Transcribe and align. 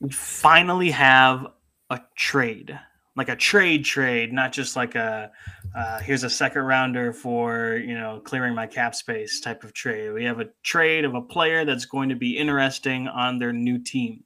we 0.00 0.10
finally 0.10 0.90
have 0.90 1.46
a 1.90 2.00
trade, 2.16 2.78
like 3.16 3.28
a 3.28 3.36
trade 3.36 3.84
trade, 3.84 4.32
not 4.32 4.52
just 4.52 4.74
like 4.74 4.94
a 4.94 5.30
uh, 5.76 6.00
here's 6.00 6.24
a 6.24 6.30
second 6.30 6.62
rounder 6.62 7.12
for 7.12 7.80
you 7.84 7.94
know 7.94 8.20
clearing 8.24 8.54
my 8.54 8.66
cap 8.66 8.94
space 8.94 9.40
type 9.40 9.62
of 9.62 9.74
trade. 9.74 10.12
We 10.12 10.24
have 10.24 10.40
a 10.40 10.48
trade 10.62 11.04
of 11.04 11.14
a 11.14 11.20
player 11.20 11.64
that's 11.64 11.84
going 11.84 12.08
to 12.08 12.16
be 12.16 12.36
interesting 12.36 13.08
on 13.08 13.38
their 13.38 13.52
new 13.52 13.78
team. 13.78 14.24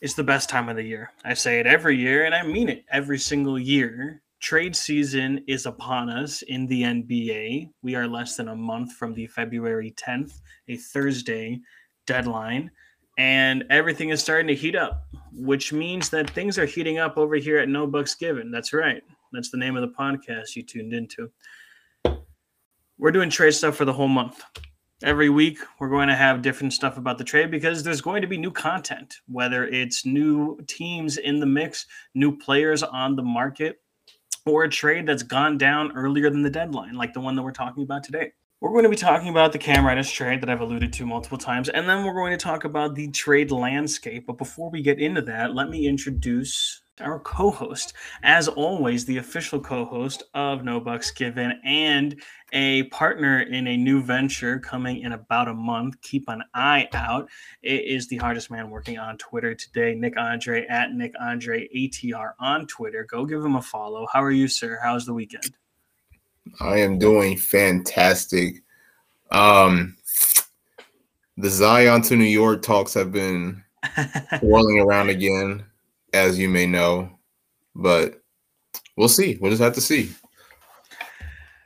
It's 0.00 0.14
the 0.14 0.24
best 0.24 0.48
time 0.48 0.68
of 0.68 0.76
the 0.76 0.82
year. 0.82 1.12
I 1.24 1.34
say 1.34 1.60
it 1.60 1.66
every 1.66 1.96
year, 1.96 2.24
and 2.24 2.34
I 2.34 2.42
mean 2.42 2.68
it 2.68 2.84
every 2.90 3.18
single 3.18 3.58
year. 3.58 4.22
Trade 4.40 4.74
season 4.74 5.44
is 5.46 5.66
upon 5.66 6.10
us 6.10 6.42
in 6.42 6.66
the 6.66 6.82
NBA. 6.82 7.70
We 7.82 7.94
are 7.94 8.08
less 8.08 8.34
than 8.34 8.48
a 8.48 8.56
month 8.56 8.94
from 8.94 9.14
the 9.14 9.28
February 9.28 9.94
10th, 9.96 10.40
a 10.66 10.76
Thursday 10.76 11.60
deadline 12.06 12.72
and 13.18 13.64
everything 13.70 14.08
is 14.10 14.22
starting 14.22 14.46
to 14.48 14.54
heat 14.54 14.74
up, 14.74 15.06
which 15.32 15.72
means 15.72 16.10
that 16.10 16.30
things 16.30 16.58
are 16.58 16.66
heating 16.66 16.98
up 16.98 17.16
over 17.16 17.36
here 17.36 17.58
at 17.58 17.68
No 17.68 17.86
Bucks 17.86 18.14
Given. 18.14 18.50
That's 18.50 18.72
right. 18.72 19.02
That's 19.32 19.50
the 19.50 19.58
name 19.58 19.76
of 19.76 19.82
the 19.82 19.94
podcast 19.96 20.56
you 20.56 20.62
tuned 20.62 20.92
into. 20.92 21.30
We're 22.98 23.12
doing 23.12 23.30
trade 23.30 23.52
stuff 23.52 23.76
for 23.76 23.84
the 23.84 23.92
whole 23.92 24.08
month. 24.08 24.42
Every 25.02 25.28
week, 25.28 25.58
we're 25.80 25.88
going 25.88 26.08
to 26.08 26.14
have 26.14 26.42
different 26.42 26.72
stuff 26.72 26.96
about 26.96 27.18
the 27.18 27.24
trade 27.24 27.50
because 27.50 27.82
there's 27.82 28.00
going 28.00 28.22
to 28.22 28.28
be 28.28 28.38
new 28.38 28.52
content, 28.52 29.16
whether 29.26 29.66
it's 29.66 30.06
new 30.06 30.60
teams 30.68 31.16
in 31.16 31.40
the 31.40 31.46
mix, 31.46 31.86
new 32.14 32.36
players 32.38 32.84
on 32.84 33.16
the 33.16 33.22
market, 33.22 33.80
or 34.46 34.64
a 34.64 34.68
trade 34.68 35.06
that's 35.06 35.24
gone 35.24 35.58
down 35.58 35.90
earlier 35.96 36.30
than 36.30 36.42
the 36.42 36.50
deadline, 36.50 36.94
like 36.94 37.12
the 37.12 37.20
one 37.20 37.34
that 37.34 37.42
we're 37.42 37.50
talking 37.50 37.82
about 37.82 38.04
today. 38.04 38.32
We're 38.62 38.70
going 38.70 38.84
to 38.84 38.90
be 38.90 38.94
talking 38.94 39.28
about 39.28 39.50
the 39.50 39.58
Cam 39.58 39.84
Reddish 39.84 40.12
trade 40.12 40.40
that 40.40 40.48
I've 40.48 40.60
alluded 40.60 40.92
to 40.92 41.04
multiple 41.04 41.36
times, 41.36 41.68
and 41.68 41.88
then 41.88 42.04
we're 42.04 42.14
going 42.14 42.30
to 42.30 42.36
talk 42.36 42.62
about 42.62 42.94
the 42.94 43.08
trade 43.08 43.50
landscape. 43.50 44.24
But 44.24 44.38
before 44.38 44.70
we 44.70 44.82
get 44.82 45.00
into 45.00 45.20
that, 45.22 45.52
let 45.52 45.68
me 45.68 45.88
introduce 45.88 46.80
our 47.00 47.18
co-host, 47.18 47.92
as 48.22 48.46
always, 48.46 49.04
the 49.04 49.16
official 49.16 49.58
co-host 49.58 50.22
of 50.34 50.62
No 50.62 50.78
Bucks 50.78 51.10
Given 51.10 51.60
and 51.64 52.22
a 52.52 52.84
partner 52.84 53.40
in 53.40 53.66
a 53.66 53.76
new 53.76 54.00
venture 54.00 54.60
coming 54.60 55.00
in 55.00 55.10
about 55.10 55.48
a 55.48 55.54
month. 55.54 56.00
Keep 56.00 56.28
an 56.28 56.44
eye 56.54 56.88
out. 56.94 57.28
It 57.64 57.84
is 57.86 58.06
the 58.06 58.18
hardest 58.18 58.48
man 58.48 58.70
working 58.70 58.96
on 58.96 59.18
Twitter 59.18 59.56
today, 59.56 59.96
Nick 59.96 60.16
Andre 60.16 60.66
at 60.68 60.92
Nick 60.92 61.14
Andre 61.20 61.68
ATR 61.76 62.34
on 62.38 62.68
Twitter. 62.68 63.08
Go 63.10 63.26
give 63.26 63.44
him 63.44 63.56
a 63.56 63.62
follow. 63.62 64.06
How 64.12 64.22
are 64.22 64.30
you, 64.30 64.46
sir? 64.46 64.78
How's 64.80 65.04
the 65.04 65.14
weekend? 65.14 65.50
I 66.60 66.78
am 66.78 66.98
doing 66.98 67.36
fantastic. 67.36 68.62
Um, 69.30 69.96
the 71.36 71.48
Zion 71.48 72.02
to 72.02 72.16
New 72.16 72.24
York 72.24 72.62
talks 72.62 72.94
have 72.94 73.12
been 73.12 73.62
whirling 74.42 74.80
around 74.80 75.08
again, 75.08 75.64
as 76.12 76.38
you 76.38 76.48
may 76.48 76.66
know, 76.66 77.10
but 77.74 78.20
we'll 78.96 79.08
see. 79.08 79.38
We'll 79.40 79.52
just 79.52 79.62
have 79.62 79.74
to 79.74 79.80
see. 79.80 80.12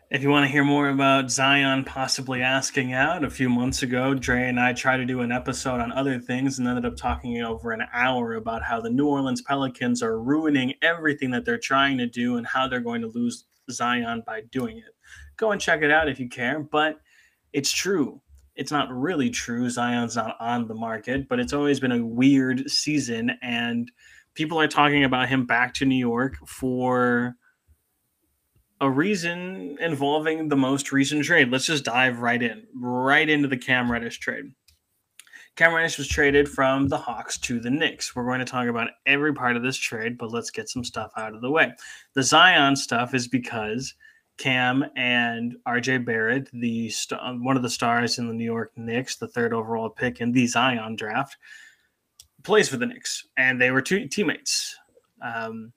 If 0.08 0.22
you 0.22 0.30
want 0.30 0.46
to 0.46 0.52
hear 0.52 0.62
more 0.62 0.88
about 0.88 1.32
Zion 1.32 1.82
possibly 1.82 2.40
asking 2.40 2.92
out, 2.92 3.24
a 3.24 3.30
few 3.30 3.48
months 3.48 3.82
ago, 3.82 4.14
Dre 4.14 4.48
and 4.48 4.60
I 4.60 4.72
tried 4.72 4.98
to 4.98 5.04
do 5.04 5.20
an 5.20 5.32
episode 5.32 5.80
on 5.80 5.90
other 5.90 6.20
things 6.20 6.58
and 6.58 6.68
ended 6.68 6.86
up 6.86 6.96
talking 6.96 7.42
over 7.42 7.72
an 7.72 7.82
hour 7.92 8.34
about 8.34 8.62
how 8.62 8.80
the 8.80 8.88
New 8.88 9.08
Orleans 9.08 9.42
Pelicans 9.42 10.04
are 10.04 10.20
ruining 10.20 10.74
everything 10.80 11.32
that 11.32 11.44
they're 11.44 11.58
trying 11.58 11.98
to 11.98 12.06
do 12.06 12.36
and 12.36 12.46
how 12.46 12.68
they're 12.68 12.78
going 12.78 13.00
to 13.00 13.08
lose 13.08 13.46
Zion 13.70 14.22
by 14.26 14.42
doing 14.52 14.78
it. 14.78 14.94
Go 15.36 15.52
and 15.52 15.60
check 15.60 15.82
it 15.82 15.90
out 15.90 16.08
if 16.08 16.18
you 16.18 16.28
care, 16.28 16.60
but 16.60 17.00
it's 17.52 17.72
true. 17.72 18.20
It's 18.54 18.72
not 18.72 18.90
really 18.90 19.30
true. 19.30 19.68
Zion's 19.68 20.16
not 20.16 20.36
on 20.40 20.66
the 20.66 20.74
market, 20.74 21.28
but 21.28 21.38
it's 21.38 21.52
always 21.52 21.78
been 21.78 21.92
a 21.92 22.04
weird 22.04 22.70
season, 22.70 23.32
and 23.42 23.90
people 24.34 24.58
are 24.58 24.68
talking 24.68 25.04
about 25.04 25.28
him 25.28 25.46
back 25.46 25.74
to 25.74 25.84
New 25.84 25.98
York 25.98 26.36
for 26.46 27.34
a 28.80 28.90
reason 28.90 29.76
involving 29.80 30.48
the 30.48 30.56
most 30.56 30.92
recent 30.92 31.24
trade. 31.24 31.50
Let's 31.50 31.66
just 31.66 31.84
dive 31.84 32.20
right 32.20 32.42
in, 32.42 32.66
right 32.74 33.28
into 33.28 33.48
the 33.48 33.56
Cam 33.56 33.90
Reddish 33.90 34.18
trade. 34.18 34.52
Cam 35.56 35.72
Reddish 35.72 35.96
was 35.96 36.06
traded 36.06 36.50
from 36.50 36.86
the 36.86 36.98
Hawks 36.98 37.38
to 37.38 37.58
the 37.58 37.70
Knicks. 37.70 38.14
We're 38.14 38.26
going 38.26 38.40
to 38.40 38.44
talk 38.44 38.68
about 38.68 38.90
every 39.06 39.32
part 39.32 39.56
of 39.56 39.62
this 39.62 39.78
trade, 39.78 40.18
but 40.18 40.30
let's 40.30 40.50
get 40.50 40.68
some 40.68 40.84
stuff 40.84 41.12
out 41.16 41.34
of 41.34 41.40
the 41.40 41.50
way. 41.50 41.72
The 42.12 42.22
Zion 42.22 42.76
stuff 42.76 43.14
is 43.14 43.26
because 43.26 43.94
Cam 44.36 44.84
and 44.96 45.56
RJ 45.66 46.04
Barrett, 46.04 46.50
the 46.52 46.90
st- 46.90 47.40
one 47.40 47.56
of 47.56 47.62
the 47.62 47.70
stars 47.70 48.18
in 48.18 48.28
the 48.28 48.34
New 48.34 48.44
York 48.44 48.72
Knicks, 48.76 49.16
the 49.16 49.28
third 49.28 49.54
overall 49.54 49.88
pick 49.88 50.20
in 50.20 50.30
the 50.30 50.46
Zion 50.46 50.94
draft, 50.94 51.38
plays 52.42 52.68
for 52.68 52.76
the 52.76 52.86
Knicks, 52.86 53.26
and 53.38 53.58
they 53.58 53.70
were 53.70 53.80
two 53.80 54.06
teammates 54.08 54.76
um, 55.22 55.72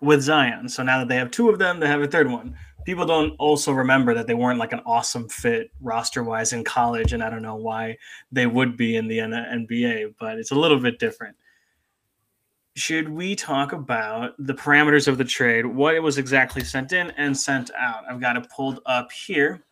with 0.00 0.20
Zion. 0.20 0.68
So 0.68 0.82
now 0.82 0.98
that 0.98 1.06
they 1.06 1.16
have 1.16 1.30
two 1.30 1.48
of 1.48 1.60
them, 1.60 1.78
they 1.78 1.86
have 1.86 2.02
a 2.02 2.08
third 2.08 2.28
one 2.28 2.56
people 2.84 3.06
don't 3.06 3.34
also 3.38 3.72
remember 3.72 4.14
that 4.14 4.26
they 4.26 4.34
weren't 4.34 4.58
like 4.58 4.72
an 4.72 4.80
awesome 4.86 5.28
fit 5.28 5.70
roster 5.80 6.22
wise 6.22 6.52
in 6.52 6.64
college, 6.64 7.12
and 7.12 7.22
I 7.22 7.30
don't 7.30 7.42
know 7.42 7.56
why 7.56 7.98
they 8.30 8.46
would 8.46 8.76
be 8.76 8.96
in 8.96 9.08
the 9.08 9.18
NBA, 9.18 10.14
but 10.18 10.38
it's 10.38 10.50
a 10.50 10.56
little 10.56 10.78
bit 10.78 10.98
different. 10.98 11.36
Should 12.74 13.08
we 13.08 13.36
talk 13.36 13.72
about 13.72 14.32
the 14.38 14.54
parameters 14.54 15.06
of 15.06 15.18
the 15.18 15.24
trade, 15.24 15.66
what 15.66 15.94
it 15.94 16.02
was 16.02 16.16
exactly 16.16 16.64
sent 16.64 16.92
in 16.92 17.10
and 17.12 17.36
sent 17.36 17.70
out? 17.78 18.04
I've 18.10 18.20
got 18.20 18.36
it 18.36 18.48
pulled 18.48 18.80
up 18.86 19.12
here. 19.12 19.62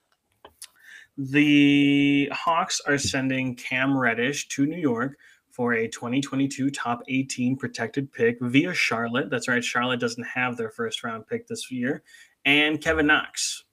The 1.17 2.31
Hawks 2.33 2.81
are 2.87 2.99
sending 2.99 3.55
Cam 3.55 3.97
Reddish 3.97 4.49
to 4.49 4.67
New 4.67 4.79
York 4.79 5.17
for 5.51 5.75
a 5.75 5.89
2022 5.89 6.71
top 6.71 7.03
18 7.09 7.57
protected 7.57 8.13
pick 8.13 8.39
via 8.41 8.73
Charlotte. 8.73 9.31
That's 9.31 9.49
right, 9.49 9.65
Charlotte 9.65 10.01
doesn't 10.01 10.25
have 10.25 10.57
their 10.57 10.71
first 10.71 11.03
round 11.03 11.27
pick 11.27 11.47
this 11.47 11.71
year 11.71 12.03
and 12.45 12.81
Kevin 12.81 13.07
Knox. 13.07 13.65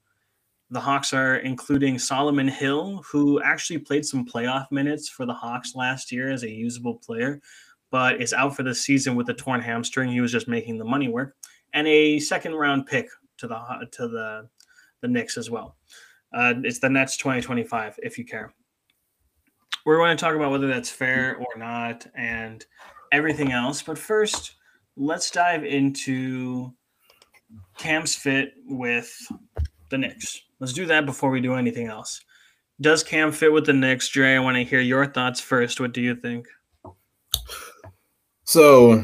The 0.69 0.79
Hawks 0.79 1.13
are 1.13 1.37
including 1.37 1.97
Solomon 1.97 2.47
Hill, 2.47 3.03
who 3.09 3.41
actually 3.41 3.79
played 3.79 4.05
some 4.05 4.25
playoff 4.25 4.69
minutes 4.71 5.07
for 5.07 5.25
the 5.25 5.33
Hawks 5.33 5.75
last 5.75 6.11
year 6.11 6.29
as 6.29 6.43
a 6.43 6.51
usable 6.51 6.95
player, 6.95 7.41
but 7.89 8.21
is 8.21 8.33
out 8.33 8.55
for 8.55 8.63
the 8.63 8.75
season 8.75 9.15
with 9.15 9.29
a 9.29 9.33
torn 9.33 9.61
hamstring. 9.61 10.11
He 10.11 10.19
was 10.19 10.31
just 10.31 10.49
making 10.49 10.77
the 10.77 10.83
money 10.83 11.07
work, 11.07 11.35
and 11.73 11.87
a 11.87 12.19
second 12.19 12.55
round 12.55 12.85
pick 12.85 13.07
to 13.37 13.47
the 13.47 13.87
to 13.91 14.07
the 14.07 14.49
the 15.01 15.07
Knicks 15.07 15.37
as 15.37 15.49
well. 15.49 15.77
Uh, 16.33 16.55
it's 16.63 16.79
the 16.79 16.89
Nets 16.89 17.15
2025, 17.17 17.99
if 18.03 18.17
you 18.17 18.25
care. 18.25 18.53
We're 19.85 19.97
going 19.97 20.15
to 20.17 20.21
talk 20.21 20.35
about 20.35 20.51
whether 20.51 20.67
that's 20.67 20.89
fair 20.89 21.37
or 21.37 21.57
not, 21.57 22.05
and 22.15 22.65
everything 23.13 23.53
else. 23.53 23.81
But 23.81 23.97
first, 23.97 24.55
let's 24.97 25.31
dive 25.31 25.63
into 25.63 26.73
Cam's 27.77 28.15
fit 28.15 28.53
with 28.65 29.13
the 29.89 29.97
Knicks. 29.97 30.41
Let's 30.59 30.73
do 30.73 30.85
that 30.87 31.05
before 31.05 31.29
we 31.29 31.41
do 31.41 31.53
anything 31.53 31.87
else. 31.87 32.23
Does 32.79 33.03
Cam 33.03 33.31
fit 33.31 33.51
with 33.51 33.65
the 33.65 33.73
Knicks, 33.73 34.07
Dre? 34.09 34.35
I 34.35 34.39
want 34.39 34.55
to 34.55 34.63
hear 34.63 34.81
your 34.81 35.05
thoughts 35.05 35.39
first. 35.39 35.79
What 35.79 35.93
do 35.93 36.01
you 36.01 36.15
think? 36.15 36.47
So, 38.43 39.03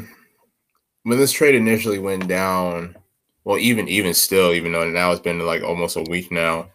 when 1.03 1.17
this 1.17 1.31
trade 1.31 1.55
initially 1.55 1.99
went 1.99 2.27
down, 2.27 2.95
well, 3.43 3.57
even 3.57 3.87
even 3.87 4.13
still, 4.13 4.53
even 4.53 4.71
though 4.71 4.89
now 4.89 5.11
it's 5.11 5.21
been 5.21 5.39
like 5.39 5.63
almost 5.63 5.97
a 5.97 6.03
week 6.03 6.31
now, 6.31 6.69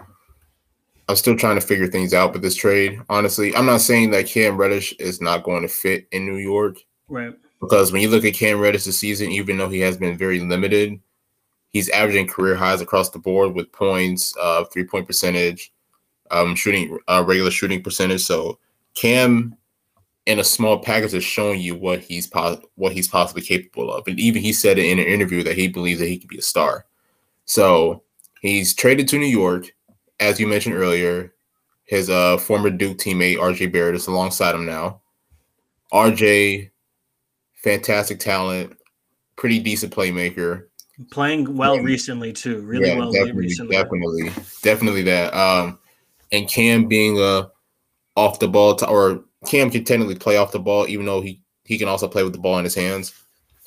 I'm 1.09 1.17
still 1.17 1.37
trying 1.37 1.59
to 1.59 1.67
figure 1.67 1.87
things 1.87 2.13
out 2.13 2.33
with 2.33 2.43
this 2.43 2.57
trade. 2.57 3.01
Honestly, 3.09 3.55
I'm 3.55 3.67
not 3.67 3.81
saying 3.81 4.11
that 4.11 4.27
Cam 4.27 4.57
Reddish 4.57 4.93
is 4.99 5.21
not 5.21 5.45
going 5.45 5.63
to 5.63 5.69
fit 5.69 6.09
in 6.13 6.27
New 6.27 6.37
York, 6.37 6.79
right? 7.09 7.33
Because 7.61 7.93
when 7.93 8.03
you 8.03 8.11
look 8.11 8.25
at 8.25 8.35
Cam 8.35 8.59
Reddish 8.59 8.85
this 8.85 8.99
season, 8.99 9.31
even 9.31 9.57
though 9.57 9.69
he 9.69 9.81
has 9.81 9.97
been 9.97 10.19
very 10.19 10.41
limited, 10.41 11.01
he's 11.71 11.89
averaging 11.91 12.27
career 12.27 12.55
highs 12.55 12.81
across 12.81 13.11
the 13.11 13.19
board 13.19 13.55
with 13.55 13.73
points, 13.73 14.34
uh, 14.41 14.65
three 14.65 14.84
point 14.84 15.06
percentage, 15.06 15.73
um, 16.31 16.55
shooting, 16.55 16.99
uh, 17.09 17.25
regular 17.27 17.51
shooting 17.51 17.83
percentage. 17.83 18.23
So 18.23 18.59
Cam, 18.95 19.56
in 20.27 20.39
a 20.39 20.45
small 20.45 20.79
package, 20.79 21.15
is 21.15 21.25
showing 21.25 21.61
you 21.61 21.75
what 21.75 22.01
he's 22.01 22.31
what 22.75 22.93
he's 22.93 23.09
possibly 23.09 23.43
capable 23.43 23.93
of. 23.93 24.06
And 24.06 24.19
even 24.19 24.43
he 24.43 24.53
said 24.53 24.79
in 24.79 24.99
an 24.99 25.06
interview 25.06 25.43
that 25.44 25.56
he 25.56 25.69
believes 25.69 26.00
that 26.00 26.09
he 26.09 26.19
can 26.19 26.29
be 26.29 26.38
a 26.38 26.43
star. 26.43 26.87
So 27.44 28.03
he's 28.41 28.75
traded 28.75 29.09
to 29.09 29.19
New 29.19 29.26
York, 29.26 29.75
as 30.20 30.38
you 30.38 30.47
mentioned 30.47 30.75
earlier. 30.75 31.35
His 31.85 32.11
uh, 32.11 32.37
former 32.37 32.69
Duke 32.69 32.99
teammate 32.99 33.38
RJ 33.38 33.73
Barrett 33.73 33.94
is 33.94 34.09
alongside 34.09 34.55
him 34.55 34.67
now. 34.67 35.00
RJ, 35.91 36.70
fantastic 37.55 38.20
talent, 38.20 38.76
pretty 39.37 39.59
decent 39.59 39.94
playmaker 39.94 40.67
playing 41.11 41.56
well 41.56 41.77
yeah. 41.77 41.83
recently 41.83 42.33
too. 42.33 42.61
Really 42.62 42.89
yeah, 42.89 42.99
well 42.99 43.12
definitely, 43.12 43.43
recently. 43.43 43.77
Definitely, 43.77 44.31
definitely 44.62 45.03
that. 45.03 45.35
Um, 45.35 45.79
and 46.33 46.49
Cam 46.49 46.87
being 46.87 47.19
a 47.21 47.50
off 48.17 48.39
the 48.39 48.49
ball, 48.49 48.79
or 48.87 49.25
Cam 49.47 49.71
can 49.71 49.85
technically 49.85 50.17
play 50.17 50.37
off 50.37 50.53
the 50.53 50.59
ball, 50.59 50.89
even 50.89 51.06
though 51.06 51.21
he 51.21 51.41
he 51.65 51.79
can 51.79 51.89
also 51.89 52.09
play 52.09 52.23
with 52.25 52.33
the 52.33 52.39
ball 52.39 52.59
in 52.59 52.65
his 52.65 52.75
hands. 52.75 53.12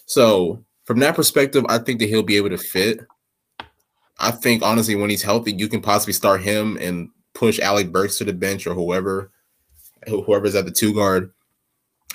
So 0.05 0.63
from 0.85 0.99
that 0.99 1.15
perspective, 1.15 1.65
I 1.69 1.77
think 1.77 1.99
that 1.99 2.09
he'll 2.09 2.23
be 2.23 2.37
able 2.37 2.49
to 2.49 2.57
fit. 2.57 2.99
I 4.19 4.31
think 4.31 4.61
honestly, 4.61 4.95
when 4.95 5.09
he's 5.09 5.23
healthy, 5.23 5.53
you 5.53 5.67
can 5.67 5.81
possibly 5.81 6.13
start 6.13 6.41
him 6.41 6.77
and 6.79 7.09
push 7.33 7.59
Alec 7.59 7.91
Burks 7.91 8.17
to 8.17 8.23
the 8.23 8.33
bench 8.33 8.67
or 8.67 8.73
whoever, 8.73 9.31
whoever's 10.07 10.55
at 10.55 10.65
the 10.65 10.71
two 10.71 10.93
guard. 10.93 11.31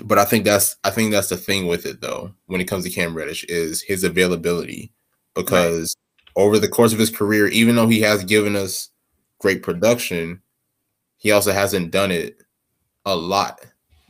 but 0.05 0.19
I 0.19 0.25
think 0.25 0.45
that's 0.45 0.77
I 0.85 0.91
think 0.91 1.11
that's 1.11 1.31
the 1.31 1.37
thing 1.37 1.67
with 1.67 1.87
it 1.87 2.01
though. 2.01 2.33
When 2.47 2.61
it 2.61 2.67
comes 2.69 2.85
to 2.85 2.91
Cam 2.91 3.15
Reddish, 3.15 3.45
is 3.45 3.83
his 3.83 4.05
availability 4.05 4.93
because 5.37 5.94
right. 6.37 6.43
over 6.43 6.59
the 6.59 6.69
course 6.69 6.93
of 6.93 6.99
his 6.99 7.11
career, 7.11 7.47
even 7.49 7.77
though 7.77 7.87
he 7.87 8.00
has 8.00 8.25
given 8.25 8.56
us 8.56 8.91
great 9.38 9.62
production, 9.62 10.43
he 11.19 11.31
also 11.31 11.53
hasn't 11.53 11.93
done 11.93 12.11
it 12.11 12.43
a 13.05 13.15
lot, 13.15 13.61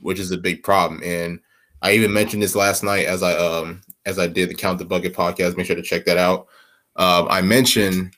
which 0.00 0.18
is 0.18 0.30
a 0.30 0.38
big 0.38 0.62
problem. 0.62 1.02
And 1.04 1.40
I 1.82 1.92
even 1.92 2.12
mentioned 2.12 2.42
this 2.42 2.54
last 2.54 2.82
night 2.82 3.06
as 3.06 3.22
I 3.22 3.34
um 3.36 3.82
as 4.06 4.18
I 4.18 4.26
did 4.26 4.48
the 4.48 4.54
Count 4.54 4.78
the 4.78 4.84
Bucket 4.84 5.14
podcast. 5.14 5.56
Make 5.56 5.66
sure 5.66 5.76
to 5.76 5.82
check 5.82 6.06
that 6.06 6.16
out. 6.16 6.46
Um, 6.96 7.26
I 7.28 7.42
mentioned 7.42 8.14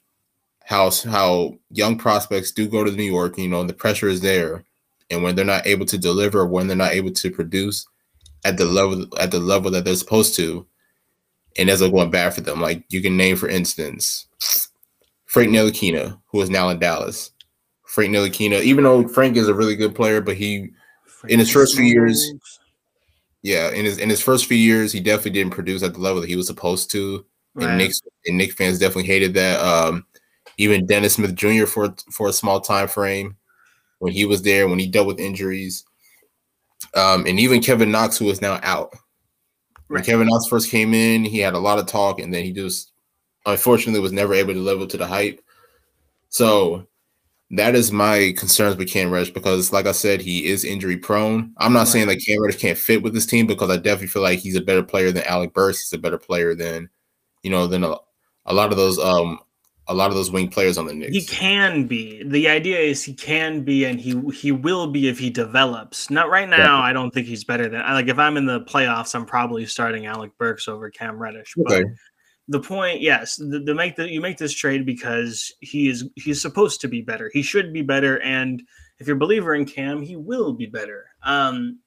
how 0.64 0.90
how 1.04 1.54
young 1.70 1.98
prospects 1.98 2.52
do 2.52 2.68
go 2.68 2.84
to 2.84 2.92
New 2.92 3.02
York. 3.02 3.38
You 3.38 3.48
know, 3.48 3.64
the 3.64 3.72
pressure 3.72 4.08
is 4.08 4.20
there, 4.20 4.64
and 5.10 5.22
when 5.22 5.34
they're 5.34 5.44
not 5.44 5.66
able 5.66 5.86
to 5.86 5.98
deliver, 5.98 6.46
when 6.46 6.66
they're 6.68 6.76
not 6.76 6.92
able 6.92 7.10
to 7.12 7.30
produce 7.30 7.86
at 8.44 8.56
the 8.56 8.64
level 8.64 9.06
at 9.18 9.30
the 9.30 9.40
level 9.40 9.70
that 9.72 9.84
they're 9.84 9.96
supposed 9.96 10.36
to, 10.36 10.66
and 11.58 11.68
as 11.68 11.80
they're 11.80 11.90
going 11.90 12.10
bad 12.10 12.32
for 12.32 12.40
them. 12.40 12.60
Like 12.60 12.84
you 12.88 13.02
can 13.02 13.16
name, 13.16 13.36
for 13.36 13.48
instance, 13.48 14.26
Frank 15.26 15.50
Ntilikina, 15.50 16.18
who 16.28 16.40
is 16.40 16.48
now 16.48 16.68
in 16.68 16.78
Dallas. 16.78 17.32
Frank 17.84 18.14
Ntilikina, 18.14 18.62
even 18.62 18.84
though 18.84 19.06
Frank 19.08 19.36
is 19.36 19.48
a 19.48 19.54
really 19.54 19.76
good 19.76 19.94
player, 19.94 20.20
but 20.20 20.36
he 20.36 20.70
Frank 21.04 21.32
in 21.32 21.38
his 21.38 21.50
first 21.50 21.76
few 21.76 21.84
years, 21.84 22.32
yeah, 23.42 23.70
in 23.70 23.84
his 23.84 23.98
in 23.98 24.08
his 24.08 24.22
first 24.22 24.46
few 24.46 24.56
years, 24.56 24.92
he 24.92 25.00
definitely 25.00 25.32
didn't 25.32 25.52
produce 25.52 25.82
at 25.82 25.94
the 25.94 26.00
level 26.00 26.20
that 26.20 26.28
he 26.28 26.36
was 26.36 26.46
supposed 26.46 26.90
to. 26.92 27.24
Right. 27.54 27.68
And 27.68 27.78
Nick 27.78 27.92
and 28.26 28.38
Knick 28.38 28.52
fans 28.52 28.78
definitely 28.78 29.04
hated 29.04 29.34
that. 29.34 29.60
Um, 29.60 30.06
even 30.58 30.86
Dennis 30.86 31.14
Smith 31.14 31.34
Jr. 31.34 31.66
for 31.66 31.94
for 32.10 32.28
a 32.28 32.32
small 32.32 32.60
time 32.60 32.88
frame 32.88 33.36
when 33.98 34.12
he 34.12 34.24
was 34.24 34.42
there, 34.42 34.68
when 34.68 34.78
he 34.78 34.86
dealt 34.86 35.06
with 35.06 35.18
injuries, 35.18 35.84
um, 36.94 37.26
and 37.26 37.40
even 37.40 37.60
Kevin 37.60 37.90
Knox, 37.90 38.16
who 38.16 38.28
is 38.30 38.40
now 38.40 38.60
out. 38.62 38.94
When 39.88 40.04
Kevin 40.04 40.28
Knox 40.28 40.46
first 40.46 40.70
came 40.70 40.94
in, 40.94 41.24
he 41.24 41.38
had 41.38 41.54
a 41.54 41.58
lot 41.58 41.78
of 41.78 41.86
talk, 41.86 42.20
and 42.20 42.32
then 42.32 42.44
he 42.44 42.52
just 42.52 42.92
unfortunately 43.46 44.00
was 44.00 44.12
never 44.12 44.34
able 44.34 44.52
to 44.52 44.60
live 44.60 44.80
up 44.80 44.88
to 44.90 44.96
the 44.98 45.06
hype. 45.06 45.40
So 46.28 46.86
that 47.50 47.74
is 47.74 47.90
my 47.90 48.34
concerns 48.36 48.76
with 48.76 48.90
Cam 48.90 49.10
Reddish 49.10 49.30
because, 49.30 49.72
like 49.72 49.86
I 49.86 49.92
said, 49.92 50.20
he 50.20 50.46
is 50.46 50.64
injury 50.64 50.98
prone. 50.98 51.52
I'm 51.56 51.72
not 51.72 51.80
right. 51.80 51.88
saying 51.88 52.08
that 52.08 52.22
Cam 52.24 52.42
Reddish 52.42 52.60
can't 52.60 52.76
fit 52.76 53.02
with 53.02 53.14
this 53.14 53.26
team 53.26 53.46
because 53.46 53.70
I 53.70 53.76
definitely 53.76 54.08
feel 54.08 54.22
like 54.22 54.38
he's 54.38 54.56
a 54.56 54.60
better 54.60 54.82
player 54.82 55.10
than 55.10 55.24
Alec 55.24 55.54
Burks. 55.54 55.80
He's 55.80 55.92
a 55.94 55.98
better 55.98 56.18
player 56.18 56.54
than, 56.54 56.90
you 57.42 57.50
know, 57.50 57.66
than 57.66 57.84
a, 57.84 57.94
a 58.44 58.52
lot 58.52 58.70
of 58.70 58.76
those 58.76 58.98
um 58.98 59.40
a 59.88 59.94
lot 59.94 60.10
of 60.10 60.16
those 60.16 60.30
wing 60.30 60.48
players 60.48 60.76
on 60.76 60.86
the 60.86 60.94
Knicks. 60.94 61.12
He 61.12 61.24
can 61.24 61.86
be. 61.86 62.22
The 62.22 62.48
idea 62.48 62.78
is 62.78 63.02
he 63.02 63.14
can 63.14 63.62
be, 63.62 63.84
and 63.84 64.00
he 64.00 64.20
he 64.32 64.52
will 64.52 64.86
be 64.88 65.08
if 65.08 65.18
he 65.18 65.30
develops. 65.30 66.10
Not 66.10 66.28
right 66.28 66.48
now. 66.48 66.80
I 66.80 66.92
don't 66.92 67.10
think 67.12 67.26
he's 67.26 67.44
better 67.44 67.68
than. 67.68 67.80
Like 67.80 68.08
if 68.08 68.18
I'm 68.18 68.36
in 68.36 68.46
the 68.46 68.60
playoffs, 68.60 69.14
I'm 69.14 69.26
probably 69.26 69.64
starting 69.66 70.06
Alec 70.06 70.32
Burks 70.38 70.68
over 70.68 70.90
Cam 70.90 71.18
Reddish. 71.18 71.54
Okay. 71.58 71.82
But 71.82 71.92
the 72.48 72.60
point, 72.60 73.00
yes, 73.00 73.36
the, 73.36 73.60
the 73.64 73.74
make 73.74 73.96
the 73.96 74.10
you 74.10 74.20
make 74.20 74.38
this 74.38 74.52
trade 74.52 74.84
because 74.84 75.52
he 75.60 75.88
is 75.88 76.08
he's 76.16 76.40
supposed 76.40 76.80
to 76.82 76.88
be 76.88 77.02
better. 77.02 77.30
He 77.32 77.42
should 77.42 77.72
be 77.72 77.82
better, 77.82 78.20
and 78.22 78.62
if 78.98 79.06
you're 79.06 79.16
a 79.16 79.20
believer 79.20 79.54
in 79.54 79.64
Cam, 79.64 80.02
he 80.02 80.16
will 80.16 80.52
be 80.52 80.66
better. 80.66 81.06
Um, 81.22 81.78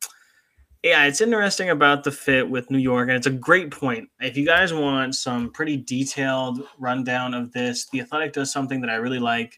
yeah, 0.84 1.06
it's 1.06 1.22
interesting 1.22 1.70
about 1.70 2.04
the 2.04 2.12
fit 2.12 2.50
with 2.50 2.72
New 2.72 2.80
York, 2.80 3.08
and 3.08 3.18
it's 3.18 3.28
a 3.28 3.32
great 3.32 3.70
point. 3.70 4.10
If 4.20 4.36
you 4.36 4.46
guys 4.46 4.74
want 4.74 5.14
some 5.14 5.52
pretty 5.52 5.78
detailed 5.78 6.62
rundown 6.80 7.36
of 7.36 7.52
this, 7.52 7.88
The 7.90 8.02
Athletic 8.02 8.34
does 8.34 8.52
something 8.52 8.82
that 8.82 8.90
I 8.90 8.96
really 8.96 9.20
like. 9.20 9.58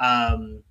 Um, 0.00 0.62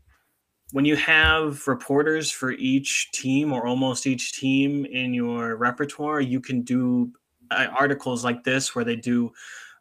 when 0.71 0.85
you 0.85 0.95
have 0.95 1.67
reporters 1.67 2.31
for 2.31 2.51
each 2.51 3.11
team 3.11 3.53
or 3.53 3.67
almost 3.67 4.07
each 4.07 4.33
team 4.33 4.85
in 4.85 5.13
your 5.13 5.55
repertoire, 5.57 6.21
you 6.21 6.39
can 6.39 6.63
do 6.63 7.11
uh, 7.51 7.67
articles 7.77 8.23
like 8.23 8.43
this 8.43 8.73
where 8.73 8.85
they 8.85 8.95
do 8.95 9.31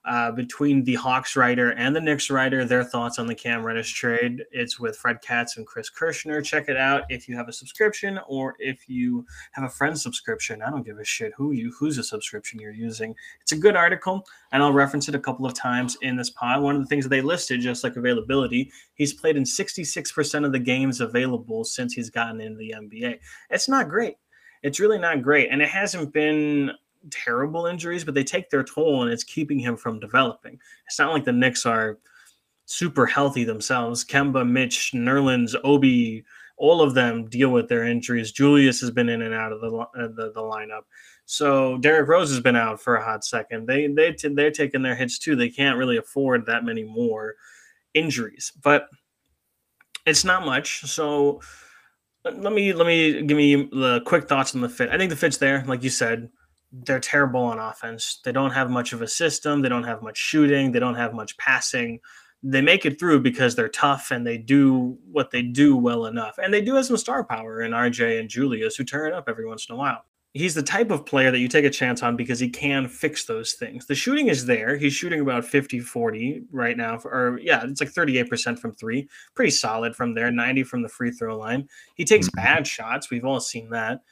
uh, 0.05 0.33
between 0.33 0.83
the 0.85 0.95
Hawks 0.95 1.37
writer 1.37 1.73
and 1.73 1.95
the 1.95 2.01
Knicks 2.01 2.31
writer, 2.31 2.65
their 2.65 2.83
thoughts 2.83 3.19
on 3.19 3.27
the 3.27 3.35
Cam 3.35 3.65
Reddish 3.65 3.93
trade. 3.93 4.45
It's 4.51 4.81
with 4.81 4.97
Fred 4.97 5.21
Katz 5.21 5.59
and 5.59 5.67
Chris 5.67 5.91
Kirschner. 5.91 6.41
Check 6.41 6.69
it 6.69 6.77
out 6.77 7.03
if 7.11 7.29
you 7.29 7.37
have 7.37 7.49
a 7.49 7.53
subscription 7.53 8.19
or 8.27 8.55
if 8.59 8.89
you 8.89 9.27
have 9.53 9.65
a 9.65 9.69
friend 9.69 9.99
subscription. 9.99 10.63
I 10.63 10.71
don't 10.71 10.87
give 10.87 10.99
a 10.99 11.05
shit 11.05 11.33
who 11.37 11.53
you 11.53 11.73
who's 11.79 11.99
a 11.99 12.03
subscription 12.03 12.61
you're 12.61 12.73
using. 12.73 13.15
It's 13.43 13.53
a 13.53 13.57
good 13.57 13.77
article, 13.77 14.27
and 14.53 14.63
I'll 14.63 14.73
reference 14.73 15.09
it 15.09 15.15
a 15.15 15.21
couple 15.21 15.45
of 15.45 15.53
times 15.53 15.99
in 16.01 16.17
this 16.17 16.31
pod. 16.31 16.63
One 16.63 16.77
of 16.77 16.81
the 16.81 16.89
things 16.89 17.05
that 17.05 17.11
they 17.11 17.21
listed, 17.21 17.61
just 17.61 17.85
like 17.85 17.97
availability, 17.97 18.73
he's 18.95 19.13
played 19.13 19.37
in 19.37 19.45
66% 19.45 20.47
of 20.47 20.53
the 20.53 20.59
games 20.59 21.01
available 21.03 21.63
since 21.65 21.93
he's 21.93 22.09
gotten 22.09 22.41
into 22.41 22.57
the 22.57 22.75
NBA. 22.77 23.19
It's 23.51 23.69
not 23.69 23.89
great. 23.89 24.17
It's 24.63 24.81
really 24.81 24.99
not 24.99 25.23
great, 25.23 25.51
and 25.51 25.61
it 25.61 25.69
hasn't 25.69 26.13
been 26.13 26.71
terrible 27.11 27.67
injuries, 27.67 28.05
but 28.05 28.15
they 28.15 28.25
take 28.25 28.51
their 28.51 28.63
toll 28.63 29.03
and 29.03 29.13
it's 29.13 29.25
keeping 29.25 29.59
him 29.59 29.77
from 29.77 30.01
developing. 30.01 30.59
It's 30.87 30.99
not 30.99 31.13
like 31.13 31.25
the 31.25 31.33
Knicks 31.33 31.65
are 31.65 31.99
super 32.67 33.07
healthy 33.07 33.45
themselves. 33.45 34.05
Kemba, 34.05 34.49
Mitch, 34.49 34.93
Nerlens, 34.95 35.55
Obi, 35.65 36.25
all 36.57 36.83
of 36.83 36.95
them 36.95 37.27
deal 37.27 37.51
with 37.51 37.69
their 37.69 37.85
injuries. 37.85 38.33
Julius 38.33 38.81
has 38.81 38.91
been 38.91 39.09
in 39.09 39.23
and 39.23 39.35
out 39.35 39.53
of 39.53 39.61
the 39.61 39.75
uh, 39.77 40.09
the, 40.15 40.33
the 40.35 40.41
lineup. 40.41 40.83
So 41.25 41.79
Derrick 41.79 42.09
Rose 42.09 42.31
has 42.31 42.41
been 42.41 42.57
out 42.57 42.81
for 42.81 42.97
a 42.97 43.05
hot 43.05 43.25
second. 43.25 43.67
They 43.67 43.87
they 43.87 44.15
they're 44.23 44.51
taking 44.51 44.83
their 44.83 44.95
hits 44.95 45.19
too. 45.19 45.37
They 45.37 45.49
can't 45.49 45.79
really 45.79 45.97
afford 45.97 46.47
that 46.47 46.65
many 46.65 46.85
more 46.85 47.37
injuries, 47.95 48.53
but 48.63 48.89
it's 50.07 50.25
not 50.25 50.45
much. 50.45 50.83
So 50.83 51.41
let 52.25 52.53
me 52.53 52.73
let 52.75 52.87
me 52.87 53.23
give 53.23 53.37
me 53.37 53.69
the 53.73 54.03
quick 54.05 54.29
thoughts 54.29 54.55
on 54.55 54.61
the 54.61 54.69
fit. 54.69 54.91
I 54.91 54.99
think 54.99 55.11
the 55.11 55.17
fit's 55.17 55.39
there, 55.39 55.65
like 55.67 55.83
you 55.83 55.91
said 55.91 56.29
they're 56.73 57.01
terrible 57.01 57.43
on 57.43 57.59
offense. 57.59 58.21
They 58.25 58.33
don't 58.33 58.53
have 58.53 58.71
much 58.71 58.93
of 58.93 59.03
a 59.03 59.09
system. 59.09 59.63
They 59.63 59.69
don't 59.69 59.85
have 59.85 60.03
much 60.03 60.17
shooting. 60.17 60.73
They 60.73 60.79
don't 60.79 60.95
have 60.95 61.15
much 61.15 61.37
passing. 61.37 62.01
They 62.43 62.63
make 62.63 62.87
it 62.87 62.99
through 62.99 63.21
because 63.21 63.55
they're 63.55 63.69
tough 63.69 64.11
and 64.11 64.27
they 64.27 64.39
do 64.39 64.97
what 65.11 65.31
they 65.31 65.43
do 65.43 65.77
well 65.77 66.07
enough. 66.07 66.39
And 66.43 66.55
they 66.55 66.63
do 66.63 66.75
have 66.77 66.87
some 66.87 66.97
star 66.97 67.25
power 67.25 67.61
in 67.63 67.73
RJ 67.73 68.19
and 68.19 68.29
Julius 68.29 68.77
who 68.77 68.85
turn 68.85 69.13
it 69.13 69.15
up 69.15 69.25
every 69.29 69.47
once 69.47 69.67
in 69.69 69.75
a 69.75 69.79
while. 69.79 70.05
He's 70.33 70.55
the 70.55 70.63
type 70.63 70.93
of 70.93 71.05
player 71.05 71.33
that 71.33 71.41
you 71.41 71.49
take 71.49 71.65
a 71.65 71.71
chance 71.71 72.05
on 72.05 72.15
because 72.15 72.39
he 72.39 72.49
can 72.49 72.87
fix 72.87 73.25
those 73.25 73.55
things. 73.55 73.87
The 73.87 73.97
shooting 73.97 74.29
is 74.29 74.47
there. 74.47 74.77
He's 74.77 74.93
shooting 74.93 75.21
about 75.21 75.45
50 75.45 75.81
40 75.81 76.43
right 76.53 76.77
now, 76.77 77.01
or 77.05 77.41
yeah, 77.43 77.65
it's 77.65 77.81
like 77.81 77.93
38% 77.93 78.57
from 78.57 78.73
three. 78.73 79.09
Pretty 79.35 79.51
solid 79.51 79.97
from 79.97 80.15
there, 80.15 80.31
90 80.31 80.63
from 80.63 80.83
the 80.83 80.89
free 80.89 81.11
throw 81.11 81.37
line. 81.37 81.69
He 81.97 82.05
takes 82.05 82.29
mm-hmm. 82.29 82.45
bad 82.45 82.67
shots. 82.67 83.11
We've 83.11 83.25
all 83.25 83.41
seen 83.41 83.71
that 83.71 84.03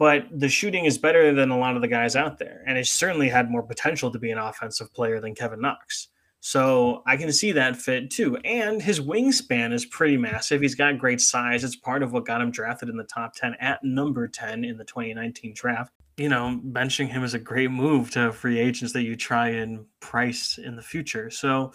but 0.00 0.26
the 0.32 0.48
shooting 0.48 0.86
is 0.86 0.96
better 0.96 1.34
than 1.34 1.50
a 1.50 1.58
lot 1.58 1.76
of 1.76 1.82
the 1.82 1.86
guys 1.86 2.16
out 2.16 2.38
there. 2.38 2.64
And 2.66 2.78
it 2.78 2.86
certainly 2.86 3.28
had 3.28 3.50
more 3.50 3.62
potential 3.62 4.10
to 4.10 4.18
be 4.18 4.30
an 4.30 4.38
offensive 4.38 4.90
player 4.94 5.20
than 5.20 5.34
Kevin 5.34 5.60
Knox. 5.60 6.08
So 6.40 7.02
I 7.06 7.18
can 7.18 7.30
see 7.30 7.52
that 7.52 7.76
fit 7.76 8.10
too. 8.10 8.38
And 8.38 8.80
his 8.80 8.98
wingspan 8.98 9.74
is 9.74 9.84
pretty 9.84 10.16
massive. 10.16 10.62
He's 10.62 10.74
got 10.74 10.98
great 10.98 11.20
size. 11.20 11.64
It's 11.64 11.76
part 11.76 12.02
of 12.02 12.14
what 12.14 12.24
got 12.24 12.40
him 12.40 12.50
drafted 12.50 12.88
in 12.88 12.96
the 12.96 13.04
top 13.04 13.34
10 13.34 13.56
at 13.60 13.84
number 13.84 14.26
10 14.26 14.64
in 14.64 14.78
the 14.78 14.84
2019 14.84 15.52
draft. 15.52 15.92
You 16.16 16.30
know, 16.30 16.58
benching 16.68 17.08
him 17.08 17.22
is 17.22 17.34
a 17.34 17.38
great 17.38 17.70
move 17.70 18.10
to 18.12 18.32
free 18.32 18.58
agents 18.58 18.94
that 18.94 19.02
you 19.02 19.16
try 19.16 19.48
and 19.48 19.84
price 20.00 20.56
in 20.56 20.76
the 20.76 20.82
future. 20.82 21.28
So 21.28 21.74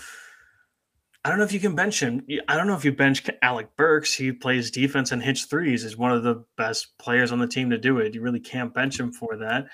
I 1.25 1.29
don't 1.29 1.39
know 1.39 1.43
if 1.43 1.53
you 1.53 1.59
can 1.59 1.73
bench 1.73 2.03
him. 2.03 2.23
I 2.47 2.55
don't 2.55 2.67
know 2.67 2.75
if 2.75 2.85
you 2.85 2.91
bench 2.91 3.27
Alec 3.41 3.75
Burks. 3.75 4.13
He 4.13 4.31
plays 4.31 4.69
defense 4.69 5.11
and 5.11 5.23
hits 5.23 5.45
threes. 5.45 5.83
Is 5.83 5.97
one 5.97 6.11
of 6.11 6.21
the 6.21 6.45
best 6.55 6.95
players 6.99 7.31
on 7.31 7.39
the 7.39 7.47
team 7.47 7.71
to 7.71 7.79
do 7.79 7.97
it. 7.97 8.13
You 8.13 8.21
really 8.21 8.39
can't 8.39 8.71
bench 8.75 8.99
him 8.99 9.11
for 9.11 9.35
that. 9.37 9.65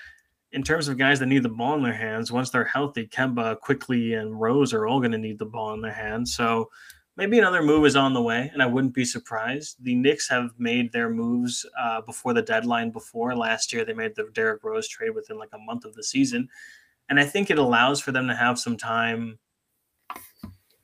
In 0.52 0.62
terms 0.62 0.88
of 0.88 0.96
guys 0.96 1.18
that 1.18 1.26
need 1.26 1.42
the 1.42 1.50
ball 1.50 1.74
in 1.74 1.82
their 1.82 1.92
hands, 1.92 2.32
once 2.32 2.48
they're 2.48 2.64
healthy, 2.64 3.06
Kemba, 3.06 3.60
Quickley, 3.60 4.14
and 4.14 4.40
Rose 4.40 4.72
are 4.72 4.86
all 4.86 5.00
going 5.00 5.12
to 5.12 5.18
need 5.18 5.38
the 5.38 5.44
ball 5.44 5.74
in 5.74 5.82
their 5.82 5.92
hands. 5.92 6.34
So 6.34 6.70
maybe 7.18 7.38
another 7.38 7.62
move 7.62 7.84
is 7.84 7.96
on 7.96 8.14
the 8.14 8.22
way, 8.22 8.50
and 8.54 8.62
I 8.62 8.66
wouldn't 8.66 8.94
be 8.94 9.04
surprised. 9.04 9.76
The 9.82 9.94
Knicks 9.94 10.30
have 10.30 10.52
made 10.56 10.92
their 10.92 11.10
moves 11.10 11.66
uh, 11.78 12.00
before 12.00 12.32
the 12.32 12.40
deadline. 12.40 12.92
Before 12.92 13.36
last 13.36 13.74
year, 13.74 13.84
they 13.84 13.92
made 13.92 14.14
the 14.16 14.30
Derrick 14.32 14.64
Rose 14.64 14.88
trade 14.88 15.14
within 15.14 15.36
like 15.36 15.52
a 15.52 15.58
month 15.58 15.84
of 15.84 15.94
the 15.96 16.02
season, 16.02 16.48
and 17.10 17.20
I 17.20 17.26
think 17.26 17.50
it 17.50 17.58
allows 17.58 18.00
for 18.00 18.10
them 18.10 18.26
to 18.28 18.34
have 18.34 18.58
some 18.58 18.78
time 18.78 19.38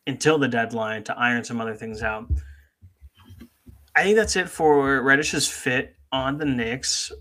until 0.09 0.39
the 0.39 0.49
deadline 0.49 1.05
to 1.05 1.17
iron 1.17 1.45
some 1.45 1.61
other 1.61 1.75
things 1.75 2.03
out. 2.03 2.27
I 3.95 4.03
think 4.03 4.17
that's 4.17 4.37
it 4.37 4.49
for 4.49 5.03
Reddish's 5.03 5.47
fit 5.47 5.95
on 6.11 6.39
the 6.39 6.45
Knicks. 6.45 7.13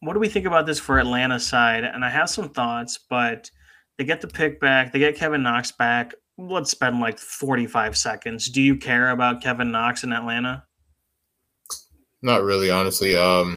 What 0.00 0.12
do 0.12 0.20
we 0.20 0.28
think 0.28 0.46
about 0.46 0.66
this 0.66 0.78
for 0.78 0.98
Atlanta 0.98 1.40
side? 1.40 1.84
And 1.84 2.04
I 2.04 2.10
have 2.10 2.28
some 2.28 2.50
thoughts, 2.50 2.98
but 3.08 3.50
they 3.96 4.04
get 4.04 4.20
the 4.20 4.28
pick 4.28 4.60
back, 4.60 4.92
they 4.92 4.98
get 4.98 5.16
Kevin 5.16 5.42
Knox 5.42 5.72
back. 5.72 6.12
Let's 6.38 6.70
spend 6.70 7.00
like 7.00 7.18
45 7.18 7.96
seconds. 7.96 8.48
Do 8.48 8.60
you 8.60 8.76
care 8.76 9.10
about 9.10 9.42
Kevin 9.42 9.70
Knox 9.70 10.02
in 10.02 10.12
Atlanta? 10.12 10.64
Not 12.20 12.42
really, 12.42 12.70
honestly. 12.70 13.16
Um, 13.16 13.54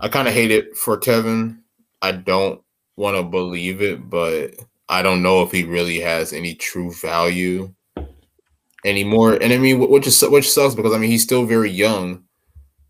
I 0.00 0.08
kind 0.08 0.28
of 0.28 0.34
hate 0.34 0.50
it 0.50 0.76
for 0.76 0.96
Kevin. 0.96 1.62
I 2.02 2.12
don't 2.12 2.60
want 2.96 3.16
to 3.16 3.22
believe 3.22 3.82
it, 3.82 4.08
but 4.08 4.54
I 4.88 5.02
don't 5.02 5.22
know 5.22 5.42
if 5.42 5.50
he 5.52 5.64
really 5.64 6.00
has 6.00 6.32
any 6.32 6.54
true 6.54 6.92
value 6.92 7.74
anymore. 8.84 9.34
And 9.34 9.52
I 9.52 9.58
mean, 9.58 9.80
which 9.90 10.06
is 10.06 10.22
which 10.22 10.50
sucks 10.50 10.74
because 10.74 10.92
I 10.94 10.98
mean 10.98 11.10
he's 11.10 11.22
still 11.22 11.44
very 11.46 11.70
young, 11.70 12.24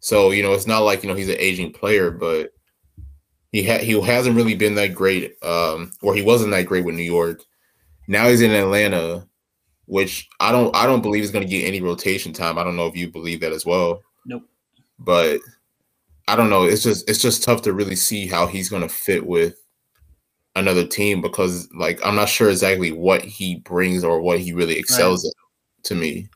So 0.01 0.31
you 0.31 0.43
know, 0.43 0.53
it's 0.53 0.67
not 0.67 0.81
like 0.81 1.03
you 1.03 1.09
know 1.09 1.15
he's 1.17 1.29
an 1.29 1.37
aging 1.39 1.73
player, 1.73 2.11
but 2.11 2.53
he 3.53 3.65
ha- 3.65 3.79
he 3.79 4.01
hasn't 4.01 4.37
really 4.37 4.55
been 4.55 4.75
that 4.77 4.95
great, 4.95 5.43
um, 5.43 5.93
or 6.03 6.15
he 6.15 6.23
wasn't 6.23 6.51
that 6.53 6.67
great 6.67 6.85
with 6.85 6.95
New 6.97 7.03
York. 7.03 7.43
Now 8.09 8.29
he's 8.29 8.43
in 8.43 8.53
Atlanta, 8.53 9.27
which 9.87 10.29
I 10.41 10.53
don't 10.53 10.75
I 10.77 10.87
don't 10.87 11.03
believe 11.03 11.25
is 11.25 11.31
going 11.31 11.45
to 11.45 11.51
get 11.51 11.67
any 11.67 11.81
rotation 11.81 12.33
time. 12.33 12.59
I 12.59 12.65
don't 12.65 12.77
know 12.77 12.87
if 12.87 12.97
you 12.97 13.11
believe 13.11 13.41
that 13.41 13.53
as 13.53 13.65
well. 13.67 14.03
Nope. 14.27 14.43
But 14.99 15.41
I 16.29 16.37
don't 16.37 16.51
know. 16.51 16.65
It's 16.65 16.83
just 16.83 17.09
it's 17.09 17.21
just 17.21 17.43
tough 17.43 17.63
to 17.63 17.73
really 17.73 17.97
see 17.97 18.27
how 18.27 18.47
he's 18.47 18.69
going 18.69 18.83
to 18.83 18.89
fit 18.89 19.27
with 19.27 19.57
another 20.57 20.85
team 20.87 21.21
because 21.21 21.69
like 21.73 22.01
I'm 22.05 22.17
not 22.17 22.29
sure 22.29 22.51
exactly 22.51 22.91
what 22.91 23.23
he 23.23 23.57
brings 23.57 24.03
or 24.03 24.21
what 24.21 24.41
he 24.41 24.53
really 24.53 24.77
excels 24.77 25.25
right. 25.25 25.29
at 25.29 25.85
to 25.85 25.95
me. 25.95 26.29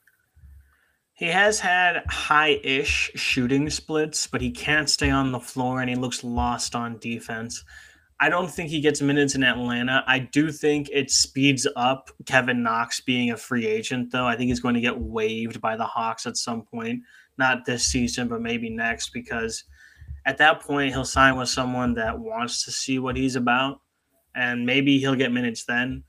He 1.15 1.27
has 1.27 1.61
had 1.61 2.03
high-ish 2.09 3.11
shooting 3.15 3.69
splits, 3.69 4.27
but 4.27 4.41
he 4.41 4.51
can't 4.51 4.89
stay 4.89 5.11
on 5.11 5.33
the 5.33 5.41
floor 5.41 5.81
and 5.81 5.91
he 5.91 5.97
looks 5.97 6.25
lost 6.25 6.75
on 6.75 6.99
defense. 6.99 7.63
I 8.21 8.29
don't 8.29 8.51
think 8.51 8.71
he 8.71 8.81
gets 8.81 9.03
minutes 9.03 9.35
in 9.35 9.43
Atlanta. 9.43 10.05
I 10.07 10.19
do 10.19 10.53
think 10.53 10.89
it 10.93 11.11
speeds 11.11 11.67
up 11.77 12.11
Kevin 12.27 12.63
Knox 12.63 13.01
being 13.01 13.31
a 13.31 13.37
free 13.37 13.67
agent, 13.67 14.13
though. 14.13 14.27
I 14.27 14.37
think 14.37 14.49
he's 14.49 14.61
going 14.61 14.75
to 14.75 14.81
get 14.81 14.99
waived 14.99 15.61
by 15.61 15.77
the 15.77 15.85
Hawks 15.85 16.27
at 16.27 16.37
some 16.37 16.63
point. 16.63 17.03
Not 17.39 17.65
this 17.65 17.85
season, 17.85 18.29
but 18.29 18.43
maybe 18.43 18.71
next, 18.71 19.11
because 19.11 19.65
at 20.27 20.39
that 20.39 20.61
point, 20.61 20.93
he'll 20.93 21.05
sign 21.05 21.37
with 21.37 21.49
someone 21.49 21.95
that 21.95 22.19
wants 22.19 22.65
to 22.65 22.71
see 22.71 22.99
what 22.99 23.17
he's 23.17 23.37
about. 23.37 23.81
And 24.35 24.65
maybe 24.65 24.99
he'll 24.99 25.15
get 25.15 25.33
minutes 25.33 25.65
then. 25.65 26.05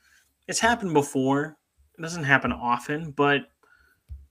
It's 0.47 0.59
happened 0.59 0.93
before. 0.93 1.57
It 1.97 2.01
doesn't 2.01 2.23
happen 2.23 2.51
often, 2.51 3.11
but 3.11 3.47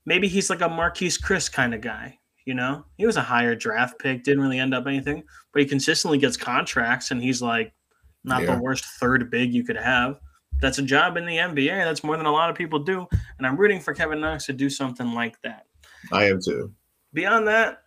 maybe 0.05 0.27
he's 0.27 0.49
like 0.49 0.61
a 0.61 0.69
Marquese 0.69 1.21
Chriss 1.21 1.51
kind 1.51 1.73
of 1.73 1.81
guy. 1.81 2.17
You 2.45 2.55
know, 2.55 2.85
he 2.97 3.05
was 3.05 3.17
a 3.17 3.21
higher 3.21 3.55
draft 3.55 3.99
pick, 3.99 4.23
didn't 4.23 4.41
really 4.41 4.59
end 4.59 4.73
up 4.73 4.87
anything, 4.87 5.23
but 5.53 5.61
he 5.61 5.67
consistently 5.67 6.17
gets 6.17 6.37
contracts, 6.37 7.11
and 7.11 7.21
he's 7.21 7.41
like 7.41 7.71
not 8.23 8.41
yeah. 8.41 8.55
the 8.55 8.61
worst 8.61 8.83
third 8.83 9.29
big 9.29 9.53
you 9.53 9.63
could 9.63 9.77
have. 9.77 10.19
That's 10.59 10.79
a 10.79 10.83
job 10.83 11.17
in 11.17 11.25
the 11.25 11.37
NBA. 11.37 11.83
That's 11.83 12.03
more 12.03 12.17
than 12.17 12.25
a 12.25 12.31
lot 12.31 12.49
of 12.49 12.55
people 12.55 12.79
do, 12.79 13.07
and 13.37 13.45
I'm 13.45 13.57
rooting 13.57 13.79
for 13.79 13.93
Kevin 13.93 14.19
Knox 14.19 14.47
to 14.47 14.53
do 14.53 14.69
something 14.69 15.13
like 15.13 15.39
that. 15.43 15.65
I 16.11 16.25
am 16.25 16.41
too. 16.41 16.73
Beyond 17.13 17.47
that, 17.47 17.80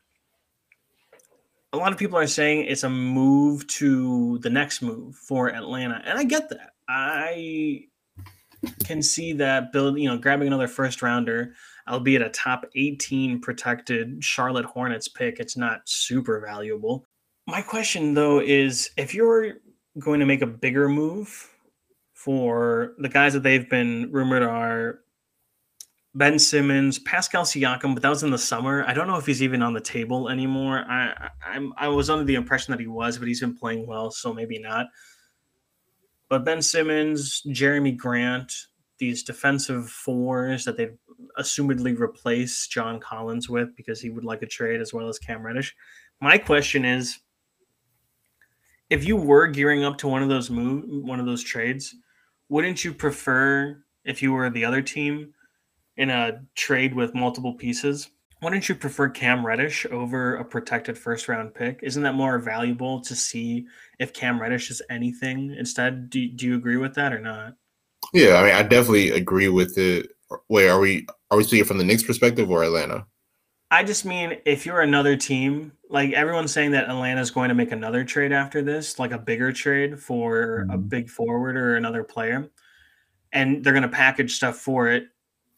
a 1.75 1.76
lot 1.76 1.93
of 1.93 1.99
people 1.99 2.19
are 2.19 2.26
saying 2.26 2.66
it's 2.66 2.85
a 2.85 2.90
move 2.90 3.66
to 3.66 4.38
the 4.38 4.50
next 4.50 4.83
move 4.83 5.16
for 5.16 5.54
Atlanta, 5.54 6.02
and 6.04 6.19
I 6.19 6.25
get 6.25 6.49
that. 6.50 6.71
I 6.88 7.85
can 8.85 9.02
see 9.02 9.35
that 9.35 9.73
build, 9.73 9.99
you 9.99 10.09
know, 10.09 10.16
grabbing 10.16 10.47
another 10.47 10.69
first 10.69 11.02
rounder 11.02 11.54
albeit 11.88 12.23
a 12.23 12.31
top 12.31 12.66
18 12.75 13.40
protected 13.40 14.23
Charlotte 14.23 14.64
Hornets 14.64 15.09
pick, 15.09 15.38
it's 15.38 15.57
not 15.57 15.83
super 15.85 16.40
valuable. 16.40 17.07
My 17.47 17.62
question 17.62 18.14
though 18.14 18.40
is 18.40 18.90
if 18.97 19.14
you're 19.14 19.54
going 19.99 20.21
to 20.21 20.26
make 20.26 20.43
a 20.43 20.47
bigger 20.47 20.88
move 20.88 21.50
for 22.14 22.95
the 22.99 23.09
guys 23.09 23.35
that 23.35 23.43
they've 23.43 23.69
been 23.69 24.11
rumored 24.11 24.43
are 24.43 25.00
Ben 26.14 26.38
Simmons, 26.38 26.99
Pascal 27.00 27.42
Siakam, 27.42 27.94
but 27.94 28.02
that 28.02 28.09
was 28.09 28.23
in 28.23 28.30
the 28.30 28.38
summer. 28.38 28.85
I 28.87 28.94
don't 28.94 29.09
know 29.09 29.16
if 29.16 29.26
he's 29.26 29.42
even 29.42 29.62
on 29.62 29.73
the 29.73 29.80
table 29.80 30.28
anymore. 30.28 30.85
I 30.88 31.30
I'm 31.44 31.73
I 31.76 31.88
was 31.88 32.09
under 32.09 32.25
the 32.25 32.37
impression 32.37 32.73
that 32.73 32.80
he 32.80 32.87
was, 32.87 33.18
but 33.18 33.26
he's 33.26 33.40
been 33.40 33.56
playing 33.56 33.87
well, 33.87 34.11
so 34.11 34.33
maybe 34.33 34.59
not. 34.59 34.87
But 36.28 36.44
Ben 36.44 36.62
Simmons, 36.62 37.42
Jerami 37.49 37.97
Grant, 37.97 38.52
these 38.99 39.25
defensive 39.25 39.90
fours 39.90 40.64
that 40.64 40.76
they've 40.76 40.97
assumedly 41.38 41.99
replace 41.99 42.68
John 42.68 43.00
Collins 43.00 43.49
with 43.49 43.75
because 43.76 44.00
he 44.00 44.11
would 44.11 44.25
like 44.25 44.42
a 44.42 44.47
trade 44.47 44.80
as 44.80 44.92
well 44.92 45.09
as 45.09 45.18
Cam 45.18 45.44
Reddish. 45.44 45.75
My 46.21 46.38
question 46.38 46.85
is 46.85 47.18
if 48.88 49.04
you 49.04 49.16
were 49.16 49.49
gearing 49.49 49.85
up 49.85 49.99
to 49.99 50.09
one 50.09 50.23
of 50.23 50.28
those 50.28 50.49
move 50.49 50.85
one 50.87 51.18
of 51.18 51.26
those 51.26 51.42
trades, 51.42 51.94
wouldn't 52.49 52.85
you 52.85 52.94
prefer 52.94 53.83
if 54.04 54.23
you 54.23 54.33
were 54.33 54.49
the 54.49 54.64
other 54.64 54.80
team 54.80 55.35
in 55.97 56.11
a 56.11 56.43
trade 56.55 56.95
with 56.95 57.15
multiple 57.15 57.55
pieces? 57.55 58.11
Why 58.41 58.51
don't 58.51 58.69
you 58.69 58.75
prefer 58.75 59.09
Cam 59.09 59.47
Reddish 59.47 59.87
over 59.87 60.37
a 60.37 60.45
protected 60.45 60.99
first 60.99 61.29
round 61.29 61.55
pick? 61.55 61.81
Isn't 61.83 62.03
that 62.03 62.15
more 62.15 62.39
valuable 62.39 63.01
to 63.01 63.15
see 63.15 63.67
if 63.99 64.13
Cam 64.13 64.41
Reddish 64.41 64.71
is 64.71 64.83
anything 64.91 65.55
instead? 65.59 66.11
Do, 66.11 66.29
do 66.29 66.47
you 66.47 66.55
agree 66.55 66.77
with 66.77 66.95
that 66.95 67.13
or 67.13 67.21
not? 67.21 67.55
Yeah, 68.13 68.35
I 68.35 68.43
mean, 68.45 68.55
I 68.55 68.63
definitely 68.63 69.11
agree 69.11 69.49
with 69.49 69.79
it. 69.79 70.11
Wait, 70.49 70.69
are 70.69 70.81
we 70.81 71.07
are 71.31 71.39
we 71.39 71.45
speaking 71.45 71.65
from 71.65 71.79
the 71.79 71.85
Knicks 71.85 72.03
perspective 72.03 72.51
or 72.51 72.65
Atlanta? 72.65 73.07
I 73.71 73.83
just 73.83 74.05
mean 74.05 74.37
if 74.45 74.67
you're 74.67 74.83
another 74.83 75.17
team, 75.17 75.73
like 75.89 76.13
everyone's 76.13 76.53
saying 76.53 76.73
that 76.73 76.89
Atlanta's 76.89 77.31
going 77.31 77.49
to 77.49 77.55
make 77.55 77.73
another 77.73 78.05
trade 78.05 78.33
after 78.33 78.63
this, 78.63 78.99
like 78.99 79.13
a 79.13 79.19
bigger 79.19 79.53
trade 79.53 79.99
for 79.99 80.61
mm-hmm. 80.61 80.71
a 80.71 80.79
big 80.79 81.09
forward 81.09 81.57
or 81.57 81.77
another 81.77 82.05
player, 82.05 82.49
and 83.33 83.65
they're 83.65 83.73
going 83.73 83.83
to 83.83 83.89
package 83.89 84.35
stuff 84.35 84.57
for 84.57 84.89
it. 84.89 85.09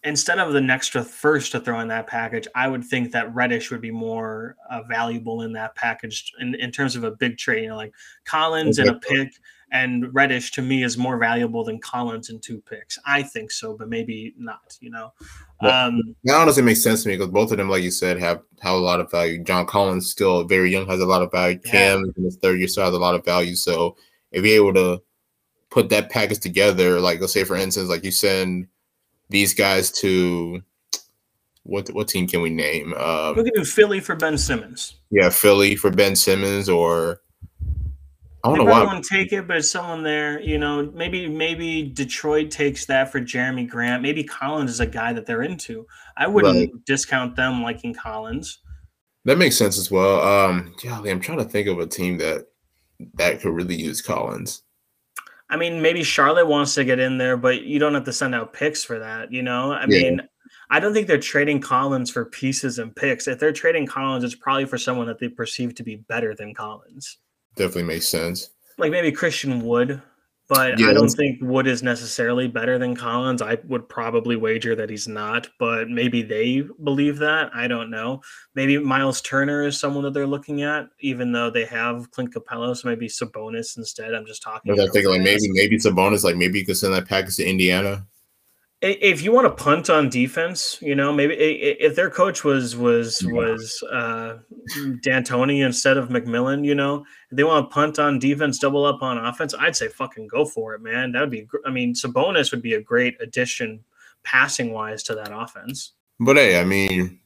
Instead 0.06 0.38
of 0.38 0.52
the 0.52 0.62
extra 0.62 1.02
first 1.04 1.52
to 1.52 1.60
throw 1.60 1.80
in 1.80 1.88
that 1.88 2.06
package, 2.06 2.46
I 2.54 2.68
would 2.68 2.84
think 2.84 3.12
that 3.12 3.34
Reddish 3.34 3.70
would 3.70 3.80
be 3.80 3.90
more 3.90 4.56
uh, 4.70 4.82
valuable 4.88 5.42
in 5.42 5.52
that 5.54 5.74
package 5.74 6.32
in, 6.40 6.54
in 6.54 6.70
terms 6.70 6.96
of 6.96 7.04
a 7.04 7.10
big 7.10 7.36
trade. 7.36 7.64
You 7.64 7.70
know, 7.70 7.76
like 7.76 7.92
Collins 8.24 8.78
okay. 8.78 8.88
and 8.88 8.96
a 8.96 9.00
pick 9.00 9.34
and 9.72 10.14
Reddish 10.14 10.52
to 10.52 10.62
me 10.62 10.84
is 10.84 10.96
more 10.96 11.18
valuable 11.18 11.64
than 11.64 11.80
Collins 11.80 12.30
and 12.30 12.42
two 12.42 12.62
picks. 12.68 12.98
I 13.04 13.22
think 13.22 13.50
so, 13.50 13.76
but 13.76 13.88
maybe 13.88 14.34
not. 14.38 14.76
You 14.80 14.90
know, 14.90 15.12
well, 15.60 15.88
um, 15.88 16.00
that 16.24 16.36
honestly 16.36 16.62
makes 16.62 16.82
sense 16.82 17.02
to 17.02 17.08
me 17.08 17.16
because 17.16 17.32
both 17.32 17.50
of 17.50 17.58
them, 17.58 17.68
like 17.68 17.82
you 17.82 17.90
said, 17.90 18.18
have 18.18 18.42
have 18.60 18.74
a 18.74 18.78
lot 18.78 19.00
of 19.00 19.10
value. 19.10 19.42
John 19.42 19.66
Collins 19.66 20.10
still 20.10 20.44
very 20.44 20.70
young, 20.70 20.86
has 20.86 21.00
a 21.00 21.06
lot 21.06 21.22
of 21.22 21.32
value. 21.32 21.58
Yeah. 21.64 21.70
Cam 21.70 22.12
in 22.16 22.24
his 22.24 22.36
third 22.36 22.58
year 22.58 22.68
still 22.68 22.84
has 22.84 22.94
a 22.94 22.98
lot 22.98 23.14
of 23.14 23.24
value. 23.24 23.56
So 23.56 23.96
if 24.30 24.44
you're 24.44 24.56
able 24.56 24.74
to 24.74 25.02
put 25.70 25.88
that 25.88 26.10
package 26.10 26.38
together, 26.38 27.00
like 27.00 27.20
let's 27.20 27.32
say 27.32 27.44
for 27.44 27.56
instance, 27.56 27.88
like 27.88 28.04
you 28.04 28.12
send 28.12 28.68
these 29.28 29.54
guys 29.54 29.90
to 29.92 30.62
what 31.62 31.88
what 31.88 32.08
team 32.08 32.26
can 32.26 32.40
we 32.42 32.50
name? 32.50 32.94
Um, 32.94 33.36
we 33.36 33.44
can 33.44 33.52
do 33.54 33.64
Philly 33.64 34.00
for 34.00 34.14
Ben 34.14 34.38
Simmons. 34.38 34.96
Yeah, 35.10 35.30
Philly 35.30 35.76
for 35.76 35.90
Ben 35.90 36.16
Simmons 36.16 36.68
or 36.68 37.20
I 38.44 38.48
don't 38.48 38.58
know 38.58 38.64
why. 38.70 38.84
Wouldn't 38.84 39.04
take 39.04 39.32
it, 39.32 39.48
but 39.48 39.64
someone 39.64 40.04
there, 40.04 40.40
you 40.40 40.58
know, 40.58 40.90
maybe 40.94 41.28
maybe 41.28 41.82
Detroit 41.82 42.50
takes 42.50 42.86
that 42.86 43.10
for 43.10 43.20
Jerami 43.20 43.68
Grant. 43.68 44.02
Maybe 44.02 44.22
Collins 44.22 44.70
is 44.70 44.80
a 44.80 44.86
guy 44.86 45.12
that 45.12 45.26
they're 45.26 45.42
into. 45.42 45.86
I 46.16 46.28
wouldn't 46.28 46.54
right. 46.54 46.84
discount 46.84 47.34
them 47.34 47.62
liking 47.62 47.92
Collins. 47.92 48.60
That 49.24 49.38
makes 49.38 49.56
sense 49.56 49.76
as 49.76 49.90
well. 49.90 50.20
Um, 50.20 50.74
golly, 50.84 51.10
I'm 51.10 51.20
trying 51.20 51.38
to 51.38 51.44
think 51.44 51.66
of 51.66 51.80
a 51.80 51.86
team 51.86 52.18
that 52.18 52.46
that 53.14 53.40
could 53.40 53.52
really 53.52 53.74
use 53.74 54.00
Collins. 54.00 54.62
I 55.48 55.56
mean, 55.56 55.80
maybe 55.80 56.02
Charlotte 56.02 56.46
wants 56.46 56.74
to 56.74 56.84
get 56.84 56.98
in 56.98 57.18
there, 57.18 57.36
but 57.36 57.62
you 57.62 57.78
don't 57.78 57.94
have 57.94 58.04
to 58.04 58.12
send 58.12 58.34
out 58.34 58.52
picks 58.52 58.82
for 58.82 58.98
that. 58.98 59.32
You 59.32 59.42
know, 59.42 59.72
I 59.72 59.82
yeah. 59.82 60.02
mean, 60.02 60.20
I 60.70 60.80
don't 60.80 60.92
think 60.92 61.06
they're 61.06 61.18
trading 61.18 61.60
Collins 61.60 62.10
for 62.10 62.24
pieces 62.24 62.78
and 62.78 62.94
picks. 62.94 63.28
If 63.28 63.38
they're 63.38 63.52
trading 63.52 63.86
Collins, 63.86 64.24
it's 64.24 64.34
probably 64.34 64.64
for 64.64 64.78
someone 64.78 65.06
that 65.06 65.20
they 65.20 65.28
perceive 65.28 65.74
to 65.76 65.84
be 65.84 65.96
better 65.96 66.34
than 66.34 66.54
Collins 66.54 67.18
definitely 67.56 67.84
makes 67.84 68.06
sense. 68.06 68.50
Like 68.78 68.92
maybe 68.92 69.10
Christian 69.10 69.64
Wood, 69.64 70.00
but 70.48 70.78
yeah, 70.78 70.88
I 70.88 70.92
don't 70.92 71.08
think 71.08 71.40
Wood 71.42 71.66
is 71.66 71.82
necessarily 71.82 72.46
better 72.46 72.78
than 72.78 72.94
Collins. 72.94 73.42
I 73.42 73.58
would 73.64 73.88
probably 73.88 74.36
wager 74.36 74.76
that 74.76 74.88
he's 74.88 75.08
not, 75.08 75.48
but 75.58 75.88
maybe 75.88 76.22
they 76.22 76.62
believe 76.84 77.18
that. 77.18 77.50
I 77.54 77.66
don't 77.66 77.90
know. 77.90 78.22
Maybe 78.54 78.78
Miles 78.78 79.20
Turner 79.20 79.66
is 79.66 79.78
someone 79.78 80.04
that 80.04 80.14
they're 80.14 80.26
looking 80.26 80.62
at, 80.62 80.88
even 81.00 81.32
though 81.32 81.50
they 81.50 81.64
have 81.64 82.10
Clint 82.12 82.32
Capela, 82.32 82.76
so 82.76 82.88
maybe 82.88 83.08
Sabonis 83.08 83.76
instead. 83.76 84.14
I'm 84.14 84.26
just 84.26 84.42
talking. 84.42 84.72
I 84.72 84.86
think 84.88 85.06
like 85.06 85.22
maybe 85.22 85.50
maybe 85.50 85.78
Sabonis, 85.78 86.22
like 86.22 86.36
maybe 86.36 86.60
you 86.60 86.66
could 86.66 86.76
send 86.76 86.94
that 86.94 87.08
package 87.08 87.36
to 87.36 87.44
Indiana 87.44 88.06
if 88.82 89.22
you 89.22 89.32
want 89.32 89.46
to 89.46 89.62
punt 89.64 89.88
on 89.88 90.10
defense, 90.10 90.78
you 90.82 90.94
know, 90.94 91.12
maybe 91.12 91.34
if 91.34 91.96
their 91.96 92.10
coach 92.10 92.44
was 92.44 92.76
was 92.76 93.22
was 93.26 93.82
uh, 93.90 94.38
D'Antoni 95.02 95.64
instead 95.64 95.96
of 95.96 96.10
McMillan, 96.10 96.64
you 96.64 96.74
know, 96.74 97.04
if 97.30 97.36
they 97.36 97.44
want 97.44 97.68
to 97.68 97.74
punt 97.74 97.98
on 97.98 98.18
defense, 98.18 98.58
double 98.58 98.84
up 98.84 99.02
on 99.02 99.18
offense, 99.18 99.54
I'd 99.58 99.76
say 99.76 99.88
fucking 99.88 100.28
go 100.28 100.44
for 100.44 100.74
it, 100.74 100.82
man. 100.82 101.12
That 101.12 101.20
would 101.20 101.30
be. 101.30 101.48
I 101.64 101.70
mean, 101.70 101.94
Sabonis 101.94 102.50
would 102.50 102.62
be 102.62 102.74
a 102.74 102.80
great 102.80 103.16
addition, 103.20 103.82
passing 104.24 104.72
wise, 104.72 105.02
to 105.04 105.14
that 105.14 105.32
offense. 105.32 105.92
But 106.20 106.36
hey, 106.36 106.60
I 106.60 106.64
mean, 106.64 107.18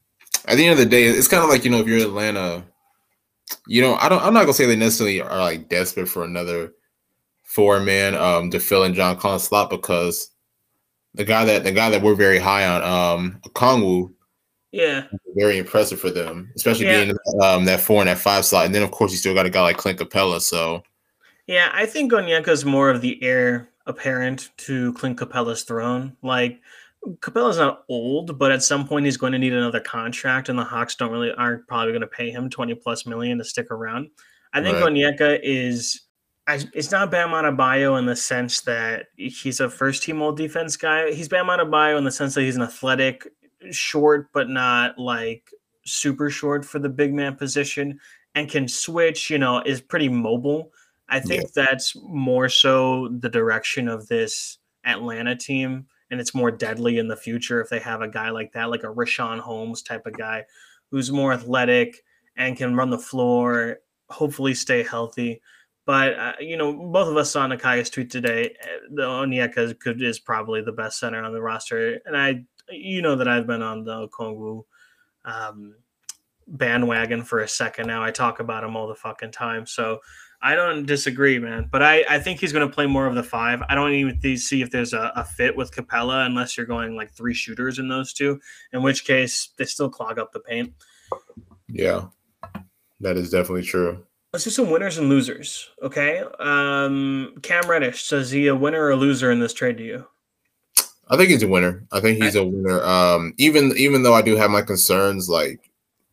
at 0.46 0.56
the 0.56 0.66
end 0.66 0.72
of 0.72 0.78
the 0.78 0.86
day, 0.86 1.04
it's 1.04 1.28
kind 1.28 1.42
of 1.42 1.50
like 1.50 1.64
you 1.64 1.70
know, 1.70 1.80
if 1.80 1.86
you're 1.88 1.98
Atlanta, 1.98 2.64
you 3.66 3.82
know, 3.82 3.96
I 3.96 4.08
don't. 4.08 4.22
I'm 4.22 4.34
not 4.34 4.42
gonna 4.42 4.54
say 4.54 4.66
they 4.66 4.76
necessarily 4.76 5.20
are 5.20 5.38
like 5.38 5.68
desperate 5.68 6.08
for 6.08 6.22
another 6.22 6.74
four 7.42 7.80
man 7.80 8.14
um 8.14 8.48
to 8.48 8.60
fill 8.60 8.84
in 8.84 8.94
John 8.94 9.16
Collins' 9.16 9.42
slot 9.42 9.70
because 9.70 10.30
the 11.14 11.24
guy 11.24 11.44
that 11.44 11.64
the 11.64 11.72
guy 11.72 11.90
that 11.90 12.02
we're 12.02 12.14
very 12.14 12.38
high 12.38 12.66
on, 12.66 12.82
um, 12.82 13.40
Kongwu. 13.54 14.12
Yeah, 14.72 15.06
very 15.34 15.58
impressive 15.58 16.00
for 16.00 16.10
them, 16.10 16.52
especially 16.54 16.86
yeah. 16.86 17.04
being 17.04 17.16
um, 17.42 17.64
that 17.64 17.80
four 17.80 18.00
and 18.00 18.08
that 18.08 18.18
five 18.18 18.44
slot. 18.44 18.66
And 18.66 18.74
then 18.74 18.84
of 18.84 18.92
course 18.92 19.10
you 19.10 19.18
still 19.18 19.34
got 19.34 19.44
a 19.44 19.50
guy 19.50 19.62
like 19.62 19.78
Clint 19.78 19.98
Capela. 19.98 20.40
So 20.40 20.84
yeah, 21.48 21.70
I 21.72 21.86
think 21.86 22.12
Onyeka 22.12 22.46
is 22.46 22.64
more 22.64 22.88
of 22.88 23.00
the 23.00 23.20
heir 23.20 23.68
apparent 23.86 24.50
to 24.58 24.92
Clint 24.92 25.18
Capela's 25.18 25.64
throne. 25.64 26.16
Like 26.22 26.60
Capela's 27.18 27.58
not 27.58 27.82
old, 27.88 28.38
but 28.38 28.52
at 28.52 28.62
some 28.62 28.86
point 28.86 29.06
he's 29.06 29.16
going 29.16 29.32
to 29.32 29.40
need 29.40 29.54
another 29.54 29.80
contract, 29.80 30.48
and 30.48 30.56
the 30.56 30.62
Hawks 30.62 30.94
don't 30.94 31.10
really 31.10 31.32
aren't 31.32 31.66
probably 31.66 31.90
going 31.90 32.02
to 32.02 32.06
pay 32.06 32.30
him 32.30 32.48
twenty 32.48 32.74
plus 32.76 33.06
million 33.06 33.38
to 33.38 33.44
stick 33.44 33.72
around. 33.72 34.10
I 34.52 34.62
think 34.62 34.76
Right. 34.76 34.92
Onyeka 34.92 35.40
is. 35.42 36.02
It's 36.74 36.90
not 36.90 37.10
Bam 37.10 37.30
Adebayo 37.30 37.98
in 37.98 38.06
the 38.06 38.16
sense 38.16 38.60
that 38.62 39.06
he's 39.16 39.60
a 39.60 39.68
first 39.68 40.02
team 40.02 40.22
all 40.22 40.32
defense 40.32 40.76
guy. 40.76 41.12
He's 41.12 41.28
Bam 41.28 41.46
Adebayo 41.46 41.98
in 41.98 42.04
the 42.04 42.10
sense 42.10 42.34
that 42.34 42.42
he's 42.42 42.56
an 42.56 42.62
athletic, 42.62 43.26
short 43.70 44.28
but 44.32 44.48
not 44.48 44.98
like 44.98 45.50
super 45.84 46.30
short 46.30 46.64
for 46.64 46.78
the 46.78 46.88
big 46.88 47.12
man 47.12 47.36
position, 47.36 47.98
and 48.34 48.48
can 48.48 48.68
switch. 48.68 49.30
You 49.30 49.38
know, 49.38 49.62
is 49.64 49.80
pretty 49.80 50.08
mobile. 50.08 50.72
I 51.08 51.20
think 51.20 51.52
that's 51.52 51.96
more 52.02 52.48
so 52.48 53.08
the 53.08 53.28
direction 53.28 53.88
of 53.88 54.06
this 54.06 54.58
Atlanta 54.84 55.34
team, 55.34 55.86
and 56.10 56.20
it's 56.20 56.34
more 56.34 56.50
deadly 56.50 56.98
in 56.98 57.08
the 57.08 57.16
future 57.16 57.60
if 57.60 57.68
they 57.68 57.80
have 57.80 58.00
a 58.00 58.08
guy 58.08 58.30
like 58.30 58.52
that, 58.52 58.70
like 58.70 58.84
a 58.84 58.94
Richaun 58.94 59.40
Holmes 59.40 59.82
type 59.82 60.06
of 60.06 60.16
guy, 60.16 60.44
who's 60.90 61.10
more 61.10 61.32
athletic 61.32 62.02
and 62.36 62.56
can 62.56 62.76
run 62.76 62.90
the 62.90 62.98
floor, 62.98 63.78
hopefully 64.08 64.54
stay 64.54 64.82
healthy. 64.82 65.40
But 65.90 66.16
uh, 66.16 66.32
you 66.38 66.56
know, 66.56 66.72
both 66.72 67.08
of 67.08 67.16
us 67.16 67.32
saw 67.32 67.48
Nakai's 67.48 67.90
tweet 67.90 68.10
today. 68.12 68.54
uh, 68.62 68.66
The 68.92 69.02
Onyeka 69.02 69.76
could 69.80 70.00
is 70.00 70.20
probably 70.20 70.62
the 70.62 70.70
best 70.70 71.00
center 71.00 71.20
on 71.20 71.32
the 71.32 71.42
roster, 71.42 72.00
and 72.06 72.16
I, 72.16 72.44
you 72.70 73.02
know, 73.02 73.16
that 73.16 73.26
I've 73.26 73.48
been 73.48 73.60
on 73.60 73.82
the 73.82 74.06
Okongwu 74.06 74.62
um, 75.24 75.74
bandwagon 76.46 77.24
for 77.24 77.40
a 77.40 77.48
second 77.48 77.88
now. 77.88 78.04
I 78.04 78.12
talk 78.12 78.38
about 78.38 78.62
him 78.62 78.76
all 78.76 78.86
the 78.86 78.94
fucking 78.94 79.32
time, 79.32 79.66
so 79.66 79.98
I 80.40 80.54
don't 80.54 80.86
disagree, 80.86 81.40
man. 81.40 81.68
But 81.72 81.82
I, 81.82 82.04
I 82.08 82.20
think 82.20 82.38
he's 82.38 82.52
going 82.52 82.68
to 82.68 82.72
play 82.72 82.86
more 82.86 83.08
of 83.08 83.16
the 83.16 83.24
five. 83.24 83.60
I 83.68 83.74
don't 83.74 83.90
even 83.90 84.20
th- 84.20 84.38
see 84.38 84.62
if 84.62 84.70
there's 84.70 84.92
a, 84.92 85.10
a 85.16 85.24
fit 85.24 85.56
with 85.56 85.72
Capela 85.72 86.24
unless 86.24 86.56
you're 86.56 86.66
going 86.66 86.94
like 86.94 87.10
three 87.10 87.34
shooters 87.34 87.80
in 87.80 87.88
those 87.88 88.12
two, 88.12 88.40
in 88.72 88.84
which 88.84 89.04
case 89.04 89.48
they 89.56 89.64
still 89.64 89.90
clog 89.90 90.20
up 90.20 90.30
the 90.30 90.38
paint. 90.38 90.72
Yeah, 91.66 92.04
that 93.00 93.16
is 93.16 93.30
definitely 93.30 93.64
true. 93.64 94.04
Let's 94.32 94.44
do 94.44 94.50
some 94.50 94.70
winners 94.70 94.96
and 94.98 95.08
losers, 95.08 95.70
okay? 95.82 96.22
Um, 96.38 97.34
Cam 97.42 97.68
Reddish, 97.68 98.12
is 98.12 98.30
he 98.30 98.46
a 98.46 98.54
winner 98.54 98.80
or 98.80 98.90
a 98.90 98.96
loser 98.96 99.32
in 99.32 99.40
this 99.40 99.52
trade 99.52 99.76
to 99.78 99.84
you? 99.84 100.06
I 101.08 101.16
think 101.16 101.30
he's 101.30 101.42
a 101.42 101.48
winner. 101.48 101.84
I 101.90 101.98
think 101.98 102.22
he's 102.22 102.36
a 102.36 102.44
winner. 102.44 102.80
Um, 102.84 103.34
even 103.36 103.72
even 103.76 104.04
though 104.04 104.14
I 104.14 104.22
do 104.22 104.36
have 104.36 104.50
my 104.50 104.62
concerns, 104.62 105.28
like 105.28 105.68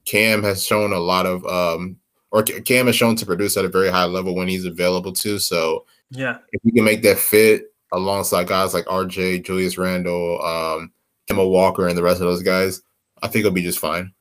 Cam 0.05 0.41
has 0.41 0.65
shown 0.65 0.91
a 0.91 0.99
lot 0.99 1.27
of 1.27 1.45
um, 1.45 1.97
or 2.31 2.41
Cam 2.41 2.87
has 2.87 2.95
shown 2.95 3.15
to 3.17 3.25
produce 3.25 3.55
at 3.57 3.65
a 3.65 3.69
very 3.69 3.89
high 3.89 4.05
level 4.05 4.35
when 4.35 4.47
he's 4.47 4.65
available 4.65 5.13
to. 5.13 5.37
So 5.37 5.85
Yeah, 6.09 6.39
if 6.51 6.61
you 6.63 6.71
can 6.71 6.83
make 6.83 7.03
that 7.03 7.19
fit 7.19 7.71
alongside 7.91 8.47
guys 8.47 8.73
like 8.73 8.85
RJ, 8.85 9.45
Julius 9.45 9.77
Randle, 9.77 10.43
um, 10.43 10.91
Kemba 11.29 11.47
Walker, 11.47 11.87
and 11.87 11.95
the 11.95 12.03
rest 12.03 12.19
of 12.19 12.27
those 12.27 12.41
guys, 12.41 12.81
I 13.21 13.27
think 13.27 13.41
it'll 13.41 13.51
be 13.51 13.61
just 13.61 13.79
fine. 13.79 14.13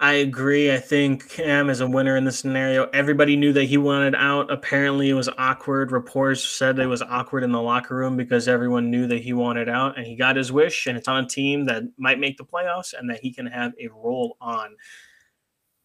I 0.00 0.14
agree. 0.14 0.72
I 0.72 0.78
think 0.78 1.28
Cam 1.28 1.70
is 1.70 1.80
a 1.80 1.88
winner 1.88 2.16
in 2.16 2.24
this 2.24 2.38
scenario. 2.38 2.88
Everybody 2.92 3.34
knew 3.34 3.52
that 3.54 3.64
he 3.64 3.78
wanted 3.78 4.14
out. 4.14 4.48
Apparently, 4.48 5.10
it 5.10 5.14
was 5.14 5.28
awkward. 5.38 5.90
Reports 5.90 6.44
said 6.44 6.78
it 6.78 6.86
was 6.86 7.02
awkward 7.02 7.42
in 7.42 7.50
the 7.50 7.60
locker 7.60 7.96
room 7.96 8.16
because 8.16 8.46
everyone 8.46 8.92
knew 8.92 9.08
that 9.08 9.22
he 9.22 9.32
wanted 9.32 9.68
out, 9.68 9.98
and 9.98 10.06
he 10.06 10.14
got 10.14 10.36
his 10.36 10.52
wish. 10.52 10.86
And 10.86 10.96
it's 10.96 11.08
on 11.08 11.24
a 11.24 11.28
team 11.28 11.64
that 11.66 11.82
might 11.98 12.20
make 12.20 12.36
the 12.36 12.44
playoffs, 12.44 12.94
and 12.96 13.10
that 13.10 13.20
he 13.20 13.32
can 13.32 13.46
have 13.46 13.72
a 13.80 13.88
role 13.88 14.36
on. 14.40 14.76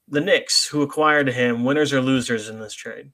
The 0.10 0.22
Knicks, 0.22 0.68
who 0.68 0.84
acquired 0.84 1.30
him, 1.30 1.64
winners 1.64 1.92
or 1.92 2.02
losers 2.02 2.50
in 2.50 2.60
this 2.60 2.76
trade? 2.76 3.12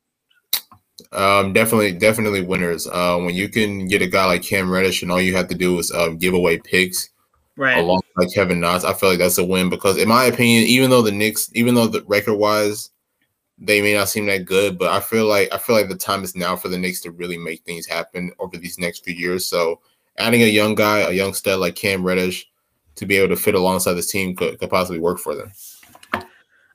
Um, 1.13 1.53
definitely, 1.53 1.94
definitely 1.94 2.41
winners. 2.41 2.88
Uh, 2.88 3.18
when 3.20 3.36
you 3.36 3.48
can 3.48 3.88
get 3.88 4.01
a 4.01 4.08
guy 4.08 4.25
like 4.25 4.44
Cam 4.44 4.70
Reddish, 4.70 5.01
and 5.01 5.13
all 5.13 5.22
you 5.22 5.38
have 5.38 5.48
to 5.48 5.56
do 5.56 5.79
is 5.79 5.94
um, 5.94 6.18
give 6.18 6.34
away 6.34 6.58
picks 6.58 7.10
Right. 7.60 7.99
Alongside 8.16 8.36
Kevin 8.36 8.60
Knox, 8.60 8.84
I 8.84 8.94
feel 8.94 9.10
like 9.10 9.20
that's 9.20 9.38
a 9.38 9.46
win 9.46 9.70
because, 9.70 9.98
in 9.98 10.08
my 10.08 10.25
opinion, 10.25 10.63
even 10.63 10.89
though 10.89 11.01
the 11.01 11.12
Knicks, 11.12 11.50
even 11.54 11.75
though 11.75 11.88
the 11.88 12.04
record 12.04 12.36
wise, 12.36 12.89
they 13.58 13.82
may 13.82 13.94
not 13.94 14.10
seem 14.10 14.25
that 14.28 14.46
good, 14.46 14.78
but 14.78 14.92
I 14.92 15.00
feel 15.00 15.25
like 15.25 15.50
I 15.51 15.58
feel 15.58 15.75
like 15.75 15.89
the 15.89 15.96
time 15.96 16.24
is 16.24 16.36
now 16.36 16.56
for 16.56 16.70
the 16.70 16.78
Knicks 16.78 17.01
to 17.01 17.12
really 17.12 17.38
make 17.38 17.63
things 17.63 17.86
happen 17.86 18.32
over 18.39 18.58
these 18.58 18.80
next 18.80 19.04
few 19.04 19.13
years. 19.13 19.46
So, 19.46 19.82
adding 20.18 20.44
a 20.44 20.48
young 20.48 20.75
guy, 20.75 21.00
a 21.00 21.12
young 21.12 21.33
stud 21.33 21.60
like 21.60 21.75
Cam 21.75 22.03
Reddish, 22.03 22.50
to 22.96 23.05
be 23.05 23.18
able 23.18 23.36
to 23.36 23.42
fit 23.42 23.55
alongside 23.55 23.94
this 23.94 24.12
team 24.12 24.36
could, 24.36 24.60
could 24.60 24.70
possibly 24.70 25.00
work 25.00 25.20
for 25.20 25.36
them. 25.36 25.51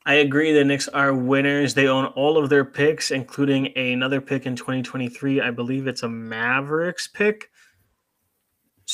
I 0.06 0.14
agree. 0.14 0.52
The 0.52 0.64
Knicks 0.64 0.88
are 0.88 1.14
winners. 1.14 1.72
They 1.72 1.88
own 1.88 2.06
all 2.06 2.37
of 2.37 2.50
their 2.50 2.64
picks, 2.64 3.11
including 3.11 3.76
another 3.76 4.20
pick 4.20 4.44
in 4.44 4.54
2023. 4.54 5.40
I 5.40 5.50
believe 5.50 5.87
it's 5.87 6.02
a 6.02 6.08
Mavericks 6.08 7.08
pick. 7.08 7.50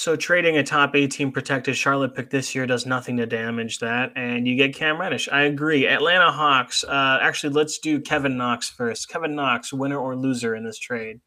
So 0.00 0.16
trading 0.16 0.56
a 0.56 0.62
top 0.62 0.96
18 0.96 1.30
protected 1.30 1.76
Charlotte 1.76 2.14
pick 2.14 2.30
this 2.30 2.54
year 2.54 2.64
does 2.64 2.86
nothing 2.86 3.18
to 3.18 3.26
damage 3.26 3.80
that, 3.80 4.14
and 4.16 4.48
you 4.48 4.56
get 4.56 4.74
Cam 4.74 4.98
Reddish. 4.98 5.28
I 5.28 5.42
agree. 5.42 5.86
Atlanta 5.86 6.32
Hawks. 6.32 6.82
Uh, 6.84 7.18
actually, 7.20 7.52
let's 7.52 7.78
do 7.78 8.00
Kevin 8.00 8.38
Knox 8.38 8.70
first. 8.70 9.10
Kevin 9.10 9.34
Knox, 9.34 9.74
winner 9.74 9.98
or 9.98 10.16
loser 10.16 10.54
in 10.54 10.64
this 10.64 10.78
trade? 10.78 11.20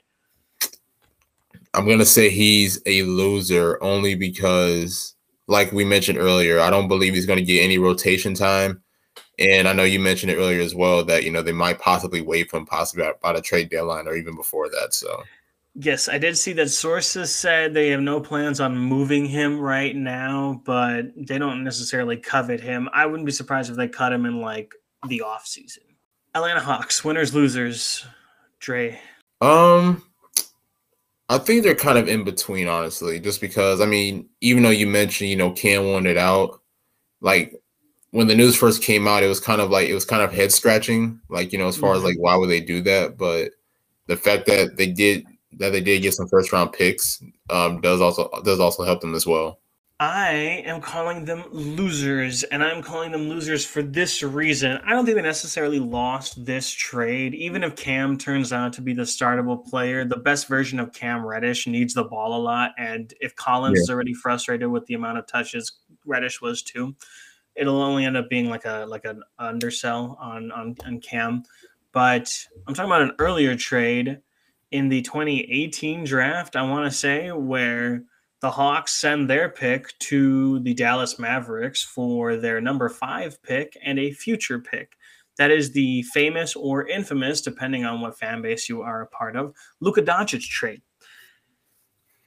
I'm 1.76 1.88
gonna 1.88 2.04
say 2.04 2.32
he's 2.32 2.82
a 2.88 3.04
loser 3.04 3.78
only 3.84 4.16
because, 4.16 5.14
like 5.46 5.72
we 5.72 5.86
mentioned 5.86 6.18
earlier, 6.18 6.60
I 6.60 6.72
don't 6.72 6.88
believe 6.88 7.14
he's 7.14 7.28
gonna 7.28 7.42
get 7.42 7.62
any 7.62 7.78
rotation 7.78 8.34
time. 8.34 8.82
And 9.38 9.68
I 9.68 9.74
know 9.74 9.84
you 9.84 10.00
mentioned 10.00 10.32
it 10.32 10.38
earlier 10.38 10.62
as 10.62 10.74
well 10.74 11.06
that 11.06 11.24
you 11.24 11.30
know 11.30 11.44
they 11.44 11.52
might 11.52 11.78
possibly 11.78 12.22
wait 12.22 12.52
him 12.52 12.66
possibly 12.66 13.06
by 13.22 13.34
the 13.34 13.42
trade 13.42 13.70
deadline 13.70 14.08
or 14.08 14.16
even 14.16 14.36
before 14.36 14.68
that. 14.70 14.96
So 14.96 15.22
Yes, 15.76 16.08
I 16.08 16.20
did 16.20 16.38
see 16.38 16.54
that 16.54 16.70
sources 16.70 17.34
said 17.34 17.74
they 17.74 17.90
have 17.90 18.02
no 18.02 18.20
plans 18.20 18.60
on 18.60 18.78
moving 18.78 19.26
him 19.26 19.60
right 19.60 19.96
now, 19.96 20.62
but 20.66 21.06
they 21.16 21.40
don't 21.40 21.64
necessarily 21.64 22.16
covet 22.16 22.62
him. 22.62 22.90
I 22.94 23.08
wouldn't 23.08 23.26
be 23.26 23.32
surprised 23.32 23.72
if 23.72 23.78
they 23.78 23.88
cut 23.88 24.14
him 24.14 24.26
in 24.26 24.40
like 24.40 24.76
the 25.08 25.22
off 25.22 25.48
season. 25.48 25.84
Atlanta 26.36 26.60
Hawks, 26.60 27.04
winners, 27.04 27.34
losers. 27.34 28.06
Dre. 28.60 29.00
Um, 29.42 30.04
I 31.28 31.38
think 31.38 31.64
they're 31.64 31.76
kind 31.76 31.98
of 31.98 32.08
in 32.08 32.24
between, 32.24 32.68
honestly, 32.68 33.20
just 33.20 33.42
because 33.42 33.82
I 33.82 33.86
mean, 33.86 34.30
even 34.42 34.64
though 34.64 34.70
you 34.70 34.88
mentioned, 34.88 35.30
you 35.30 35.36
know, 35.36 35.52
Cam 35.52 35.92
wanted 35.92 36.18
out, 36.18 36.62
like 37.20 37.60
when 38.12 38.28
the 38.28 38.36
news 38.36 38.56
first 38.56 38.84
came 38.84 39.08
out, 39.08 39.24
it 39.24 39.28
was 39.28 39.40
kind 39.40 39.60
of 39.60 39.70
like 39.72 39.90
it 39.90 39.94
was 39.96 40.06
kind 40.06 40.22
of 40.22 40.32
head 40.32 40.52
scratching, 40.52 41.20
like 41.30 41.52
you 41.52 41.58
know, 41.58 41.68
as 41.68 41.76
far 41.76 41.96
as 41.96 42.04
like 42.04 42.16
why 42.20 42.36
would 42.36 42.50
they 42.50 42.62
do 42.62 42.82
that? 42.82 43.18
But 43.18 43.52
the 44.08 44.16
fact 44.16 44.46
that 44.46 44.78
they 44.78 44.88
did 44.88 45.26
that 45.60 45.72
they 45.72 45.82
did 45.82 46.02
get 46.02 46.13
some 46.13 46.28
first 46.28 46.52
round 46.52 46.74
picks 46.74 47.22
um, 47.50 47.82
does 47.82 48.02
also 48.02 48.30
does 48.44 48.60
also 48.60 48.84
help 48.84 49.02
them 49.02 49.16
as 49.16 49.26
well. 49.26 49.60
I 50.00 50.63
am 50.66 50.82
calling 50.82 51.24
them 51.24 51.46
losers, 51.52 52.44
and 52.44 52.63
I'm 52.63 52.82
calling 52.82 53.12
them 53.12 53.30
losers 53.30 53.66
for 53.66 53.82
this 53.82 54.22
reason. 54.22 54.78
I 54.86 54.89
don't 54.89 55.06
think 55.06 55.16
they 55.16 55.22
necessarily 55.22 55.80
lost 55.80 56.44
this 56.46 56.70
trade. 56.70 57.34
Even 57.36 57.63
if 57.63 57.76
Cam 57.76 58.18
turns 58.18 58.52
out 58.52 58.74
to 58.74 58.82
be 58.82 58.94
the 58.94 59.04
startable 59.04 59.63
player, 59.66 60.04
the 60.04 60.18
best 60.18 60.48
version 60.48 60.80
of 60.80 60.94
Cam 60.94 61.26
Reddish 61.26 61.68
needs 61.68 61.94
the 61.94 62.04
ball 62.04 62.36
a 62.36 62.42
lot. 62.42 62.72
And 62.78 63.13
if 63.22 63.36
Collins 63.36 63.80
is 63.80 63.89
already 63.89 64.13
frustrated 64.13 64.68
with 64.68 64.86
the 64.88 64.96
amount 64.96 65.20
of 65.20 65.28
touches 65.28 65.72
Reddish 66.06 66.42
was 66.42 66.63
too, 66.63 66.96
it'll 67.56 67.82
only 67.82 68.04
end 68.04 68.18
up 68.18 68.30
being 68.30 68.50
like 68.50 68.66
a 68.66 68.86
like 68.89 69.06
an 69.06 69.24
undersell 69.39 70.18
on 70.20 70.52
on, 70.52 70.76
on 70.86 71.00
Cam. 71.00 71.44
But 71.94 72.36
I'm 72.68 72.74
talking 72.74 72.92
about 72.92 73.04
an 73.04 73.16
earlier 73.20 73.56
trade 73.56 74.20
in 74.74 74.90
the 74.90 75.04
2018 75.04 76.04
draft, 76.04 76.56
I 76.56 76.64
want 76.64 76.92
to 76.92 76.98
say, 76.98 77.32
where 77.32 78.04
the 78.42 78.50
Hawks 78.50 78.92
send 78.92 79.30
their 79.30 79.48
pick 79.48 79.98
to 80.00 80.60
the 80.62 80.74
Dallas 80.74 81.20
Mavericks 81.20 81.84
for 81.84 82.36
their 82.36 82.60
number 82.60 82.90
five 82.90 83.42
pick 83.44 83.78
and 83.84 84.00
a 84.00 84.12
future 84.12 84.60
pick. 84.60 84.98
That 85.38 85.52
is 85.52 85.72
the 85.72 86.02
famous 86.12 86.56
or 86.56 86.88
infamous, 86.88 87.42
depending 87.42 87.86
on 87.86 88.02
what 88.02 88.18
fan 88.18 88.42
base 88.42 88.68
you 88.68 88.82
are 88.82 89.04
a 89.04 89.08
part 89.08 89.36
of, 89.36 89.54
Luka 89.80 90.02
Doncic 90.02 90.42
trade. 90.42 90.82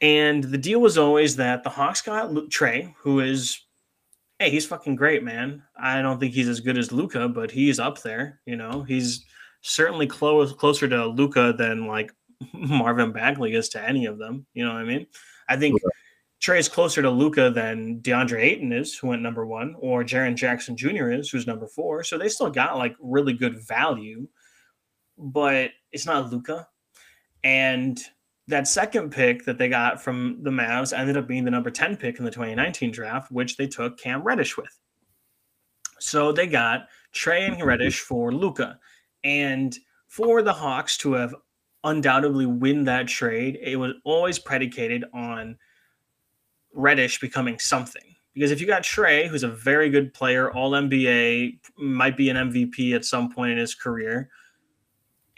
And 0.01 0.45
the 0.45 0.59
deal 0.59 0.81
was 0.81 0.97
always 0.97 1.35
that 1.37 1.65
the 1.65 1.71
Hawks 1.71 2.01
got 2.01 2.33
Lu- 2.33 2.49
Trey, 2.49 2.95
who 3.01 3.21
is, 3.21 3.61
hey, 4.39 4.51
he's 4.51 4.67
fucking 4.67 4.95
great, 4.95 5.25
man. 5.25 5.65
I 5.77 6.01
don't 6.01 6.21
think 6.21 6.33
he's 6.33 6.49
as 6.49 6.61
good 6.61 6.79
as 6.79 6.93
Luka, 6.93 7.29
but 7.29 7.51
he's 7.51 7.81
up 7.81 8.03
there. 8.03 8.41
You 8.47 8.55
know, 8.55 8.83
he's 8.83 9.25
certainly 9.63 10.07
close 10.07 10.53
closer 10.53 10.89
to 10.89 11.07
Luka 11.07 11.53
than 11.59 11.87
like 11.89 12.13
Marvin 12.53 13.13
Bagley 13.13 13.55
is 13.55 13.69
to 13.71 13.83
any 13.83 14.07
of 14.07 14.19
them. 14.19 14.47
You 14.55 14.65
know 14.65 14.73
what 14.73 14.81
I 14.81 14.85
mean? 14.85 15.07
I 15.49 15.57
think 15.57 15.81
Trey 16.41 16.59
is 16.59 16.69
closer 16.69 17.03
to 17.03 17.11
Luka 17.11 17.51
than 17.51 18.01
DeAndre 18.01 18.43
Ayton 18.43 18.73
is, 18.73 18.97
who 18.97 19.09
went 19.09 19.23
number 19.23 19.47
one, 19.47 19.75
or 19.79 20.05
Jaren 20.05 20.35
Jackson 20.37 20.77
Jr. 20.77 21.11
is, 21.11 21.31
who's 21.31 21.47
number 21.47 21.67
four. 21.67 22.05
So 22.05 22.19
they 22.19 22.29
still 22.29 22.51
got 22.51 22.77
like 22.77 22.95
really 23.01 23.33
good 23.33 23.67
value, 23.67 24.29
but 25.17 25.71
it's 25.93 26.07
not 26.07 26.31
Luka. 26.31 26.69
And 27.43 27.99
that 28.49 28.69
second 28.69 29.11
pick 29.11 29.45
that 29.45 29.59
they 29.59 29.69
got 29.69 30.03
from 30.03 30.39
the 30.43 30.51
Mavs 30.51 30.97
ended 30.97 31.17
up 31.17 31.27
being 31.27 31.45
the 31.45 31.51
number 31.51 31.71
10 31.71 31.97
pick 31.97 32.19
in 32.19 32.25
the 32.25 32.31
2019 32.31 32.93
draft, 32.93 33.33
which 33.33 33.57
they 33.57 33.67
took 33.67 33.99
Cam 33.99 34.23
Reddish 34.23 34.57
with. 34.57 34.79
So 35.99 36.33
they 36.33 36.47
got 36.47 36.89
Trey 37.13 37.47
and 37.47 37.63
Reddish 37.65 38.01
for 38.01 38.33
Luka. 38.33 38.79
And 39.25 39.77
for 40.07 40.43
the 40.43 40.53
Hawks 40.53 40.97
to 40.99 41.15
have 41.15 41.35
undoubtedly 41.87 42.47
win 42.47 42.85
that 42.85 43.09
trade, 43.09 43.59
it 43.63 43.77
was 43.77 43.93
always 44.05 44.39
predicated 44.39 45.05
on 45.15 45.57
Reddish 46.75 47.21
becoming 47.21 47.59
something. 47.59 48.03
Because 48.35 48.51
if 48.51 48.61
you 48.61 48.67
got 48.67 48.83
Trey, 48.83 49.29
who's 49.29 49.45
a 49.45 49.49
very 49.49 49.89
good 49.89 50.13
player, 50.13 50.53
all 50.53 50.73
NBA, 50.73 51.59
might 51.79 52.17
be 52.19 52.29
an 52.29 52.37
MVP 52.37 52.95
at 52.95 53.07
some 53.07 53.33
point 53.33 53.53
in 53.53 53.59
his 53.59 53.75
career, 53.75 54.29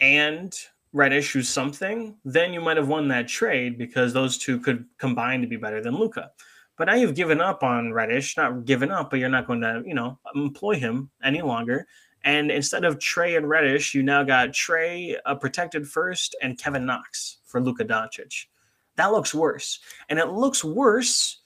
and 0.01 0.53
Reddish, 0.91 1.31
who's 1.31 1.47
something, 1.47 2.17
then 2.25 2.51
you 2.51 2.59
might 2.59 2.77
have 2.77 2.87
won 2.87 3.07
that 3.09 3.27
trade 3.27 3.77
because 3.77 4.11
those 4.11 4.37
two 4.37 4.59
could 4.59 4.85
combine 4.97 5.39
to 5.41 5.47
be 5.47 5.55
better 5.55 5.81
than 5.81 5.95
Luka. 5.95 6.31
But 6.77 6.85
now 6.85 6.95
you've 6.95 7.15
given 7.15 7.39
up 7.41 7.63
on 7.63 7.93
Reddish, 7.93 8.35
not 8.37 8.65
given 8.65 8.89
up, 8.89 9.11
but 9.11 9.19
you're 9.19 9.29
not 9.29 9.47
going 9.47 9.61
to, 9.61 9.83
you 9.85 9.93
know, 9.93 10.17
employ 10.33 10.75
him 10.75 11.11
any 11.23 11.41
longer. 11.41 11.85
And 12.23 12.51
instead 12.51 12.83
of 12.83 12.99
Trey 12.99 13.35
and 13.35 13.47
Reddish, 13.47 13.95
you 13.95 14.03
now 14.03 14.23
got 14.23 14.53
Trey 14.53 15.17
a 15.25 15.35
protected 15.35 15.87
first, 15.87 16.35
and 16.41 16.57
Kevin 16.57 16.85
Knox 16.85 17.37
for 17.45 17.61
Luka 17.61 17.85
Doncic. 17.85 18.45
That 18.97 19.11
looks 19.11 19.33
worse. 19.33 19.79
And 20.09 20.19
it 20.19 20.29
looks 20.29 20.63
worse 20.63 21.39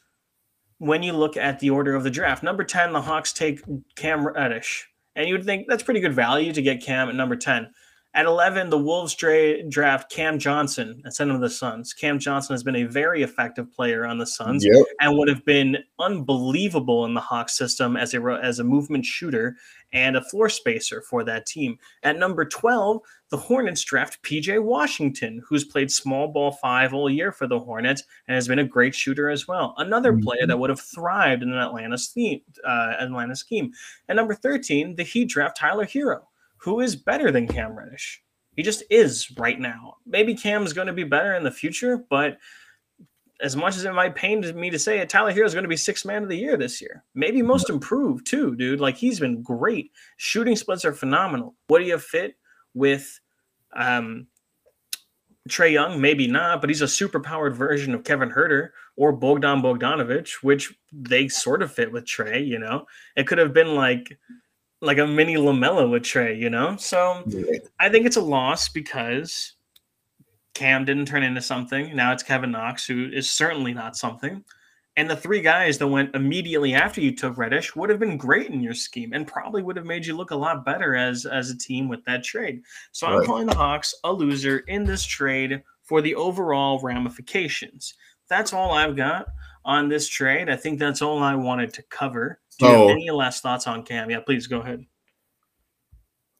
when 0.80 1.04
you 1.04 1.14
look 1.14 1.38
at 1.38 1.60
the 1.60 1.70
order 1.70 1.96
of 1.96 2.04
the 2.04 2.10
draft. 2.10 2.44
Number 2.44 2.64
10, 2.64 2.92
the 2.92 3.02
Hawks 3.02 3.32
take 3.32 3.62
Cam 3.96 4.26
Reddish. 4.26 4.90
And 5.16 5.28
you 5.28 5.36
would 5.36 5.46
think 5.46 5.68
that's 5.68 5.84
pretty 5.84 6.00
good 6.00 6.14
value 6.14 6.52
to 6.52 6.62
get 6.62 6.82
Cam 6.82 7.10
at 7.10 7.16
number 7.16 7.36
10. 7.36 7.70
At 8.16 8.26
11, 8.28 8.70
the 8.70 8.78
Wolves 8.78 9.16
dra- 9.16 9.64
draft 9.68 10.12
Cam 10.12 10.38
Johnson 10.38 11.02
and 11.04 11.12
send 11.14 11.32
him 11.32 11.38
to 11.38 11.42
the 11.42 11.50
Suns. 11.50 11.94
Cam 11.94 12.20
Johnson 12.20 12.54
has 12.54 12.62
been 12.64 12.76
a 12.76 12.84
very 12.84 13.24
effective 13.24 13.72
player 13.72 14.06
on 14.06 14.20
the 14.20 14.28
Suns 14.28 14.64
Yep. 14.64 14.86
and 15.02 15.18
would 15.18 15.28
have 15.28 15.44
been 15.46 15.78
unbelievable 16.00 17.06
in 17.06 17.14
the 17.16 17.22
Hawks 17.22 17.58
system 17.58 17.98
as 17.98 18.14
a 18.14 18.22
as 18.42 18.60
a 18.60 18.64
movement 18.64 19.06
shooter 19.06 19.56
and 19.92 20.16
a 20.16 20.24
floor 20.24 20.50
spacer 20.50 21.02
for 21.02 21.24
that 21.24 21.46
team. 21.46 21.78
At 22.04 22.18
number 22.18 22.46
12, 22.46 23.02
the 23.30 23.38
Hornets 23.38 23.84
draft 23.84 24.22
PJ 24.24 24.62
Washington, 24.64 25.42
who's 25.48 25.64
played 25.66 25.92
small 25.92 26.28
ball 26.28 26.52
five 26.52 26.94
all 26.94 27.10
year 27.10 27.32
for 27.32 27.48
the 27.48 27.60
Hornets 27.60 28.04
and 28.28 28.36
has 28.36 28.48
been 28.48 28.60
a 28.60 28.64
great 28.64 28.94
shooter 28.96 29.30
as 29.30 29.48
well. 29.48 29.74
Another 29.78 30.16
player 30.18 30.46
that 30.48 30.58
would 30.58 30.70
have 30.70 30.82
thrived 30.82 31.42
in 31.44 31.52
an 31.52 31.58
Atlanta 31.58 31.98
scheme. 31.98 32.42
Uh, 32.64 32.94
Atlanta 33.00 33.36
scheme. 33.36 33.72
At 34.08 34.16
number 34.16 34.36
13, 34.36 34.96
the 34.96 35.04
Heat 35.04 35.30
draft 35.30 35.58
Tyler 35.58 35.86
Herro, 35.86 36.22
who 36.64 36.80
is 36.80 36.96
better 36.96 37.30
than 37.30 37.46
Cam 37.46 37.76
Reddish. 37.76 38.24
He 38.56 38.64
just 38.64 38.84
is 38.90 39.30
right 39.38 39.60
now. 39.60 39.98
Maybe 40.06 40.34
Cam's 40.34 40.72
going 40.72 40.88
to 40.88 40.94
be 40.94 41.04
better 41.04 41.36
in 41.36 41.44
the 41.44 41.52
future, 41.52 42.06
but 42.10 42.38
as 43.42 43.58
much 43.58 43.76
as 43.76 43.84
it 43.84 43.94
might 43.94 44.16
pain 44.16 44.40
me 44.58 44.70
to 44.70 44.80
say 44.80 45.00
it, 45.00 45.10
Tyler 45.10 45.34
Herro 45.34 45.46
is 45.46 45.54
going 45.54 45.66
to 45.66 45.70
be 45.70 45.76
six 45.76 46.06
man 46.06 46.24
of 46.24 46.30
the 46.30 46.38
year 46.38 46.56
this 46.56 46.80
year. 46.80 47.04
Maybe 47.16 47.42
most 47.42 47.70
improved 47.70 48.26
too, 48.26 48.56
dude. 48.56 48.80
Like 48.80 48.96
he's 48.96 49.20
been 49.20 49.42
great. 49.42 49.92
Shooting 50.16 50.56
splits 50.56 50.86
are 50.86 50.94
phenomenal. 50.94 51.56
What 51.68 51.80
do 51.80 51.86
you 51.86 51.98
fit 51.98 52.38
with 52.74 53.20
um 53.76 54.28
Trey 55.50 55.74
Young? 55.74 56.00
Maybe 56.00 56.28
not, 56.28 56.62
but 56.62 56.70
he's 56.70 56.82
a 56.82 56.88
super 56.88 57.20
powered 57.20 57.58
version 57.58 57.94
of 57.94 58.06
Kevin 58.06 58.32
Huerter 58.32 58.70
or 58.96 59.12
Bogdan 59.12 59.62
Bogdanovich, 59.62 60.36
which 60.44 60.74
they 60.94 61.28
sort 61.28 61.62
of 61.62 61.74
fit 61.74 61.92
with 61.92 62.06
Trey, 62.06 62.42
you 62.42 62.60
know. 62.60 62.86
It 63.18 63.28
could 63.28 63.40
have 63.40 63.54
been 63.54 63.76
like 63.76 64.18
like 64.84 64.98
a 64.98 65.08
mini 65.08 65.36
LaMelo 65.36 65.90
with 65.90 66.04
Trey, 66.04 66.36
you 66.36 66.50
know. 66.50 66.76
So 66.76 67.24
I 67.80 67.90
think 67.90 68.06
it's 68.06 68.18
a 68.18 68.22
loss 68.22 68.68
because 68.70 69.54
Cam 70.54 70.86
didn't 70.86 71.06
turn 71.06 71.24
into 71.24 71.42
something. 71.42 71.96
Now 71.96 72.12
it's 72.12 72.22
Kevin 72.22 72.52
Knox, 72.52 72.86
who 72.86 73.10
is 73.12 73.30
certainly 73.30 73.74
not 73.74 73.96
something. 73.96 74.44
And 74.96 75.10
the 75.10 75.16
three 75.16 75.42
guys 75.42 75.80
that 75.80 75.88
went 75.88 76.14
immediately 76.14 76.76
after 76.76 77.02
you 77.02 77.16
took 77.16 77.38
Reddish 77.38 77.76
would 77.76 77.90
have 77.90 78.00
been 78.00 78.18
great 78.18 78.52
in 78.52 78.62
your 78.62 78.76
scheme 78.76 79.14
and 79.14 79.26
probably 79.26 79.64
would 79.64 79.78
have 79.78 79.88
made 79.88 80.06
you 80.06 80.16
look 80.16 80.30
a 80.30 80.36
lot 80.36 80.66
better 80.66 80.96
as 80.96 81.26
as 81.26 81.50
a 81.50 81.58
team 81.58 81.88
with 81.88 82.04
that 82.06 82.24
trade. 82.24 82.62
So 82.92 83.08
I'm 83.08 83.26
calling 83.26 83.48
the 83.48 83.56
Hawks 83.56 83.96
a 84.04 84.12
loser 84.12 84.60
in 84.68 84.84
this 84.84 85.04
trade 85.04 85.64
for 85.82 86.02
the 86.02 86.14
overall 86.14 86.80
ramifications. 86.80 87.96
That's 88.28 88.54
all 88.54 88.72
I've 88.72 88.96
got 88.96 89.28
on 89.66 89.90
this 89.90 90.08
trade. 90.08 90.50
I 90.50 90.58
think 90.58 90.78
that's 90.78 91.02
all 91.02 91.24
I 91.24 91.36
wanted 91.36 91.74
to 91.74 91.84
cover. 91.84 92.40
Do 92.60 92.66
you 92.66 92.72
So- 92.72 92.88
have 92.88 92.96
any 92.96 93.10
last 93.12 93.42
thoughts 93.44 93.68
on 93.68 93.84
Cam? 93.84 94.10
Yeah, 94.10 94.20
please 94.20 94.48
go 94.48 94.60
ahead. 94.60 94.86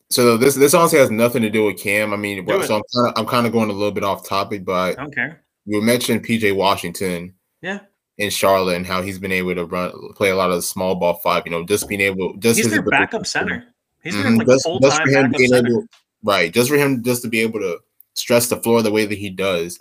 So 0.10 0.38
this 0.38 0.54
this 0.56 0.74
honestly 0.76 1.00
has 1.00 1.10
nothing 1.10 1.42
to 1.42 1.50
do 1.50 1.66
with 1.66 1.80
Cam. 1.80 2.14
I 2.14 2.18
mean, 2.18 2.46
Do 2.46 2.64
so 2.64 2.76
I'm 2.76 2.82
kind 2.96 3.08
of 3.08 3.14
I'm 3.18 3.26
kind 3.26 3.48
of 3.48 3.52
going 3.54 3.70
a 3.70 3.74
little 3.74 3.92
bit 3.92 4.04
off 4.04 4.28
topic, 4.28 4.64
but 4.64 5.00
okay. 5.00 5.34
you 5.66 5.82
mentioned 5.82 6.24
PJ 6.24 6.56
Washington 6.56 7.34
Yeah. 7.62 7.80
in 8.20 8.30
Charlotte 8.30 8.76
and 8.76 8.86
how 8.86 9.02
he's 9.02 9.18
been 9.18 9.32
able 9.32 9.56
to 9.56 9.66
run 9.66 9.92
play 10.14 10.30
a 10.30 10.36
lot 10.36 10.50
of 10.52 10.58
the 10.58 10.62
small 10.62 10.94
ball 10.96 11.16
five. 11.16 11.44
You 11.46 11.52
know, 11.52 11.66
just 11.66 11.88
being 11.90 12.02
able 12.02 12.36
just 12.38 12.58
He's 12.58 12.66
his 12.66 12.74
their 12.74 12.84
backup 12.84 13.26
center. 13.26 13.66
He's 14.04 14.14
their 14.14 14.26
Mhm, 14.26 14.38
like 14.40 14.48
just, 14.48 14.66
full 14.66 14.80
just 14.80 14.98
time 14.98 15.08
for 15.08 15.12
him 15.14 15.24
backup 15.24 15.38
being 15.40 15.50
center. 15.50 15.70
able, 15.70 15.86
right? 16.22 16.54
Just 16.54 16.70
for 16.70 16.78
him 16.78 17.02
just 17.04 17.24
to 17.24 17.28
be 17.28 17.40
able 17.40 17.60
to 17.62 17.80
stress 18.14 18.48
the 18.50 18.58
floor 18.58 18.84
the 18.84 18.92
way 18.92 19.06
that 19.08 19.18
he 19.18 19.32
does, 19.32 19.80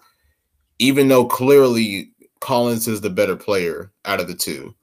even 0.79 1.09
though 1.09 1.27
clearly 1.27 2.13
Collins 2.41 2.89
is 2.89 3.03
the 3.03 3.11
better 3.11 3.37
player 3.37 3.93
out 4.07 4.19
of 4.21 4.29
the 4.29 4.35
two. 4.35 4.75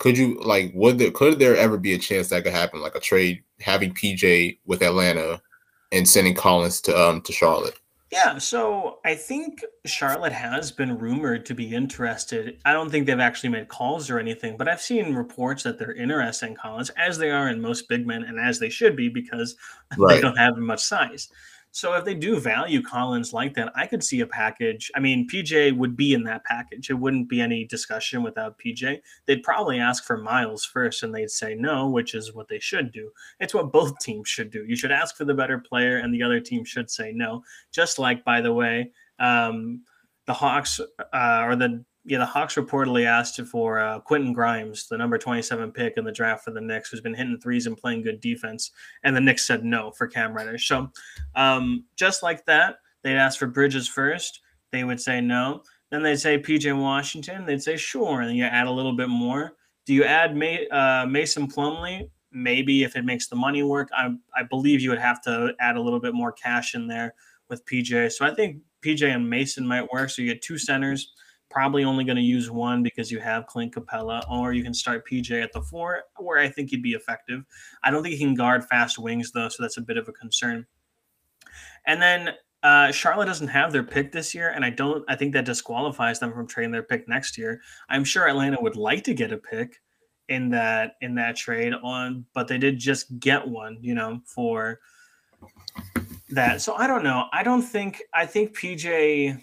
Could 0.00 0.16
you 0.16 0.40
like 0.40 0.72
would 0.74 0.98
there 0.98 1.10
could 1.10 1.38
there 1.38 1.56
ever 1.56 1.76
be 1.76 1.92
a 1.92 1.98
chance 1.98 2.28
that 2.28 2.42
could 2.42 2.52
happen, 2.52 2.80
like 2.80 2.94
a 2.94 3.00
trade 3.00 3.44
having 3.60 3.94
PJ 3.94 4.58
with 4.64 4.82
Atlanta 4.82 5.40
and 5.92 6.08
sending 6.08 6.34
Collins 6.34 6.80
to 6.82 6.98
um 6.98 7.20
to 7.20 7.32
Charlotte? 7.32 7.78
Yeah, 8.10 8.38
so 8.38 8.98
I 9.04 9.14
think 9.14 9.62
Charlotte 9.86 10.32
has 10.32 10.72
been 10.72 10.98
rumored 10.98 11.46
to 11.46 11.54
be 11.54 11.72
interested. 11.72 12.58
I 12.64 12.72
don't 12.72 12.90
think 12.90 13.06
they've 13.06 13.20
actually 13.20 13.50
made 13.50 13.68
calls 13.68 14.10
or 14.10 14.18
anything, 14.18 14.56
but 14.56 14.68
I've 14.68 14.80
seen 14.80 15.14
reports 15.14 15.62
that 15.62 15.78
they're 15.78 15.94
interested 15.94 16.46
in 16.46 16.56
Collins, 16.56 16.90
as 16.96 17.18
they 17.18 17.30
are 17.30 17.50
in 17.50 17.60
most 17.60 17.88
big 17.88 18.08
men, 18.08 18.24
and 18.24 18.40
as 18.40 18.58
they 18.58 18.68
should 18.68 18.96
be 18.96 19.08
because 19.08 19.54
they 20.08 20.20
don't 20.20 20.36
have 20.36 20.56
much 20.56 20.82
size. 20.82 21.28
So 21.72 21.94
if 21.94 22.04
they 22.04 22.14
do 22.14 22.40
value 22.40 22.82
Collins 22.82 23.32
like 23.32 23.54
that, 23.54 23.72
I 23.76 23.86
could 23.86 24.02
see 24.02 24.20
a 24.20 24.26
package. 24.26 24.90
I 24.96 25.00
mean, 25.00 25.28
PJ 25.28 25.76
would 25.76 25.96
be 25.96 26.14
in 26.14 26.24
that 26.24 26.44
package. 26.44 26.90
It 26.90 26.94
wouldn't 26.94 27.28
be 27.28 27.40
any 27.40 27.64
discussion 27.64 28.22
without 28.22 28.58
PJ. 28.58 29.00
They'd 29.26 29.42
probably 29.42 29.78
ask 29.78 30.04
for 30.04 30.16
Miles 30.16 30.64
first, 30.64 31.02
and 31.02 31.14
they'd 31.14 31.30
say 31.30 31.54
no, 31.54 31.88
which 31.88 32.14
is 32.14 32.34
what 32.34 32.48
they 32.48 32.58
should 32.58 32.92
do. 32.92 33.10
It's 33.38 33.54
what 33.54 33.72
both 33.72 33.98
teams 34.00 34.28
should 34.28 34.50
do. 34.50 34.64
You 34.66 34.76
should 34.76 34.90
ask 34.90 35.16
for 35.16 35.24
the 35.24 35.34
better 35.34 35.58
player, 35.58 35.98
and 35.98 36.12
the 36.12 36.22
other 36.22 36.40
team 36.40 36.64
should 36.64 36.90
say 36.90 37.12
no. 37.12 37.44
Just 37.72 37.98
like, 37.98 38.24
by 38.24 38.40
the 38.40 38.52
way, 38.52 38.90
um, 39.20 39.82
the 40.26 40.34
Hawks 40.34 40.80
uh, 41.12 41.42
or 41.44 41.56
the 41.56 41.84
yeah 42.04 42.18
the 42.18 42.26
Hawks 42.26 42.54
reportedly 42.54 43.04
asked 43.04 43.40
for 43.42 43.80
uh, 43.80 44.00
Quentin 44.00 44.32
Grimes, 44.32 44.88
the 44.88 44.96
number 44.96 45.18
twenty 45.18 45.42
seven 45.42 45.70
pick 45.70 45.94
in 45.96 46.04
the 46.04 46.12
draft 46.12 46.44
for 46.44 46.50
the 46.50 46.60
Knicks, 46.60 46.90
who's 46.90 47.00
been 47.00 47.14
hitting 47.14 47.38
threes 47.38 47.66
and 47.66 47.76
playing 47.76 48.02
good 48.02 48.20
defense, 48.20 48.70
and 49.04 49.14
the 49.14 49.20
Knicks 49.20 49.46
said 49.46 49.64
no 49.64 49.90
for 49.92 50.06
Cam 50.06 50.34
Reddish. 50.34 50.66
So 50.66 50.90
um, 51.34 51.84
just 51.96 52.22
like 52.22 52.44
that, 52.46 52.76
they'd 53.02 53.16
ask 53.16 53.38
for 53.38 53.46
Bridges 53.46 53.88
first. 53.88 54.40
They 54.72 54.84
would 54.84 55.00
say 55.00 55.20
no. 55.20 55.62
Then 55.90 56.02
they'd 56.02 56.20
say 56.20 56.38
PJ 56.38 56.80
Washington. 56.80 57.44
They'd 57.44 57.62
say 57.62 57.76
sure, 57.76 58.20
and 58.20 58.28
then 58.28 58.36
you 58.36 58.44
add 58.44 58.66
a 58.66 58.70
little 58.70 58.96
bit 58.96 59.08
more. 59.08 59.56
Do 59.86 59.94
you 59.94 60.04
add 60.04 60.36
Ma- 60.36 60.76
uh, 60.76 61.06
Mason 61.06 61.48
Plumlee? 61.48 62.08
Maybe 62.32 62.84
if 62.84 62.94
it 62.94 63.04
makes 63.04 63.26
the 63.26 63.36
money 63.36 63.62
work. 63.64 63.88
I 63.92 64.14
I 64.36 64.44
believe 64.44 64.80
you 64.80 64.90
would 64.90 65.00
have 65.00 65.20
to 65.22 65.52
add 65.58 65.76
a 65.76 65.80
little 65.80 66.00
bit 66.00 66.14
more 66.14 66.32
cash 66.32 66.74
in 66.74 66.86
there 66.86 67.14
with 67.48 67.64
PJ. 67.66 68.12
So 68.12 68.24
I 68.24 68.32
think 68.32 68.58
PJ 68.82 69.02
and 69.12 69.28
Mason 69.28 69.66
might 69.66 69.90
work. 69.92 70.10
So 70.10 70.22
you 70.22 70.32
get 70.32 70.42
two 70.42 70.56
centers. 70.56 71.12
Probably 71.50 71.84
only 71.84 72.04
going 72.04 72.16
to 72.16 72.22
use 72.22 72.50
one 72.50 72.82
because 72.82 73.10
you 73.10 73.18
have 73.18 73.46
Clint 73.46 73.74
Capela, 73.74 74.22
or 74.30 74.52
you 74.52 74.62
can 74.62 74.72
start 74.72 75.06
PJ 75.06 75.42
at 75.42 75.52
the 75.52 75.62
four, 75.62 76.04
where 76.18 76.38
I 76.38 76.48
think 76.48 76.70
he'd 76.70 76.82
be 76.82 76.92
effective. 76.92 77.44
I 77.82 77.90
don't 77.90 78.02
think 78.02 78.14
he 78.14 78.24
can 78.24 78.34
guard 78.34 78.64
fast 78.64 78.98
wings 78.98 79.32
though, 79.32 79.48
so 79.48 79.62
that's 79.62 79.76
a 79.76 79.82
bit 79.82 79.96
of 79.96 80.08
a 80.08 80.12
concern. 80.12 80.66
And 81.86 82.00
then 82.00 82.34
uh, 82.62 82.92
Charlotte 82.92 83.26
doesn't 83.26 83.48
have 83.48 83.72
their 83.72 83.82
pick 83.82 84.12
this 84.12 84.34
year, 84.34 84.50
and 84.50 84.64
I 84.64 84.70
don't. 84.70 85.04
I 85.08 85.16
think 85.16 85.32
that 85.32 85.46
disqualifies 85.46 86.20
them 86.20 86.32
from 86.32 86.46
trading 86.46 86.72
their 86.72 86.82
pick 86.82 87.08
next 87.08 87.38
year. 87.38 87.60
I'm 87.88 88.04
sure 88.04 88.28
Atlanta 88.28 88.60
would 88.60 88.76
like 88.76 89.02
to 89.04 89.14
get 89.14 89.32
a 89.32 89.38
pick 89.38 89.80
in 90.28 90.50
that 90.50 90.96
in 91.00 91.14
that 91.14 91.36
trade 91.36 91.72
on, 91.82 92.26
but 92.34 92.48
they 92.48 92.58
did 92.58 92.78
just 92.78 93.18
get 93.18 93.46
one, 93.46 93.78
you 93.80 93.94
know, 93.94 94.20
for 94.26 94.78
that. 96.30 96.60
So 96.60 96.74
I 96.74 96.86
don't 96.86 97.02
know. 97.02 97.26
I 97.32 97.42
don't 97.42 97.62
think. 97.62 98.02
I 98.14 98.26
think 98.26 98.56
PJ. 98.56 99.40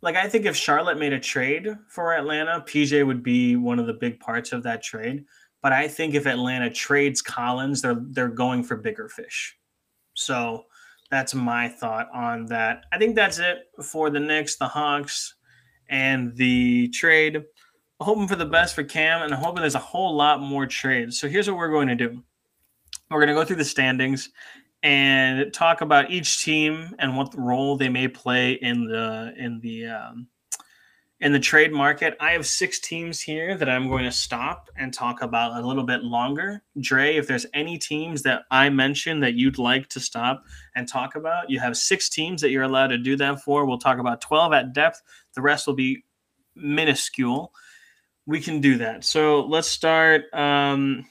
Like 0.00 0.16
I 0.16 0.28
think 0.28 0.46
if 0.46 0.56
Charlotte 0.56 0.98
made 0.98 1.12
a 1.12 1.20
trade 1.20 1.68
for 1.88 2.14
Atlanta, 2.14 2.64
PJ 2.66 3.06
would 3.06 3.22
be 3.22 3.56
one 3.56 3.78
of 3.78 3.86
the 3.86 3.94
big 3.94 4.20
parts 4.20 4.52
of 4.52 4.62
that 4.62 4.82
trade. 4.82 5.24
But 5.60 5.72
I 5.72 5.88
think 5.88 6.14
if 6.14 6.26
Atlanta 6.26 6.70
trades 6.70 7.20
Collins, 7.20 7.82
they're 7.82 8.00
they're 8.10 8.28
going 8.28 8.62
for 8.62 8.76
bigger 8.76 9.08
fish. 9.08 9.56
So 10.14 10.64
that's 11.10 11.34
my 11.34 11.68
thought 11.68 12.08
on 12.14 12.46
that. 12.46 12.84
I 12.92 12.98
think 12.98 13.16
that's 13.16 13.38
it 13.38 13.58
for 13.82 14.10
the 14.10 14.20
Knicks, 14.20 14.56
the 14.56 14.68
Hawks, 14.68 15.34
and 15.88 16.36
the 16.36 16.88
trade. 16.88 17.44
Hoping 18.00 18.28
for 18.28 18.36
the 18.36 18.46
best 18.46 18.74
for 18.76 18.84
Cam 18.84 19.22
and 19.22 19.34
hoping 19.34 19.62
there's 19.62 19.74
a 19.74 19.80
whole 19.80 20.14
lot 20.14 20.40
more 20.40 20.66
trades. 20.66 21.18
So 21.18 21.28
here's 21.28 21.48
what 21.48 21.56
we're 21.56 21.70
going 21.70 21.88
to 21.88 21.96
do. 21.96 22.22
We're 23.10 23.18
going 23.18 23.28
to 23.28 23.34
go 23.34 23.44
through 23.44 23.56
the 23.56 23.64
standings 23.64 24.30
and 24.82 25.52
talk 25.52 25.80
about 25.80 26.10
each 26.10 26.44
team 26.44 26.94
and 26.98 27.16
what 27.16 27.36
role 27.36 27.76
they 27.76 27.88
may 27.88 28.08
play 28.08 28.52
in 28.52 28.86
the 28.86 29.32
in 29.36 29.60
the 29.60 29.86
um, 29.86 30.28
in 31.20 31.32
the 31.32 31.40
trade 31.40 31.72
market. 31.72 32.16
I 32.20 32.32
have 32.32 32.46
six 32.46 32.78
teams 32.78 33.20
here 33.20 33.56
that 33.56 33.68
I'm 33.68 33.88
going 33.88 34.04
to 34.04 34.12
stop 34.12 34.70
and 34.76 34.94
talk 34.94 35.22
about 35.22 35.62
a 35.62 35.66
little 35.66 35.82
bit 35.82 36.04
longer. 36.04 36.62
Dre, 36.80 37.16
if 37.16 37.26
there's 37.26 37.46
any 37.52 37.76
teams 37.76 38.22
that 38.22 38.42
I 38.50 38.68
mentioned 38.68 39.22
that 39.24 39.34
you'd 39.34 39.58
like 39.58 39.88
to 39.88 40.00
stop 40.00 40.44
and 40.76 40.86
talk 40.86 41.16
about, 41.16 41.50
you 41.50 41.58
have 41.58 41.76
six 41.76 42.08
teams 42.08 42.40
that 42.42 42.50
you're 42.50 42.62
allowed 42.62 42.88
to 42.88 42.98
do 42.98 43.16
that 43.16 43.42
for. 43.42 43.66
We'll 43.66 43.78
talk 43.78 43.98
about 43.98 44.20
12 44.20 44.52
at 44.52 44.72
depth. 44.72 45.02
The 45.34 45.42
rest 45.42 45.66
will 45.66 45.74
be 45.74 46.04
minuscule. 46.54 47.52
We 48.26 48.40
can 48.40 48.60
do 48.60 48.78
that. 48.78 49.04
So 49.04 49.40
let's 49.40 49.68
start 49.68 50.32
um, 50.32 51.04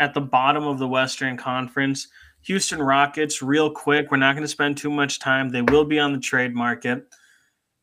at 0.00 0.14
the 0.14 0.20
bottom 0.20 0.64
of 0.64 0.78
the 0.78 0.88
Western 0.88 1.36
Conference. 1.36 2.08
Houston 2.42 2.82
Rockets, 2.82 3.42
real 3.42 3.70
quick. 3.70 4.10
We're 4.10 4.16
not 4.16 4.34
going 4.34 4.44
to 4.44 4.48
spend 4.48 4.76
too 4.76 4.90
much 4.90 5.20
time. 5.20 5.50
They 5.50 5.62
will 5.62 5.84
be 5.84 5.98
on 5.98 6.12
the 6.12 6.18
trade 6.18 6.54
market. 6.54 7.06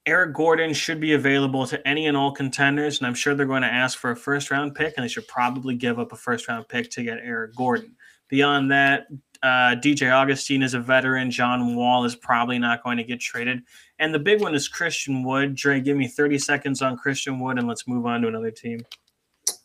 Eric 0.05 0.33
Gordon 0.33 0.73
should 0.73 0.99
be 0.99 1.13
available 1.13 1.67
to 1.67 1.87
any 1.87 2.07
and 2.07 2.17
all 2.17 2.31
contenders, 2.31 2.97
and 2.97 3.07
I'm 3.07 3.13
sure 3.13 3.35
they're 3.35 3.45
going 3.45 3.61
to 3.61 3.71
ask 3.71 3.97
for 3.97 4.11
a 4.11 4.15
first 4.15 4.49
round 4.49 4.75
pick, 4.75 4.95
and 4.95 5.03
they 5.03 5.07
should 5.09 5.27
probably 5.27 5.75
give 5.75 5.99
up 5.99 6.11
a 6.11 6.15
first 6.15 6.47
round 6.47 6.67
pick 6.67 6.89
to 6.91 7.03
get 7.03 7.19
Eric 7.21 7.55
Gordon. 7.55 7.95
Beyond 8.27 8.71
that, 8.71 9.07
uh, 9.41 9.75
DJ 9.75 10.11
Augustin 10.11 10.63
is 10.63 10.73
a 10.73 10.79
veteran. 10.79 11.31
John 11.31 11.75
Wall 11.75 12.05
is 12.05 12.15
probably 12.15 12.59
not 12.59 12.83
going 12.83 12.97
to 12.97 13.03
get 13.03 13.19
traded. 13.19 13.61
And 13.99 14.13
the 14.13 14.19
big 14.19 14.41
one 14.41 14.55
is 14.55 14.67
Christian 14.67 15.23
Wood. 15.23 15.55
Dre, 15.55 15.79
give 15.79 15.97
me 15.97 16.07
30 16.07 16.39
seconds 16.39 16.81
on 16.81 16.97
Christian 16.97 17.39
Wood, 17.39 17.57
and 17.57 17.67
let's 17.67 17.87
move 17.87 18.05
on 18.05 18.21
to 18.21 18.27
another 18.27 18.51
team. 18.51 18.81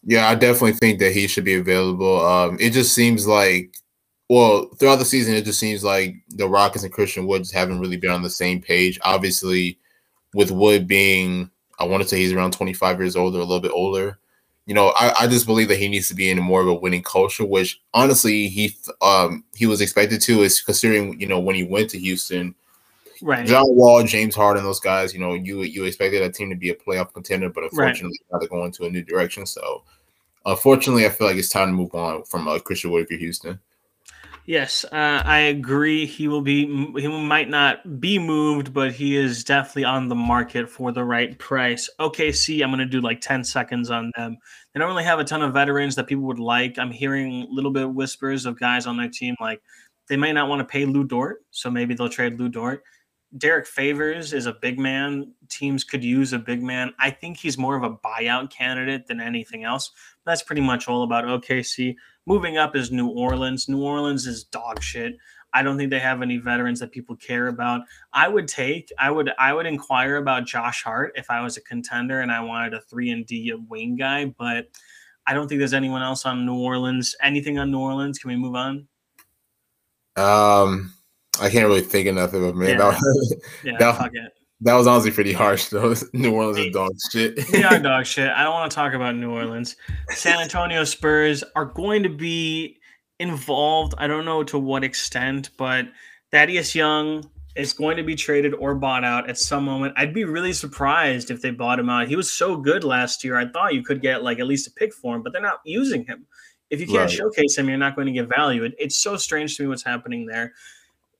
Yeah, 0.02 0.28
I 0.28 0.34
definitely 0.34 0.74
think 0.74 0.98
that 1.00 1.12
he 1.12 1.26
should 1.26 1.44
be 1.44 1.54
available. 1.54 2.24
Um, 2.24 2.58
it 2.60 2.70
just 2.70 2.94
seems 2.94 3.26
like, 3.26 3.74
well, 4.28 4.66
throughout 4.78 4.96
the 4.96 5.04
season, 5.04 5.34
it 5.34 5.44
just 5.44 5.60
seems 5.60 5.84
like 5.84 6.16
the 6.30 6.48
Rockets 6.48 6.84
and 6.84 6.92
Christian 6.92 7.26
Woods 7.26 7.50
haven't 7.50 7.80
really 7.80 7.96
been 7.96 8.10
on 8.10 8.22
the 8.22 8.30
same 8.30 8.60
page. 8.60 8.98
Obviously, 9.02 9.78
with 10.34 10.50
Wood 10.50 10.86
being, 10.86 11.50
I 11.78 11.84
want 11.84 12.02
to 12.02 12.08
say 12.08 12.18
he's 12.18 12.32
around 12.32 12.52
25 12.52 12.98
years 12.98 13.16
old 13.16 13.34
or 13.34 13.38
a 13.38 13.44
little 13.44 13.60
bit 13.60 13.72
older 13.72 14.18
you 14.66 14.74
know, 14.74 14.88
I, 14.96 15.12
I 15.20 15.26
just 15.26 15.46
believe 15.46 15.68
that 15.68 15.78
he 15.78 15.88
needs 15.88 16.08
to 16.08 16.14
be 16.14 16.30
in 16.30 16.38
more 16.38 16.62
of 16.62 16.68
a 16.68 16.74
winning 16.74 17.02
culture, 17.02 17.44
which 17.44 17.80
honestly 17.92 18.48
he 18.48 18.76
um 19.02 19.44
he 19.54 19.66
was 19.66 19.80
expected 19.80 20.20
to, 20.22 20.42
is 20.42 20.60
considering 20.60 21.20
you 21.20 21.26
know 21.26 21.38
when 21.38 21.54
he 21.54 21.64
went 21.64 21.90
to 21.90 21.98
Houston, 21.98 22.54
right? 23.20 23.46
John 23.46 23.64
Wall, 23.68 24.02
James 24.04 24.34
Harden, 24.34 24.64
those 24.64 24.80
guys, 24.80 25.12
you 25.12 25.20
know, 25.20 25.34
you 25.34 25.62
you 25.62 25.84
expected 25.84 26.22
that 26.22 26.34
team 26.34 26.48
to 26.48 26.56
be 26.56 26.70
a 26.70 26.74
playoff 26.74 27.12
contender, 27.12 27.50
but 27.50 27.64
unfortunately, 27.64 28.18
right. 28.22 28.32
now 28.32 28.38
they're 28.38 28.48
going 28.48 28.72
to 28.72 28.86
a 28.86 28.90
new 28.90 29.02
direction. 29.02 29.44
So, 29.44 29.82
unfortunately, 30.46 31.04
I 31.04 31.10
feel 31.10 31.26
like 31.26 31.36
it's 31.36 31.50
time 31.50 31.68
to 31.68 31.74
move 31.74 31.94
on 31.94 32.24
from 32.24 32.48
uh, 32.48 32.58
Christian 32.58 32.90
Wood 32.90 33.06
for 33.06 33.14
Houston. 33.14 33.60
Yes, 34.46 34.84
uh, 34.92 35.22
I 35.24 35.38
agree. 35.38 36.04
He 36.04 36.28
will 36.28 36.42
be. 36.42 36.66
He 36.66 37.08
might 37.08 37.48
not 37.48 37.98
be 37.98 38.18
moved, 38.18 38.74
but 38.74 38.92
he 38.92 39.16
is 39.16 39.42
definitely 39.42 39.84
on 39.84 40.08
the 40.08 40.14
market 40.14 40.68
for 40.68 40.92
the 40.92 41.02
right 41.02 41.38
price. 41.38 41.88
OKC, 41.98 42.62
I'm 42.62 42.68
going 42.68 42.78
to 42.80 42.84
do 42.84 43.00
like 43.00 43.22
10 43.22 43.42
seconds 43.42 43.90
on 43.90 44.12
them. 44.16 44.36
They 44.72 44.80
don't 44.80 44.88
really 44.90 45.04
have 45.04 45.18
a 45.18 45.24
ton 45.24 45.40
of 45.40 45.54
veterans 45.54 45.94
that 45.94 46.08
people 46.08 46.24
would 46.24 46.38
like. 46.38 46.78
I'm 46.78 46.90
hearing 46.90 47.46
little 47.50 47.70
bit 47.70 47.88
whispers 47.94 48.44
of 48.44 48.60
guys 48.60 48.86
on 48.86 48.98
their 48.98 49.08
team 49.08 49.34
like 49.40 49.62
they 50.10 50.16
might 50.18 50.32
not 50.32 50.50
want 50.50 50.60
to 50.60 50.66
pay 50.66 50.84
Lu 50.84 51.04
Dort, 51.04 51.38
so 51.50 51.70
maybe 51.70 51.94
they'll 51.94 52.10
trade 52.10 52.38
Lu 52.38 52.50
Dort. 52.50 52.82
Derrick 53.38 53.66
Favors 53.66 54.32
is 54.34 54.44
a 54.44 54.52
big 54.52 54.78
man. 54.78 55.32
Teams 55.48 55.84
could 55.84 56.04
use 56.04 56.34
a 56.34 56.38
big 56.38 56.62
man. 56.62 56.92
I 57.00 57.10
think 57.10 57.38
he's 57.38 57.58
more 57.58 57.76
of 57.76 57.82
a 57.82 57.96
buyout 57.96 58.50
candidate 58.50 59.06
than 59.06 59.20
anything 59.20 59.64
else. 59.64 59.90
That's 60.26 60.42
pretty 60.42 60.60
much 60.60 60.86
all 60.86 61.02
about 61.02 61.24
OKC. 61.24 61.96
Moving 62.26 62.56
up 62.56 62.74
is 62.74 62.90
New 62.90 63.08
Orleans. 63.08 63.68
New 63.68 63.82
Orleans 63.82 64.26
is 64.26 64.44
dog 64.44 64.82
shit. 64.82 65.16
I 65.52 65.62
don't 65.62 65.76
think 65.76 65.90
they 65.90 66.00
have 66.00 66.20
any 66.20 66.38
veterans 66.38 66.80
that 66.80 66.90
people 66.90 67.14
care 67.16 67.46
about. 67.48 67.82
I 68.12 68.26
would 68.28 68.48
take, 68.48 68.90
I 68.98 69.10
would, 69.10 69.30
I 69.38 69.52
would 69.52 69.66
inquire 69.66 70.16
about 70.16 70.46
Josh 70.46 70.82
Hart 70.82 71.12
if 71.16 71.30
I 71.30 71.42
was 71.42 71.56
a 71.56 71.60
contender 71.60 72.20
and 72.20 72.32
I 72.32 72.40
wanted 72.40 72.74
a 72.74 72.80
three 72.80 73.10
and 73.10 73.24
D 73.24 73.54
wing 73.68 73.96
guy, 73.96 74.26
but 74.36 74.68
I 75.26 75.32
don't 75.32 75.48
think 75.48 75.60
there's 75.60 75.74
anyone 75.74 76.02
else 76.02 76.26
on 76.26 76.44
New 76.44 76.58
Orleans. 76.58 77.14
Anything 77.22 77.58
on 77.58 77.70
New 77.70 77.78
Orleans? 77.78 78.18
Can 78.18 78.30
we 78.30 78.36
move 78.36 78.56
on? 78.56 78.88
Um, 80.16 80.92
I 81.40 81.50
can't 81.50 81.66
really 81.66 81.80
think 81.82 82.08
of 82.08 82.16
nothing, 82.16 82.42
but 82.42 82.56
man, 82.56 82.70
yeah, 82.70 82.76
that, 82.76 83.40
yeah, 83.64 83.76
that, 83.78 83.96
fuck 83.96 84.10
it. 84.12 84.32
That 84.60 84.74
was 84.74 84.86
honestly 84.86 85.10
pretty 85.10 85.32
harsh, 85.32 85.66
though. 85.66 85.94
New 86.12 86.32
Orleans 86.32 86.58
is 86.58 86.72
dog 86.72 86.92
shit. 87.10 87.36
they 87.52 87.62
are 87.62 87.78
dog 87.78 88.06
shit. 88.06 88.30
I 88.30 88.44
don't 88.44 88.54
want 88.54 88.70
to 88.70 88.74
talk 88.74 88.94
about 88.94 89.16
New 89.16 89.30
Orleans. 89.30 89.76
San 90.10 90.40
Antonio 90.40 90.84
Spurs 90.84 91.44
are 91.54 91.66
going 91.66 92.02
to 92.02 92.08
be 92.08 92.78
involved. 93.18 93.94
I 93.98 94.06
don't 94.06 94.24
know 94.24 94.44
to 94.44 94.58
what 94.58 94.84
extent, 94.84 95.50
but 95.58 95.86
Thaddeus 96.30 96.74
Young 96.74 97.28
is 97.56 97.72
going 97.72 97.96
to 97.96 98.02
be 98.02 98.16
traded 98.16 98.54
or 98.54 98.74
bought 98.74 99.04
out 99.04 99.28
at 99.28 99.38
some 99.38 99.64
moment. 99.64 99.94
I'd 99.96 100.14
be 100.14 100.24
really 100.24 100.52
surprised 100.52 101.30
if 101.30 101.40
they 101.40 101.50
bought 101.50 101.78
him 101.78 101.88
out. 101.88 102.08
He 102.08 102.16
was 102.16 102.32
so 102.32 102.56
good 102.56 102.82
last 102.82 103.22
year. 103.22 103.36
I 103.36 103.46
thought 103.46 103.74
you 103.74 103.84
could 103.84 104.02
get 104.02 104.24
like 104.24 104.40
at 104.40 104.46
least 104.46 104.66
a 104.66 104.72
pick 104.72 104.92
for 104.92 105.14
him, 105.14 105.22
but 105.22 105.32
they're 105.32 105.42
not 105.42 105.60
using 105.64 106.04
him. 106.04 106.26
If 106.70 106.80
you 106.80 106.86
can't 106.86 107.00
right. 107.00 107.10
showcase 107.10 107.56
him, 107.56 107.68
you're 107.68 107.78
not 107.78 107.94
going 107.94 108.06
to 108.06 108.12
get 108.12 108.28
value. 108.28 108.64
It, 108.64 108.74
it's 108.78 108.98
so 108.98 109.16
strange 109.16 109.56
to 109.56 109.62
me 109.62 109.68
what's 109.68 109.84
happening 109.84 110.26
there. 110.26 110.54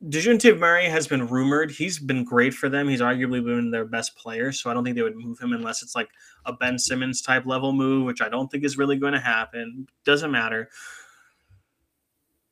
Dejounte 0.09 0.59
Murray 0.59 0.87
has 0.87 1.07
been 1.07 1.27
rumored. 1.27 1.71
He's 1.71 1.99
been 1.99 2.25
great 2.25 2.53
for 2.53 2.69
them. 2.69 2.89
He's 2.89 3.01
arguably 3.01 3.43
been 3.43 3.71
their 3.71 3.87
best 3.87 4.17
player, 4.17 4.53
so 4.53 4.71
I 4.71 4.75
don't 4.75 4.85
think 4.85 4.97
they 4.97 5.03
would 5.03 5.17
move 5.17 5.39
him 5.39 5.53
unless 5.53 5.83
it's 5.83 5.95
like 5.95 6.11
a 6.45 6.53
Ben 6.53 6.79
Simmons 6.79 7.23
type 7.23 7.47
level 7.47 7.73
move, 7.73 8.05
which 8.05 8.21
I 8.21 8.29
don't 8.29 8.51
think 8.51 8.65
is 8.65 8.77
really 8.77 8.97
going 8.97 9.15
to 9.15 9.21
happen. 9.21 9.87
Doesn't 10.05 10.31
matter. 10.31 10.69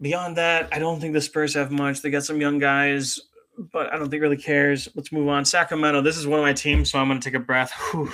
Beyond 0.01 0.37
that, 0.39 0.69
I 0.73 0.79
don't 0.79 0.99
think 0.99 1.13
the 1.13 1.21
Spurs 1.21 1.53
have 1.55 1.71
much. 1.71 2.01
They 2.01 2.11
got 2.11 2.25
some 2.25 2.41
young 2.41 2.59
guys, 2.59 3.21
but 3.59 3.93
I 3.93 3.99
don't 3.99 4.09
think 4.09 4.23
really 4.23 4.37
cares. 4.39 4.89
Let's 4.95 5.13
move 5.13 5.29
on. 5.29 5.45
Sacramento. 5.45 6.01
This 6.01 6.17
is 6.17 6.27
one 6.27 6.39
of 6.39 6.45
my 6.45 6.55
teams, 6.55 6.91
so 6.91 6.99
I'm 6.99 7.09
going 7.09 7.21
to 7.21 7.25
take 7.25 7.39
a 7.39 7.45
breath. 7.45 7.73
Whew. 7.91 8.11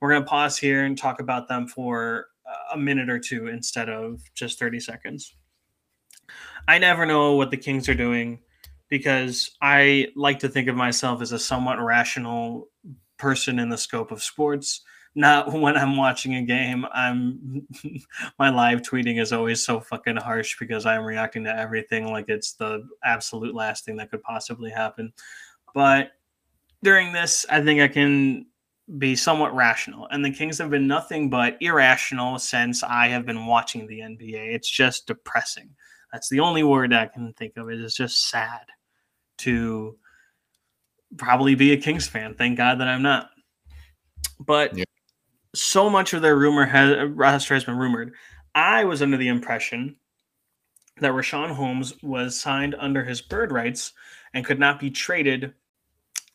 We're 0.00 0.10
going 0.10 0.22
to 0.22 0.28
pause 0.28 0.56
here 0.56 0.84
and 0.84 0.96
talk 0.96 1.20
about 1.20 1.46
them 1.46 1.68
for 1.68 2.28
uh, 2.46 2.74
a 2.74 2.78
minute 2.78 3.10
or 3.10 3.18
two 3.18 3.48
instead 3.48 3.90
of 3.90 4.22
just 4.34 4.58
30 4.58 4.80
seconds. 4.80 5.34
I 6.66 6.78
never 6.78 7.04
know 7.04 7.34
what 7.34 7.50
the 7.50 7.56
Kings 7.58 7.88
are 7.88 7.94
doing 7.94 8.40
because 8.92 9.52
I 9.62 10.08
like 10.16 10.38
to 10.40 10.50
think 10.50 10.68
of 10.68 10.76
myself 10.76 11.22
as 11.22 11.32
a 11.32 11.38
somewhat 11.38 11.80
rational 11.80 12.68
person 13.16 13.58
in 13.58 13.70
the 13.70 13.78
scope 13.78 14.10
of 14.10 14.22
sports. 14.22 14.82
Not 15.14 15.50
when 15.58 15.78
I'm 15.78 15.96
watching 15.96 16.34
a 16.34 16.42
game. 16.42 16.84
I'm 16.92 17.66
my 18.38 18.50
live 18.50 18.82
tweeting 18.82 19.18
is 19.18 19.32
always 19.32 19.64
so 19.64 19.80
fucking 19.80 20.16
harsh 20.16 20.58
because 20.60 20.84
I'm 20.84 21.04
reacting 21.04 21.42
to 21.44 21.58
everything 21.58 22.12
like 22.12 22.26
it's 22.28 22.52
the 22.52 22.86
absolute 23.02 23.54
last 23.54 23.86
thing 23.86 23.96
that 23.96 24.10
could 24.10 24.22
possibly 24.22 24.68
happen. 24.68 25.14
But 25.74 26.10
during 26.82 27.14
this, 27.14 27.46
I 27.48 27.62
think 27.62 27.80
I 27.80 27.88
can 27.88 28.44
be 28.98 29.16
somewhat 29.16 29.54
rational. 29.54 30.06
And 30.10 30.22
the 30.22 30.30
Kings 30.30 30.58
have 30.58 30.68
been 30.68 30.86
nothing 30.86 31.30
but 31.30 31.56
irrational 31.62 32.38
since 32.38 32.82
I 32.82 33.08
have 33.08 33.24
been 33.24 33.46
watching 33.46 33.86
the 33.86 34.00
NBA. 34.00 34.54
It's 34.54 34.68
just 34.68 35.06
depressing. 35.06 35.70
That's 36.12 36.28
the 36.28 36.40
only 36.40 36.62
word 36.62 36.92
I 36.92 37.06
can 37.06 37.32
think 37.32 37.56
of. 37.56 37.70
It 37.70 37.80
is 37.80 37.94
just 37.94 38.28
sad 38.28 38.66
to 39.38 39.96
probably 41.16 41.54
be 41.54 41.72
a 41.72 41.76
Kings 41.76 42.06
fan. 42.06 42.34
Thank 42.34 42.56
God 42.56 42.80
that 42.80 42.88
I'm 42.88 43.02
not. 43.02 43.30
But 44.40 44.76
yeah. 44.76 44.84
so 45.54 45.90
much 45.90 46.12
of 46.12 46.22
their 46.22 46.36
rumor 46.36 46.64
has 46.64 47.08
roster 47.10 47.54
has 47.54 47.64
been 47.64 47.76
rumored. 47.76 48.14
I 48.54 48.84
was 48.84 49.02
under 49.02 49.16
the 49.16 49.28
impression 49.28 49.96
that 51.00 51.12
Richaun 51.12 51.50
Holmes 51.50 51.94
was 52.02 52.38
signed 52.38 52.74
under 52.78 53.04
his 53.04 53.20
bird 53.20 53.50
rights 53.50 53.92
and 54.34 54.44
could 54.44 54.58
not 54.58 54.78
be 54.78 54.90
traded 54.90 55.54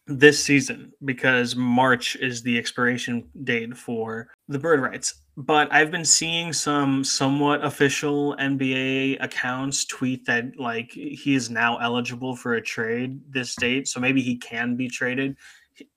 this 0.07 0.43
season 0.43 0.93
because 1.05 1.55
March 1.55 2.15
is 2.15 2.41
the 2.41 2.57
expiration 2.57 3.29
date 3.43 3.75
for 3.75 4.29
the 4.47 4.59
bird 4.59 4.79
rights. 4.79 5.21
But 5.37 5.71
I've 5.71 5.91
been 5.91 6.03
seeing 6.03 6.51
some 6.51 7.03
somewhat 7.03 7.63
official 7.63 8.35
NBA 8.39 9.23
accounts 9.23 9.85
tweet 9.85 10.25
that 10.25 10.59
like 10.59 10.91
he 10.91 11.35
is 11.35 11.51
now 11.51 11.77
eligible 11.77 12.35
for 12.35 12.55
a 12.55 12.61
trade 12.61 13.21
this 13.29 13.55
date, 13.55 13.87
so 13.87 13.99
maybe 13.99 14.19
he 14.19 14.35
can 14.35 14.75
be 14.75 14.89
traded. 14.89 15.37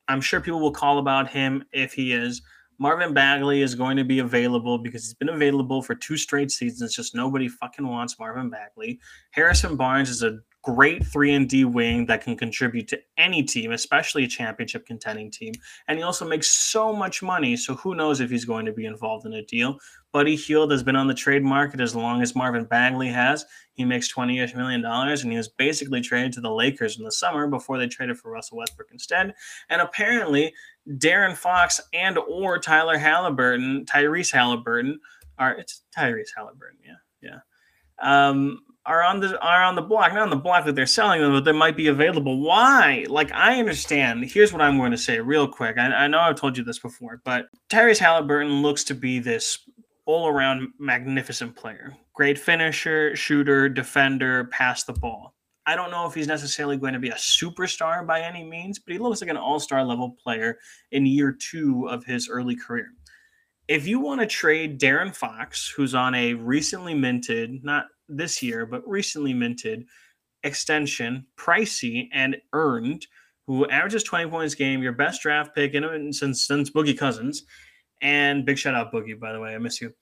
I'm 0.08 0.20
sure 0.20 0.42
people 0.42 0.60
will 0.60 0.72
call 0.72 0.98
about 0.98 1.30
him 1.30 1.64
if 1.72 1.94
he 1.94 2.12
is. 2.12 2.42
Marvin 2.76 3.14
Bagley 3.14 3.62
is 3.62 3.74
going 3.74 3.96
to 3.96 4.04
be 4.04 4.18
available 4.18 4.76
because 4.76 5.04
he's 5.04 5.14
been 5.14 5.30
available 5.30 5.80
for 5.80 5.94
two 5.94 6.18
straight 6.18 6.50
seasons. 6.50 6.94
Just 6.94 7.14
nobody 7.14 7.48
fucking 7.48 7.86
wants 7.86 8.18
Marvin 8.18 8.50
Bagley. 8.50 9.00
Harrison 9.30 9.74
Barnes 9.74 10.10
is 10.10 10.22
a 10.22 10.38
great 10.62 11.04
3 11.04 11.34
and 11.34 11.48
D 11.48 11.64
wing 11.64 12.06
that 12.06 12.22
can 12.22 12.36
contribute 12.36 12.88
to 12.88 13.00
any 13.16 13.42
team, 13.42 13.72
especially 13.72 14.24
a 14.24 14.28
championship 14.28 14.86
contending 14.86 15.30
team. 15.30 15.54
And 15.88 15.98
he 15.98 16.02
also 16.02 16.26
makes 16.26 16.48
so 16.48 16.92
much 16.92 17.22
money, 17.22 17.56
so 17.56 17.74
who 17.74 17.94
knows 17.94 18.20
if 18.20 18.30
he's 18.30 18.44
going 18.44 18.66
to 18.66 18.72
be 18.72 18.84
involved 18.84 19.26
in 19.26 19.32
a 19.32 19.42
deal. 19.42 19.78
Buddy 20.12 20.36
Hield 20.36 20.70
has 20.72 20.82
been 20.82 20.96
on 20.96 21.06
the 21.06 21.14
trade 21.14 21.42
market 21.42 21.80
as 21.80 21.94
long 21.94 22.20
as 22.20 22.34
Marvin 22.34 22.64
Bagley 22.64 23.08
has. 23.08 23.46
He 23.72 23.84
makes 23.84 24.12
20-ish 24.12 24.54
million 24.54 24.82
dollars 24.82 25.22
and 25.22 25.32
he 25.32 25.38
was 25.38 25.48
basically 25.48 26.00
traded 26.00 26.32
to 26.34 26.40
the 26.40 26.50
Lakers 26.50 26.98
in 26.98 27.04
the 27.04 27.12
summer 27.12 27.46
before 27.46 27.78
they 27.78 27.86
traded 27.86 28.18
for 28.18 28.30
Russell 28.30 28.58
Westbrook 28.58 28.88
instead. 28.92 29.32
And 29.70 29.80
apparently 29.80 30.52
De'Aaron 30.88 31.36
Fox 31.36 31.80
and 31.94 32.18
or 32.18 32.58
Tyler 32.58 32.98
Halliburton, 32.98 33.86
Tyrese 33.86 34.32
Halliburton 34.32 35.00
are 35.38 35.54
it's 35.54 35.82
Tyrese 35.96 36.28
Halliburton, 36.36 36.78
yeah. 36.84 36.96
Yeah. 37.22 37.38
Um, 38.02 38.60
are 38.90 39.04
on 39.04 39.20
the 39.20 39.40
are 39.40 39.62
on 39.62 39.76
the 39.76 39.82
block, 39.82 40.12
not 40.12 40.24
on 40.24 40.30
the 40.30 40.36
block 40.36 40.64
that 40.64 40.74
they're 40.74 40.84
selling 40.84 41.20
them, 41.20 41.32
but 41.32 41.44
they 41.44 41.52
might 41.52 41.76
be 41.76 41.86
available. 41.86 42.40
Why? 42.40 43.06
Like 43.08 43.30
I 43.32 43.60
understand. 43.60 44.24
Here's 44.24 44.52
what 44.52 44.60
I'm 44.60 44.78
going 44.78 44.90
to 44.90 44.98
say 44.98 45.20
real 45.20 45.46
quick. 45.46 45.78
I, 45.78 45.86
I 45.86 46.06
know 46.08 46.18
I've 46.18 46.34
told 46.34 46.58
you 46.58 46.64
this 46.64 46.80
before, 46.80 47.22
but 47.24 47.46
Tyrese 47.68 47.98
Halliburton 47.98 48.62
looks 48.62 48.82
to 48.84 48.94
be 48.94 49.20
this 49.20 49.60
all-around 50.06 50.70
magnificent 50.80 51.54
player. 51.54 51.96
Great 52.14 52.36
finisher, 52.36 53.14
shooter, 53.14 53.68
defender, 53.68 54.46
pass 54.46 54.82
the 54.82 54.92
ball. 54.92 55.34
I 55.66 55.76
don't 55.76 55.92
know 55.92 56.08
if 56.08 56.14
he's 56.14 56.26
necessarily 56.26 56.76
going 56.76 56.94
to 56.94 56.98
be 56.98 57.10
a 57.10 57.14
superstar 57.14 58.04
by 58.04 58.22
any 58.22 58.42
means, 58.42 58.80
but 58.80 58.92
he 58.92 58.98
looks 58.98 59.20
like 59.20 59.30
an 59.30 59.36
all-star 59.36 59.84
level 59.84 60.16
player 60.20 60.58
in 60.90 61.06
year 61.06 61.30
two 61.30 61.86
of 61.88 62.04
his 62.04 62.28
early 62.28 62.56
career 62.56 62.88
if 63.70 63.86
you 63.86 64.00
want 64.00 64.20
to 64.20 64.26
trade 64.26 64.80
De'Aaron 64.80 65.14
Fox, 65.14 65.68
who's 65.68 65.94
on 65.94 66.12
a 66.16 66.34
recently 66.34 66.92
minted, 66.92 67.62
not 67.62 67.86
this 68.10 68.42
year, 68.42 68.66
but 68.66 68.86
recently 68.88 69.32
minted 69.32 69.86
extension, 70.42 71.26
pricey 71.36 72.08
and 72.12 72.36
earned, 72.52 73.06
who 73.46 73.66
averages 73.68 74.02
20 74.04 74.30
points 74.30 74.54
a 74.54 74.56
game, 74.56 74.82
your 74.82 74.92
best 74.92 75.22
draft 75.22 75.54
pick 75.54 75.74
in 75.74 76.12
since 76.12 76.46
since 76.46 76.70
Boogie 76.70 76.98
Cousins, 76.98 77.44
and 78.00 78.44
big 78.44 78.58
shout 78.58 78.74
out 78.74 78.92
Boogie, 78.92 79.18
by 79.18 79.32
the 79.32 79.40
way, 79.40 79.54
I 79.54 79.58
miss 79.58 79.80
you. 79.80 79.92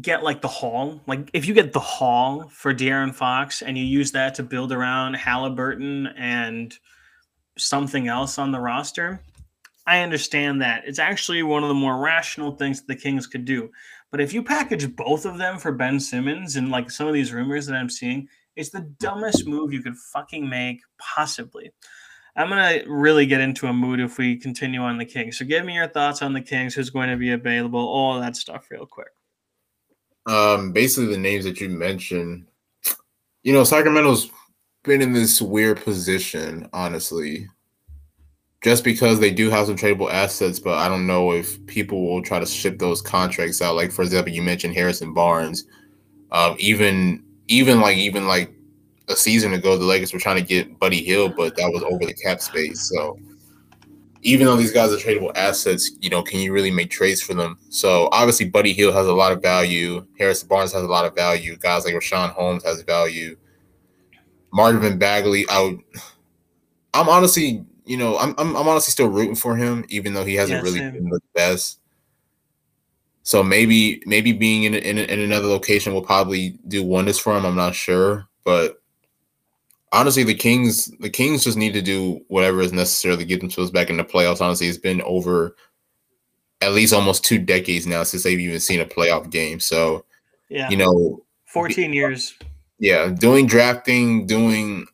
Get 0.00 0.24
like 0.24 0.40
the 0.42 0.48
haul, 0.48 1.00
like 1.06 1.30
if 1.32 1.46
you 1.46 1.54
get 1.54 1.72
the 1.72 1.80
haul 1.80 2.48
for 2.48 2.74
De'Aaron 2.74 3.14
Fox 3.14 3.62
and 3.62 3.78
you 3.78 3.84
use 3.84 4.10
that 4.12 4.34
to 4.34 4.42
build 4.42 4.72
around 4.72 5.14
Halliburton 5.14 6.08
and 6.16 6.76
something 7.56 8.08
else 8.08 8.36
on 8.38 8.50
the 8.50 8.58
roster, 8.58 9.20
I 9.86 10.00
understand 10.00 10.62
that. 10.62 10.82
It's 10.86 10.98
actually 10.98 11.42
one 11.42 11.62
of 11.62 11.68
the 11.68 11.74
more 11.74 11.98
rational 11.98 12.52
things 12.52 12.82
the 12.82 12.96
Kings 12.96 13.26
could 13.26 13.44
do. 13.44 13.70
But 14.14 14.20
if 14.20 14.32
you 14.32 14.44
package 14.44 14.94
both 14.94 15.26
of 15.26 15.38
them 15.38 15.58
for 15.58 15.72
Ben 15.72 15.98
Simmons 15.98 16.54
and 16.54 16.70
like 16.70 16.88
some 16.88 17.08
of 17.08 17.14
these 17.14 17.32
rumors 17.32 17.66
that 17.66 17.74
I'm 17.74 17.90
seeing, 17.90 18.28
it's 18.54 18.70
the 18.70 18.82
dumbest 19.00 19.44
move 19.44 19.72
you 19.72 19.82
could 19.82 19.96
fucking 19.96 20.48
make 20.48 20.82
possibly. 21.00 21.72
I'm 22.36 22.48
gonna 22.48 22.82
really 22.86 23.26
get 23.26 23.40
into 23.40 23.66
a 23.66 23.72
mood 23.72 23.98
if 23.98 24.16
we 24.16 24.36
continue 24.36 24.82
on 24.82 24.98
the 24.98 25.04
Kings. 25.04 25.36
So 25.36 25.44
give 25.44 25.64
me 25.64 25.74
your 25.74 25.88
thoughts 25.88 26.22
on 26.22 26.32
the 26.32 26.40
Kings, 26.40 26.74
who's 26.74 26.90
going 26.90 27.08
to 27.08 27.16
be 27.16 27.32
available, 27.32 27.80
all 27.80 28.20
that 28.20 28.36
stuff 28.36 28.68
real 28.70 28.86
quick. 28.86 29.08
Um, 30.26 30.70
basically 30.70 31.12
the 31.12 31.18
names 31.18 31.44
that 31.44 31.60
you 31.60 31.68
mentioned, 31.68 32.46
you 33.42 33.52
know, 33.52 33.64
Sacramento's 33.64 34.30
been 34.84 35.02
in 35.02 35.12
this 35.12 35.42
weird 35.42 35.82
position, 35.82 36.68
honestly 36.72 37.48
just 38.64 38.82
because 38.82 39.20
they 39.20 39.30
do 39.30 39.50
have 39.50 39.66
some 39.66 39.76
tradable 39.76 40.10
assets, 40.10 40.58
but 40.58 40.78
I 40.78 40.88
don't 40.88 41.06
know 41.06 41.32
if 41.32 41.64
people 41.66 42.06
will 42.06 42.22
try 42.22 42.40
to 42.40 42.46
ship 42.46 42.78
those 42.78 43.02
contracts 43.02 43.60
out. 43.60 43.76
Like 43.76 43.92
for 43.92 44.00
example, 44.00 44.32
you 44.32 44.40
mentioned 44.40 44.74
Harrison 44.74 45.12
Barnes. 45.12 45.66
Um, 46.32 46.56
even 46.58 47.22
even 47.46 47.82
like 47.82 47.98
even 47.98 48.26
like 48.26 48.50
a 49.08 49.16
season 49.16 49.52
ago, 49.52 49.76
the 49.76 49.84
Lakers 49.84 50.14
were 50.14 50.18
trying 50.18 50.36
to 50.36 50.42
get 50.42 50.78
Buddy 50.78 51.04
Hield, 51.04 51.36
but 51.36 51.54
that 51.56 51.70
was 51.70 51.82
over 51.82 52.06
the 52.06 52.14
cap 52.14 52.40
space. 52.40 52.88
So 52.88 53.18
even 54.22 54.46
though 54.46 54.56
these 54.56 54.72
guys 54.72 54.90
are 54.90 54.96
tradable 54.96 55.36
assets, 55.36 55.90
you 56.00 56.08
know, 56.08 56.22
can 56.22 56.40
you 56.40 56.50
really 56.50 56.70
make 56.70 56.88
trades 56.88 57.20
for 57.20 57.34
them? 57.34 57.58
So 57.68 58.08
obviously, 58.12 58.48
Buddy 58.48 58.72
Hield 58.72 58.94
has 58.94 59.06
a 59.06 59.12
lot 59.12 59.32
of 59.32 59.42
value. 59.42 60.06
Harrison 60.18 60.48
Barnes 60.48 60.72
has 60.72 60.82
a 60.82 60.88
lot 60.88 61.04
of 61.04 61.14
value. 61.14 61.58
Guys 61.58 61.84
like 61.84 61.94
Richaun 61.94 62.30
Holmes 62.30 62.64
has 62.64 62.80
value. 62.80 63.36
Marvin 64.54 64.96
Bagley, 64.96 65.46
I 65.50 65.60
would. 65.60 65.80
I'm 66.94 67.08
honestly 67.08 67.66
you 67.84 67.96
know, 67.96 68.18
I'm, 68.18 68.34
I'm 68.38 68.56
I'm 68.56 68.68
honestly 68.68 68.92
still 68.92 69.08
rooting 69.08 69.34
for 69.34 69.56
him, 69.56 69.84
even 69.88 70.14
though 70.14 70.24
he 70.24 70.34
hasn't 70.34 70.58
yeah, 70.58 70.62
really 70.62 70.78
same. 70.78 70.92
been 70.92 71.08
the 71.10 71.20
best. 71.34 71.80
So 73.22 73.42
maybe 73.42 74.02
maybe 74.06 74.32
being 74.32 74.64
in, 74.64 74.74
in 74.74 74.98
in 74.98 75.20
another 75.20 75.46
location 75.46 75.92
will 75.92 76.02
probably 76.02 76.58
do 76.68 76.82
wonders 76.82 77.18
for 77.18 77.36
him. 77.36 77.44
I'm 77.44 77.56
not 77.56 77.74
sure, 77.74 78.26
but 78.44 78.82
honestly, 79.92 80.24
the 80.24 80.34
Kings 80.34 80.86
the 81.00 81.10
Kings 81.10 81.44
just 81.44 81.56
need 81.56 81.72
to 81.72 81.82
do 81.82 82.22
whatever 82.28 82.60
is 82.60 82.72
necessary 82.72 83.16
to 83.16 83.24
get 83.24 83.40
themselves 83.40 83.70
back 83.70 83.90
in 83.90 83.96
the 83.96 84.04
playoffs. 84.04 84.40
Honestly, 84.40 84.66
it's 84.66 84.78
been 84.78 85.00
over 85.02 85.56
at 86.60 86.72
least 86.72 86.94
almost 86.94 87.24
two 87.24 87.38
decades 87.38 87.86
now 87.86 88.02
since 88.02 88.22
they've 88.22 88.40
even 88.40 88.60
seen 88.60 88.80
a 88.80 88.86
playoff 88.86 89.30
game. 89.30 89.60
So 89.60 90.04
yeah, 90.48 90.68
you 90.70 90.76
know, 90.76 91.24
14 91.46 91.92
years. 91.92 92.34
Yeah, 92.78 93.08
doing 93.08 93.46
drafting, 93.46 94.26
doing 94.26 94.86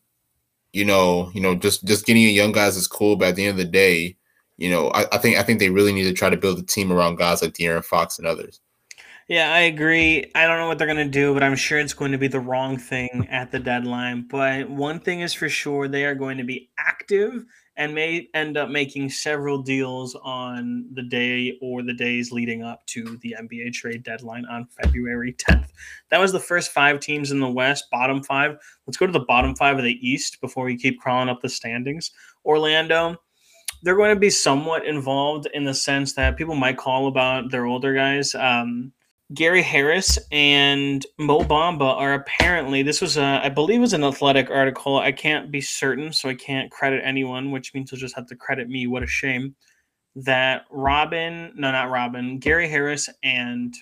you 0.72 0.84
know, 0.84 1.30
you 1.34 1.40
know, 1.40 1.54
just 1.54 1.84
just 1.84 2.06
getting 2.06 2.22
young 2.28 2.52
guys 2.52 2.76
is 2.76 2.86
cool, 2.86 3.16
but 3.16 3.28
at 3.28 3.36
the 3.36 3.44
end 3.44 3.52
of 3.52 3.64
the 3.64 3.70
day, 3.70 4.16
you 4.56 4.70
know, 4.70 4.88
I, 4.90 5.06
I 5.12 5.18
think 5.18 5.38
I 5.38 5.42
think 5.42 5.58
they 5.58 5.70
really 5.70 5.92
need 5.92 6.04
to 6.04 6.12
try 6.12 6.30
to 6.30 6.36
build 6.36 6.58
a 6.58 6.62
team 6.62 6.92
around 6.92 7.16
guys 7.16 7.42
like 7.42 7.54
De'Aaron 7.54 7.84
Fox 7.84 8.18
and 8.18 8.26
others. 8.26 8.60
Yeah, 9.26 9.52
I 9.52 9.60
agree. 9.60 10.28
I 10.34 10.46
don't 10.46 10.58
know 10.58 10.66
what 10.66 10.78
they're 10.78 10.88
going 10.88 10.96
to 10.96 11.04
do, 11.04 11.32
but 11.32 11.44
I'm 11.44 11.54
sure 11.54 11.78
it's 11.78 11.94
going 11.94 12.10
to 12.10 12.18
be 12.18 12.26
the 12.26 12.40
wrong 12.40 12.76
thing 12.76 13.28
at 13.30 13.52
the 13.52 13.60
deadline. 13.60 14.26
But 14.28 14.68
one 14.68 14.98
thing 14.98 15.20
is 15.20 15.32
for 15.32 15.48
sure, 15.48 15.86
they 15.86 16.04
are 16.04 16.16
going 16.16 16.38
to 16.38 16.44
be 16.44 16.70
active 16.76 17.44
and 17.80 17.94
may 17.94 18.28
end 18.34 18.58
up 18.58 18.68
making 18.68 19.08
several 19.08 19.62
deals 19.62 20.14
on 20.16 20.86
the 20.92 21.02
day 21.02 21.56
or 21.62 21.82
the 21.82 21.94
days 21.94 22.30
leading 22.30 22.62
up 22.62 22.84
to 22.84 23.16
the 23.22 23.34
NBA 23.40 23.72
trade 23.72 24.02
deadline 24.02 24.44
on 24.44 24.66
February 24.66 25.32
10th. 25.32 25.68
That 26.10 26.20
was 26.20 26.30
the 26.30 26.38
first 26.38 26.72
five 26.72 27.00
teams 27.00 27.30
in 27.30 27.40
the 27.40 27.48
West, 27.48 27.86
bottom 27.90 28.22
five. 28.22 28.58
Let's 28.86 28.98
go 28.98 29.06
to 29.06 29.12
the 29.12 29.20
bottom 29.20 29.56
five 29.56 29.78
of 29.78 29.84
the 29.84 29.98
East 30.06 30.42
before 30.42 30.66
we 30.66 30.76
keep 30.76 31.00
crawling 31.00 31.30
up 31.30 31.40
the 31.40 31.48
standings. 31.48 32.10
Orlando, 32.44 33.16
they're 33.82 33.96
going 33.96 34.14
to 34.14 34.20
be 34.20 34.28
somewhat 34.28 34.84
involved 34.84 35.48
in 35.54 35.64
the 35.64 35.72
sense 35.72 36.12
that 36.12 36.36
people 36.36 36.56
might 36.56 36.76
call 36.76 37.06
about 37.06 37.50
their 37.50 37.64
older 37.64 37.94
guys. 37.94 38.34
Um, 38.34 38.92
Gary 39.32 39.62
Harris 39.62 40.18
and 40.32 41.06
Mo 41.18 41.40
Bamba 41.40 41.94
are 41.96 42.14
apparently 42.14 42.82
this 42.82 43.00
was 43.00 43.16
a 43.16 43.40
I 43.44 43.48
believe 43.48 43.78
it 43.78 43.82
was 43.82 43.92
an 43.92 44.02
athletic 44.02 44.50
article. 44.50 44.98
I 44.98 45.12
can't 45.12 45.52
be 45.52 45.60
certain, 45.60 46.12
so 46.12 46.28
I 46.28 46.34
can't 46.34 46.70
credit 46.70 47.02
anyone, 47.04 47.52
which 47.52 47.72
means 47.72 47.92
you'll 47.92 48.00
just 48.00 48.16
have 48.16 48.26
to 48.26 48.36
credit 48.36 48.68
me. 48.68 48.88
What 48.88 49.04
a 49.04 49.06
shame. 49.06 49.54
That 50.16 50.64
Robin, 50.70 51.52
no, 51.54 51.70
not 51.70 51.90
Robin, 51.90 52.38
Gary 52.40 52.68
Harris 52.68 53.08
and 53.22 53.72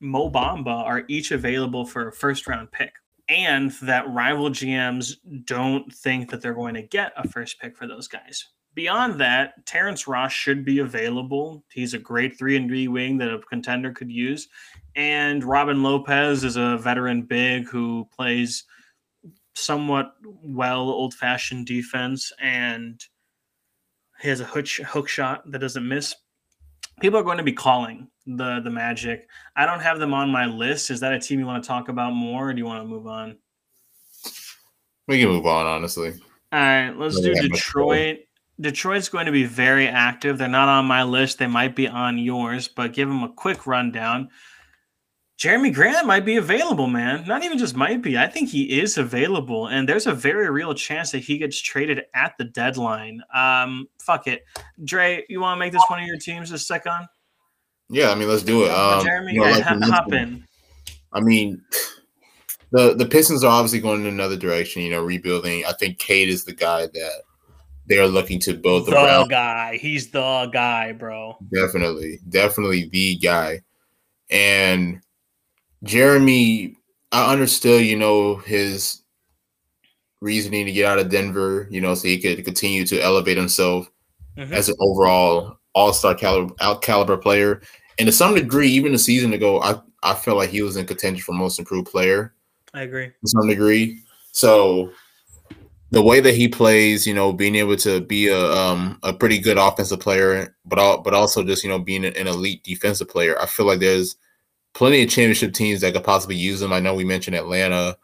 Mo 0.00 0.30
Bamba 0.30 0.84
are 0.84 1.04
each 1.08 1.30
available 1.30 1.86
for 1.86 2.08
a 2.08 2.12
first 2.12 2.46
round 2.46 2.70
pick. 2.70 2.92
And 3.30 3.72
that 3.82 4.08
rival 4.08 4.50
GMs 4.50 5.16
don't 5.44 5.92
think 5.92 6.30
that 6.30 6.40
they're 6.42 6.54
going 6.54 6.74
to 6.74 6.82
get 6.82 7.12
a 7.16 7.26
first 7.28 7.60
pick 7.60 7.76
for 7.76 7.86
those 7.86 8.08
guys. 8.08 8.46
Beyond 8.74 9.20
that, 9.20 9.66
Terrence 9.66 10.06
Ross 10.06 10.32
should 10.32 10.64
be 10.64 10.78
available. 10.78 11.64
He's 11.72 11.94
a 11.94 11.98
great 11.98 12.38
three 12.38 12.56
and 12.56 12.70
D 12.70 12.88
wing 12.88 13.18
that 13.18 13.32
a 13.32 13.40
contender 13.40 13.92
could 13.92 14.10
use. 14.10 14.48
And 14.98 15.44
Robin 15.44 15.84
Lopez 15.84 16.42
is 16.42 16.56
a 16.56 16.76
veteran 16.76 17.22
big 17.22 17.68
who 17.68 18.08
plays 18.16 18.64
somewhat 19.54 20.12
well 20.24 20.90
old 20.90 21.14
fashioned 21.14 21.66
defense 21.66 22.32
and 22.40 23.00
he 24.20 24.28
has 24.28 24.40
a 24.40 24.44
hook, 24.44 24.66
hook 24.66 25.08
shot 25.08 25.48
that 25.52 25.60
doesn't 25.60 25.86
miss. 25.86 26.16
People 27.00 27.20
are 27.20 27.22
going 27.22 27.38
to 27.38 27.44
be 27.44 27.52
calling 27.52 28.08
the 28.26 28.60
the 28.60 28.70
Magic. 28.70 29.28
I 29.54 29.66
don't 29.66 29.78
have 29.78 30.00
them 30.00 30.12
on 30.12 30.30
my 30.30 30.46
list. 30.46 30.90
Is 30.90 30.98
that 30.98 31.12
a 31.12 31.20
team 31.20 31.38
you 31.38 31.46
want 31.46 31.62
to 31.62 31.68
talk 31.68 31.88
about 31.88 32.12
more, 32.12 32.48
or 32.48 32.52
do 32.52 32.58
you 32.58 32.66
want 32.66 32.82
to 32.82 32.88
move 32.88 33.06
on? 33.06 33.38
We 35.06 35.20
can 35.20 35.28
move 35.28 35.46
on, 35.46 35.64
honestly. 35.64 36.14
All 36.50 36.58
right, 36.58 36.90
let's 36.90 37.20
do 37.20 37.34
Detroit. 37.34 38.18
Detroit's 38.60 39.08
going 39.08 39.26
to 39.26 39.32
be 39.32 39.44
very 39.44 39.86
active. 39.86 40.38
They're 40.38 40.48
not 40.48 40.68
on 40.68 40.86
my 40.86 41.04
list. 41.04 41.38
They 41.38 41.46
might 41.46 41.76
be 41.76 41.86
on 41.86 42.18
yours, 42.18 42.66
but 42.66 42.92
give 42.92 43.08
them 43.08 43.22
a 43.22 43.32
quick 43.32 43.64
rundown. 43.64 44.30
Jerami 45.38 45.72
Grant 45.72 46.04
might 46.04 46.24
be 46.24 46.36
available, 46.36 46.88
man. 46.88 47.24
Not 47.24 47.44
even 47.44 47.58
just 47.58 47.76
might 47.76 48.02
be. 48.02 48.18
I 48.18 48.26
think 48.26 48.48
he 48.48 48.80
is 48.80 48.98
available, 48.98 49.68
and 49.68 49.88
there's 49.88 50.08
a 50.08 50.12
very 50.12 50.50
real 50.50 50.74
chance 50.74 51.12
that 51.12 51.20
he 51.20 51.38
gets 51.38 51.60
traded 51.60 52.02
at 52.12 52.32
the 52.38 52.44
deadline. 52.44 53.22
Um, 53.32 53.88
fuck 54.00 54.26
it, 54.26 54.44
Dre. 54.82 55.24
You 55.28 55.40
want 55.40 55.56
to 55.56 55.60
make 55.60 55.72
this 55.72 55.84
one 55.86 56.00
of 56.00 56.06
your 56.06 56.18
teams 56.18 56.50
this 56.50 56.66
second? 56.66 57.06
Yeah, 57.88 58.10
I 58.10 58.16
mean, 58.16 58.28
let's 58.28 58.42
do 58.42 58.64
it. 58.64 58.70
Um, 58.70 59.06
Jerami, 59.06 59.32
you 59.34 59.40
know, 59.40 59.50
like 59.50 59.62
hop 59.62 60.12
in. 60.12 60.44
I 61.12 61.20
mean, 61.20 61.62
the 62.72 62.94
the 62.94 63.06
Pistons 63.06 63.44
are 63.44 63.52
obviously 63.52 63.78
going 63.78 64.00
in 64.00 64.08
another 64.08 64.36
direction. 64.36 64.82
You 64.82 64.90
know, 64.90 65.04
rebuilding. 65.04 65.64
I 65.66 65.72
think 65.72 65.98
Cade 65.98 66.30
is 66.30 66.44
the 66.44 66.52
guy 66.52 66.86
that 66.86 67.22
they 67.86 67.98
are 67.98 68.08
looking 68.08 68.40
to 68.40 68.54
build 68.54 68.86
the 68.86 68.92
around. 68.92 69.28
guy. 69.28 69.76
He's 69.76 70.10
the 70.10 70.50
guy, 70.52 70.90
bro. 70.92 71.36
Definitely, 71.54 72.18
definitely 72.28 72.88
the 72.88 73.16
guy. 73.18 73.62
And 74.30 75.00
Jerami, 75.84 76.76
I 77.12 77.32
understood, 77.32 77.84
you 77.84 77.96
know, 77.96 78.36
his 78.36 79.02
reasoning 80.20 80.66
to 80.66 80.72
get 80.72 80.86
out 80.86 80.98
of 80.98 81.10
Denver, 81.10 81.68
you 81.70 81.80
know, 81.80 81.94
so 81.94 82.08
he 82.08 82.18
could 82.18 82.44
continue 82.44 82.84
to 82.86 83.00
elevate 83.00 83.36
himself 83.36 83.90
mm-hmm. 84.36 84.52
as 84.52 84.68
an 84.68 84.76
overall 84.80 85.58
all-star 85.74 86.14
caliber 86.14 86.54
caliber 86.80 87.16
player. 87.16 87.62
And 87.98 88.06
to 88.06 88.12
some 88.12 88.34
degree, 88.34 88.68
even 88.70 88.94
a 88.94 88.98
season 88.98 89.32
ago, 89.32 89.60
I, 89.60 89.80
I 90.02 90.14
felt 90.14 90.36
like 90.36 90.50
he 90.50 90.62
was 90.62 90.76
in 90.76 90.86
contention 90.86 91.22
for 91.22 91.32
most 91.32 91.58
improved 91.58 91.90
player. 91.90 92.34
I 92.74 92.82
agree. 92.82 93.06
To 93.08 93.28
some 93.28 93.48
degree. 93.48 94.02
So 94.32 94.92
the 95.90 96.02
way 96.02 96.20
that 96.20 96.34
he 96.34 96.48
plays, 96.48 97.06
you 97.06 97.14
know, 97.14 97.32
being 97.32 97.54
able 97.54 97.76
to 97.76 98.00
be 98.00 98.28
a 98.28 98.38
um, 98.38 98.98
a 99.02 99.12
pretty 99.12 99.38
good 99.38 99.56
offensive 99.56 100.00
player, 100.00 100.56
but 100.64 100.78
all, 100.78 101.00
but 101.00 101.14
also 101.14 101.42
just 101.42 101.64
you 101.64 101.70
know 101.70 101.78
being 101.78 102.04
an 102.04 102.26
elite 102.26 102.62
defensive 102.62 103.08
player. 103.08 103.40
I 103.40 103.46
feel 103.46 103.66
like 103.66 103.80
there's 103.80 104.16
plenty 104.78 105.02
of 105.02 105.10
championship 105.10 105.52
teams 105.52 105.80
that 105.80 105.92
could 105.92 106.04
possibly 106.04 106.36
use 106.36 106.62
him. 106.62 106.72
I 106.72 106.78
know 106.78 106.94
we 106.94 107.02
mentioned 107.02 107.34
Atlanta. 107.34 107.98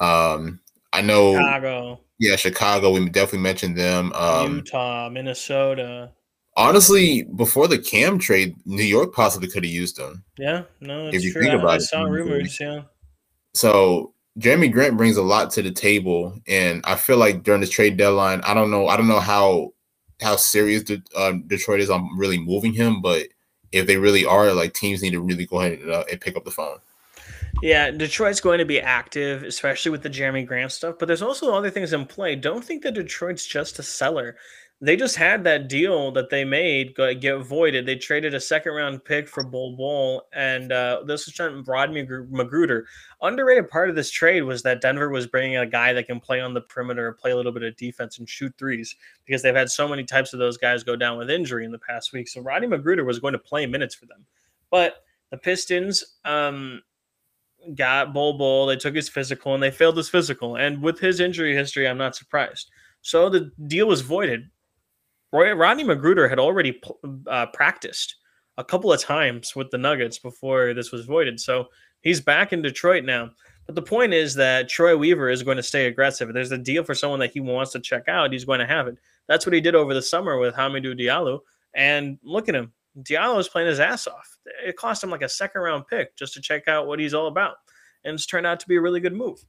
Um, 0.00 0.60
I 0.92 1.00
know 1.00 1.32
Chicago. 1.32 2.00
Yeah, 2.18 2.36
Chicago. 2.36 2.90
We 2.90 3.08
definitely 3.08 3.38
mentioned 3.38 3.78
them. 3.78 4.12
Um, 4.12 4.56
Utah, 4.56 5.08
Minnesota. 5.08 6.12
Honestly, 6.58 7.22
before 7.22 7.68
the 7.68 7.78
Cam 7.78 8.18
trade, 8.18 8.54
New 8.66 8.84
York 8.84 9.14
possibly 9.14 9.48
could 9.48 9.64
have 9.64 9.72
used 9.72 9.98
him. 9.98 10.22
Yeah, 10.36 10.64
no, 10.80 11.08
if 11.08 11.24
you 11.24 11.32
true. 11.32 11.40
think 11.40 11.54
about 11.54 11.70
I, 11.70 11.74
it, 11.74 11.76
I 11.76 11.78
saw 11.78 12.02
rumors. 12.02 12.60
Yeah. 12.60 12.82
So 13.54 14.12
Jerami 14.38 14.70
Grant 14.70 14.98
brings 14.98 15.16
a 15.16 15.22
lot 15.22 15.50
to 15.52 15.62
the 15.62 15.72
table, 15.72 16.38
and 16.46 16.82
I 16.84 16.96
feel 16.96 17.16
like 17.16 17.44
during 17.44 17.62
the 17.62 17.66
trade 17.66 17.96
deadline, 17.96 18.42
I 18.42 18.52
don't 18.52 18.70
know, 18.70 18.88
I 18.88 18.98
don't 18.98 19.08
know 19.08 19.20
how 19.20 19.72
how 20.20 20.36
serious 20.36 20.82
the, 20.82 21.00
uh, 21.16 21.32
Detroit 21.46 21.80
is 21.80 21.88
on 21.88 22.10
really 22.18 22.38
moving 22.38 22.74
him, 22.74 23.00
but 23.00 23.26
if 23.72 23.86
they 23.86 23.96
really 23.96 24.24
are, 24.24 24.52
like 24.52 24.74
teams 24.74 25.02
need 25.02 25.12
to 25.12 25.20
really 25.20 25.46
go 25.46 25.60
ahead 25.60 25.80
and, 25.80 25.90
uh, 25.90 26.04
and 26.10 26.20
pick 26.20 26.36
up 26.36 26.44
the 26.44 26.50
phone. 26.50 26.78
Yeah, 27.62 27.90
Detroit's 27.90 28.40
going 28.40 28.58
to 28.58 28.64
be 28.64 28.80
active, 28.80 29.42
especially 29.42 29.90
with 29.90 30.02
the 30.02 30.10
Jerami 30.10 30.46
Grant 30.46 30.72
stuff. 30.72 30.96
But 30.98 31.06
there's 31.06 31.22
also 31.22 31.52
other 31.52 31.70
things 31.70 31.92
in 31.92 32.06
play. 32.06 32.36
Don't 32.36 32.64
think 32.64 32.82
that 32.82 32.94
Detroit's 32.94 33.44
just 33.44 33.78
a 33.78 33.82
seller 33.82 34.36
they 34.82 34.96
just 34.96 35.16
had 35.16 35.44
that 35.44 35.68
deal 35.68 36.10
that 36.12 36.30
they 36.30 36.42
made 36.42 36.94
get 37.20 37.36
voided. 37.40 37.84
They 37.84 37.96
traded 37.96 38.32
a 38.32 38.40
second 38.40 38.72
round 38.72 39.04
pick 39.04 39.28
for 39.28 39.44
Bol 39.44 39.76
Bol, 39.76 40.22
and 40.32 40.72
uh, 40.72 41.02
this 41.06 41.26
was 41.26 41.34
trying 41.34 41.62
Rodney 41.64 42.06
McGruder. 42.06 42.84
Underrated 43.20 43.68
part 43.68 43.90
of 43.90 43.96
this 43.96 44.10
trade 44.10 44.42
was 44.42 44.62
that 44.62 44.80
Denver 44.80 45.10
was 45.10 45.26
bringing 45.26 45.58
a 45.58 45.66
guy 45.66 45.92
that 45.92 46.06
can 46.06 46.18
play 46.18 46.40
on 46.40 46.54
the 46.54 46.62
perimeter, 46.62 47.12
play 47.12 47.32
a 47.32 47.36
little 47.36 47.52
bit 47.52 47.62
of 47.62 47.76
defense, 47.76 48.18
and 48.18 48.28
shoot 48.28 48.54
threes 48.56 48.96
because 49.26 49.42
they've 49.42 49.54
had 49.54 49.70
so 49.70 49.86
many 49.86 50.02
types 50.02 50.32
of 50.32 50.38
those 50.38 50.56
guys 50.56 50.82
go 50.82 50.96
down 50.96 51.18
with 51.18 51.28
injury 51.28 51.66
in 51.66 51.72
the 51.72 51.78
past 51.78 52.14
week. 52.14 52.26
So 52.26 52.40
Rodney 52.40 52.68
McGruder 52.68 53.04
was 53.04 53.18
going 53.18 53.34
to 53.34 53.38
play 53.38 53.66
minutes 53.66 53.94
for 53.94 54.06
them, 54.06 54.24
but 54.70 55.04
the 55.28 55.36
Pistons 55.36 56.16
um, 56.24 56.80
got 57.74 58.14
Bol 58.14 58.38
Bol. 58.38 58.64
They 58.64 58.76
took 58.76 58.94
his 58.94 59.10
physical 59.10 59.52
and 59.52 59.62
they 59.62 59.70
failed 59.70 59.98
his 59.98 60.08
physical, 60.08 60.56
and 60.56 60.82
with 60.82 60.98
his 61.00 61.20
injury 61.20 61.54
history, 61.54 61.86
I'm 61.86 61.98
not 61.98 62.16
surprised. 62.16 62.70
So 63.02 63.28
the 63.28 63.52
deal 63.66 63.86
was 63.86 64.00
voided 64.00 64.48
Roy, 65.32 65.52
Rodney 65.52 65.84
McGruder 65.84 66.28
had 66.28 66.38
already 66.38 66.80
uh, 67.26 67.46
practiced 67.46 68.16
a 68.58 68.64
couple 68.64 68.92
of 68.92 69.00
times 69.00 69.54
with 69.54 69.70
the 69.70 69.78
Nuggets 69.78 70.18
before 70.18 70.74
this 70.74 70.92
was 70.92 71.06
voided. 71.06 71.40
So 71.40 71.68
he's 72.02 72.20
back 72.20 72.52
in 72.52 72.62
Detroit 72.62 73.04
now. 73.04 73.30
But 73.66 73.74
the 73.74 73.82
point 73.82 74.12
is 74.12 74.34
that 74.34 74.68
Troy 74.68 74.96
Weaver 74.96 75.30
is 75.30 75.42
going 75.42 75.56
to 75.56 75.62
stay 75.62 75.86
aggressive. 75.86 76.28
If 76.28 76.34
there's 76.34 76.50
a 76.50 76.58
deal 76.58 76.82
for 76.82 76.94
someone 76.94 77.20
that 77.20 77.32
he 77.32 77.40
wants 77.40 77.72
to 77.72 77.80
check 77.80 78.08
out, 78.08 78.32
he's 78.32 78.44
going 78.44 78.58
to 78.58 78.66
have 78.66 78.88
it. 78.88 78.96
That's 79.28 79.46
what 79.46 79.52
he 79.52 79.60
did 79.60 79.76
over 79.76 79.94
the 79.94 80.02
summer 80.02 80.38
with 80.38 80.54
Hamidou 80.54 80.98
Diallo. 80.98 81.40
And 81.74 82.18
look 82.24 82.48
at 82.48 82.54
him. 82.56 82.72
Diallo 82.98 83.38
is 83.38 83.48
playing 83.48 83.68
his 83.68 83.78
ass 83.78 84.08
off. 84.08 84.38
It 84.64 84.76
cost 84.76 85.04
him 85.04 85.10
like 85.10 85.22
a 85.22 85.28
second 85.28 85.60
round 85.62 85.86
pick 85.86 86.16
just 86.16 86.34
to 86.34 86.40
check 86.40 86.66
out 86.66 86.88
what 86.88 86.98
he's 86.98 87.14
all 87.14 87.28
about. 87.28 87.56
And 88.04 88.14
it's 88.14 88.26
turned 88.26 88.46
out 88.46 88.58
to 88.60 88.68
be 88.68 88.76
a 88.76 88.80
really 88.80 89.00
good 89.00 89.14
move. 89.14 89.44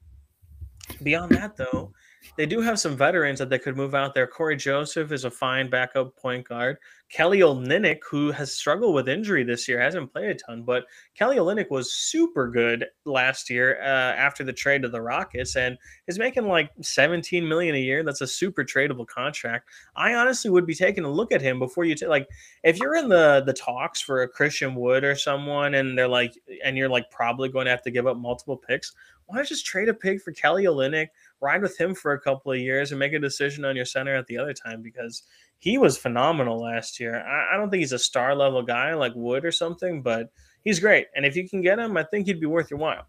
Beyond 1.02 1.32
that, 1.32 1.58
though, 1.58 1.92
they 2.38 2.46
do 2.46 2.62
have 2.62 2.80
some 2.80 2.96
veterans 2.96 3.40
that 3.40 3.50
they 3.50 3.60
could 3.60 3.76
move 3.76 3.96
out 3.96 4.14
there. 4.14 4.28
Cory 4.28 4.56
Joseph 4.56 5.12
is 5.12 5.26
a 5.26 5.32
fine 5.32 5.70
backup 5.70 6.16
point 6.16 6.48
guard. 6.48 6.78
Kelly 7.12 7.40
Olynyk, 7.40 8.00
who 8.10 8.32
has 8.32 8.54
struggled 8.54 8.96
with 8.96 9.10
injury 9.10 9.44
this 9.44 9.68
year, 9.68 9.82
hasn't 9.82 10.14
played 10.14 10.30
a 10.30 10.36
ton, 10.36 10.64
but 10.64 10.86
Kelly 11.14 11.38
Olynyk 11.38 11.70
was 11.70 11.94
super 11.94 12.50
good 12.50 12.86
last 13.04 13.50
year 13.50 13.80
uh, 13.82 14.16
after 14.16 14.46
the 14.46 14.54
trade 14.54 14.84
to 14.84 14.88
the 14.88 15.02
Rockets, 15.02 15.58
and 15.58 15.78
is 16.08 16.18
making 16.18 16.48
like 16.48 16.72
17 16.82 17.46
million 17.46 17.76
a 17.76 17.80
year. 17.80 18.04
That's 18.04 18.22
a 18.22 18.28
super 18.28 18.64
tradable 18.64 19.06
contract. 19.06 19.70
I 19.98 20.14
honestly 20.14 20.50
would 20.50 20.66
be 20.66 20.74
taking 20.74 21.04
a 21.04 21.12
look 21.12 21.34
at 21.34 21.42
him 21.42 21.60
before 21.60 21.84
you 21.84 21.96
take 21.96 22.10
like 22.10 22.28
if 22.64 22.80
you're 22.80 22.96
in 22.96 23.10
the 23.10 23.44
the 23.46 23.54
talks 23.54 24.00
for 24.00 24.22
a 24.22 24.28
Christian 24.28 24.74
Wood 24.74 25.04
or 25.04 25.16
someone, 25.16 25.76
and 25.76 25.98
they're 25.98 26.08
like, 26.08 26.34
and 26.64 26.78
you're 26.78 26.90
like 26.90 27.12
probably 27.12 27.50
going 27.50 27.66
to 27.66 27.72
have 27.72 27.84
to 27.84 27.92
give 27.92 28.08
up 28.08 28.16
multiple 28.16 28.56
picks. 28.56 28.94
Why 29.26 29.38
not 29.38 29.48
just 29.48 29.66
trade 29.66 29.90
a 29.90 29.94
pick 29.94 30.22
for 30.22 30.32
Kelly 30.32 30.66
Olynyk? 30.66 31.08
Ride 31.42 31.62
with 31.62 31.80
him 31.80 31.96
for 31.96 32.14
a 32.14 32.20
couple 32.20 32.52
of 32.52 32.60
years 32.60 32.92
and 32.92 33.00
make 33.00 33.14
a 33.14 33.20
decision 33.20 33.66
on 33.66 33.76
your 33.76 33.86
center 33.86 34.16
at 34.16 34.28
the 34.28 34.38
other 34.38 34.54
time 34.54 34.82
because 34.82 35.24
he 35.60 35.78
was 35.78 35.98
phenomenal 35.98 36.60
last 36.60 37.00
year. 37.00 37.16
I, 37.16 37.54
I, 37.54 37.58
don't 37.58 37.70
think 37.70 37.82
he's 37.82 37.92
a 37.92 38.00
star 38.00 38.36
level 38.36 38.64
guy 38.64 38.94
like 38.94 39.14
Wood 39.16 39.46
or 39.46 39.52
something, 39.52 40.02
but 40.02 40.30
he's 40.64 40.80
great. 40.80 41.08
And 41.16 41.26
if 41.26 41.36
you 41.36 41.48
can 41.48 41.62
get 41.62 41.80
him, 41.80 41.98
I 41.98 42.04
think 42.04 42.26
he'd 42.26 42.40
be 42.40 42.48
worth 42.48 42.72
your 42.72 42.80
while. 42.80 43.06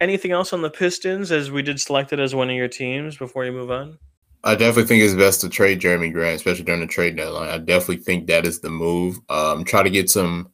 Anything 0.00 0.32
else 0.32 0.52
on 0.52 0.62
the 0.62 0.70
Pistons 0.70 1.32
as 1.32 1.50
we 1.50 1.62
did 1.62 1.80
select 1.80 2.12
it 2.12 2.18
as 2.18 2.34
one 2.34 2.50
of 2.50 2.56
your 2.56 2.68
teams 2.68 3.16
before 3.16 3.44
you 3.44 3.52
move 3.52 3.70
on? 3.70 3.98
I 4.42 4.54
definitely 4.54 4.84
think 4.84 5.02
it's 5.02 5.14
best 5.14 5.40
to 5.40 5.48
trade 5.48 5.80
Jerami 5.80 6.12
Grant, 6.12 6.36
especially 6.36 6.64
during 6.64 6.80
the 6.80 6.86
trade 6.86 7.16
deadline. 7.16 7.48
I 7.48 7.58
definitely 7.58 8.04
think 8.04 8.26
that 8.26 8.44
is 8.44 8.60
the 8.60 8.68
move. 8.68 9.18
Um, 9.30 9.64
try 9.64 9.82
to 9.82 9.88
get 9.90 10.10
some 10.10 10.50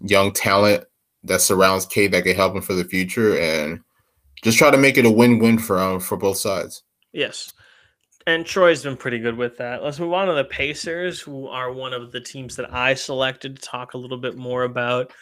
young 0.00 0.32
talent 0.32 0.84
that 1.24 1.40
surrounds 1.40 1.86
Cade 1.86 2.12
that 2.12 2.24
can 2.24 2.36
help 2.36 2.54
him 2.54 2.62
for 2.62 2.74
the 2.74 2.84
future 2.84 3.38
and 3.38 3.80
just 4.42 4.58
try 4.58 4.70
to 4.70 4.78
make 4.78 4.98
it 4.98 5.06
a 5.06 5.10
win-win 5.10 5.58
for 5.58 5.78
um, 5.78 6.00
for 6.00 6.16
both 6.16 6.36
sides. 6.36 6.82
Yes. 7.12 7.52
And 8.26 8.44
Troy's 8.44 8.82
been 8.82 8.96
pretty 8.96 9.20
good 9.20 9.36
with 9.36 9.56
that. 9.58 9.84
Let's 9.84 10.00
move 10.00 10.12
on 10.12 10.26
to 10.26 10.34
the 10.34 10.44
Pacers, 10.44 11.20
who 11.20 11.46
are 11.46 11.72
one 11.72 11.92
of 11.92 12.10
the 12.10 12.20
teams 12.20 12.56
that 12.56 12.74
I 12.74 12.94
selected 12.94 13.56
to 13.56 13.62
talk 13.62 13.94
a 13.94 13.98
little 13.98 14.18
bit 14.18 14.36
more 14.36 14.64
about. 14.64 15.12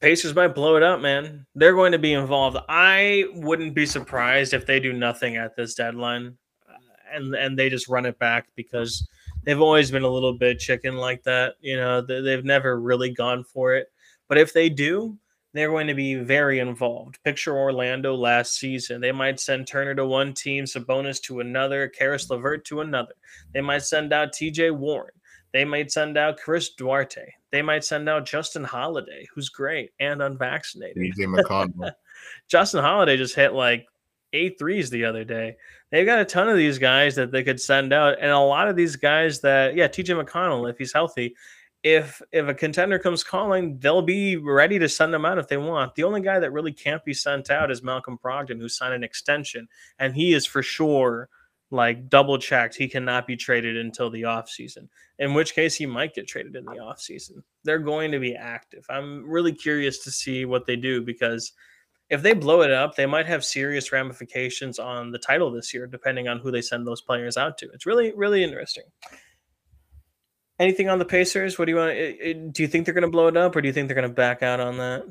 Pacers 0.00 0.34
might 0.34 0.54
blow 0.54 0.76
it 0.76 0.82
up, 0.82 1.00
man. 1.00 1.46
They're 1.54 1.72
going 1.72 1.92
to 1.92 1.98
be 1.98 2.12
involved. 2.12 2.58
I 2.68 3.26
wouldn't 3.32 3.74
be 3.74 3.86
surprised 3.86 4.54
if 4.54 4.66
they 4.66 4.80
do 4.80 4.92
nothing 4.92 5.36
at 5.36 5.56
this 5.56 5.74
deadline, 5.74 6.36
uh, 6.68 6.78
and 7.14 7.34
and 7.34 7.58
they 7.58 7.70
just 7.70 7.88
run 7.88 8.06
it 8.06 8.18
back 8.18 8.48
because 8.56 9.08
they've 9.44 9.60
always 9.60 9.90
been 9.90 10.02
a 10.02 10.10
little 10.10 10.36
bit 10.36 10.58
chicken 10.58 10.96
like 10.96 11.22
that. 11.22 11.54
You 11.60 11.76
know, 11.76 12.02
they've 12.02 12.44
never 12.44 12.78
really 12.78 13.10
gone 13.10 13.44
for 13.44 13.74
it. 13.74 13.86
But 14.28 14.38
if 14.38 14.52
they 14.52 14.68
do, 14.68 15.16
they're 15.56 15.70
going 15.70 15.86
to 15.86 15.94
be 15.94 16.14
very 16.16 16.58
involved. 16.58 17.22
Picture 17.24 17.56
Orlando 17.56 18.14
last 18.14 18.58
season. 18.58 19.00
They 19.00 19.12
might 19.12 19.40
send 19.40 19.66
Turner 19.66 19.94
to 19.94 20.06
one 20.06 20.34
team, 20.34 20.64
Sabonis 20.64 21.20
to 21.22 21.40
another, 21.40 21.88
Caris 21.88 22.28
LeVert 22.28 22.64
to 22.66 22.80
another. 22.80 23.14
They 23.54 23.60
might 23.60 23.82
send 23.82 24.12
out 24.12 24.32
TJ 24.32 24.76
Warren. 24.76 25.14
They 25.52 25.64
might 25.64 25.90
send 25.90 26.18
out 26.18 26.36
Chris 26.36 26.70
Duarte. 26.74 27.32
They 27.50 27.62
might 27.62 27.84
send 27.84 28.08
out 28.08 28.26
Justin 28.26 28.64
Holiday, 28.64 29.26
who's 29.34 29.48
great 29.48 29.92
and 30.00 30.20
unvaccinated. 30.20 30.96
Justin 32.48 32.82
Holiday 32.82 33.16
just 33.16 33.34
hit 33.34 33.54
like 33.54 33.86
eight 34.32 34.58
threes 34.58 34.90
the 34.90 35.04
other 35.04 35.24
day. 35.24 35.56
They've 35.90 36.04
got 36.04 36.18
a 36.18 36.24
ton 36.24 36.48
of 36.48 36.56
these 36.56 36.78
guys 36.78 37.14
that 37.14 37.30
they 37.30 37.42
could 37.42 37.60
send 37.60 37.92
out, 37.92 38.18
and 38.20 38.30
a 38.30 38.38
lot 38.38 38.68
of 38.68 38.76
these 38.76 38.96
guys 38.96 39.40
that, 39.40 39.74
yeah, 39.74 39.88
TJ 39.88 40.22
McConnell, 40.22 40.68
if 40.68 40.76
he's 40.76 40.92
healthy, 40.92 41.34
if 41.86 42.20
if 42.32 42.48
a 42.48 42.54
contender 42.54 42.98
comes 42.98 43.22
calling, 43.22 43.78
they'll 43.78 44.02
be 44.02 44.34
ready 44.34 44.76
to 44.76 44.88
send 44.88 45.14
them 45.14 45.24
out 45.24 45.38
if 45.38 45.46
they 45.46 45.56
want. 45.56 45.94
The 45.94 46.02
only 46.02 46.20
guy 46.20 46.40
that 46.40 46.50
really 46.50 46.72
can't 46.72 47.04
be 47.04 47.14
sent 47.14 47.48
out 47.48 47.70
is 47.70 47.80
Malcolm 47.80 48.18
Brogdon, 48.20 48.58
who 48.58 48.68
signed 48.68 48.94
an 48.94 49.04
extension, 49.04 49.68
and 50.00 50.12
he 50.12 50.34
is 50.34 50.44
for 50.44 50.64
sure 50.64 51.28
like 51.70 52.08
double 52.08 52.38
checked. 52.38 52.74
He 52.74 52.88
cannot 52.88 53.24
be 53.24 53.36
traded 53.36 53.76
until 53.76 54.10
the 54.10 54.22
offseason, 54.22 54.88
in 55.20 55.32
which 55.32 55.54
case 55.54 55.76
he 55.76 55.86
might 55.86 56.12
get 56.12 56.26
traded 56.26 56.56
in 56.56 56.64
the 56.64 56.72
offseason. 56.72 57.44
They're 57.62 57.78
going 57.78 58.10
to 58.10 58.18
be 58.18 58.34
active. 58.34 58.84
I'm 58.90 59.24
really 59.24 59.52
curious 59.52 60.00
to 60.00 60.10
see 60.10 60.44
what 60.44 60.66
they 60.66 60.74
do 60.74 61.02
because 61.02 61.52
if 62.10 62.20
they 62.20 62.32
blow 62.32 62.62
it 62.62 62.72
up, 62.72 62.96
they 62.96 63.06
might 63.06 63.26
have 63.26 63.44
serious 63.44 63.92
ramifications 63.92 64.80
on 64.80 65.12
the 65.12 65.18
title 65.20 65.52
this 65.52 65.72
year, 65.72 65.86
depending 65.86 66.26
on 66.26 66.40
who 66.40 66.50
they 66.50 66.62
send 66.62 66.84
those 66.84 67.00
players 67.00 67.36
out 67.36 67.58
to. 67.58 67.68
It's 67.72 67.86
really, 67.86 68.12
really 68.16 68.42
interesting. 68.42 68.84
Anything 70.58 70.88
on 70.88 70.98
the 70.98 71.04
Pacers? 71.04 71.58
What 71.58 71.66
do 71.66 71.72
you 71.72 71.78
want? 71.78 72.52
Do 72.52 72.62
you 72.62 72.68
think 72.68 72.84
they're 72.84 72.94
going 72.94 73.02
to 73.02 73.10
blow 73.10 73.28
it 73.28 73.36
up, 73.36 73.54
or 73.54 73.60
do 73.60 73.68
you 73.68 73.74
think 73.74 73.88
they're 73.88 73.94
going 73.94 74.08
to 74.08 74.14
back 74.14 74.42
out 74.42 74.60
on 74.60 74.78
that? 74.78 75.04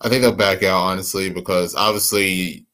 I 0.00 0.08
think 0.08 0.22
they'll 0.22 0.32
back 0.32 0.62
out 0.62 0.80
honestly 0.80 1.30
because 1.30 1.74
obviously 1.74 2.66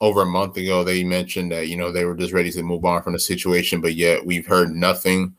over 0.00 0.22
a 0.22 0.26
month 0.26 0.56
ago 0.56 0.84
they 0.84 1.02
mentioned 1.02 1.50
that 1.52 1.68
you 1.68 1.76
know 1.76 1.90
they 1.90 2.04
were 2.04 2.14
just 2.14 2.32
ready 2.32 2.50
to 2.50 2.62
move 2.62 2.84
on 2.84 3.02
from 3.02 3.12
the 3.12 3.18
situation, 3.18 3.80
but 3.80 3.94
yet 3.94 4.24
we've 4.26 4.46
heard 4.46 4.70
nothing 4.70 5.34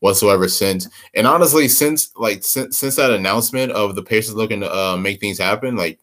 whatsoever 0.00 0.48
since. 0.48 0.88
And 1.14 1.26
honestly, 1.26 1.68
since 1.68 2.12
like 2.16 2.44
since, 2.44 2.78
since 2.78 2.96
that 2.96 3.10
announcement 3.10 3.72
of 3.72 3.94
the 3.94 4.02
Pacers 4.02 4.34
looking 4.34 4.60
to 4.60 4.74
uh, 4.74 4.96
make 4.96 5.20
things 5.20 5.38
happen, 5.38 5.76
like 5.76 5.98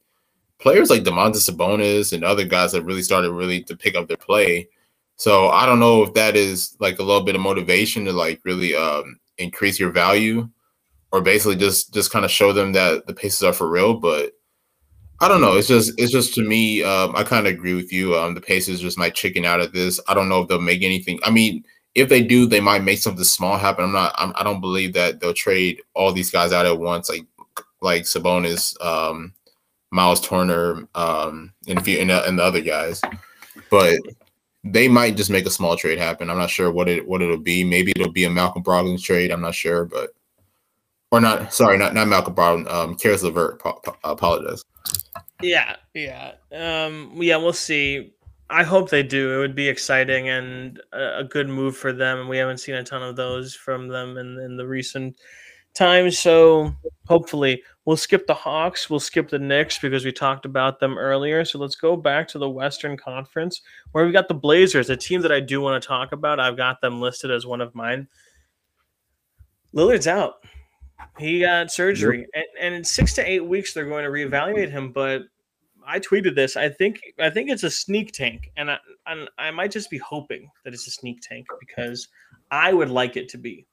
players 0.59 0.89
like 0.89 1.03
Domantas 1.03 1.49
Sabonis 1.49 2.13
and 2.13 2.23
other 2.23 2.45
guys 2.45 2.73
have 2.73 2.85
really 2.85 3.03
started 3.03 3.31
really 3.31 3.63
to 3.63 3.75
pick 3.75 3.95
up 3.95 4.07
their 4.07 4.17
play. 4.17 4.69
So 5.17 5.49
I 5.49 5.65
don't 5.65 5.79
know 5.79 6.03
if 6.03 6.13
that 6.13 6.35
is 6.35 6.75
like 6.79 6.99
a 6.99 7.03
little 7.03 7.23
bit 7.23 7.35
of 7.35 7.41
motivation 7.41 8.05
to 8.05 8.13
like 8.13 8.41
really 8.43 8.75
um, 8.75 9.19
increase 9.37 9.79
your 9.79 9.91
value, 9.91 10.49
or 11.11 11.21
basically 11.21 11.55
just 11.55 11.93
just 11.93 12.11
kind 12.11 12.25
of 12.25 12.31
show 12.31 12.51
them 12.53 12.73
that 12.73 13.05
the 13.07 13.13
Pacers 13.13 13.43
are 13.43 13.53
for 13.53 13.69
real. 13.69 13.93
But 13.93 14.33
I 15.21 15.27
don't 15.27 15.41
know. 15.41 15.55
It's 15.55 15.67
just 15.67 15.93
it's 15.97 16.11
just 16.11 16.33
to 16.35 16.41
me. 16.41 16.83
Um, 16.83 17.15
I 17.15 17.23
kind 17.23 17.47
of 17.47 17.53
agree 17.53 17.75
with 17.75 17.93
you. 17.93 18.15
Um, 18.15 18.33
the 18.33 18.41
Pacers 18.41 18.81
just 18.81 18.97
might 18.97 19.15
chicken 19.15 19.45
out 19.45 19.61
at 19.61 19.71
this. 19.71 19.99
I 20.07 20.13
don't 20.13 20.29
know 20.29 20.41
if 20.41 20.47
they'll 20.47 20.59
make 20.59 20.83
anything. 20.83 21.19
I 21.23 21.29
mean, 21.29 21.63
if 21.95 22.09
they 22.09 22.23
do, 22.23 22.45
they 22.45 22.59
might 22.59 22.83
make 22.83 22.99
something 22.99 23.23
small 23.23 23.57
happen. 23.57 23.85
I'm 23.85 23.93
not. 23.93 24.13
I'm, 24.17 24.33
I 24.35 24.43
do 24.43 24.53
not 24.53 24.61
believe 24.61 24.93
that 24.93 25.19
they'll 25.19 25.33
trade 25.33 25.81
all 25.93 26.11
these 26.11 26.31
guys 26.31 26.51
out 26.51 26.65
at 26.65 26.79
once, 26.79 27.09
like 27.09 27.25
like 27.81 28.03
Sabonis, 28.03 28.75
um, 28.83 29.33
Miles 29.91 30.19
Turner, 30.21 30.87
um, 30.95 31.53
and 31.67 31.83
few 31.83 31.99
and, 31.99 32.09
and 32.11 32.39
the 32.39 32.43
other 32.43 32.61
guys. 32.61 33.01
But 33.69 33.99
they 34.63 34.87
might 34.87 35.17
just 35.17 35.29
make 35.29 35.45
a 35.45 35.51
small 35.51 35.75
trade 35.75 35.97
happen. 35.97 36.29
I'm 36.29 36.37
not 36.37 36.49
sure 36.49 36.71
what 36.71 36.87
it 36.87 37.07
what 37.07 37.21
it'll 37.21 37.37
be. 37.37 37.63
Maybe 37.63 37.91
it'll 37.95 38.11
be 38.11 38.23
a 38.23 38.29
Malcolm 38.29 38.63
Brogdon 38.63 39.01
trade. 39.01 39.31
I'm 39.31 39.41
not 39.41 39.55
sure, 39.55 39.85
but 39.85 40.11
or 41.11 41.19
not. 41.19 41.53
Sorry, 41.53 41.77
not 41.77 41.93
not 41.93 42.07
Malcolm 42.07 42.35
Brogdon. 42.35 42.71
Um, 42.71 42.95
Caris 42.95 43.23
LeVert. 43.23 43.61
apologize. 44.03 44.63
Yeah, 45.41 45.75
yeah, 45.93 46.33
um, 46.53 47.11
yeah. 47.15 47.37
We'll 47.37 47.53
see. 47.53 48.13
I 48.49 48.63
hope 48.63 48.89
they 48.89 49.03
do. 49.03 49.33
It 49.33 49.39
would 49.39 49.55
be 49.55 49.67
exciting 49.67 50.29
and 50.29 50.79
a, 50.93 51.19
a 51.19 51.23
good 51.23 51.49
move 51.49 51.75
for 51.75 51.91
them. 51.91 52.19
And 52.19 52.29
we 52.29 52.37
haven't 52.37 52.59
seen 52.59 52.75
a 52.75 52.83
ton 52.83 53.01
of 53.01 53.15
those 53.15 53.55
from 53.55 53.87
them 53.87 54.17
in, 54.17 54.39
in 54.39 54.57
the 54.57 54.67
recent 54.67 55.17
times. 55.73 56.19
So 56.19 56.71
hopefully, 57.07 57.63
We'll 57.85 57.97
skip 57.97 58.27
the 58.27 58.33
Hawks. 58.33 58.89
We'll 58.89 59.01
skip 59.01 59.29
the 59.29 59.39
Knicks 59.39 59.77
because 59.77 60.05
we 60.05 60.11
talked 60.13 60.45
about 60.45 60.79
them 60.79 60.97
earlier. 60.97 61.43
So 61.43 61.59
let's 61.59 61.75
go 61.75 61.97
back 61.97 62.27
to 62.29 62.37
the 62.37 62.49
Western 62.49 62.95
Conference 62.95 63.61
where 63.91 64.05
we've 64.05 64.13
got 64.13 64.29
the 64.29 64.33
Blazers, 64.33 64.89
a 64.89 64.95
team 64.95 65.21
that 65.21 65.33
I 65.33 65.41
do 65.41 65.59
want 65.59 65.81
to 65.81 65.87
talk 65.87 66.13
about. 66.13 66.39
I've 66.39 66.55
got 66.55 66.79
them 66.79 67.01
listed 67.01 67.29
as 67.29 67.45
one 67.45 67.59
of 67.59 67.75
mine. 67.75 68.07
Lillard's 69.75 70.07
out. 70.07 70.35
He 71.19 71.41
got 71.41 71.71
surgery, 71.71 72.25
and, 72.33 72.45
and 72.59 72.73
in 72.73 72.83
six 72.83 73.13
to 73.15 73.29
eight 73.29 73.45
weeks 73.45 73.73
they're 73.73 73.85
going 73.85 74.05
to 74.05 74.09
reevaluate 74.09 74.71
him. 74.71 74.91
But 74.91 75.23
I 75.85 75.99
tweeted 75.99 76.35
this. 76.35 76.55
I 76.55 76.69
think 76.69 77.01
I 77.19 77.29
think 77.29 77.49
it's 77.49 77.63
a 77.63 77.71
sneak 77.71 78.13
tank, 78.13 78.49
and 78.55 78.71
I, 78.71 78.77
and 79.07 79.29
I 79.37 79.51
might 79.51 79.71
just 79.71 79.89
be 79.89 79.97
hoping 79.97 80.49
that 80.63 80.73
it's 80.73 80.87
a 80.87 80.91
sneak 80.91 81.21
tank 81.21 81.47
because 81.59 82.07
I 82.51 82.73
would 82.73 82.89
like 82.89 83.17
it 83.17 83.29
to 83.29 83.37
be. 83.37 83.65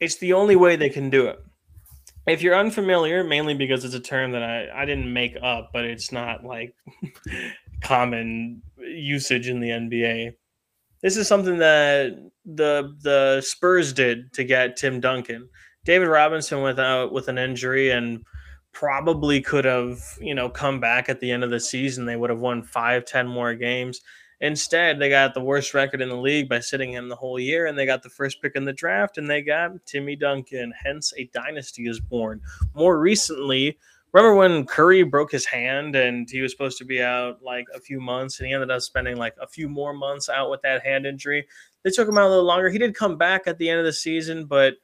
It's 0.00 0.16
the 0.16 0.32
only 0.32 0.56
way 0.56 0.76
they 0.76 0.88
can 0.88 1.10
do 1.10 1.26
it. 1.26 1.40
If 2.28 2.42
you're 2.42 2.56
unfamiliar, 2.56 3.24
mainly 3.24 3.54
because 3.54 3.84
it's 3.84 3.94
a 3.94 4.00
term 4.00 4.32
that 4.32 4.42
I, 4.42 4.82
I 4.82 4.84
didn't 4.84 5.12
make 5.12 5.36
up, 5.42 5.70
but 5.72 5.84
it's 5.84 6.12
not 6.12 6.44
like 6.44 6.74
common 7.82 8.62
usage 8.78 9.48
in 9.48 9.60
the 9.60 9.70
NBA. 9.70 10.32
This 11.02 11.16
is 11.16 11.28
something 11.28 11.58
that 11.58 12.12
the 12.44 12.96
the 13.02 13.40
Spurs 13.40 13.92
did 13.92 14.32
to 14.34 14.44
get 14.44 14.76
Tim 14.76 15.00
Duncan. 15.00 15.48
David 15.84 16.08
Robinson 16.08 16.62
without 16.62 17.12
with 17.12 17.28
an 17.28 17.38
injury 17.38 17.90
and 17.90 18.22
probably 18.72 19.40
could 19.40 19.64
have, 19.64 19.98
you 20.20 20.34
know, 20.34 20.48
come 20.48 20.80
back 20.80 21.08
at 21.08 21.20
the 21.20 21.30
end 21.30 21.44
of 21.44 21.50
the 21.50 21.60
season. 21.60 22.04
They 22.04 22.16
would 22.16 22.30
have 22.30 22.40
won 22.40 22.62
five, 22.62 23.04
ten 23.04 23.26
more 23.26 23.54
games. 23.54 24.00
Instead, 24.40 24.98
they 24.98 25.08
got 25.08 25.34
the 25.34 25.40
worst 25.40 25.74
record 25.74 26.00
in 26.00 26.08
the 26.08 26.16
league 26.16 26.48
by 26.48 26.60
sitting 26.60 26.92
him 26.92 27.08
the 27.08 27.16
whole 27.16 27.40
year, 27.40 27.66
and 27.66 27.76
they 27.76 27.86
got 27.86 28.02
the 28.02 28.08
first 28.08 28.40
pick 28.40 28.54
in 28.54 28.64
the 28.64 28.72
draft, 28.72 29.18
and 29.18 29.28
they 29.28 29.42
got 29.42 29.84
Timmy 29.84 30.14
Duncan. 30.14 30.72
Hence, 30.84 31.12
a 31.16 31.24
dynasty 31.34 31.88
is 31.88 31.98
born. 31.98 32.40
More 32.74 33.00
recently, 33.00 33.76
remember 34.12 34.36
when 34.36 34.64
Curry 34.64 35.02
broke 35.02 35.32
his 35.32 35.44
hand 35.44 35.96
and 35.96 36.30
he 36.30 36.40
was 36.40 36.52
supposed 36.52 36.78
to 36.78 36.84
be 36.84 37.02
out 37.02 37.42
like 37.42 37.66
a 37.74 37.80
few 37.80 38.00
months, 38.00 38.38
and 38.38 38.46
he 38.46 38.54
ended 38.54 38.70
up 38.70 38.82
spending 38.82 39.16
like 39.16 39.34
a 39.40 39.46
few 39.48 39.68
more 39.68 39.92
months 39.92 40.28
out 40.28 40.50
with 40.50 40.62
that 40.62 40.84
hand 40.84 41.04
injury. 41.04 41.46
They 41.82 41.90
took 41.90 42.08
him 42.08 42.18
out 42.18 42.28
a 42.28 42.30
little 42.30 42.44
longer. 42.44 42.68
He 42.68 42.78
did 42.78 42.94
come 42.94 43.16
back 43.16 43.46
at 43.46 43.58
the 43.58 43.68
end 43.68 43.80
of 43.80 43.86
the 43.86 43.92
season, 43.92 44.46
but 44.46 44.74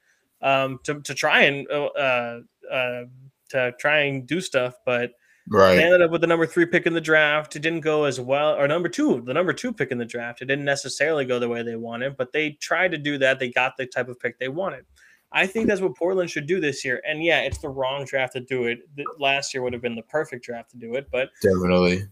um, 0.42 0.80
to 0.82 1.00
to 1.00 1.14
try 1.14 1.42
and 1.42 1.70
uh, 1.70 2.40
uh, 2.70 3.04
to 3.50 3.72
try 3.78 4.00
and 4.00 4.26
do 4.26 4.40
stuff, 4.40 4.74
but 4.84 5.12
Right. 5.48 5.76
they 5.76 5.84
ended 5.84 6.00
up 6.00 6.10
with 6.10 6.22
the 6.22 6.26
number 6.26 6.46
three 6.46 6.64
pick 6.64 6.86
in 6.86 6.94
the 6.94 7.00
draft. 7.00 7.54
It 7.54 7.60
didn't 7.60 7.80
go 7.80 8.04
as 8.04 8.18
well, 8.18 8.54
or 8.54 8.66
number 8.66 8.88
two, 8.88 9.20
the 9.20 9.34
number 9.34 9.52
two 9.52 9.72
pick 9.72 9.90
in 9.90 9.98
the 9.98 10.04
draft. 10.04 10.40
It 10.40 10.46
didn't 10.46 10.64
necessarily 10.64 11.24
go 11.26 11.38
the 11.38 11.48
way 11.48 11.62
they 11.62 11.76
wanted, 11.76 12.16
but 12.16 12.32
they 12.32 12.52
tried 12.52 12.92
to 12.92 12.98
do 12.98 13.18
that. 13.18 13.38
They 13.38 13.50
got 13.50 13.76
the 13.76 13.86
type 13.86 14.08
of 14.08 14.18
pick 14.18 14.38
they 14.38 14.48
wanted. 14.48 14.86
I 15.32 15.46
think 15.46 15.66
that's 15.66 15.80
what 15.80 15.96
Portland 15.96 16.30
should 16.30 16.46
do 16.46 16.60
this 16.60 16.84
year. 16.84 17.02
And 17.06 17.22
yeah, 17.22 17.40
it's 17.40 17.58
the 17.58 17.68
wrong 17.68 18.04
draft 18.04 18.34
to 18.34 18.40
do 18.40 18.64
it. 18.64 18.78
Last 19.18 19.52
year 19.52 19.62
would 19.62 19.72
have 19.72 19.82
been 19.82 19.96
the 19.96 20.02
perfect 20.02 20.44
draft 20.44 20.70
to 20.70 20.76
do 20.78 20.94
it, 20.94 21.08
but 21.10 21.30
Definitely. 21.42 22.04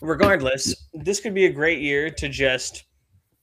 regardless, 0.00 0.88
this 0.92 1.20
could 1.20 1.34
be 1.34 1.46
a 1.46 1.52
great 1.52 1.80
year 1.80 2.10
to 2.10 2.28
just 2.28 2.84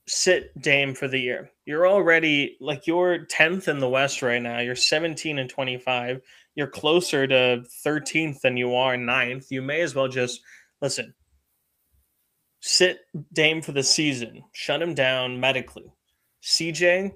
sit 0.06 0.58
Dame 0.62 0.94
for 0.94 1.08
the 1.08 1.18
year. 1.18 1.50
You're 1.64 1.88
already 1.88 2.56
like 2.60 2.86
you're 2.86 3.26
10th 3.26 3.68
in 3.68 3.80
the 3.80 3.88
West 3.88 4.22
right 4.22 4.40
now. 4.40 4.60
You're 4.60 4.76
17 4.76 5.38
and 5.38 5.50
25. 5.50 6.20
You're 6.56 6.66
closer 6.66 7.26
to 7.26 7.62
13th 7.86 8.40
than 8.40 8.56
you 8.56 8.74
are 8.74 8.96
9th. 8.96 9.50
You 9.50 9.62
may 9.62 9.82
as 9.82 9.94
well 9.94 10.08
just 10.08 10.40
listen. 10.82 11.14
Sit 12.60 12.98
Dame 13.32 13.62
for 13.62 13.72
the 13.72 13.82
season. 13.82 14.42
Shut 14.52 14.82
him 14.82 14.94
down 14.94 15.38
medically. 15.38 15.92
CJ 16.42 17.12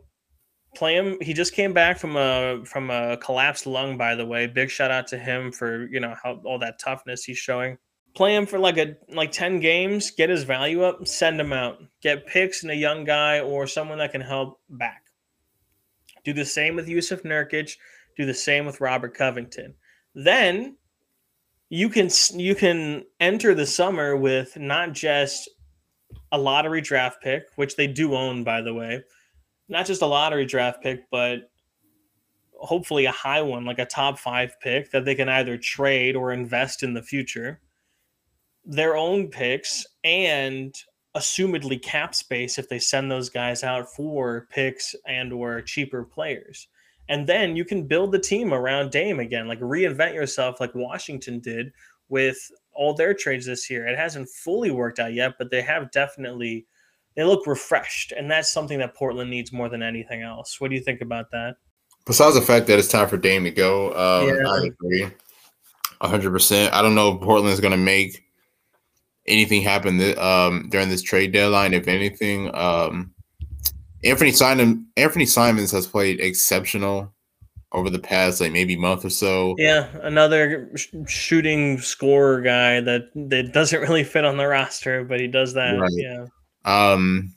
play 0.76 0.94
him. 0.94 1.16
He 1.20 1.32
just 1.32 1.54
came 1.54 1.72
back 1.72 1.98
from 1.98 2.16
a 2.16 2.62
from 2.64 2.90
a 2.90 3.16
collapsed 3.16 3.66
lung 3.66 3.96
by 3.98 4.14
the 4.14 4.26
way. 4.26 4.46
Big 4.46 4.70
shout 4.70 4.90
out 4.90 5.08
to 5.08 5.18
him 5.18 5.50
for, 5.50 5.88
you 5.88 5.98
know, 5.98 6.14
how 6.22 6.40
all 6.44 6.58
that 6.60 6.78
toughness 6.78 7.24
he's 7.24 7.38
showing 7.38 7.78
play 8.14 8.34
him 8.34 8.46
for 8.46 8.58
like 8.58 8.76
a 8.76 8.96
like 9.08 9.32
10 9.32 9.60
games 9.60 10.10
get 10.10 10.30
his 10.30 10.42
value 10.42 10.82
up 10.82 11.06
send 11.06 11.40
him 11.40 11.52
out 11.52 11.78
get 12.02 12.26
picks 12.26 12.62
and 12.62 12.72
a 12.72 12.76
young 12.76 13.04
guy 13.04 13.40
or 13.40 13.66
someone 13.66 13.98
that 13.98 14.12
can 14.12 14.20
help 14.20 14.60
back 14.68 15.04
do 16.24 16.32
the 16.32 16.44
same 16.44 16.76
with 16.76 16.88
Jusuf 16.88 17.22
Nurkic 17.22 17.76
do 18.16 18.26
the 18.26 18.34
same 18.34 18.66
with 18.66 18.80
robert 18.80 19.14
covington 19.14 19.74
then 20.14 20.76
you 21.68 21.88
can 21.88 22.08
you 22.34 22.54
can 22.54 23.04
enter 23.20 23.54
the 23.54 23.66
summer 23.66 24.16
with 24.16 24.56
not 24.56 24.92
just 24.92 25.48
a 26.32 26.38
lottery 26.38 26.80
draft 26.80 27.22
pick 27.22 27.44
which 27.56 27.76
they 27.76 27.86
do 27.86 28.14
own 28.14 28.44
by 28.44 28.60
the 28.60 28.74
way 28.74 29.02
not 29.68 29.86
just 29.86 30.02
a 30.02 30.06
lottery 30.06 30.46
draft 30.46 30.82
pick 30.82 31.08
but 31.10 31.50
hopefully 32.54 33.06
a 33.06 33.12
high 33.12 33.40
one 33.40 33.64
like 33.64 33.78
a 33.78 33.86
top 33.86 34.18
five 34.18 34.54
pick 34.60 34.90
that 34.90 35.04
they 35.04 35.14
can 35.14 35.28
either 35.28 35.56
trade 35.56 36.14
or 36.14 36.32
invest 36.32 36.82
in 36.82 36.92
the 36.92 37.02
future 37.02 37.60
their 38.64 38.96
own 38.96 39.28
picks 39.28 39.86
and 40.04 40.74
assumedly 41.16 41.80
cap 41.80 42.14
space 42.14 42.58
if 42.58 42.68
they 42.68 42.78
send 42.78 43.10
those 43.10 43.30
guys 43.30 43.64
out 43.64 43.92
for 43.92 44.46
picks 44.50 44.94
and 45.06 45.32
or 45.32 45.60
cheaper 45.60 46.04
players. 46.04 46.68
And 47.10 47.26
then 47.26 47.56
you 47.56 47.64
can 47.64 47.88
build 47.88 48.12
the 48.12 48.20
team 48.20 48.54
around 48.54 48.92
Dame 48.92 49.18
again, 49.18 49.48
like 49.48 49.58
reinvent 49.58 50.14
yourself 50.14 50.60
like 50.60 50.72
Washington 50.76 51.40
did 51.40 51.72
with 52.08 52.38
all 52.72 52.94
their 52.94 53.12
trades 53.12 53.46
this 53.46 53.68
year. 53.68 53.84
It 53.86 53.98
hasn't 53.98 54.28
fully 54.28 54.70
worked 54.70 55.00
out 55.00 55.12
yet, 55.12 55.34
but 55.36 55.50
they 55.50 55.60
have 55.60 55.90
definitely 55.90 56.66
they 57.16 57.24
look 57.24 57.48
refreshed 57.48 58.12
and 58.12 58.30
that's 58.30 58.48
something 58.48 58.78
that 58.78 58.94
Portland 58.94 59.28
needs 59.28 59.52
more 59.52 59.68
than 59.68 59.82
anything 59.82 60.22
else. 60.22 60.60
What 60.60 60.70
do 60.70 60.76
you 60.76 60.80
think 60.80 61.00
about 61.00 61.32
that? 61.32 61.56
Besides 62.06 62.36
the 62.36 62.42
fact 62.42 62.68
that 62.68 62.78
it's 62.78 62.86
time 62.88 63.08
for 63.08 63.16
Dame 63.16 63.42
to 63.42 63.50
go, 63.50 63.88
um, 63.88 64.28
Yeah. 64.28 64.48
I 64.48 64.66
agree. 64.66 65.08
100%. 66.00 66.72
I 66.72 66.80
don't 66.80 66.94
know 66.94 67.16
if 67.16 67.20
Portland 67.20 67.52
is 67.52 67.60
going 67.60 67.72
to 67.72 67.76
make 67.76 68.24
anything 69.26 69.62
happen 69.62 69.98
th- 69.98 70.16
um, 70.16 70.68
during 70.70 70.88
this 70.88 71.02
trade 71.02 71.32
deadline. 71.32 71.74
If 71.74 71.88
anything, 71.88 72.54
um, 72.54 73.12
Anthony 74.04 74.32
Simon 74.32 74.86
Anthony 74.96 75.26
Simons 75.26 75.70
has 75.72 75.86
played 75.86 76.20
exceptional 76.20 77.12
over 77.72 77.88
the 77.90 77.98
past 77.98 78.40
like 78.40 78.52
maybe 78.52 78.76
month 78.76 79.04
or 79.04 79.10
so. 79.10 79.54
Yeah, 79.58 79.88
another 80.02 80.70
sh- 80.76 80.88
shooting 81.06 81.78
scorer 81.80 82.40
guy 82.40 82.80
that 82.80 83.10
that 83.14 83.52
doesn't 83.52 83.80
really 83.80 84.04
fit 84.04 84.24
on 84.24 84.36
the 84.36 84.46
roster, 84.46 85.04
but 85.04 85.20
he 85.20 85.26
does 85.28 85.54
that. 85.54 85.78
Right. 85.78 85.90
Yeah. 85.94 86.26
Um, 86.64 87.34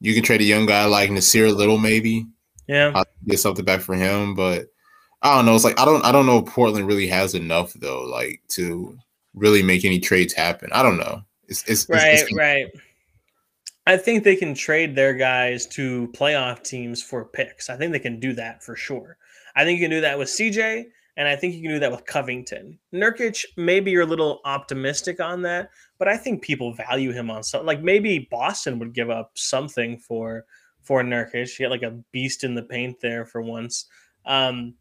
you 0.00 0.12
can 0.14 0.22
trade 0.22 0.40
a 0.42 0.44
young 0.44 0.66
guy 0.66 0.84
like 0.84 1.10
Nassir 1.10 1.54
Little, 1.54 1.78
maybe 1.78 2.26
Yeah. 2.68 2.92
I'll 2.94 3.06
get 3.26 3.38
something 3.40 3.64
back 3.64 3.80
for 3.80 3.94
him, 3.94 4.34
but 4.34 4.66
I 5.22 5.34
don't 5.36 5.46
know. 5.46 5.54
It's 5.54 5.64
like 5.64 5.80
I 5.80 5.84
don't 5.84 6.04
I 6.04 6.12
don't 6.12 6.26
know 6.26 6.38
if 6.38 6.46
Portland 6.46 6.86
really 6.86 7.06
has 7.06 7.34
enough 7.34 7.72
though, 7.74 8.02
like 8.02 8.42
to 8.48 8.98
really 9.34 9.62
make 9.62 9.84
any 9.84 9.98
trades 10.00 10.34
happen. 10.34 10.68
I 10.72 10.82
don't 10.82 10.98
know. 10.98 11.22
It's 11.48 11.62
it's, 11.68 11.84
it's- 11.84 11.88
Right, 11.88 12.14
it's- 12.14 12.32
right. 12.34 12.66
I 13.86 13.96
think 13.96 14.24
they 14.24 14.36
can 14.36 14.54
trade 14.54 14.94
their 14.96 15.14
guys 15.14 15.66
to 15.68 16.08
playoff 16.08 16.64
teams 16.64 17.02
for 17.02 17.24
picks. 17.24 17.70
I 17.70 17.76
think 17.76 17.92
they 17.92 18.00
can 18.00 18.18
do 18.18 18.32
that 18.32 18.62
for 18.62 18.74
sure. 18.74 19.16
I 19.54 19.64
think 19.64 19.78
you 19.78 19.84
can 19.84 19.90
do 19.90 20.00
that 20.00 20.18
with 20.18 20.28
CJ, 20.28 20.84
and 21.16 21.28
I 21.28 21.36
think 21.36 21.54
you 21.54 21.62
can 21.62 21.70
do 21.70 21.78
that 21.78 21.92
with 21.92 22.04
Covington. 22.04 22.78
Nurkic, 22.92 23.44
maybe 23.56 23.92
you're 23.92 24.02
a 24.02 24.06
little 24.06 24.40
optimistic 24.44 25.20
on 25.20 25.40
that, 25.42 25.70
but 25.98 26.08
I 26.08 26.16
think 26.16 26.42
people 26.42 26.74
value 26.74 27.12
him 27.12 27.30
on 27.30 27.44
something. 27.44 27.66
Like 27.66 27.82
maybe 27.82 28.28
Boston 28.30 28.78
would 28.80 28.92
give 28.92 29.08
up 29.08 29.32
something 29.34 29.98
for 29.98 30.44
for 30.82 31.02
Nurkic. 31.02 31.58
You 31.58 31.64
get 31.64 31.70
like 31.70 31.82
a 31.82 31.98
beast 32.12 32.44
in 32.44 32.54
the 32.54 32.62
paint 32.62 33.00
there 33.00 33.24
for 33.24 33.40
once. 33.40 33.86
Um, 34.24 34.74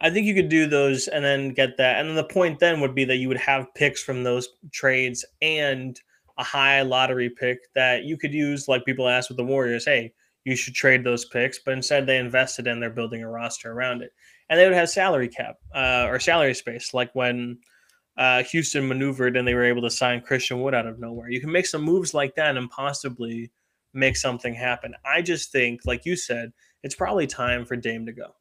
I 0.00 0.10
think 0.10 0.26
you 0.26 0.34
could 0.34 0.48
do 0.48 0.66
those 0.66 1.08
and 1.08 1.24
then 1.24 1.50
get 1.50 1.76
that. 1.78 2.00
And 2.00 2.08
then 2.08 2.16
the 2.16 2.24
point 2.24 2.58
then 2.58 2.80
would 2.80 2.94
be 2.94 3.04
that 3.04 3.16
you 3.16 3.28
would 3.28 3.38
have 3.38 3.72
picks 3.74 4.02
from 4.02 4.24
those 4.24 4.48
trades 4.72 5.24
and 5.40 5.98
a 6.42 6.44
high 6.44 6.82
lottery 6.82 7.30
pick 7.30 7.60
that 7.74 8.02
you 8.02 8.18
could 8.18 8.34
use, 8.34 8.66
like 8.66 8.84
people 8.84 9.08
asked 9.08 9.30
with 9.30 9.36
the 9.36 9.44
Warriors, 9.44 9.84
hey, 9.84 10.12
you 10.44 10.56
should 10.56 10.74
trade 10.74 11.04
those 11.04 11.24
picks. 11.24 11.60
But 11.60 11.74
instead, 11.74 12.04
they 12.04 12.18
invested 12.18 12.66
in 12.66 12.80
they're 12.80 12.90
building 12.90 13.22
a 13.22 13.30
roster 13.30 13.70
around 13.70 14.02
it. 14.02 14.10
And 14.50 14.58
they 14.58 14.66
would 14.66 14.74
have 14.74 14.90
salary 14.90 15.28
cap 15.28 15.56
uh, 15.72 16.06
or 16.08 16.18
salary 16.18 16.54
space, 16.54 16.92
like 16.92 17.14
when 17.14 17.58
uh, 18.18 18.42
Houston 18.42 18.88
maneuvered 18.88 19.36
and 19.36 19.46
they 19.46 19.54
were 19.54 19.64
able 19.64 19.82
to 19.82 19.90
sign 19.90 20.20
Christian 20.20 20.60
Wood 20.60 20.74
out 20.74 20.86
of 20.86 20.98
nowhere. 20.98 21.30
You 21.30 21.40
can 21.40 21.52
make 21.52 21.66
some 21.66 21.82
moves 21.82 22.12
like 22.12 22.34
that 22.34 22.56
and 22.56 22.68
possibly 22.68 23.52
make 23.94 24.16
something 24.16 24.52
happen. 24.52 24.94
I 25.06 25.22
just 25.22 25.52
think, 25.52 25.82
like 25.86 26.04
you 26.04 26.16
said, 26.16 26.52
it's 26.82 26.96
probably 26.96 27.28
time 27.28 27.64
for 27.64 27.76
Dame 27.76 28.04
to 28.06 28.12
go. 28.12 28.34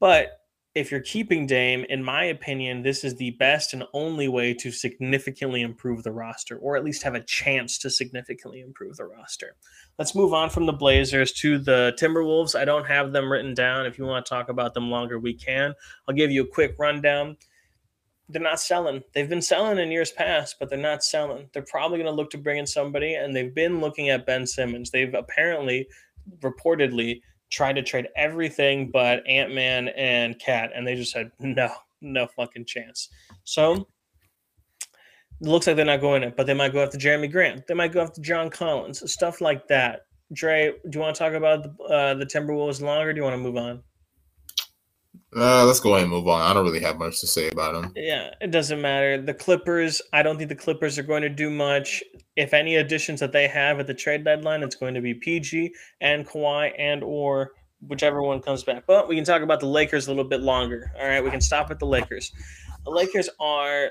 But 0.00 0.40
if 0.74 0.90
you're 0.90 1.00
keeping 1.00 1.46
Dame, 1.46 1.84
in 1.88 2.02
my 2.02 2.24
opinion, 2.24 2.82
this 2.82 3.04
is 3.04 3.14
the 3.14 3.30
best 3.32 3.72
and 3.72 3.84
only 3.92 4.26
way 4.26 4.52
to 4.54 4.72
significantly 4.72 5.62
improve 5.62 6.02
the 6.02 6.10
roster, 6.10 6.56
or 6.58 6.76
at 6.76 6.82
least 6.82 7.04
have 7.04 7.14
a 7.14 7.22
chance 7.22 7.78
to 7.78 7.90
significantly 7.90 8.60
improve 8.60 8.96
the 8.96 9.04
roster. 9.04 9.54
Let's 9.98 10.16
move 10.16 10.34
on 10.34 10.50
from 10.50 10.66
the 10.66 10.72
Blazers 10.72 11.32
to 11.34 11.58
the 11.58 11.96
Timberwolves. 12.00 12.58
I 12.58 12.64
don't 12.64 12.86
have 12.86 13.12
them 13.12 13.30
written 13.30 13.54
down. 13.54 13.86
If 13.86 13.98
you 13.98 14.04
want 14.04 14.26
to 14.26 14.28
talk 14.28 14.48
about 14.48 14.74
them 14.74 14.90
longer, 14.90 15.16
we 15.16 15.34
can. 15.34 15.74
I'll 16.08 16.14
give 16.14 16.32
you 16.32 16.42
a 16.42 16.48
quick 16.48 16.74
rundown. 16.76 17.36
They're 18.28 18.42
not 18.42 18.58
selling. 18.58 19.04
They've 19.12 19.28
been 19.28 19.42
selling 19.42 19.78
in 19.78 19.92
years 19.92 20.10
past, 20.10 20.56
but 20.58 20.70
they're 20.70 20.78
not 20.78 21.04
selling. 21.04 21.50
They're 21.52 21.62
probably 21.62 21.98
going 21.98 22.10
to 22.10 22.16
look 22.16 22.30
to 22.30 22.38
bring 22.38 22.58
in 22.58 22.66
somebody, 22.66 23.14
and 23.14 23.36
they've 23.36 23.54
been 23.54 23.80
looking 23.80 24.08
at 24.08 24.26
Ben 24.26 24.44
Simmons. 24.44 24.90
They've 24.90 25.14
apparently, 25.14 25.86
reportedly, 26.40 27.20
tried 27.54 27.76
to 27.76 27.82
trade 27.82 28.08
everything 28.16 28.90
but 28.90 29.26
Ant 29.26 29.54
Man 29.54 29.88
and 29.88 30.38
KAT, 30.38 30.72
and 30.74 30.86
they 30.86 30.96
just 30.96 31.12
said 31.12 31.30
no, 31.38 31.70
no 32.00 32.26
fucking 32.26 32.64
chance. 32.64 33.08
So 33.44 33.86
it 35.40 35.48
looks 35.48 35.66
like 35.66 35.76
they're 35.76 35.84
not 35.84 36.00
going 36.00 36.22
it, 36.24 36.36
but 36.36 36.46
they 36.46 36.54
might 36.54 36.72
go 36.72 36.82
after 36.82 36.98
Jerami 36.98 37.30
Grant. 37.30 37.66
They 37.66 37.74
might 37.74 37.92
go 37.92 38.00
after 38.00 38.20
John 38.20 38.50
Collins, 38.50 39.10
stuff 39.10 39.40
like 39.40 39.68
that. 39.68 40.00
Dre, 40.32 40.72
do 40.88 40.96
you 40.96 41.00
want 41.00 41.14
to 41.14 41.18
talk 41.18 41.34
about 41.34 41.62
the, 41.62 41.84
uh, 41.84 42.14
the 42.14 42.26
Timberwolves 42.26 42.80
longer? 42.82 43.12
Do 43.12 43.18
you 43.18 43.22
want 43.22 43.34
to 43.34 43.42
move 43.42 43.56
on? 43.56 43.82
Uh, 45.36 45.64
let's 45.64 45.80
go 45.80 45.94
ahead 45.94 46.02
and 46.02 46.12
move 46.12 46.28
on. 46.28 46.42
I 46.42 46.54
don't 46.54 46.64
really 46.64 46.80
have 46.80 46.98
much 46.98 47.20
to 47.20 47.26
say 47.26 47.48
about 47.48 47.74
them. 47.74 47.92
Yeah, 47.96 48.30
it 48.40 48.50
doesn't 48.50 48.80
matter. 48.80 49.20
The 49.20 49.34
Clippers, 49.34 50.00
I 50.12 50.22
don't 50.22 50.36
think 50.36 50.48
the 50.48 50.54
Clippers 50.54 50.98
are 50.98 51.02
going 51.02 51.22
to 51.22 51.28
do 51.28 51.50
much. 51.50 52.04
If 52.36 52.54
any 52.54 52.76
additions 52.76 53.20
that 53.20 53.32
they 53.32 53.48
have 53.48 53.80
at 53.80 53.86
the 53.86 53.94
trade 53.94 54.24
deadline, 54.24 54.62
it's 54.62 54.76
going 54.76 54.94
to 54.94 55.00
be 55.00 55.14
PG 55.14 55.74
and 56.00 56.26
Kawhi 56.26 56.72
and 56.78 57.02
or 57.02 57.52
whichever 57.86 58.22
one 58.22 58.40
comes 58.40 58.62
back. 58.62 58.84
But 58.86 59.08
we 59.08 59.16
can 59.16 59.24
talk 59.24 59.42
about 59.42 59.60
the 59.60 59.66
Lakers 59.66 60.06
a 60.06 60.10
little 60.10 60.28
bit 60.28 60.40
longer. 60.40 60.92
All 61.00 61.06
right, 61.06 61.22
we 61.22 61.30
can 61.30 61.40
stop 61.40 61.70
at 61.70 61.78
the 61.78 61.86
Lakers. 61.86 62.32
The 62.84 62.90
Lakers 62.90 63.28
are 63.40 63.90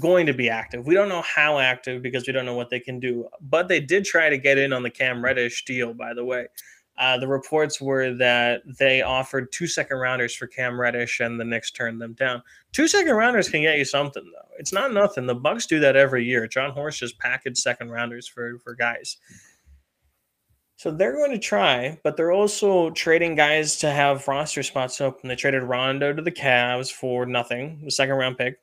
going 0.00 0.26
to 0.26 0.32
be 0.32 0.48
active. 0.48 0.86
We 0.86 0.94
don't 0.94 1.08
know 1.08 1.22
how 1.22 1.58
active 1.58 2.02
because 2.02 2.26
we 2.26 2.32
don't 2.32 2.46
know 2.46 2.54
what 2.54 2.70
they 2.70 2.80
can 2.80 3.00
do. 3.00 3.28
But 3.40 3.68
they 3.68 3.80
did 3.80 4.04
try 4.04 4.28
to 4.28 4.38
get 4.38 4.58
in 4.58 4.72
on 4.72 4.82
the 4.82 4.90
Cam 4.90 5.22
Reddish 5.22 5.64
deal, 5.64 5.94
by 5.94 6.14
the 6.14 6.24
way. 6.24 6.46
Uh, 7.00 7.16
the 7.16 7.26
reports 7.26 7.80
were 7.80 8.12
that 8.12 8.60
they 8.78 9.00
offered 9.00 9.50
two 9.50 9.66
second 9.66 9.96
rounders 9.96 10.34
for 10.34 10.46
Cam 10.46 10.78
Reddish, 10.78 11.20
and 11.20 11.40
the 11.40 11.44
Knicks 11.44 11.70
turned 11.70 11.98
them 11.98 12.12
down. 12.12 12.42
Two 12.72 12.86
second 12.86 13.14
rounders 13.14 13.48
can 13.48 13.62
get 13.62 13.78
you 13.78 13.86
something, 13.86 14.22
though. 14.22 14.48
It's 14.58 14.72
not 14.72 14.92
nothing. 14.92 15.24
The 15.24 15.34
Bucks 15.34 15.66
do 15.66 15.80
that 15.80 15.96
every 15.96 16.26
year. 16.26 16.46
Jon 16.46 16.72
Horst 16.72 17.00
just 17.00 17.18
packaged 17.18 17.56
second 17.56 17.90
rounders 17.90 18.28
for 18.28 18.58
for 18.58 18.74
guys. 18.74 19.16
So 20.76 20.90
they're 20.90 21.16
going 21.16 21.32
to 21.32 21.38
try, 21.38 21.98
but 22.04 22.16
they're 22.16 22.32
also 22.32 22.90
trading 22.90 23.34
guys 23.34 23.76
to 23.78 23.90
have 23.90 24.28
roster 24.28 24.62
spots 24.62 25.00
open. 25.00 25.28
They 25.28 25.36
traded 25.36 25.62
Rondo 25.62 26.12
to 26.12 26.22
the 26.22 26.30
Cavs 26.30 26.92
for 26.92 27.24
nothing, 27.24 27.80
the 27.84 27.90
second 27.90 28.16
round 28.16 28.36
pick 28.36 28.58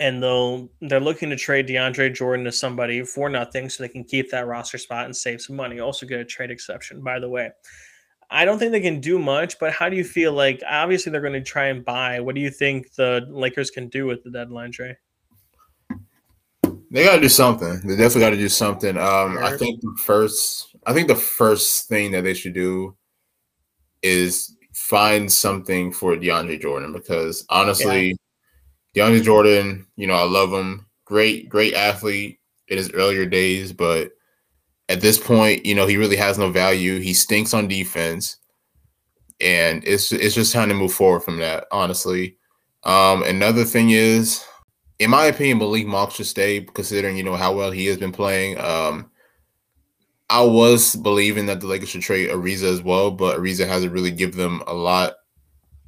and 0.00 0.22
they'll 0.22 0.68
they're 0.80 1.00
looking 1.00 1.30
to 1.30 1.36
trade 1.36 1.68
DeAndre 1.68 2.14
Jordan 2.14 2.44
to 2.44 2.52
somebody 2.52 3.02
for 3.04 3.28
nothing 3.28 3.68
so 3.68 3.82
they 3.82 3.88
can 3.88 4.04
keep 4.04 4.30
that 4.30 4.46
roster 4.46 4.78
spot 4.78 5.04
and 5.04 5.16
save 5.16 5.40
some 5.40 5.56
money. 5.56 5.80
Also 5.80 6.06
get 6.06 6.20
a 6.20 6.24
trade 6.24 6.50
exception, 6.50 7.02
by 7.02 7.18
the 7.18 7.28
way. 7.28 7.50
I 8.30 8.44
don't 8.44 8.58
think 8.58 8.72
they 8.72 8.80
can 8.80 9.00
do 9.00 9.18
much, 9.18 9.58
but 9.60 9.72
how 9.72 9.88
do 9.88 9.96
you 9.96 10.02
feel 10.02 10.32
like 10.32 10.60
obviously 10.68 11.12
they're 11.12 11.20
going 11.20 11.34
to 11.34 11.42
try 11.42 11.66
and 11.66 11.84
buy. 11.84 12.20
What 12.20 12.34
do 12.34 12.40
you 12.40 12.50
think 12.50 12.94
the 12.94 13.26
Lakers 13.28 13.70
can 13.70 13.88
do 13.88 14.06
with 14.06 14.24
the 14.24 14.30
deadline, 14.30 14.70
Dre? 14.72 14.96
They 16.90 17.04
got 17.04 17.16
to 17.16 17.20
do 17.20 17.28
something. 17.28 17.80
They 17.86 17.96
definitely 17.96 18.20
got 18.20 18.30
to 18.30 18.36
do 18.36 18.48
something. 18.48 18.96
Um, 18.96 19.38
I 19.38 19.56
think 19.56 19.80
the 19.80 19.96
first, 20.04 20.74
I 20.86 20.92
think 20.92 21.08
the 21.08 21.14
first 21.14 21.88
thing 21.88 22.12
that 22.12 22.22
they 22.22 22.34
should 22.34 22.54
do 22.54 22.96
is 24.02 24.56
find 24.72 25.30
something 25.30 25.92
for 25.92 26.16
DeAndre 26.16 26.60
Jordan 26.60 26.92
because 26.92 27.44
honestly, 27.48 28.08
yeah 28.08 28.14
DeAndre 28.94 29.22
Jordan, 29.22 29.86
you 29.96 30.06
know, 30.06 30.14
I 30.14 30.24
love 30.24 30.52
him. 30.52 30.86
Great, 31.04 31.48
great 31.48 31.74
athlete 31.74 32.38
in 32.68 32.78
his 32.78 32.90
earlier 32.92 33.26
days, 33.26 33.72
but 33.72 34.12
at 34.88 35.00
this 35.00 35.18
point, 35.18 35.66
you 35.66 35.74
know, 35.74 35.86
he 35.86 35.96
really 35.96 36.16
has 36.16 36.38
no 36.38 36.50
value. 36.50 37.00
He 37.00 37.14
stinks 37.14 37.54
on 37.54 37.68
defense. 37.68 38.36
And 39.40 39.82
it's 39.84 40.12
it's 40.12 40.34
just 40.34 40.52
time 40.52 40.68
to 40.68 40.74
move 40.74 40.92
forward 40.92 41.20
from 41.20 41.38
that, 41.38 41.66
honestly. 41.72 42.36
Um, 42.84 43.22
another 43.24 43.64
thing 43.64 43.90
is, 43.90 44.44
in 44.98 45.10
my 45.10 45.26
opinion, 45.26 45.58
Malik 45.58 45.86
Monk 45.86 46.12
should 46.12 46.26
stay, 46.26 46.60
considering 46.60 47.16
you 47.16 47.24
know 47.24 47.34
how 47.34 47.54
well 47.54 47.70
he 47.70 47.86
has 47.86 47.96
been 47.96 48.12
playing. 48.12 48.58
Um, 48.60 49.10
I 50.30 50.42
was 50.42 50.94
believing 50.96 51.46
that 51.46 51.60
the 51.60 51.66
Lakers 51.66 51.90
should 51.90 52.02
trade 52.02 52.30
Ariza 52.30 52.72
as 52.72 52.82
well, 52.82 53.10
but 53.10 53.38
Ariza 53.38 53.66
hasn't 53.66 53.92
really 53.92 54.10
given 54.10 54.38
them 54.38 54.62
a 54.66 54.72
lot 54.72 55.14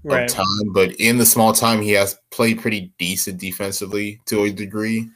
right. 0.05 0.25
of 0.25 0.31
time, 0.31 0.73
but 0.73 0.93
in 0.97 1.19
the 1.19 1.27
small 1.27 1.53
time, 1.53 1.83
he 1.83 1.93
has 1.93 2.19
played 2.31 2.61
pretty 2.61 2.93
decent 2.99 3.41
defensively 3.41 4.21
to 4.27 4.45
a 4.45 4.51
degree. 4.51 5.09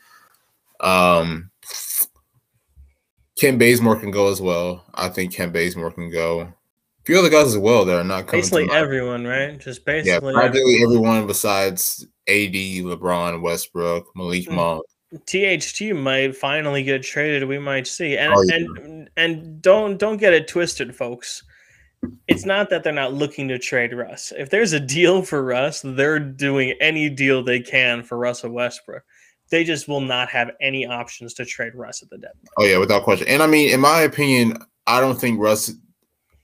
Um, 0.81 1.51
Kent 3.39 3.59
Bazemore 3.59 3.97
can 3.97 4.11
go 4.11 4.31
as 4.31 4.41
well. 4.41 4.85
I 4.95 5.09
think 5.09 5.35
Kent 5.35 5.53
Bazemore 5.53 5.93
can 5.93 6.11
go. 6.11 6.41
A 6.41 7.05
few 7.05 7.19
other 7.19 7.31
guys 7.31 7.47
as 7.47 7.59
well 7.59 7.85
that 7.87 7.99
are 7.99 8.05
not 8.05 8.27
coming. 8.27 8.43
Basically 8.43 8.71
everyone, 8.71 9.27
right? 9.27 9.59
Just 9.59 9.85
basically 9.87 10.33
yeah, 10.33 10.39
practically 10.39 10.83
everyone 10.83 11.27
besides 11.27 12.07
AD, 12.29 12.53
LeBron, 12.53 13.41
Westbrook, 13.41 14.07
Malik 14.15 14.47
mm-hmm. 14.47 14.57
Monk. 14.57 14.85
THT 15.27 15.97
might 15.97 16.37
finally 16.37 16.85
get 16.85 17.03
traded. 17.03 17.49
We 17.49 17.59
might 17.59 17.87
see, 17.87 18.17
and 18.17 18.33
oh, 18.33 18.45
yeah. 18.49 18.57
and 18.57 19.11
and 19.17 19.63
don't 19.63 19.99
don't 19.99 20.19
get 20.19 20.35
it 20.35 20.47
twisted, 20.47 20.95
folks 20.95 21.43
it's 22.29 22.45
not 22.45 22.71
that 22.71 22.83
they're 22.83 22.93
not 22.93 23.13
looking 23.13 23.49
to 23.49 23.59
trade 23.59 23.93
Russ. 23.93 24.33
If 24.37 24.51
there's 24.51 24.73
a 24.73 24.81
deal 24.81 25.23
for 25.23 25.45
Russ, 25.45 25.83
they're 25.85 26.19
doing 26.19 26.75
any 26.81 27.11
deal 27.11 27.43
they 27.43 27.61
can 27.61 28.03
for 28.03 28.19
Russell 28.19 28.51
Westbrook. 28.51 29.03
They 29.51 29.65
just 29.65 29.89
will 29.89 30.01
not 30.01 30.29
have 30.31 30.53
any 30.61 30.87
options 30.87 31.35
to 31.35 31.45
trade 31.45 31.75
Russ 31.75 32.03
at 32.03 32.11
the 32.11 32.17
deadline. 32.17 32.47
Oh 32.57 32.65
yeah, 32.65 32.79
without 32.79 33.03
question. 33.03 33.27
And 33.29 33.43
I 33.43 33.47
mean, 33.47 33.71
in 33.71 33.81
my 33.81 34.03
opinion, 34.03 34.57
I 34.87 35.01
don't 35.01 35.21
think 35.21 35.41
Russ 35.41 35.73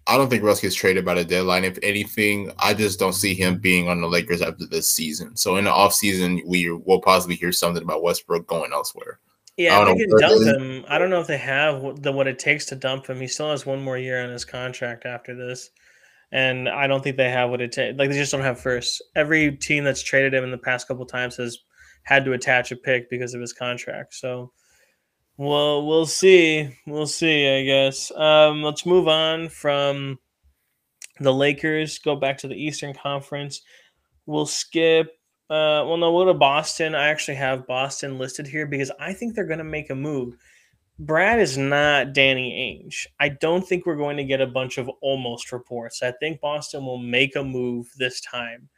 I 0.09 0.17
don't 0.17 0.29
think 0.31 0.45
Russ 0.45 0.61
gets 0.61 0.75
traded 0.75 1.05
by 1.05 1.15
the 1.15 1.25
deadline. 1.25 1.65
If 1.65 1.79
anything, 1.83 2.53
I 2.59 2.75
just 2.75 2.99
don't 2.99 3.13
see 3.13 3.35
him 3.35 3.59
being 3.59 3.89
on 3.89 4.01
the 4.01 4.07
Lakers 4.07 4.41
after 4.41 4.65
this 4.65 4.87
season. 4.87 5.37
So 5.37 5.57
in 5.57 5.65
the 5.65 5.71
offseason, 5.71 6.43
we 6.47 6.71
will 6.71 7.01
possibly 7.01 7.35
hear 7.35 7.51
something 7.51 7.83
about 7.83 8.05
Westbrook 8.05 8.47
going 8.47 8.73
elsewhere. 8.73 9.19
Yeah, 9.57 9.79
i 9.79 9.85
they 9.85 10.05
can 10.05 10.19
dump 10.19 10.43
him. 10.43 10.85
I 10.87 10.99
don't 10.99 11.09
know 11.09 11.21
if 11.21 11.27
they 11.27 11.39
have 11.39 12.03
the 12.03 12.13
what 12.13 12.27
it 12.27 12.39
takes 12.39 12.67
to 12.67 12.77
dump 12.77 13.07
him. 13.07 13.21
He 13.21 13.27
still 13.27 13.51
has 13.51 13.65
one 13.65 13.83
more 13.83 13.97
year 13.97 14.23
on 14.23 14.31
his 14.31 14.45
contract 14.45 15.07
after 15.07 15.35
this, 15.35 15.71
and 16.31 16.69
I 16.69 16.87
don't 16.87 17.03
think 17.03 17.17
they 17.17 17.31
have 17.31 17.49
what 17.49 17.63
it 17.63 17.73
takes. 17.73 17.99
Like 17.99 18.11
they 18.11 18.19
just 18.19 18.33
don't 18.33 18.43
have 18.43 18.61
first. 18.61 19.03
Every 19.15 19.57
team 19.57 19.85
that's 19.85 20.03
traded 20.03 20.35
him 20.35 20.45
in 20.45 20.51
the 20.51 20.59
past 20.59 20.89
couple 20.89 21.07
times 21.07 21.37
has 21.37 21.59
had 22.03 22.25
to 22.27 22.35
attach 22.35 22.71
a 22.71 22.77
pick 22.77 23.09
because 23.09 23.33
of 23.33 23.41
his 23.41 23.55
contract. 23.55 24.15
So, 24.15 24.53
well, 25.39 25.87
we'll 25.87 26.07
see. 26.07 26.69
We'll 26.87 27.07
see. 27.07 27.49
I 27.49 27.65
guess. 27.65 28.13
Um, 28.13 28.63
let's 28.63 28.85
move 28.85 29.09
on 29.09 29.49
from 29.49 30.19
the 31.19 31.33
Lakers. 31.33 31.99
Go 31.99 32.15
back 32.15 32.37
to 32.39 32.49
the 32.49 32.63
Eastern 32.63 32.93
Conference. 32.93 33.63
We'll 34.27 34.47
skip 34.47 35.16
uh, 35.49 35.87
well, 35.87 35.97
no, 35.97 36.13
we'll 36.13 36.25
go 36.25 36.33
to 36.33 36.39
Boston. 36.39 36.95
I 36.95 37.09
actually 37.09 37.37
have 37.37 37.67
Boston 37.67 38.19
listed 38.19 38.47
here 38.47 38.67
because 38.67 38.91
I 38.99 39.13
think 39.13 39.35
they're 39.35 39.45
going 39.45 39.59
to 39.59 39.65
make 39.65 39.91
a 39.91 39.95
move. 39.95 40.37
Brad 40.99 41.39
is 41.39 41.59
not 41.59 42.15
Danny 42.15 42.83
Ainge. 42.85 43.07
I 43.21 43.29
don't 43.29 43.67
think 43.67 43.85
we're 43.85 43.97
going 43.97 44.17
to 44.17 44.25
get 44.25 44.41
a 44.41 44.47
bunch 44.47 44.79
of 44.79 44.91
almost 45.03 45.53
reports. 45.53 46.03
I 46.03 46.13
think 46.13 46.41
Boston 46.41 46.85
will 46.85 46.99
make 46.99 47.37
a 47.37 47.45
move 47.45 47.87
this 47.99 48.21
time. 48.23 48.69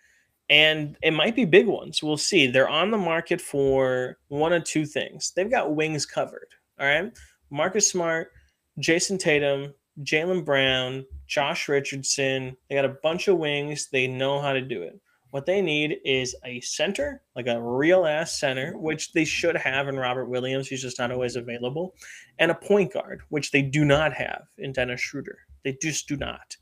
And 0.51 0.97
it 1.03 1.13
might 1.13 1.37
be 1.37 1.45
big 1.45 1.67
ones. 1.67 2.03
We'll 2.03 2.17
see. 2.17 2.47
They're 2.47 2.69
on 2.69 2.91
the 2.91 2.99
market 2.99 3.41
for 3.41 4.19
one 4.29 4.53
of 4.53 4.65
two 4.65 4.85
things. 4.85 5.33
They've 5.37 5.51
got 5.51 5.75
wings 5.75 6.07
covered. 6.07 6.49
All 6.81 6.87
right. 6.87 7.13
Marcus 7.51 7.89
Smart, 7.89 8.33
Jayson 8.79 9.19
Tatum, 9.19 9.73
Jaylen 10.03 10.45
Brown, 10.45 11.05
Josh 11.27 11.69
Richardson. 11.69 12.57
They 12.69 12.75
got 12.75 12.85
a 12.85 12.97
bunch 13.03 13.29
of 13.29 13.39
wings. 13.39 13.89
They 13.91 14.07
know 14.07 14.41
how 14.41 14.53
to 14.53 14.61
do 14.61 14.83
it. 14.83 15.01
What 15.31 15.45
they 15.45 15.61
need 15.61 15.99
is 16.05 16.35
a 16.45 16.61
center, 16.61 17.23
like 17.37 17.47
a 17.47 17.61
real 17.61 18.07
ass 18.07 18.41
center, 18.41 18.73
mm-hmm. 18.73 18.83
which 18.83 19.13
they 19.13 19.25
should 19.25 19.57
have 19.57 19.89
in 19.89 19.97
Robert 19.97 20.27
Williams. 20.27 20.69
He's 20.69 20.83
just 20.83 20.99
not 20.99 21.13
always 21.13 21.37
available, 21.37 21.95
and 22.39 22.51
a 22.51 22.55
point 22.55 22.93
guard, 22.93 23.21
which 23.29 23.51
they 23.51 23.63
do 23.63 23.85
not 23.85 24.13
have 24.15 24.43
in 24.57 24.73
Dennis 24.73 25.01
Schroeder. 25.01 25.39
They 25.65 25.77
just 25.81 26.09
do 26.09 26.17
not. 26.17 26.57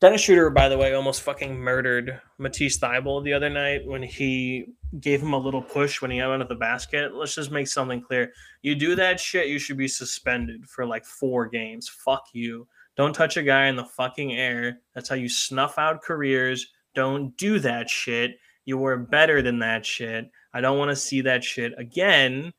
Dennis 0.00 0.22
Schroeder, 0.22 0.50
by 0.50 0.68
the 0.68 0.76
way, 0.76 0.94
almost 0.94 1.22
fucking 1.22 1.56
murdered 1.56 2.20
Matisse 2.36 2.76
Thybulle 2.76 3.22
the 3.22 3.32
other 3.32 3.48
night 3.48 3.86
when 3.86 4.02
he 4.02 4.66
gave 4.98 5.22
him 5.22 5.32
a 5.32 5.38
little 5.38 5.62
push 5.62 6.02
when 6.02 6.10
he 6.10 6.20
went 6.20 6.42
at 6.42 6.48
the 6.48 6.56
basket. 6.56 7.14
Let's 7.14 7.36
just 7.36 7.52
make 7.52 7.68
something 7.68 8.02
clear. 8.02 8.32
You 8.62 8.74
do 8.74 8.96
that 8.96 9.20
shit, 9.20 9.46
you 9.46 9.60
should 9.60 9.76
be 9.76 9.86
suspended 9.86 10.66
for 10.68 10.84
like 10.84 11.04
four 11.04 11.46
games. 11.46 11.88
Fuck 11.88 12.24
you. 12.32 12.66
Don't 12.96 13.14
touch 13.14 13.36
a 13.36 13.44
guy 13.44 13.68
in 13.68 13.76
the 13.76 13.84
fucking 13.84 14.32
air. 14.32 14.80
That's 14.92 15.08
how 15.08 15.14
you 15.14 15.28
snuff 15.28 15.78
out 15.78 16.02
careers 16.02 16.66
don't 16.94 17.36
do 17.36 17.58
that 17.60 17.88
shit. 17.88 18.38
You 18.64 18.78
were 18.78 18.96
better 18.96 19.42
than 19.42 19.58
that 19.60 19.84
shit. 19.84 20.30
I 20.54 20.60
don't 20.60 20.78
want 20.78 20.90
to 20.90 20.96
see 20.96 21.22
that 21.22 21.42
shit 21.42 21.72
again. 21.78 22.52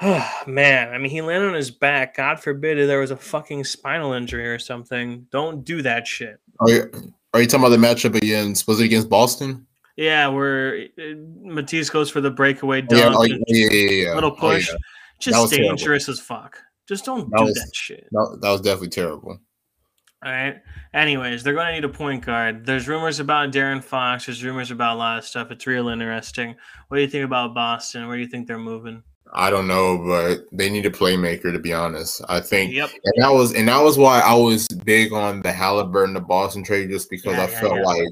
Oh, 0.00 0.42
man, 0.46 0.92
I 0.92 0.98
mean, 0.98 1.10
he 1.10 1.22
landed 1.22 1.48
on 1.48 1.54
his 1.54 1.70
back. 1.70 2.16
God 2.16 2.40
forbid 2.40 2.76
there 2.88 3.00
was 3.00 3.10
a 3.10 3.16
fucking 3.16 3.64
spinal 3.64 4.12
injury 4.12 4.48
or 4.48 4.58
something. 4.58 5.26
Don't 5.30 5.64
do 5.64 5.82
that 5.82 6.06
shit. 6.06 6.40
Are 6.60 6.70
you, 6.70 6.90
are 7.34 7.40
you 7.40 7.46
talking 7.46 7.66
about 7.66 7.78
the 7.78 7.86
matchup 7.86 8.14
against? 8.14 8.66
Was 8.66 8.80
it 8.80 8.84
against 8.84 9.08
Boston? 9.08 9.66
Yeah, 9.96 10.28
where 10.28 10.88
uh, 10.98 11.14
Matisse 11.42 11.88
goes 11.88 12.10
for 12.10 12.20
the 12.20 12.30
breakaway 12.30 12.82
dunk. 12.82 13.14
Oh, 13.16 13.22
yeah, 13.24 13.36
oh, 13.36 13.42
yeah, 13.48 13.68
yeah, 13.70 13.90
yeah, 13.90 14.14
Little 14.14 14.30
push. 14.30 14.70
Oh. 14.70 14.76
Just 15.18 15.50
dangerous 15.50 16.04
terrible. 16.04 16.12
as 16.12 16.20
fuck. 16.20 16.58
Just 16.86 17.06
don't 17.06 17.30
that 17.30 17.38
do 17.38 17.44
was, 17.44 17.54
that 17.54 17.70
shit. 17.74 18.06
That, 18.12 18.38
that 18.42 18.50
was 18.50 18.60
definitely 18.60 18.90
terrible. 18.90 19.40
All 20.24 20.32
right. 20.32 20.60
Anyways, 20.94 21.42
they're 21.42 21.54
going 21.54 21.66
to 21.66 21.72
need 21.72 21.84
a 21.84 21.88
point 21.88 22.24
guard. 22.24 22.64
There's 22.64 22.88
rumors 22.88 23.20
about 23.20 23.52
De'Aaron 23.52 23.82
Fox. 23.84 24.26
There's 24.26 24.42
rumors 24.42 24.70
about 24.70 24.96
a 24.96 24.98
lot 24.98 25.18
of 25.18 25.24
stuff. 25.24 25.50
It's 25.50 25.66
real 25.66 25.88
interesting. 25.88 26.56
What 26.88 26.96
do 26.96 27.02
you 27.02 27.08
think 27.08 27.24
about 27.24 27.54
Boston? 27.54 28.08
Where 28.08 28.16
do 28.16 28.22
you 28.22 28.28
think 28.28 28.46
they're 28.46 28.58
moving? 28.58 29.02
I 29.32 29.50
don't 29.50 29.66
know, 29.66 29.98
but 29.98 30.46
they 30.52 30.70
need 30.70 30.86
a 30.86 30.90
playmaker 30.90 31.52
to 31.52 31.58
be 31.58 31.72
honest. 31.72 32.22
I 32.28 32.40
think, 32.40 32.72
yep. 32.72 32.90
and 33.04 33.22
that 33.22 33.32
was 33.32 33.54
and 33.54 33.68
that 33.68 33.82
was 33.82 33.98
why 33.98 34.20
I 34.20 34.34
was 34.34 34.66
big 34.84 35.12
on 35.12 35.42
the 35.42 35.52
Halliburton 35.52 36.14
the 36.14 36.20
Boston 36.20 36.62
trade, 36.62 36.90
just 36.90 37.10
because 37.10 37.34
yeah, 37.36 37.42
I 37.42 37.50
yeah, 37.50 37.60
felt 37.60 37.76
yeah. 37.76 37.82
like 37.82 38.08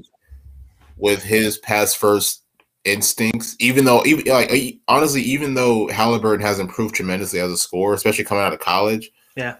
with 0.97 1.23
his 1.23 1.57
past 1.59 1.97
first 1.97 2.43
instincts, 2.83 3.55
even 3.59 3.85
though 3.85 4.03
even 4.05 4.25
like 4.25 4.79
honestly, 4.87 5.21
even 5.21 5.53
though 5.53 5.87
Halliburton 5.87 6.45
has 6.45 6.59
improved 6.59 6.95
tremendously 6.95 7.39
as 7.39 7.51
a 7.51 7.57
scorer, 7.57 7.93
especially 7.93 8.25
coming 8.25 8.43
out 8.43 8.53
of 8.53 8.59
college, 8.59 9.09
yeah, 9.35 9.55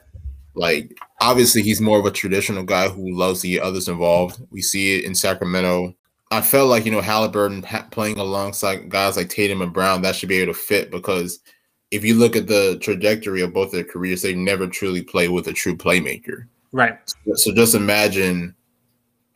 like 0.56 0.96
obviously 1.22 1.62
he's 1.62 1.82
more 1.82 2.00
of 2.00 2.06
a 2.06 2.12
traditional 2.12 2.64
guy 2.64 2.90
who 2.90 3.16
loves 3.16 3.42
to 3.42 3.50
get 3.50 3.64
others 3.64 3.88
involved. 3.88 4.42
We 4.52 4.62
see 4.62 4.98
it 4.98 5.06
in 5.06 5.16
Sacramento. 5.16 5.96
I 6.32 6.42
felt 6.42 6.70
like 6.70 6.86
you 6.86 6.92
know 6.92 7.02
Halliburton 7.02 7.64
playing 7.92 8.18
alongside 8.18 8.90
guys 8.90 9.18
like 9.18 9.30
Tatum 9.30 9.62
and 9.62 9.74
Brown 9.74 10.02
that 10.02 10.16
should 10.16 10.30
be 10.30 10.40
able 10.40 10.54
to 10.54 10.60
fit 10.60 10.92
because 10.92 11.40
if 11.92 12.04
you 12.04 12.16
look 12.16 12.36
at 12.36 12.48
the 12.48 12.78
trajectory 12.82 13.42
of 13.42 13.54
both 13.54 13.72
their 13.72 13.84
careers, 13.84 14.22
they 14.22 14.34
never 14.34 14.68
truly 14.68 15.02
play 15.02 15.28
with 15.28 15.48
a 15.48 15.54
true 15.54 15.78
playmaker. 15.78 16.48
Right. 16.72 16.98
So, 17.06 17.36
so 17.36 17.54
just 17.54 17.76
imagine 17.76 18.56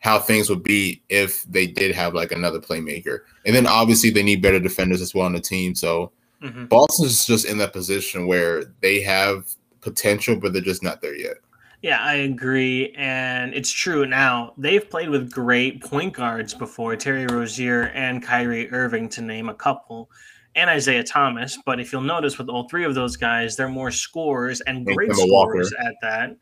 how 0.00 0.18
things 0.18 0.50
would 0.50 0.62
be 0.62 1.02
if 1.08 1.42
they 1.44 1.66
did 1.66 1.94
have 1.94 2.14
like 2.14 2.32
another 2.32 2.58
playmaker. 2.58 3.20
And 3.46 3.54
then 3.54 3.66
obviously 3.66 4.10
they 4.10 4.22
need 4.22 4.42
better 4.42 4.58
defenders 4.58 5.00
as 5.00 5.14
well 5.14 5.26
on 5.26 5.32
the 5.32 5.40
team. 5.40 5.74
So 5.74 6.12
mm-hmm. 6.42 6.66
Boston's 6.66 7.24
just 7.24 7.46
in 7.46 7.58
that 7.58 7.72
position 7.72 8.26
where 8.26 8.64
they 8.80 9.00
have 9.02 9.48
potential, 9.80 10.36
but 10.36 10.52
they're 10.52 10.62
just 10.62 10.82
not 10.82 11.00
there 11.00 11.16
yet. 11.16 11.36
Yeah, 11.82 11.98
I 12.00 12.14
agree. 12.14 12.94
And 12.96 13.54
it's 13.54 13.70
true 13.70 14.06
now. 14.06 14.52
They've 14.58 14.88
played 14.88 15.08
with 15.08 15.32
great 15.32 15.82
point 15.82 16.12
guards 16.12 16.52
before 16.52 16.94
Terry 16.96 17.26
Rozier 17.26 17.84
and 17.94 18.22
Kyrie 18.22 18.70
Irving, 18.70 19.08
to 19.10 19.22
name 19.22 19.48
a 19.48 19.54
couple, 19.54 20.10
and 20.54 20.68
Isaiah 20.68 21.04
Thomas. 21.04 21.58
But 21.64 21.80
if 21.80 21.90
you'll 21.90 22.02
notice 22.02 22.36
with 22.36 22.50
all 22.50 22.68
three 22.68 22.84
of 22.84 22.94
those 22.94 23.16
guys, 23.16 23.56
they're 23.56 23.68
more 23.68 23.90
scorers 23.90 24.60
and, 24.62 24.84
great 24.84 25.14
scorers 25.14 25.72
at 25.72 25.94
that. 26.02 26.36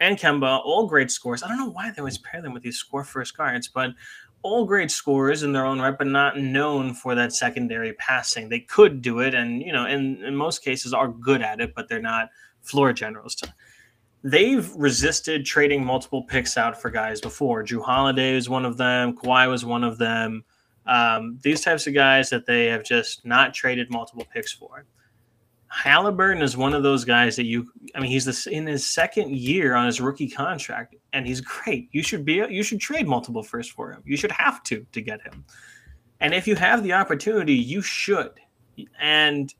And 0.00 0.16
Kemba, 0.16 0.62
all 0.64 0.86
great 0.86 1.10
scores. 1.10 1.42
I 1.42 1.48
don't 1.48 1.58
know 1.58 1.70
why 1.70 1.90
they 1.90 1.98
always 1.98 2.16
pair 2.16 2.40
them 2.40 2.54
with 2.54 2.62
these 2.62 2.78
score 2.78 3.04
first 3.04 3.36
guards, 3.36 3.68
but 3.68 3.90
all 4.42 4.64
great 4.64 4.90
scorers 4.90 5.42
in 5.42 5.52
their 5.52 5.66
own 5.66 5.78
right, 5.78 5.98
but 5.98 6.06
not 6.06 6.38
known 6.38 6.94
for 6.94 7.14
that 7.14 7.34
secondary 7.34 7.92
passing. 7.94 8.48
They 8.48 8.60
could 8.60 9.02
do 9.02 9.20
it, 9.20 9.34
and 9.34 9.60
you 9.60 9.74
know, 9.74 9.84
in, 9.84 10.24
in 10.24 10.34
most 10.34 10.64
cases 10.64 10.94
are 10.94 11.08
good 11.08 11.42
at 11.42 11.60
it, 11.60 11.74
but 11.74 11.90
they're 11.90 12.00
not 12.00 12.30
floor 12.62 12.94
generals. 12.94 13.34
To, 13.36 13.52
they've 14.22 14.70
resisted 14.76 15.44
trading 15.44 15.84
multiple 15.84 16.22
picks 16.22 16.56
out 16.56 16.80
for 16.80 16.90
guys 16.90 17.20
before. 17.20 17.64
Jrue 17.64 17.82
Holiday 17.82 18.34
was 18.34 18.48
one 18.48 18.64
of 18.64 18.76
them. 18.76 19.16
Kawhi 19.16 19.48
was 19.48 19.64
one 19.64 19.84
of 19.84 19.98
them. 19.98 20.44
Um, 20.86 21.38
these 21.42 21.60
types 21.60 21.86
of 21.86 21.94
guys 21.94 22.30
that 22.30 22.46
they 22.46 22.66
have 22.66 22.84
just 22.84 23.24
not 23.24 23.54
traded 23.54 23.90
multiple 23.90 24.26
picks 24.32 24.52
for. 24.52 24.84
Halliburton 25.68 26.42
is 26.42 26.56
one 26.56 26.74
of 26.74 26.82
those 26.82 27.04
guys 27.04 27.36
that 27.36 27.44
you. 27.44 27.70
I 27.94 28.00
mean, 28.00 28.10
he's 28.10 28.24
this, 28.24 28.48
in 28.48 28.66
his 28.66 28.84
second 28.84 29.36
year 29.36 29.76
on 29.76 29.86
his 29.86 30.00
rookie 30.00 30.28
contract, 30.28 30.96
and 31.12 31.24
he's 31.24 31.40
great. 31.40 31.88
You 31.92 32.02
should 32.02 32.24
be. 32.24 32.44
You 32.50 32.64
should 32.64 32.80
trade 32.80 33.06
multiple 33.06 33.42
first 33.42 33.70
for 33.70 33.92
him. 33.92 34.02
You 34.04 34.16
should 34.16 34.32
have 34.32 34.64
to 34.64 34.84
to 34.90 35.00
get 35.00 35.22
him. 35.22 35.44
And 36.20 36.34
if 36.34 36.48
you 36.48 36.56
have 36.56 36.82
the 36.82 36.92
opportunity, 36.92 37.54
you 37.54 37.82
should. 37.82 38.32
And 39.00 39.54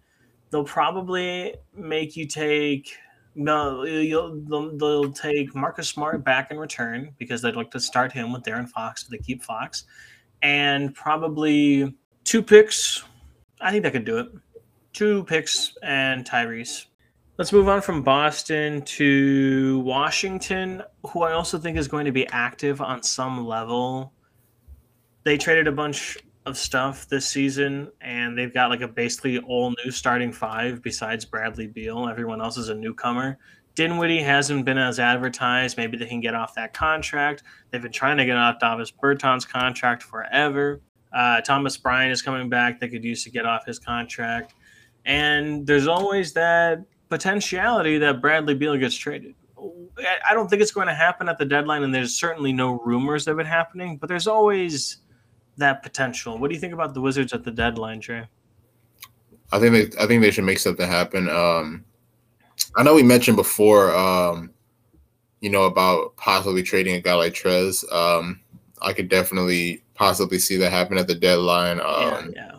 they'll 0.50 0.64
probably 0.64 1.54
make 1.74 2.16
you 2.16 2.26
take 2.26 2.96
no, 3.34 3.84
they'll, 3.84 4.76
they'll 4.76 5.12
take 5.12 5.54
Marcus 5.54 5.88
Smart 5.88 6.24
back 6.24 6.50
in 6.50 6.58
return 6.58 7.14
because 7.18 7.42
they'd 7.42 7.56
like 7.56 7.70
to 7.70 7.80
start 7.80 8.12
him 8.12 8.32
with 8.32 8.42
De'Aaron 8.42 8.68
Fox. 8.68 9.02
So 9.02 9.08
they 9.10 9.18
keep 9.18 9.42
Fox, 9.42 9.84
and 10.42 10.94
probably 10.94 11.94
two 12.24 12.42
picks. 12.42 13.04
I 13.60 13.70
think 13.70 13.84
that 13.84 13.92
could 13.92 14.04
do 14.04 14.18
it. 14.18 14.28
Two 14.92 15.24
picks 15.24 15.74
and 15.82 16.24
Tyrese. 16.24 16.86
Let's 17.38 17.52
move 17.52 17.68
on 17.68 17.80
from 17.80 18.02
Boston 18.02 18.82
to 18.82 19.80
Washington, 19.80 20.82
who 21.06 21.22
I 21.22 21.32
also 21.32 21.58
think 21.58 21.78
is 21.78 21.88
going 21.88 22.04
to 22.04 22.12
be 22.12 22.26
active 22.28 22.82
on 22.82 23.02
some 23.02 23.46
level. 23.46 24.12
They 25.24 25.38
traded 25.38 25.66
a 25.66 25.72
bunch 25.72 26.18
of 26.46 26.56
stuff 26.56 27.06
this 27.08 27.26
season, 27.26 27.90
and 28.00 28.36
they've 28.36 28.52
got 28.52 28.70
like 28.70 28.80
a 28.80 28.88
basically 28.88 29.38
all 29.38 29.74
new 29.84 29.90
starting 29.90 30.32
five 30.32 30.82
besides 30.82 31.24
Bradley 31.24 31.66
Beal. 31.66 32.08
Everyone 32.08 32.40
else 32.40 32.56
is 32.56 32.70
a 32.70 32.74
newcomer. 32.74 33.38
Dinwiddie 33.74 34.22
hasn't 34.22 34.64
been 34.64 34.78
as 34.78 34.98
advertised. 34.98 35.76
Maybe 35.76 35.96
they 35.96 36.06
can 36.06 36.20
get 36.20 36.34
off 36.34 36.54
that 36.54 36.72
contract. 36.72 37.42
They've 37.70 37.82
been 37.82 37.92
trying 37.92 38.16
to 38.16 38.24
get 38.24 38.36
off 38.36 38.58
Davis 38.58 38.90
Bertans' 38.90 39.46
contract 39.48 40.02
forever. 40.02 40.80
Uh, 41.12 41.40
Thomas 41.40 41.76
Bryant 41.76 42.12
is 42.12 42.22
coming 42.22 42.48
back. 42.48 42.80
They 42.80 42.88
could 42.88 43.04
use 43.04 43.22
to 43.24 43.30
get 43.30 43.46
off 43.46 43.66
his 43.66 43.78
contract. 43.78 44.54
And 45.04 45.66
there's 45.66 45.86
always 45.86 46.32
that 46.32 46.84
potentiality 47.10 47.98
that 47.98 48.20
Bradley 48.20 48.54
Beal 48.54 48.76
gets 48.76 48.94
traded. 48.94 49.34
I 50.28 50.34
don't 50.34 50.48
think 50.48 50.62
it's 50.62 50.72
going 50.72 50.88
to 50.88 50.94
happen 50.94 51.28
at 51.28 51.36
the 51.38 51.44
deadline, 51.44 51.82
and 51.82 51.94
there's 51.94 52.18
certainly 52.18 52.52
no 52.52 52.80
rumors 52.80 53.28
of 53.28 53.38
it 53.38 53.46
happening, 53.46 53.98
but 53.98 54.08
there's 54.08 54.26
always– 54.26 54.96
that 55.60 55.82
potential. 55.82 56.36
What 56.36 56.48
do 56.48 56.54
you 56.54 56.60
think 56.60 56.74
about 56.74 56.92
the 56.92 57.00
Wizards 57.00 57.32
at 57.32 57.44
the 57.44 57.50
deadline, 57.50 58.00
Dre? 58.00 58.26
I 59.52 59.58
think 59.58 59.72
they 59.72 60.02
I 60.02 60.06
think 60.06 60.22
they 60.22 60.30
should 60.30 60.44
make 60.44 60.58
something 60.58 60.86
happen. 60.86 61.28
Um, 61.28 61.84
I 62.76 62.82
know 62.82 62.94
we 62.94 63.02
mentioned 63.02 63.36
before, 63.36 63.94
um, 63.94 64.50
you 65.40 65.50
know, 65.50 65.64
about 65.64 66.16
possibly 66.16 66.62
trading 66.62 66.94
a 66.94 67.00
guy 67.00 67.14
like 67.14 67.32
Trez. 67.32 67.90
Um, 67.92 68.40
I 68.82 68.92
could 68.92 69.08
definitely 69.08 69.82
possibly 69.94 70.38
see 70.38 70.56
that 70.56 70.70
happen 70.70 70.98
at 70.98 71.06
the 71.06 71.14
deadline. 71.14 71.80
Um, 71.80 71.86
yeah, 71.86 72.30
yeah. 72.34 72.52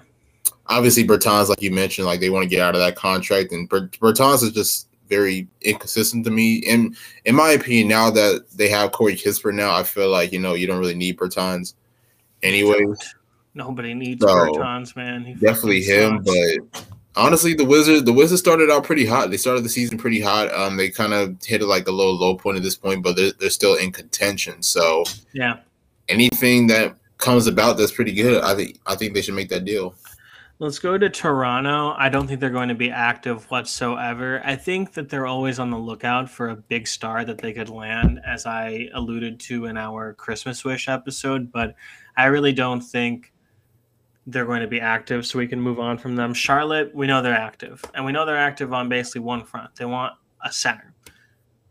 Obviously, 0.68 1.04
Bertans, 1.06 1.50
like 1.50 1.62
you 1.62 1.72
mentioned, 1.72 2.08
like 2.08 2.20
they 2.20 2.30
want 2.30 2.44
to 2.44 2.50
get 2.50 2.62
out 2.62 2.76
of 2.76 2.82
that 2.82 2.96
contract, 2.96 3.52
and 3.52 3.70
Bertans 3.70 4.44
is 4.44 4.52
just 4.52 4.88
very 5.08 5.48
inconsistent 5.62 6.24
to 6.26 6.32
me. 6.32 6.64
And 6.68 6.96
in 7.26 7.36
my 7.36 7.52
opinion, 7.52 7.90
now 7.90 8.10
that 8.12 8.46
they 8.56 8.70
have 8.70 8.94
Corey 8.94 9.16
Kispert 9.16 9.54
now, 9.54 9.76
I 9.76 9.84
feel 9.84 10.10
like 10.10 10.32
you 10.32 10.40
know 10.40 10.54
you 10.54 10.68
don't 10.68 10.80
really 10.80 10.96
need 10.96 11.18
Bertans 11.18 11.74
anyways. 12.44 13.16
Nobody 13.54 13.94
needs 13.94 14.22
so, 14.22 14.28
Bertans, 14.28 14.96
man. 14.96 15.26
He 15.26 15.34
definitely 15.34 15.82
him, 15.82 16.24
but 16.24 16.86
honestly, 17.16 17.54
the 17.54 17.66
Wizards 17.66 18.04
the 18.04 18.14
Wizards 18.14 18.42
started 18.42 18.70
out 18.70 18.84
pretty 18.84 19.06
hot. 19.06 19.30
They 19.30 19.38
started 19.38 19.64
the 19.64 19.70
season 19.70 19.98
pretty 19.98 20.22
hot. 20.22 20.54
Um, 20.54 20.78
they 20.78 20.90
kind 20.90 21.14
of 21.14 21.38
hit 21.44 21.62
like 21.62 21.88
a 21.88 21.92
low 21.92 22.12
low 22.12 22.36
point 22.36 22.58
at 22.58 22.64
this 22.64 22.76
point, 22.76 23.04
but 23.04 23.16
they're, 23.16 23.34
they're 23.40 23.50
still 23.50 23.76
in 23.76 23.92
contention. 23.92 24.62
So 24.62 25.04
yeah, 25.34 25.60
anything 26.08 26.68
that 26.68 26.96
comes 27.18 27.48
about 27.48 27.78
that's 27.78 27.92
pretty 27.92 28.14
good, 28.14 28.42
I 28.42 28.56
think 28.56 28.80
I 28.86 28.96
think 28.96 29.14
they 29.14 29.22
should 29.22 29.36
make 29.36 29.50
that 29.50 29.66
deal. 29.66 29.96
Let's 30.60 30.78
go 30.78 30.96
to 30.96 31.10
Toronto. 31.10 31.96
I 31.98 32.08
don't 32.08 32.28
think 32.28 32.40
they're 32.40 32.52
going 32.52 32.70
to 32.70 32.76
be 32.76 32.92
active 32.92 33.50
whatsoever. 33.50 34.44
I 34.46 34.56
think 34.56 34.94
that 34.94 35.10
they're 35.10 35.26
always 35.26 35.58
on 35.58 35.72
the 35.72 35.78
lookout 35.78 36.30
for 36.30 36.50
a 36.50 36.56
big 36.56 36.88
star 36.88 37.26
that 37.26 37.40
they 37.40 37.52
could 37.52 37.70
land, 37.70 38.22
as 38.24 38.46
I 38.46 38.88
alluded 38.94 39.40
to 39.40 39.66
in 39.66 39.76
our 39.76 40.14
Christmas 40.14 40.64
Wish 40.64 40.88
episode. 40.88 41.52
But 41.52 41.74
I 42.16 42.26
really 42.26 42.54
don't 42.54 42.82
think 42.82 43.32
they're 44.28 44.46
going 44.46 44.62
to 44.62 44.68
be 44.68 44.80
active, 44.80 45.26
so 45.26 45.40
we 45.40 45.48
can 45.48 45.60
move 45.60 45.80
on 45.80 45.98
from 45.98 46.16
them. 46.16 46.34
Charlotte, 46.34 46.94
we 46.94 47.08
know 47.08 47.22
they're 47.22 47.34
active, 47.34 47.84
and 47.94 48.06
we 48.06 48.12
know 48.12 48.26
they're 48.26 48.38
active 48.38 48.74
on 48.74 48.90
basically 48.90 49.22
one 49.22 49.44
front. 49.44 49.76
They 49.76 49.86
want 49.86 50.14
a 50.44 50.52
center. 50.52 50.94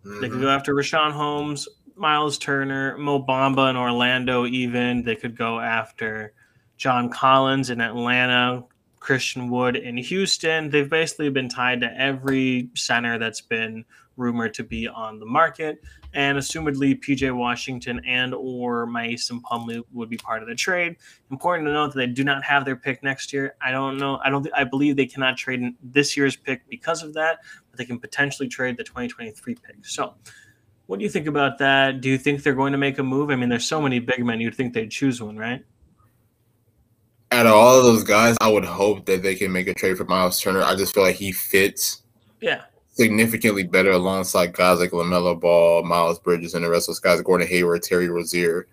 Mm-hmm. 0.04 0.20
They 0.20 0.28
could 0.28 0.40
go 0.40 0.46
mm-hmm. 0.46 0.56
after 0.56 0.74
Richaun 0.74 1.12
Holmes, 1.12 1.68
Miles 1.96 2.38
Turner, 2.38 2.96
Mo 2.98 3.22
Bamba 3.22 3.70
in 3.70 3.76
Orlando. 3.76 4.46
Even 4.46 5.04
they 5.04 5.16
could 5.16 5.36
go 5.36 5.60
after 5.60 6.32
John 6.76 7.10
Collins 7.10 7.70
in 7.70 7.80
Atlanta, 7.80 8.64
Christian 8.98 9.50
Wood 9.50 9.76
in 9.76 9.96
Houston. 9.96 10.70
They've 10.70 10.88
basically 10.88 11.30
been 11.30 11.48
tied 11.48 11.80
to 11.80 12.00
every 12.00 12.70
center 12.74 13.18
that's 13.18 13.40
been 13.40 13.84
rumored 14.16 14.54
to 14.54 14.64
be 14.64 14.86
on 14.88 15.18
the 15.18 15.26
market, 15.26 15.82
and 16.14 16.38
assumedly 16.38 16.98
PJ 17.00 17.34
Washington 17.34 18.00
and 18.06 18.34
or 18.34 18.86
Mason 18.86 19.40
Plumlee 19.40 19.82
would 19.92 20.08
be 20.08 20.16
part 20.16 20.42
of 20.42 20.48
the 20.48 20.54
trade. 20.54 20.96
Important 21.30 21.66
to 21.66 21.72
note 21.72 21.94
that 21.94 21.98
they 21.98 22.06
do 22.06 22.24
not 22.24 22.44
have 22.44 22.64
their 22.64 22.76
pick 22.76 23.02
next 23.02 23.32
year. 23.32 23.54
I 23.60 23.70
don't 23.70 23.98
know. 23.98 24.20
I 24.24 24.30
don't. 24.30 24.46
I 24.54 24.64
believe 24.64 24.96
they 24.96 25.06
cannot 25.06 25.36
trade 25.36 25.74
this 25.82 26.16
year's 26.16 26.36
pick 26.36 26.68
because 26.68 27.02
of 27.02 27.14
that, 27.14 27.38
but 27.70 27.78
they 27.78 27.84
can 27.84 27.98
potentially 27.98 28.48
trade 28.48 28.76
the 28.76 28.84
2023 28.84 29.54
pick. 29.54 29.76
So. 29.82 30.14
What 30.86 30.98
do 30.98 31.04
you 31.04 31.08
think 31.08 31.28
about 31.28 31.58
that? 31.58 32.00
Do 32.00 32.08
you 32.08 32.18
think 32.18 32.42
they're 32.42 32.52
going 32.52 32.72
to 32.72 32.78
make 32.78 32.98
a 32.98 33.04
move? 33.04 33.30
I 33.30 33.36
mean, 33.36 33.48
there's 33.48 33.64
so 33.64 33.80
many 33.80 34.00
big 34.00 34.26
men. 34.26 34.40
You'd 34.40 34.56
think 34.56 34.74
they'd 34.74 34.90
choose 34.90 35.22
one, 35.22 35.36
right? 35.36 35.64
out 37.32 37.46
of 37.46 37.52
all 37.52 37.78
of 37.78 37.84
those 37.84 38.04
guys, 38.04 38.36
I 38.40 38.48
would 38.48 38.64
hope 38.64 39.06
that 39.06 39.22
they 39.22 39.34
can 39.34 39.52
make 39.52 39.68
a 39.68 39.74
trade 39.74 39.96
for 39.96 40.04
Miles 40.04 40.40
Turner. 40.40 40.62
I 40.62 40.74
just 40.74 40.94
feel 40.94 41.04
like 41.04 41.16
he 41.16 41.32
fits 41.32 42.02
yeah 42.40 42.62
significantly 42.92 43.64
better 43.64 43.92
alongside 43.92 44.52
guys 44.52 44.78
like 44.78 44.90
LaMelo 44.90 45.38
Ball, 45.38 45.82
Miles 45.82 46.18
Bridges, 46.18 46.54
and 46.54 46.64
the 46.64 46.70
rest 46.70 46.88
of 46.88 46.92
those 46.92 47.00
guys, 47.00 47.20
Gordon 47.22 47.48
Hayward, 47.48 47.82
Terry 47.82 48.08
Rozier. 48.08 48.66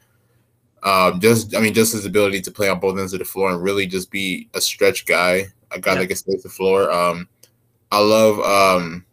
Um, 0.83 1.19
just 1.19 1.55
I 1.55 1.59
mean, 1.59 1.73
just 1.73 1.93
his 1.93 2.05
ability 2.05 2.41
to 2.41 2.51
play 2.51 2.69
on 2.69 2.79
both 2.79 2.97
ends 2.97 3.13
of 3.13 3.19
the 3.19 3.25
floor 3.25 3.51
and 3.51 3.61
really 3.61 3.87
just 3.87 4.11
be 4.11 4.47
a 4.53 4.61
stretch 4.61 5.05
guy, 5.05 5.47
a 5.71 5.79
guy 5.79 5.93
yeah. 5.93 5.99
that 5.99 6.07
can 6.07 6.15
space 6.15 6.43
the 6.43 6.49
floor. 6.49 6.91
Um, 6.91 7.27
I 7.91 7.99
love 7.99 8.39
um, 8.39 9.05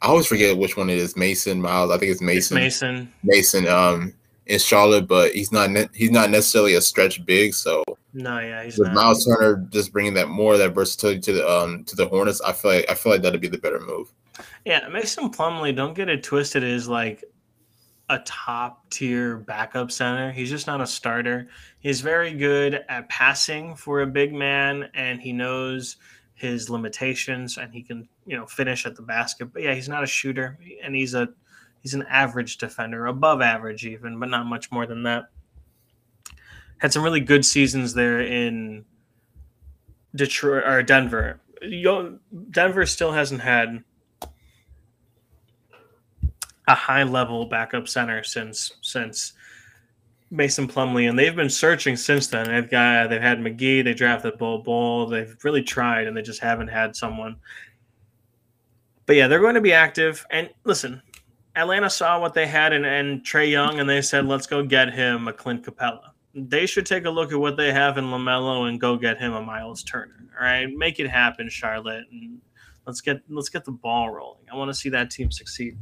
I 0.00 0.08
always 0.08 0.26
forget 0.26 0.56
which 0.56 0.76
one 0.76 0.90
it 0.90 0.98
is, 0.98 1.16
Mason 1.16 1.60
Miles. 1.60 1.90
I 1.90 1.98
think 1.98 2.10
it's 2.10 2.20
Mason. 2.20 2.58
It's 2.58 2.82
Mason. 2.82 3.12
Mason. 3.22 3.68
Um, 3.68 4.14
in 4.46 4.58
Charlotte, 4.58 5.06
but 5.06 5.32
he's 5.32 5.52
not 5.52 5.70
ne- 5.70 5.88
he's 5.94 6.10
not 6.10 6.30
necessarily 6.30 6.74
a 6.74 6.80
stretch 6.80 7.24
big. 7.24 7.54
So 7.54 7.84
no, 8.12 8.38
yeah, 8.38 8.64
he's 8.64 8.78
with 8.78 8.88
not. 8.88 8.94
Miles 8.94 9.24
Turner 9.24 9.66
just 9.70 9.92
bringing 9.92 10.14
that 10.14 10.28
more 10.28 10.52
of 10.52 10.58
that 10.58 10.74
versatility 10.74 11.20
to 11.20 11.32
the 11.32 11.48
um 11.48 11.84
to 11.84 11.96
the 11.96 12.06
Hornets. 12.06 12.40
I 12.40 12.52
feel 12.52 12.72
like 12.72 12.90
I 12.90 12.94
feel 12.94 13.12
like 13.12 13.22
that'd 13.22 13.40
be 13.40 13.48
the 13.48 13.58
better 13.58 13.80
move. 13.80 14.12
Yeah, 14.64 14.88
Mason 14.88 15.30
Plumlee, 15.30 15.74
don't 15.74 15.94
get 15.94 16.08
it 16.08 16.22
twisted, 16.22 16.62
is 16.62 16.88
like 16.88 17.24
a 18.08 18.18
top 18.20 18.88
tier 18.90 19.38
backup 19.38 19.90
center. 19.90 20.32
He's 20.32 20.50
just 20.50 20.66
not 20.66 20.80
a 20.80 20.86
starter. 20.86 21.48
He's 21.80 22.00
very 22.00 22.34
good 22.34 22.84
at 22.88 23.08
passing 23.08 23.74
for 23.74 24.02
a 24.02 24.06
big 24.06 24.32
man, 24.32 24.90
and 24.94 25.20
he 25.20 25.32
knows 25.32 25.96
his 26.34 26.68
limitations, 26.68 27.56
and 27.58 27.72
he 27.72 27.82
can 27.82 28.08
you 28.26 28.36
know 28.36 28.46
finish 28.46 28.86
at 28.86 28.96
the 28.96 29.02
basket. 29.02 29.52
But 29.52 29.62
yeah, 29.62 29.74
he's 29.74 29.88
not 29.88 30.04
a 30.04 30.06
shooter, 30.06 30.58
and 30.82 30.94
he's 30.94 31.14
a 31.14 31.28
He's 31.82 31.94
an 31.94 32.06
average 32.08 32.58
defender, 32.58 33.06
above 33.06 33.42
average 33.42 33.84
even, 33.84 34.18
but 34.20 34.28
not 34.28 34.46
much 34.46 34.70
more 34.70 34.86
than 34.86 35.02
that. 35.02 35.24
Had 36.82 36.92
some 36.92 37.04
really 37.04 37.20
good 37.20 37.44
seasons 37.44 37.94
there 37.94 38.20
in 38.22 38.84
Detroit 40.16 40.64
or 40.64 40.82
Denver. 40.82 41.40
Denver 42.50 42.86
still 42.86 43.12
hasn't 43.12 43.40
had 43.40 43.84
a 46.66 46.74
high 46.74 47.04
level 47.04 47.46
backup 47.46 47.86
center 47.86 48.24
since 48.24 48.72
since 48.80 49.34
Mason 50.32 50.66
Plumlee, 50.66 51.08
and 51.08 51.16
they've 51.16 51.36
been 51.36 51.48
searching 51.48 51.94
since 51.94 52.26
then. 52.26 52.48
They've 52.48 52.68
got 52.68 53.10
they've 53.10 53.22
had 53.22 53.38
McGee, 53.38 53.84
they 53.84 53.94
drafted 53.94 54.36
Bol 54.36 54.58
Bol, 54.58 55.06
they've 55.06 55.36
really 55.44 55.62
tried, 55.62 56.08
and 56.08 56.16
they 56.16 56.22
just 56.22 56.40
haven't 56.40 56.66
had 56.66 56.96
someone. 56.96 57.36
But 59.06 59.14
yeah, 59.14 59.28
they're 59.28 59.38
going 59.38 59.54
to 59.54 59.60
be 59.60 59.72
active. 59.72 60.26
And 60.30 60.50
listen, 60.64 61.00
Atlanta 61.54 61.88
saw 61.88 62.18
what 62.18 62.34
they 62.34 62.48
had 62.48 62.72
in 62.72 62.84
and 62.84 63.22
Trae 63.22 63.48
Young, 63.48 63.78
and 63.78 63.88
they 63.88 64.02
said, 64.02 64.26
"Let's 64.26 64.48
go 64.48 64.64
get 64.64 64.92
him 64.92 65.28
a 65.28 65.32
Clint 65.32 65.64
Capela." 65.64 66.11
They 66.34 66.66
should 66.66 66.86
take 66.86 67.04
a 67.04 67.10
look 67.10 67.32
at 67.32 67.38
what 67.38 67.56
they 67.56 67.72
have 67.72 67.98
in 67.98 68.06
Lamelo 68.06 68.68
and 68.68 68.80
go 68.80 68.96
get 68.96 69.18
him 69.18 69.34
a 69.34 69.42
Miles 69.42 69.82
Turner. 69.82 70.24
All 70.38 70.44
right, 70.44 70.66
make 70.66 70.98
it 70.98 71.08
happen, 71.08 71.48
Charlotte, 71.48 72.04
and 72.10 72.40
let's 72.86 73.00
get 73.00 73.20
let's 73.28 73.50
get 73.50 73.64
the 73.64 73.72
ball 73.72 74.10
rolling. 74.10 74.46
I 74.50 74.56
want 74.56 74.70
to 74.70 74.74
see 74.74 74.88
that 74.90 75.10
team 75.10 75.30
succeed. 75.30 75.76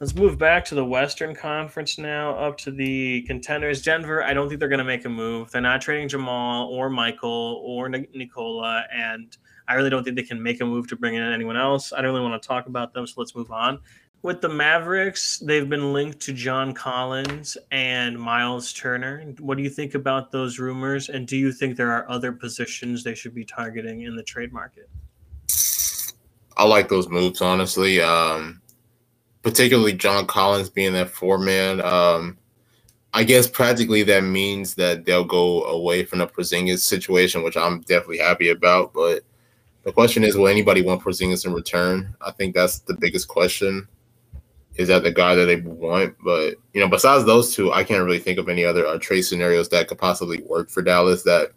Let's 0.00 0.16
move 0.16 0.36
back 0.36 0.64
to 0.64 0.74
the 0.74 0.84
Western 0.84 1.32
Conference 1.32 1.96
now, 1.96 2.34
up 2.34 2.58
to 2.58 2.72
the 2.72 3.22
contenders. 3.22 3.82
Denver, 3.82 4.24
I 4.24 4.34
don't 4.34 4.48
think 4.48 4.58
they're 4.58 4.68
going 4.68 4.78
to 4.78 4.84
make 4.84 5.04
a 5.04 5.08
move. 5.08 5.52
They're 5.52 5.62
not 5.62 5.80
trading 5.80 6.08
Jamal 6.08 6.66
or 6.66 6.90
Michael 6.90 7.62
or 7.64 7.88
Nikola, 7.88 8.84
and 8.92 9.36
I 9.68 9.74
really 9.74 9.90
don't 9.90 10.04
think 10.04 10.16
they 10.16 10.22
can 10.22 10.42
make 10.42 10.60
a 10.60 10.66
move 10.66 10.88
to 10.88 10.96
bring 10.96 11.14
in 11.14 11.22
anyone 11.22 11.56
else. 11.56 11.92
I 11.92 12.00
don't 12.00 12.12
really 12.12 12.28
want 12.28 12.40
to 12.42 12.46
talk 12.46 12.66
about 12.66 12.92
them, 12.92 13.06
so 13.06 13.14
let's 13.20 13.34
move 13.34 13.50
on. 13.50 13.80
With 14.22 14.40
the 14.40 14.48
Mavericks, 14.48 15.38
they've 15.38 15.68
been 15.68 15.92
linked 15.92 16.20
to 16.20 16.32
John 16.32 16.72
Collins 16.72 17.56
and 17.72 18.16
Miles 18.16 18.72
Turner. 18.72 19.34
What 19.40 19.56
do 19.56 19.64
you 19.64 19.70
think 19.70 19.94
about 19.94 20.30
those 20.30 20.60
rumors? 20.60 21.08
And 21.08 21.26
do 21.26 21.36
you 21.36 21.52
think 21.52 21.76
there 21.76 21.90
are 21.90 22.08
other 22.08 22.30
positions 22.30 23.02
they 23.02 23.14
should 23.14 23.34
be 23.34 23.44
targeting 23.44 24.02
in 24.02 24.14
the 24.14 24.22
trade 24.22 24.52
market? 24.52 24.88
I 26.56 26.64
like 26.64 26.88
those 26.88 27.08
moves, 27.08 27.40
honestly. 27.40 28.00
Um, 28.00 28.62
particularly 29.42 29.92
John 29.92 30.26
Collins 30.26 30.70
being 30.70 30.92
that 30.92 31.10
four 31.10 31.38
man. 31.38 31.80
Um, 31.80 32.38
I 33.12 33.24
guess 33.24 33.46
practically 33.46 34.02
that 34.04 34.22
means 34.22 34.74
that 34.76 35.04
they'll 35.04 35.24
go 35.24 35.64
away 35.64 36.04
from 36.04 36.20
the 36.20 36.26
Porzingis 36.26 36.78
situation, 36.78 37.42
which 37.42 37.56
I'm 37.56 37.80
definitely 37.80 38.18
happy 38.18 38.48
about. 38.48 38.94
But 38.94 39.24
the 39.84 39.92
question 39.92 40.24
is, 40.24 40.36
will 40.36 40.48
anybody 40.48 40.82
want 40.82 41.02
Porzingis 41.02 41.44
in 41.44 41.52
return? 41.52 42.14
I 42.20 42.30
think 42.30 42.54
that's 42.54 42.80
the 42.80 42.94
biggest 42.94 43.28
question. 43.28 43.88
Is 44.76 44.88
that 44.88 45.02
the 45.02 45.10
guy 45.10 45.34
that 45.34 45.46
they 45.46 45.56
want? 45.56 46.14
But 46.24 46.54
you 46.72 46.80
know, 46.80 46.88
besides 46.88 47.24
those 47.24 47.54
two, 47.54 47.72
I 47.72 47.84
can't 47.84 48.04
really 48.04 48.18
think 48.18 48.38
of 48.38 48.48
any 48.48 48.64
other 48.64 48.86
uh, 48.86 48.98
trade 48.98 49.22
scenarios 49.22 49.68
that 49.70 49.88
could 49.88 49.98
possibly 49.98 50.40
work 50.42 50.70
for 50.70 50.82
Dallas 50.82 51.22
that 51.24 51.52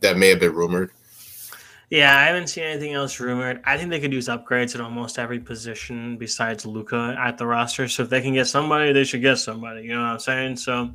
that 0.00 0.18
may 0.18 0.28
have 0.28 0.40
been 0.40 0.54
rumored. 0.54 0.92
Yeah, 1.90 2.14
I 2.14 2.24
haven't 2.24 2.48
seen 2.48 2.64
anything 2.64 2.92
else 2.92 3.18
rumored. 3.18 3.62
I 3.64 3.78
think 3.78 3.88
they 3.88 3.98
could 3.98 4.12
use 4.12 4.28
upgrades 4.28 4.74
at 4.74 4.82
almost 4.82 5.18
every 5.18 5.40
position 5.40 6.18
besides 6.18 6.66
Luka 6.66 7.16
at 7.18 7.38
the 7.38 7.46
roster. 7.46 7.88
So 7.88 8.02
if 8.02 8.10
they 8.10 8.20
can 8.20 8.34
get 8.34 8.46
somebody, 8.46 8.92
they 8.92 9.04
should 9.04 9.22
get 9.22 9.38
somebody. 9.38 9.84
You 9.84 9.94
know 9.94 10.02
what 10.02 10.10
I'm 10.10 10.18
saying? 10.18 10.56
So 10.56 10.90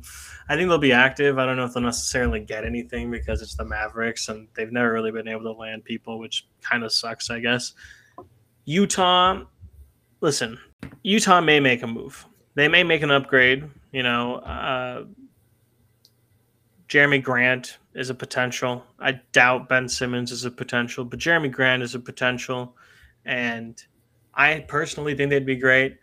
I 0.48 0.54
think 0.54 0.68
they'll 0.68 0.78
be 0.78 0.92
active. 0.92 1.36
I 1.36 1.46
don't 1.46 1.56
know 1.56 1.64
if 1.64 1.74
they'll 1.74 1.82
necessarily 1.82 2.38
get 2.38 2.64
anything 2.64 3.10
because 3.10 3.42
it's 3.42 3.56
the 3.56 3.64
Mavericks 3.64 4.28
and 4.28 4.46
they've 4.54 4.70
never 4.70 4.92
really 4.92 5.10
been 5.10 5.26
able 5.26 5.42
to 5.42 5.52
land 5.52 5.84
people, 5.84 6.20
which 6.20 6.46
kind 6.62 6.84
of 6.84 6.92
sucks, 6.92 7.28
I 7.28 7.40
guess. 7.40 7.72
Utah, 8.64 9.42
listen, 10.20 10.58
Utah 11.02 11.40
may 11.40 11.58
make 11.58 11.82
a 11.82 11.88
move. 11.88 12.24
They 12.54 12.68
may 12.68 12.84
make 12.84 13.02
an 13.02 13.10
upgrade. 13.10 13.68
You 13.90 14.04
know, 14.04 14.36
uh, 14.36 15.04
Jerami 16.94 17.20
Grant 17.20 17.78
is 17.94 18.08
a 18.08 18.14
potential. 18.14 18.84
I 19.00 19.20
doubt 19.32 19.68
Ben 19.68 19.88
Simmons 19.88 20.30
is 20.30 20.44
a 20.44 20.50
potential, 20.50 21.04
but 21.04 21.18
Jerami 21.18 21.50
Grant 21.50 21.82
is 21.82 21.96
a 21.96 21.98
potential. 21.98 22.76
And 23.24 23.82
I 24.32 24.60
personally 24.68 25.16
think 25.16 25.30
they'd 25.30 25.44
be 25.44 25.56
great, 25.56 25.98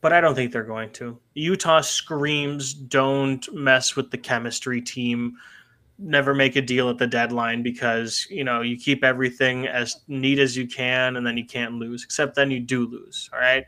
but 0.00 0.12
I 0.12 0.20
don't 0.20 0.34
think 0.34 0.50
they're 0.50 0.64
going 0.64 0.90
to. 0.94 1.16
Utah 1.34 1.80
screams 1.80 2.74
don't 2.74 3.46
mess 3.54 3.94
with 3.94 4.10
the 4.10 4.18
chemistry 4.18 4.80
team. 4.80 5.36
Never 5.96 6.34
make 6.34 6.56
a 6.56 6.60
deal 6.60 6.90
at 6.90 6.98
the 6.98 7.06
deadline 7.06 7.62
because, 7.62 8.26
you 8.28 8.42
know, 8.42 8.62
you 8.62 8.76
keep 8.76 9.04
everything 9.04 9.68
as 9.68 10.00
neat 10.08 10.40
as 10.40 10.56
you 10.56 10.66
can 10.66 11.14
and 11.14 11.24
then 11.24 11.36
you 11.36 11.46
can't 11.46 11.74
lose, 11.74 12.02
except 12.02 12.34
then 12.34 12.50
you 12.50 12.58
do 12.58 12.88
lose. 12.88 13.30
All 13.32 13.38
right 13.38 13.64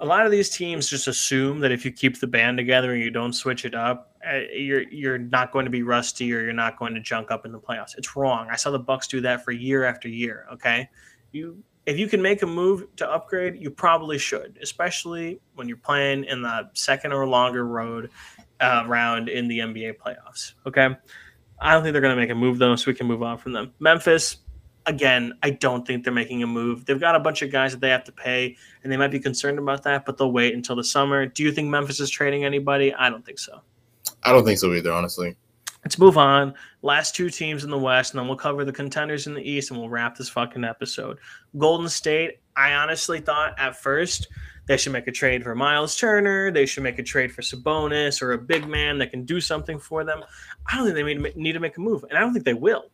a 0.00 0.06
lot 0.06 0.24
of 0.24 0.30
these 0.30 0.48
teams 0.48 0.88
just 0.88 1.08
assume 1.08 1.60
that 1.60 1.72
if 1.72 1.84
you 1.84 1.90
keep 1.90 2.20
the 2.20 2.26
band 2.26 2.56
together 2.56 2.92
and 2.92 3.02
you 3.02 3.10
don't 3.10 3.32
switch 3.32 3.64
it 3.64 3.74
up, 3.74 4.07
you're 4.52 4.88
you're 4.88 5.18
not 5.18 5.52
going 5.52 5.64
to 5.64 5.70
be 5.70 5.82
rusty 5.82 6.32
or 6.32 6.42
you're 6.42 6.52
not 6.52 6.78
going 6.78 6.94
to 6.94 7.00
junk 7.00 7.30
up 7.30 7.46
in 7.46 7.52
the 7.52 7.60
playoffs. 7.60 7.96
It's 7.96 8.16
wrong. 8.16 8.48
I 8.50 8.56
saw 8.56 8.70
the 8.70 8.78
Bucks 8.78 9.06
do 9.06 9.20
that 9.22 9.44
for 9.44 9.52
year 9.52 9.84
after 9.84 10.08
year. 10.08 10.46
Okay, 10.52 10.88
you 11.32 11.62
if 11.86 11.98
you 11.98 12.06
can 12.06 12.20
make 12.20 12.42
a 12.42 12.46
move 12.46 12.84
to 12.96 13.10
upgrade, 13.10 13.56
you 13.56 13.70
probably 13.70 14.18
should, 14.18 14.58
especially 14.62 15.40
when 15.54 15.68
you're 15.68 15.78
playing 15.78 16.24
in 16.24 16.42
the 16.42 16.68
second 16.74 17.12
or 17.12 17.26
longer 17.26 17.66
road 17.66 18.10
uh, 18.60 18.84
round 18.86 19.30
in 19.30 19.48
the 19.48 19.60
NBA 19.60 19.94
playoffs. 19.96 20.52
Okay, 20.66 20.94
I 21.60 21.72
don't 21.72 21.82
think 21.82 21.92
they're 21.92 22.02
going 22.02 22.14
to 22.14 22.20
make 22.20 22.30
a 22.30 22.34
move 22.34 22.58
though, 22.58 22.76
so 22.76 22.90
we 22.90 22.94
can 22.94 23.06
move 23.06 23.22
on 23.22 23.38
from 23.38 23.52
them. 23.52 23.72
Memphis, 23.78 24.38
again, 24.84 25.32
I 25.42 25.50
don't 25.50 25.86
think 25.86 26.04
they're 26.04 26.12
making 26.12 26.42
a 26.42 26.46
move. 26.46 26.84
They've 26.84 27.00
got 27.00 27.14
a 27.14 27.20
bunch 27.20 27.42
of 27.42 27.50
guys 27.50 27.72
that 27.72 27.80
they 27.80 27.90
have 27.90 28.04
to 28.04 28.12
pay, 28.12 28.56
and 28.82 28.92
they 28.92 28.96
might 28.96 29.10
be 29.10 29.20
concerned 29.20 29.58
about 29.58 29.82
that, 29.84 30.04
but 30.04 30.18
they'll 30.18 30.32
wait 30.32 30.54
until 30.54 30.76
the 30.76 30.84
summer. 30.84 31.24
Do 31.24 31.42
you 31.42 31.52
think 31.52 31.68
Memphis 31.68 32.00
is 32.00 32.10
trading 32.10 32.44
anybody? 32.44 32.92
I 32.92 33.08
don't 33.08 33.24
think 33.24 33.38
so. 33.38 33.62
I 34.22 34.32
don't 34.32 34.44
think 34.44 34.58
so 34.58 34.72
either, 34.74 34.92
honestly. 34.92 35.36
Let's 35.84 35.98
move 35.98 36.18
on. 36.18 36.54
Last 36.82 37.14
two 37.14 37.30
teams 37.30 37.64
in 37.64 37.70
the 37.70 37.78
West, 37.78 38.12
and 38.12 38.20
then 38.20 38.26
we'll 38.26 38.36
cover 38.36 38.64
the 38.64 38.72
contenders 38.72 39.26
in 39.26 39.34
the 39.34 39.48
East, 39.48 39.70
and 39.70 39.78
we'll 39.78 39.88
wrap 39.88 40.16
this 40.16 40.28
fucking 40.28 40.64
episode. 40.64 41.18
Golden 41.56 41.88
State, 41.88 42.40
I 42.56 42.74
honestly 42.74 43.20
thought 43.20 43.58
at 43.58 43.76
first 43.76 44.28
they 44.66 44.76
should 44.76 44.92
make 44.92 45.06
a 45.06 45.12
trade 45.12 45.44
for 45.44 45.54
Miles 45.54 45.96
Turner. 45.96 46.50
They 46.50 46.66
should 46.66 46.82
make 46.82 46.98
a 46.98 47.02
trade 47.02 47.32
for 47.32 47.42
Sabonis 47.42 48.20
or 48.20 48.32
a 48.32 48.38
big 48.38 48.68
man 48.68 48.98
that 48.98 49.10
can 49.10 49.24
do 49.24 49.40
something 49.40 49.78
for 49.78 50.04
them. 50.04 50.22
I 50.66 50.76
don't 50.76 50.92
think 50.92 50.96
they 50.96 51.32
need 51.40 51.52
to 51.52 51.60
make 51.60 51.76
a 51.76 51.80
move, 51.80 52.04
and 52.08 52.18
I 52.18 52.20
don't 52.20 52.32
think 52.32 52.44
they 52.44 52.54
will. 52.54 52.90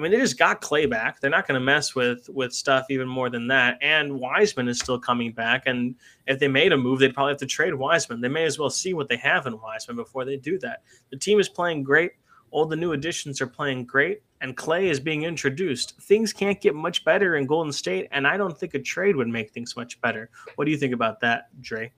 I 0.00 0.02
mean, 0.02 0.12
they 0.12 0.18
just 0.18 0.38
got 0.38 0.62
Clay 0.62 0.86
back. 0.86 1.20
They're 1.20 1.28
not 1.28 1.46
going 1.46 1.60
to 1.60 1.64
mess 1.64 1.94
with 1.94 2.30
with 2.30 2.54
stuff 2.54 2.86
even 2.88 3.06
more 3.06 3.28
than 3.28 3.46
that. 3.48 3.76
And 3.82 4.18
Wiseman 4.18 4.66
is 4.66 4.78
still 4.78 4.98
coming 4.98 5.30
back. 5.30 5.64
And 5.66 5.94
if 6.26 6.38
they 6.38 6.48
made 6.48 6.72
a 6.72 6.76
move, 6.78 7.00
they'd 7.00 7.12
probably 7.12 7.32
have 7.32 7.40
to 7.40 7.46
trade 7.46 7.74
Wiseman. 7.74 8.22
They 8.22 8.28
may 8.28 8.44
as 8.44 8.58
well 8.58 8.70
see 8.70 8.94
what 8.94 9.08
they 9.08 9.18
have 9.18 9.46
in 9.46 9.60
Wiseman 9.60 9.96
before 9.96 10.24
they 10.24 10.38
do 10.38 10.58
that. 10.60 10.84
The 11.10 11.18
team 11.18 11.38
is 11.38 11.50
playing 11.50 11.82
great. 11.82 12.12
All 12.50 12.64
the 12.64 12.76
new 12.76 12.92
additions 12.92 13.42
are 13.42 13.46
playing 13.46 13.84
great, 13.84 14.22
and 14.40 14.56
Clay 14.56 14.88
is 14.88 14.98
being 14.98 15.24
introduced. 15.24 16.00
Things 16.00 16.32
can't 16.32 16.58
get 16.60 16.74
much 16.74 17.04
better 17.04 17.36
in 17.36 17.46
Golden 17.46 17.72
State, 17.72 18.08
and 18.10 18.26
I 18.26 18.38
don't 18.38 18.58
think 18.58 18.72
a 18.72 18.78
trade 18.80 19.16
would 19.16 19.28
make 19.28 19.50
things 19.50 19.76
much 19.76 20.00
better. 20.00 20.30
What 20.54 20.64
do 20.64 20.70
you 20.70 20.78
think 20.78 20.94
about 20.94 21.20
that, 21.20 21.48
Dre? 21.60 21.92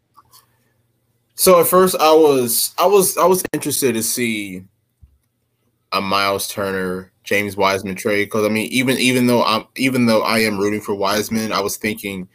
So 1.36 1.61
at 1.61 1.68
first, 1.68 1.94
I 2.00 2.12
was 2.12 2.74
I 2.78 2.86
was 2.86 3.16
I 3.16 3.26
was 3.26 3.44
interested 3.53 3.94
to 3.94 4.03
see 4.03 4.64
a 5.92 6.00
Miles 6.00 6.48
Turner, 6.48 7.11
James 7.24 7.56
Wiseman 7.56 7.94
trade 7.94 8.24
because 8.24 8.44
I 8.44 8.48
mean, 8.48 8.70
even 8.72 8.98
even 8.98 9.26
though 9.26 9.44
I'm 9.44 9.64
even 9.76 10.06
though 10.06 10.22
I 10.22 10.38
am 10.40 10.58
rooting 10.58 10.80
for 10.80 10.94
Wiseman, 10.94 11.52
I 11.52 11.60
was 11.60 11.76
thinking 11.76 12.28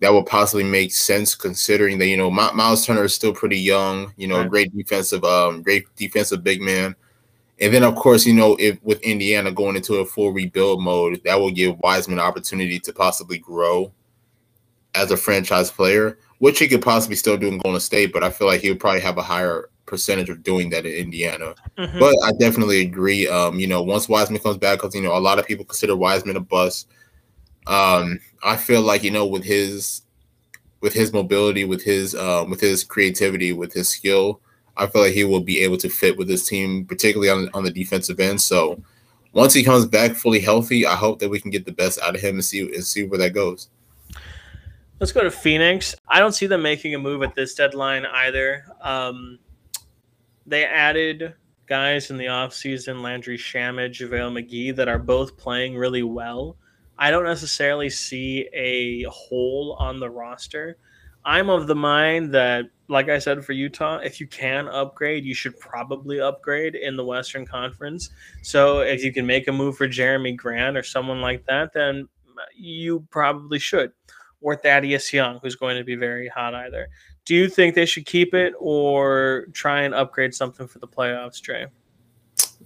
that 0.00 0.12
would 0.12 0.26
possibly 0.26 0.64
make 0.64 0.92
sense 0.92 1.34
considering 1.34 1.98
that 1.98 2.06
you 2.06 2.16
know 2.16 2.30
Miles 2.30 2.84
Turner 2.84 3.04
is 3.04 3.14
still 3.14 3.32
pretty 3.32 3.58
young, 3.58 4.12
you 4.16 4.26
know, 4.26 4.38
right. 4.40 4.50
great 4.50 4.76
defensive, 4.76 5.24
um, 5.24 5.62
great 5.62 5.84
defensive 5.96 6.44
big 6.44 6.60
man, 6.60 6.94
and 7.60 7.72
then 7.72 7.82
of 7.82 7.94
course 7.94 8.26
you 8.26 8.34
know 8.34 8.56
if 8.58 8.82
with 8.82 9.00
Indiana 9.02 9.52
going 9.52 9.76
into 9.76 9.96
a 9.96 10.06
full 10.06 10.32
rebuild 10.32 10.82
mode, 10.82 11.20
that 11.24 11.38
will 11.38 11.50
give 11.50 11.78
Wiseman 11.80 12.18
an 12.18 12.24
opportunity 12.24 12.78
to 12.80 12.92
possibly 12.92 13.38
grow 13.38 13.92
as 14.94 15.10
a 15.10 15.16
franchise 15.16 15.70
player, 15.70 16.18
which 16.38 16.58
he 16.58 16.68
could 16.68 16.82
possibly 16.82 17.16
still 17.16 17.36
do 17.36 17.48
in 17.48 17.58
Golden 17.58 17.80
State, 17.80 18.12
but 18.12 18.24
I 18.24 18.30
feel 18.30 18.46
like 18.46 18.60
he 18.60 18.68
would 18.68 18.80
probably 18.80 19.00
have 19.00 19.18
a 19.18 19.22
higher 19.22 19.69
percentage 19.90 20.30
of 20.30 20.42
doing 20.42 20.70
that 20.70 20.86
in 20.86 20.92
Indiana. 20.92 21.54
Mm-hmm. 21.76 21.98
But 21.98 22.16
I 22.24 22.32
definitely 22.38 22.80
agree. 22.80 23.28
Um, 23.28 23.58
you 23.60 23.66
know, 23.66 23.82
once 23.82 24.08
Wiseman 24.08 24.40
comes 24.40 24.56
back, 24.56 24.78
because 24.78 24.94
you 24.94 25.02
know 25.02 25.16
a 25.16 25.20
lot 25.20 25.38
of 25.38 25.46
people 25.46 25.64
consider 25.64 25.96
Wiseman 25.96 26.36
a 26.36 26.40
bust. 26.40 26.88
Um, 27.66 28.20
I 28.42 28.56
feel 28.56 28.80
like 28.80 29.02
you 29.02 29.10
know 29.10 29.26
with 29.26 29.44
his 29.44 30.02
with 30.80 30.94
his 30.94 31.12
mobility, 31.12 31.64
with 31.64 31.82
his 31.82 32.14
um, 32.14 32.48
with 32.48 32.60
his 32.60 32.84
creativity, 32.84 33.52
with 33.52 33.72
his 33.72 33.88
skill, 33.88 34.40
I 34.76 34.86
feel 34.86 35.02
like 35.02 35.12
he 35.12 35.24
will 35.24 35.40
be 35.40 35.60
able 35.60 35.76
to 35.78 35.90
fit 35.90 36.16
with 36.16 36.28
this 36.28 36.46
team, 36.46 36.86
particularly 36.86 37.30
on 37.30 37.50
on 37.52 37.64
the 37.64 37.70
defensive 37.70 38.20
end. 38.20 38.40
So 38.40 38.80
once 39.32 39.52
he 39.52 39.62
comes 39.62 39.86
back 39.86 40.12
fully 40.12 40.40
healthy, 40.40 40.86
I 40.86 40.94
hope 40.94 41.18
that 41.18 41.28
we 41.28 41.40
can 41.40 41.50
get 41.50 41.66
the 41.66 41.72
best 41.72 42.00
out 42.00 42.14
of 42.14 42.20
him 42.20 42.36
and 42.36 42.44
see 42.44 42.60
and 42.60 42.84
see 42.84 43.04
where 43.04 43.18
that 43.18 43.34
goes. 43.34 43.68
Let's 44.98 45.12
go 45.12 45.22
to 45.22 45.30
Phoenix. 45.30 45.94
I 46.08 46.20
don't 46.20 46.32
see 46.32 46.46
them 46.46 46.62
making 46.62 46.94
a 46.94 46.98
move 46.98 47.22
at 47.22 47.34
this 47.34 47.54
deadline 47.54 48.04
either. 48.04 48.66
Um, 48.82 49.38
they 50.50 50.64
added 50.64 51.34
guys 51.66 52.10
in 52.10 52.16
the 52.16 52.26
offseason, 52.26 53.00
Landry 53.00 53.38
Shamet, 53.38 53.90
JaVale 53.90 54.44
McGee, 54.44 54.74
that 54.74 54.88
are 54.88 54.98
both 54.98 55.36
playing 55.36 55.76
really 55.76 56.02
well. 56.02 56.56
I 56.98 57.10
don't 57.10 57.24
necessarily 57.24 57.88
see 57.88 58.48
a 58.52 59.04
hole 59.04 59.76
on 59.78 60.00
the 60.00 60.10
roster. 60.10 60.76
I'm 61.24 61.48
of 61.48 61.66
the 61.66 61.76
mind 61.76 62.34
that, 62.34 62.64
like 62.88 63.08
I 63.08 63.20
said 63.20 63.44
for 63.44 63.52
Utah, 63.52 63.98
if 63.98 64.20
you 64.20 64.26
can 64.26 64.66
upgrade, 64.68 65.24
you 65.24 65.34
should 65.34 65.58
probably 65.60 66.20
upgrade 66.20 66.74
in 66.74 66.96
the 66.96 67.04
Western 67.04 67.46
Conference. 67.46 68.10
So 68.42 68.80
if 68.80 69.04
you 69.04 69.12
can 69.12 69.26
make 69.26 69.46
a 69.46 69.52
move 69.52 69.76
for 69.76 69.86
Jerami 69.86 70.36
Grant 70.36 70.76
or 70.76 70.82
someone 70.82 71.20
like 71.20 71.46
that, 71.46 71.72
then 71.72 72.08
you 72.54 73.06
probably 73.10 73.60
should. 73.60 73.92
Or 74.40 74.56
Thaddeus 74.56 75.12
Young, 75.12 75.38
who's 75.42 75.56
going 75.56 75.76
to 75.76 75.84
be 75.84 75.94
very 75.94 76.26
hot 76.26 76.54
either. 76.54 76.88
Do 77.24 77.34
you 77.34 77.48
think 77.48 77.74
they 77.74 77.86
should 77.86 78.06
keep 78.06 78.34
it 78.34 78.54
or 78.58 79.46
try 79.52 79.82
and 79.82 79.94
upgrade 79.94 80.34
something 80.34 80.66
for 80.66 80.78
the 80.78 80.88
playoffs, 80.88 81.40
Dre? 81.40 81.66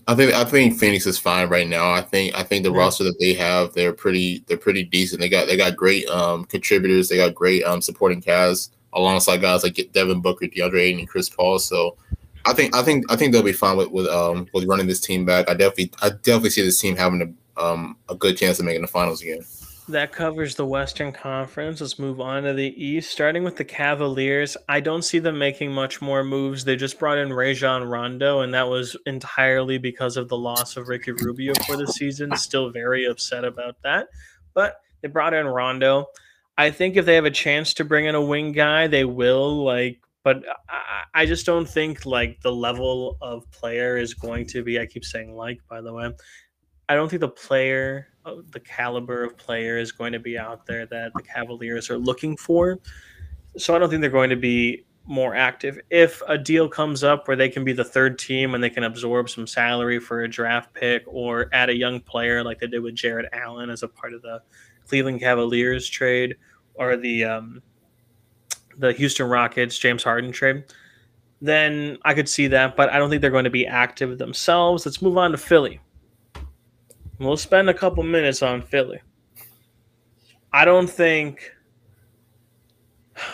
I 0.07 0.14
think 0.14 0.34
I 0.34 0.44
think 0.44 0.78
Phoenix 0.78 1.07
is 1.07 1.18
fine 1.18 1.48
right 1.48 1.66
now. 1.66 1.90
I 1.90 2.02
think 2.02 2.34
I 2.34 2.42
think 2.42 2.64
the 2.64 2.72
yeah. 2.72 2.78
roster 2.78 3.05
that 3.05 3.18
they 3.18 3.32
have, 3.34 3.72
they're 3.72 3.92
pretty 3.92 4.44
they're 4.46 4.57
pretty 4.57 4.84
decent. 4.84 5.20
They 5.20 5.28
got 5.28 5.46
they 5.46 5.57
got 5.57 5.76
great 5.76 6.07
um, 6.09 6.44
contributors. 6.44 7.09
They 7.09 7.16
got 7.16 7.34
great 7.34 7.64
um, 7.64 7.80
supporting 7.80 8.20
cast 8.20 8.74
alongside 8.92 9.40
guys 9.40 9.62
like 9.62 9.80
Devin 9.92 10.20
Booker, 10.20 10.46
DeAndre 10.46 10.80
Ayton, 10.80 11.00
and 11.00 11.09
Chris 11.09 11.28
Paul. 11.28 11.59
So 11.59 11.96
I 12.44 12.52
think 12.52 12.74
I 12.74 12.82
think 12.82 13.11
I 13.11 13.16
think 13.16 13.32
they'll 13.32 13.42
be 13.42 13.52
fine 13.52 13.76
with 13.76 13.90
with 13.90 14.07
um 14.09 14.46
with 14.52 14.66
running 14.66 14.86
this 14.86 15.00
team 15.00 15.24
back. 15.24 15.48
I 15.48 15.55
definitely 15.55 15.92
I 16.02 16.11
definitely 16.11 16.50
see 16.50 16.62
this 16.62 16.80
team 16.80 16.96
having 16.96 17.22
a 17.57 17.62
um 17.62 17.96
a 18.09 18.14
good 18.14 18.36
chance 18.36 18.59
of 18.59 18.66
making 18.66 18.82
the 18.82 18.88
finals 18.88 19.22
again. 19.22 19.40
That 19.89 20.12
covers 20.12 20.55
the 20.55 20.64
Western 20.64 21.12
Conference. 21.12 21.82
Let's 21.82 21.99
move 21.99 22.18
on 22.18 22.45
to 22.45 22.55
the 22.55 22.72
East. 22.82 23.11
Starting 23.11 23.45
with 23.45 23.57
the 23.57 23.66
Cavaliers, 23.66 24.57
I 24.66 24.80
don't 24.80 25.05
see 25.05 25.18
them 25.18 25.39
making 25.39 25.72
much 25.72 26.01
more 26.01 26.24
moves. 26.24 26.64
They 26.64 26.74
just 26.74 26.99
brought 26.99 27.18
in 27.18 27.35
Rajon 27.35 27.85
Rondo, 27.85 28.41
and 28.41 28.55
that 28.55 28.66
was 28.68 28.97
entirely 29.05 29.76
because 29.76 30.16
of 30.16 30.30
the 30.30 30.39
loss 30.39 30.78
of 30.78 30.89
Ricky 30.89 31.12
Rubio 31.12 31.53
for 31.66 31.76
the 31.76 31.87
season. 31.87 32.35
Still 32.37 32.70
very 32.70 33.05
upset 33.05 33.45
about 33.45 33.76
that. 33.82 34.09
But 34.55 34.80
they 35.03 35.09
brought 35.09 35.35
in 35.35 35.47
Rondo. 35.47 36.07
I 36.57 36.70
think 36.70 36.97
if 36.97 37.05
they 37.05 37.16
have 37.16 37.26
a 37.26 37.30
chance 37.30 37.74
to 37.74 37.85
bring 37.85 38.07
in 38.07 38.14
a 38.14 38.24
wing 38.24 38.53
guy, 38.53 38.87
they 38.87 39.05
will. 39.05 39.64
Like, 39.64 40.01
but 40.22 40.45
I, 40.66 41.03
I 41.12 41.26
just 41.26 41.45
don't 41.45 41.68
think 41.68 42.07
like 42.07 42.41
the 42.41 42.53
level 42.53 43.18
of 43.20 43.51
player 43.51 43.99
is 43.99 44.14
going 44.14 44.47
to 44.47 44.64
be. 44.64 44.80
I 44.80 44.87
keep 44.87 45.05
saying 45.05 45.35
like, 45.35 45.61
by 45.68 45.82
the 45.82 45.93
way. 45.93 46.11
I 46.89 46.95
don't 46.95 47.09
think 47.11 47.20
the 47.20 47.28
player 47.28 48.09
the 48.51 48.61
caliber 48.61 49.25
of 49.25 49.37
player 49.37 49.79
is 49.79 49.93
going 49.93 50.12
to 50.12 50.18
be 50.18 50.39
out 50.39 50.66
there 50.66 50.87
that 50.87 51.12
the 51.14 51.22
Cavaliers 51.22 51.91
are 51.91 51.99
looking 51.99 52.37
for. 52.37 52.79
So 53.57 53.75
I 53.75 53.79
don't 53.79 53.91
think 53.91 54.01
they're 54.01 54.11
going 54.11 54.31
to 54.31 54.37
be 54.37 54.85
more 55.07 55.35
active. 55.35 55.79
If 55.91 56.22
a 56.29 56.39
deal 56.39 56.68
comes 56.68 57.05
up 57.05 57.29
where 57.29 57.37
they 57.37 57.49
can 57.49 57.64
be 57.64 57.72
the 57.72 57.85
third 57.85 58.18
team 58.18 58.55
and 58.55 58.64
they 58.64 58.70
can 58.70 58.85
absorb 58.85 59.29
some 59.29 59.47
salary 59.47 60.01
for 60.01 60.22
a 60.22 60.29
draft 60.29 60.72
pick 60.72 61.03
or 61.07 61.51
add 61.53 61.68
a 61.68 61.77
young 61.77 62.01
player 62.01 62.43
like 62.43 62.59
they 62.59 62.66
did 62.66 62.81
with 62.81 62.95
Jarrett 62.95 63.29
Allen 63.33 63.68
as 63.68 63.83
a 63.83 63.89
part 63.89 64.14
of 64.14 64.22
the 64.22 64.41
Cleveland 64.89 65.20
Cavaliers 65.20 65.89
trade 65.89 66.37
or 66.75 66.97
the 66.97 67.25
um, 67.25 67.62
the 68.79 68.93
Houston 68.93 69.29
Rockets 69.29 69.79
James 69.79 70.03
Harden 70.03 70.33
trade, 70.33 70.64
then 71.41 71.99
I 72.05 72.14
could 72.14 72.29
see 72.29 72.49
that. 72.49 72.77
But 72.77 72.91
I 72.91 72.99
don't 72.99 73.11
think 73.11 73.22
they're 73.22 73.31
going 73.31 73.45
to 73.45 73.51
be 73.51 73.66
active 73.66 74.18
themselves. 74.18 74.85
Let's 74.87 75.03
move 75.03 75.18
on 75.18 75.33
to 75.33 75.37
Philly. 75.37 75.81
We'll 77.19 77.37
spend 77.37 77.71
a 77.71 77.75
couple 77.75 78.03
minutes 78.03 78.43
on 78.43 78.62
Philly. 78.62 79.01
I 80.53 80.65
don't 80.65 80.89
think. 80.89 81.53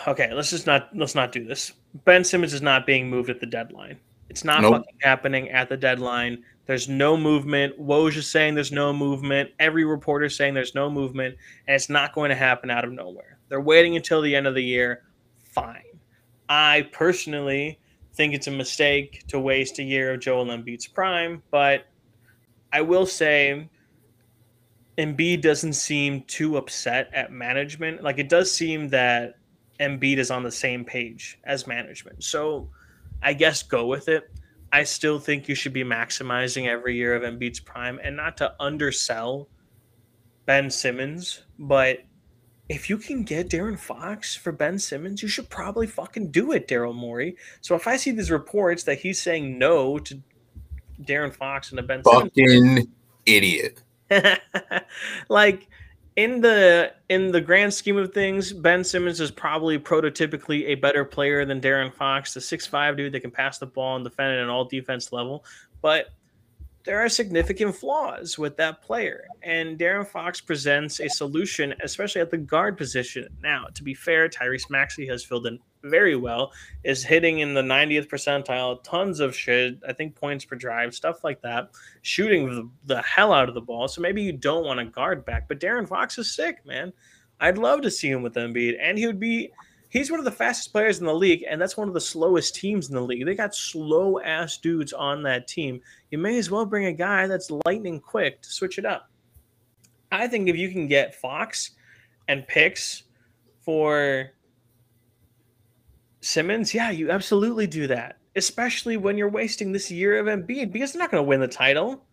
Okay, 0.07 0.31
let's 0.33 0.51
just 0.51 0.67
not 0.67 0.89
let's 0.95 1.15
not 1.15 1.31
do 1.31 1.43
this. 1.43 1.73
Ben 2.05 2.23
Simmons 2.23 2.53
is 2.53 2.61
not 2.61 2.85
being 2.85 3.09
moved 3.09 3.29
at 3.29 3.39
the 3.39 3.45
deadline. 3.45 3.99
It's 4.29 4.43
not 4.43 4.61
nope. 4.61 4.75
fucking 4.75 4.99
happening 5.01 5.49
at 5.49 5.67
the 5.67 5.75
deadline. 5.75 6.43
There's 6.65 6.87
no 6.87 7.17
movement. 7.17 7.77
Woj 7.79 8.15
is 8.15 8.31
saying 8.31 8.55
there's 8.55 8.71
no 8.71 8.93
movement. 8.93 9.49
Every 9.59 9.83
reporter 9.83 10.29
saying 10.29 10.53
there's 10.53 10.73
no 10.73 10.89
movement, 10.89 11.35
and 11.67 11.75
it's 11.75 11.89
not 11.89 12.13
going 12.13 12.29
to 12.29 12.35
happen 12.35 12.69
out 12.69 12.85
of 12.85 12.91
nowhere. 12.91 13.39
They're 13.49 13.59
waiting 13.59 13.97
until 13.97 14.21
the 14.21 14.33
end 14.33 14.47
of 14.47 14.55
the 14.55 14.63
year. 14.63 15.03
Fine. 15.43 15.83
I 16.47 16.87
personally 16.93 17.79
think 18.13 18.33
it's 18.33 18.47
a 18.47 18.51
mistake 18.51 19.23
to 19.27 19.39
waste 19.39 19.79
a 19.79 19.83
year 19.83 20.13
of 20.13 20.21
Joel 20.21 20.45
Embiid's 20.45 20.87
prime, 20.87 21.43
but 21.51 21.87
I 22.73 22.81
will 22.81 23.05
say 23.05 23.69
Embiid 24.97 25.41
doesn't 25.41 25.73
seem 25.73 26.23
too 26.23 26.57
upset 26.57 27.09
at 27.13 27.31
management. 27.31 28.03
Like 28.03 28.19
it 28.19 28.29
does 28.29 28.51
seem 28.51 28.89
that 28.89 29.35
Embiid 29.79 30.17
is 30.17 30.31
on 30.31 30.43
the 30.43 30.51
same 30.51 30.85
page 30.85 31.39
as 31.43 31.67
management. 31.67 32.23
So 32.23 32.69
I 33.21 33.33
guess 33.33 33.63
go 33.63 33.87
with 33.87 34.07
it. 34.09 34.29
I 34.71 34.83
still 34.83 35.19
think 35.19 35.49
you 35.49 35.55
should 35.55 35.73
be 35.73 35.83
maximizing 35.83 36.67
every 36.67 36.95
year 36.95 37.15
of 37.15 37.23
Embiid's 37.23 37.59
prime 37.59 37.99
and 38.03 38.15
not 38.15 38.37
to 38.37 38.53
undersell 38.59 39.49
Ben 40.45 40.69
Simmons, 40.69 41.43
but 41.59 41.99
if 42.69 42.89
you 42.89 42.97
can 42.97 43.23
get 43.23 43.49
De'Aaron 43.49 43.77
Fox 43.77 44.33
for 44.33 44.53
Ben 44.53 44.79
Simmons, 44.79 45.21
you 45.21 45.27
should 45.27 45.49
probably 45.49 45.87
fucking 45.87 46.31
do 46.31 46.53
it, 46.53 46.69
Daryl 46.69 46.95
Morey. 46.95 47.35
So 47.59 47.75
if 47.75 47.85
I 47.85 47.97
see 47.97 48.11
these 48.11 48.31
reports 48.31 48.83
that 48.83 48.99
he's 48.99 49.21
saying 49.21 49.59
no 49.59 49.99
to 49.99 50.21
De'Aaron 51.05 51.33
Fox 51.33 51.69
and 51.69 51.77
the 51.77 51.83
Ben 51.83 52.03
fucking 52.03 52.31
Simmons, 52.35 52.87
idiot. 53.25 53.81
like 55.29 55.67
in 56.15 56.41
the 56.41 56.93
in 57.09 57.31
the 57.31 57.41
grand 57.41 57.73
scheme 57.73 57.97
of 57.97 58.13
things, 58.13 58.53
Ben 58.53 58.83
Simmons 58.83 59.19
is 59.19 59.31
probably 59.31 59.79
prototypically 59.79 60.67
a 60.67 60.75
better 60.75 61.05
player 61.05 61.45
than 61.45 61.61
De'Aaron 61.61 61.93
Fox, 61.93 62.33
the 62.33 62.41
six 62.41 62.67
five 62.67 62.97
dude 62.97 63.13
that 63.13 63.21
can 63.21 63.31
pass 63.31 63.57
the 63.57 63.65
ball 63.65 63.95
and 63.95 64.03
defend 64.03 64.33
at 64.33 64.39
an 64.39 64.49
all 64.49 64.65
defense 64.65 65.11
level. 65.11 65.45
But 65.81 66.09
there 66.83 66.99
are 66.99 67.09
significant 67.09 67.75
flaws 67.75 68.37
with 68.37 68.57
that 68.57 68.81
player. 68.81 69.25
And 69.43 69.77
De'Aaron 69.77 70.07
Fox 70.07 70.41
presents 70.41 70.99
a 70.99 71.07
solution, 71.09 71.73
especially 71.83 72.21
at 72.21 72.31
the 72.31 72.37
guard 72.37 72.77
position. 72.77 73.27
Now, 73.41 73.67
to 73.73 73.83
be 73.83 73.93
fair, 73.93 74.27
Tyrese 74.27 74.69
Maxey 74.69 75.05
has 75.07 75.23
filled 75.23 75.47
in 75.47 75.59
very 75.83 76.15
well, 76.15 76.51
is 76.83 77.03
hitting 77.03 77.39
in 77.39 77.53
the 77.53 77.61
90th 77.61 78.07
percentile, 78.07 78.83
tons 78.83 79.19
of 79.19 79.35
shit, 79.35 79.79
I 79.87 79.93
think 79.93 80.15
points 80.15 80.45
per 80.45 80.55
drive, 80.55 80.93
stuff 80.93 81.23
like 81.23 81.41
that, 81.41 81.71
shooting 82.01 82.49
the, 82.49 82.69
the 82.85 83.01
hell 83.01 83.33
out 83.33 83.49
of 83.49 83.55
the 83.55 83.61
ball. 83.61 83.87
So 83.87 84.01
maybe 84.01 84.21
you 84.21 84.31
don't 84.31 84.65
want 84.65 84.79
to 84.79 84.85
guard 84.85 85.25
back, 85.25 85.47
but 85.47 85.59
De'Aaron 85.59 85.87
Fox 85.87 86.17
is 86.17 86.33
sick, 86.33 86.65
man. 86.65 86.93
I'd 87.39 87.57
love 87.57 87.81
to 87.81 87.91
see 87.91 88.09
him 88.09 88.21
with 88.21 88.35
Embiid, 88.35 88.77
and 88.79 88.97
he 88.97 89.07
would 89.07 89.19
be 89.19 89.51
he's 89.89 90.09
one 90.09 90.19
of 90.19 90.25
the 90.25 90.31
fastest 90.31 90.71
players 90.71 90.99
in 90.99 91.05
the 91.05 91.13
league, 91.13 91.43
and 91.49 91.61
that's 91.61 91.77
one 91.77 91.87
of 91.87 91.93
the 91.93 92.01
slowest 92.01 92.55
teams 92.55 92.89
in 92.89 92.95
the 92.95 93.01
league. 93.01 93.25
They 93.25 93.35
got 93.35 93.55
slow 93.55 94.19
ass 94.19 94.57
dudes 94.57 94.93
on 94.93 95.23
that 95.23 95.47
team. 95.47 95.81
You 96.11 96.17
may 96.17 96.37
as 96.37 96.49
well 96.49 96.65
bring 96.65 96.85
a 96.85 96.93
guy 96.93 97.27
that's 97.27 97.51
lightning 97.65 97.99
quick 97.99 98.41
to 98.41 98.49
switch 98.49 98.77
it 98.77 98.85
up. 98.85 99.09
I 100.11 100.27
think 100.27 100.49
if 100.49 100.55
you 100.55 100.69
can 100.69 100.87
get 100.87 101.15
Fox 101.15 101.71
and 102.27 102.47
picks 102.47 103.03
for 103.61 104.31
Simmons, 106.21 106.73
yeah, 106.73 106.91
you 106.91 107.11
absolutely 107.11 107.67
do 107.67 107.87
that. 107.87 108.17
Especially 108.35 108.95
when 108.95 109.17
you're 109.17 109.29
wasting 109.29 109.71
this 109.71 109.91
year 109.91 110.17
of 110.17 110.27
Embiid 110.27 110.71
because 110.71 110.93
they're 110.93 111.01
not 111.01 111.11
going 111.11 111.23
to 111.23 111.27
win 111.27 111.41
the 111.41 111.47
title. 111.47 112.05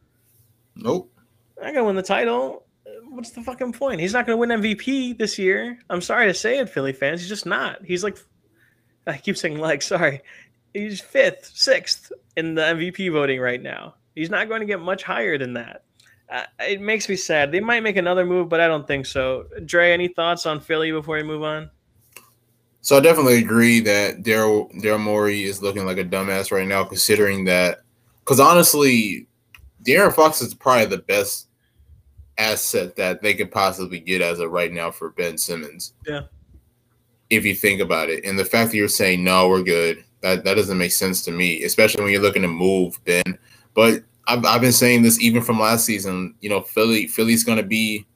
Nope. 0.75 1.13
They're 1.57 1.67
not 1.67 1.75
going 1.75 1.85
to 1.85 1.87
win 1.87 1.97
the 1.97 2.03
title 2.03 2.65
what's 3.11 3.31
the 3.31 3.43
fucking 3.43 3.73
point? 3.73 4.01
He's 4.01 4.13
not 4.13 4.27
going 4.27 4.37
to 4.37 4.41
win 4.41 4.63
MVP 4.63 5.19
this 5.19 5.39
year. 5.39 5.79
I'm 5.91 6.01
sorry 6.01 6.27
to 6.27 6.35
say 6.35 6.59
it, 6.59 6.69
Philly 6.69 6.93
fans. 6.93 7.21
He's 7.21 7.29
just 7.29 7.47
not. 7.47 7.85
He's 7.85 8.05
like, 8.05 8.19
I 9.07 9.17
keep 9.17 9.37
saying 9.37 9.59
like, 9.59 9.83
sorry. 9.83 10.21
He's 10.75 11.01
fifth, 11.01 11.51
sixth 11.55 12.13
in 12.37 12.55
the 12.55 12.63
MVP 12.63 13.13
voting 13.13 13.41
right 13.41 13.61
now. 13.61 13.95
He's 14.15 14.31
not 14.31 14.49
going 14.49 14.61
to 14.61 14.67
get 14.67 14.81
much 14.81 15.03
higher 15.03 15.39
than 15.39 15.55
that. 15.55 15.83
Uh, 16.31 16.45
it 16.61 16.81
makes 16.81 17.09
me 17.09 17.17
sad. 17.17 17.53
They 17.53 17.61
might 17.61 17.83
make 17.83 17.97
another 17.97 18.27
move, 18.27 18.49
but 18.49 18.61
I 18.61 18.69
don't 18.69 18.87
think 18.87 19.07
so. 19.07 19.47
Dre, 19.65 19.93
any 19.93 20.09
thoughts 20.09 20.45
on 20.45 20.61
Philly 20.61 20.93
before 20.93 21.17
we 21.17 21.23
move 21.23 21.43
on? 21.43 21.71
So 22.89 22.97
I 22.97 23.01
definitely 23.01 23.37
agree 23.37 23.81
that 23.81 24.23
Daryl 24.23 24.73
Daryl 24.81 24.99
Morey 24.99 25.45
is 25.45 25.61
looking 25.61 25.85
like 25.85 25.99
a 25.99 26.05
dumbass 26.05 26.51
right 26.51 26.67
now, 26.67 26.85
considering 26.85 27.45
that. 27.45 27.81
Because 28.21 28.41
honestly, 28.41 29.29
De'Aaron 29.83 30.15
Fox 30.15 30.41
is 30.41 30.55
probably 30.55 30.87
the 30.87 31.03
best 31.03 31.49
asset 32.39 32.97
that 32.97 33.21
they 33.21 33.35
could 33.35 33.51
possibly 33.51 34.01
get 34.01 34.23
as 34.23 34.41
of 34.41 34.51
right 34.51 34.73
now 34.73 34.91
for 34.91 35.11
Ben 35.11 35.37
Simmons. 35.37 35.93
Yeah. 36.07 36.23
If 37.29 37.45
you 37.45 37.55
think 37.55 37.83
about 37.83 38.09
it. 38.09 38.25
And 38.25 38.39
the 38.39 38.45
fact 38.47 38.71
that 38.71 38.79
you're 38.79 38.89
saying 38.89 39.23
no, 39.23 39.51
we're 39.51 39.63
good, 39.63 40.03
that, 40.23 40.43
that 40.45 40.55
doesn't 40.55 40.79
make 40.79 40.93
sense 40.93 41.23
to 41.27 41.31
me, 41.31 41.65
especially 41.65 42.05
when 42.05 42.11
you're 42.11 42.23
looking 42.23 42.41
to 42.41 42.49
move 42.49 42.99
Ben. 43.05 43.39
But 43.75 44.03
I've, 44.27 44.47
I've 44.47 44.63
been 44.63 44.73
saying 44.73 45.03
this 45.03 45.21
even 45.21 45.43
from 45.43 45.61
last 45.61 45.85
season. 45.85 46.37
You 46.41 46.49
know, 46.49 46.63
Philly 46.63 47.07
Philly's 47.07 47.45
gonna 47.45 47.63
be 47.63 48.07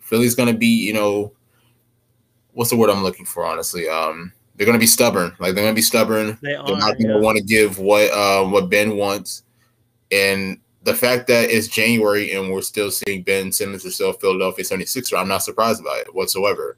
Philly's 0.00 0.34
gonna 0.34 0.54
be, 0.54 0.66
you 0.66 0.92
know, 0.92 1.34
what's 2.58 2.70
the 2.70 2.76
word 2.76 2.90
I'm 2.90 3.04
looking 3.04 3.24
for, 3.24 3.44
honestly? 3.46 3.88
Um 3.88 4.32
they're 4.56 4.66
gonna 4.66 4.78
be 4.80 4.86
stubborn. 4.86 5.34
Like 5.38 5.54
they're 5.54 5.62
gonna 5.62 5.74
be 5.74 5.80
stubborn. 5.80 6.36
They 6.42 6.56
are, 6.56 6.66
they're 6.66 6.76
not 6.76 6.98
gonna 6.98 7.14
yeah. 7.14 7.20
want 7.20 7.38
to 7.38 7.44
give 7.44 7.78
what 7.78 8.10
uh, 8.10 8.44
what 8.44 8.68
Ben 8.68 8.96
wants. 8.96 9.44
And 10.10 10.58
the 10.82 10.94
fact 10.94 11.28
that 11.28 11.50
it's 11.50 11.68
January 11.68 12.32
and 12.32 12.50
we're 12.50 12.62
still 12.62 12.90
seeing 12.90 13.22
Ben 13.22 13.52
Simmons 13.52 13.86
or 13.86 13.90
still 13.90 14.12
Philadelphia 14.12 14.64
76er, 14.64 15.16
I'm 15.16 15.28
not 15.28 15.44
surprised 15.44 15.84
by 15.84 15.98
it 15.98 16.12
whatsoever. 16.12 16.76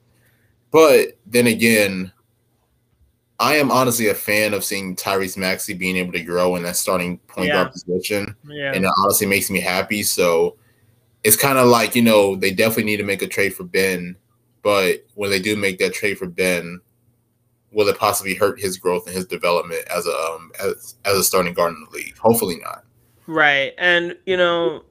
But 0.71 1.17
then 1.27 1.47
again, 1.47 2.13
I 3.39 3.57
am 3.57 3.71
honestly 3.71 4.09
a 4.09 4.15
fan 4.15 4.53
of 4.53 4.63
seeing 4.63 4.95
Tyrese 4.95 5.39
Maxey 5.39 5.73
being 5.73 5.97
able 5.97 6.13
to 6.13 6.23
grow 6.23 6.57
in 6.57 6.63
that 6.65 6.77
starting 6.77 7.17
point 7.21 7.49
yeah. 7.49 7.55
guard 7.55 7.73
position. 7.73 8.37
Yeah. 8.47 8.75
And 8.75 8.85
it 8.85 8.91
honestly 8.99 9.27
makes 9.27 9.51
me 9.51 9.61
happy. 9.61 10.03
So 10.03 10.57
it's 11.25 11.37
kind 11.37 11.57
of 11.57 11.69
like, 11.69 11.95
you 11.95 12.03
know, 12.03 12.37
they 12.37 12.51
definitely 12.51 12.85
need 12.85 12.99
to 12.99 13.05
make 13.05 13.23
a 13.23 13.27
trade 13.27 13.55
for 13.55 13.65
Ben. 13.65 14.17
But 14.63 15.05
when 15.15 15.31
they 15.31 15.41
do 15.41 15.57
make 15.57 15.79
that 15.79 15.95
trade 15.95 16.19
for 16.19 16.27
Ben, 16.27 16.81
will 17.73 17.89
it 17.89 17.99
possibly 17.99 18.35
hurt 18.35 18.61
his 18.61 18.77
growth 18.77 19.07
and 19.07 19.15
his 19.15 19.27
development 19.27 19.83
as 19.95 20.07
a 20.07 20.11
um, 20.11 20.51
as 20.61 20.97
as 21.05 21.17
a 21.17 21.25
starting 21.25 21.55
guard 21.55 21.75
in 21.75 21.85
the 21.85 21.97
league? 21.97 22.17
Hopefully 22.19 22.59
not. 22.63 22.85
Right, 23.27 23.75
and 23.79 24.17
you 24.27 24.37
know, 24.37 24.83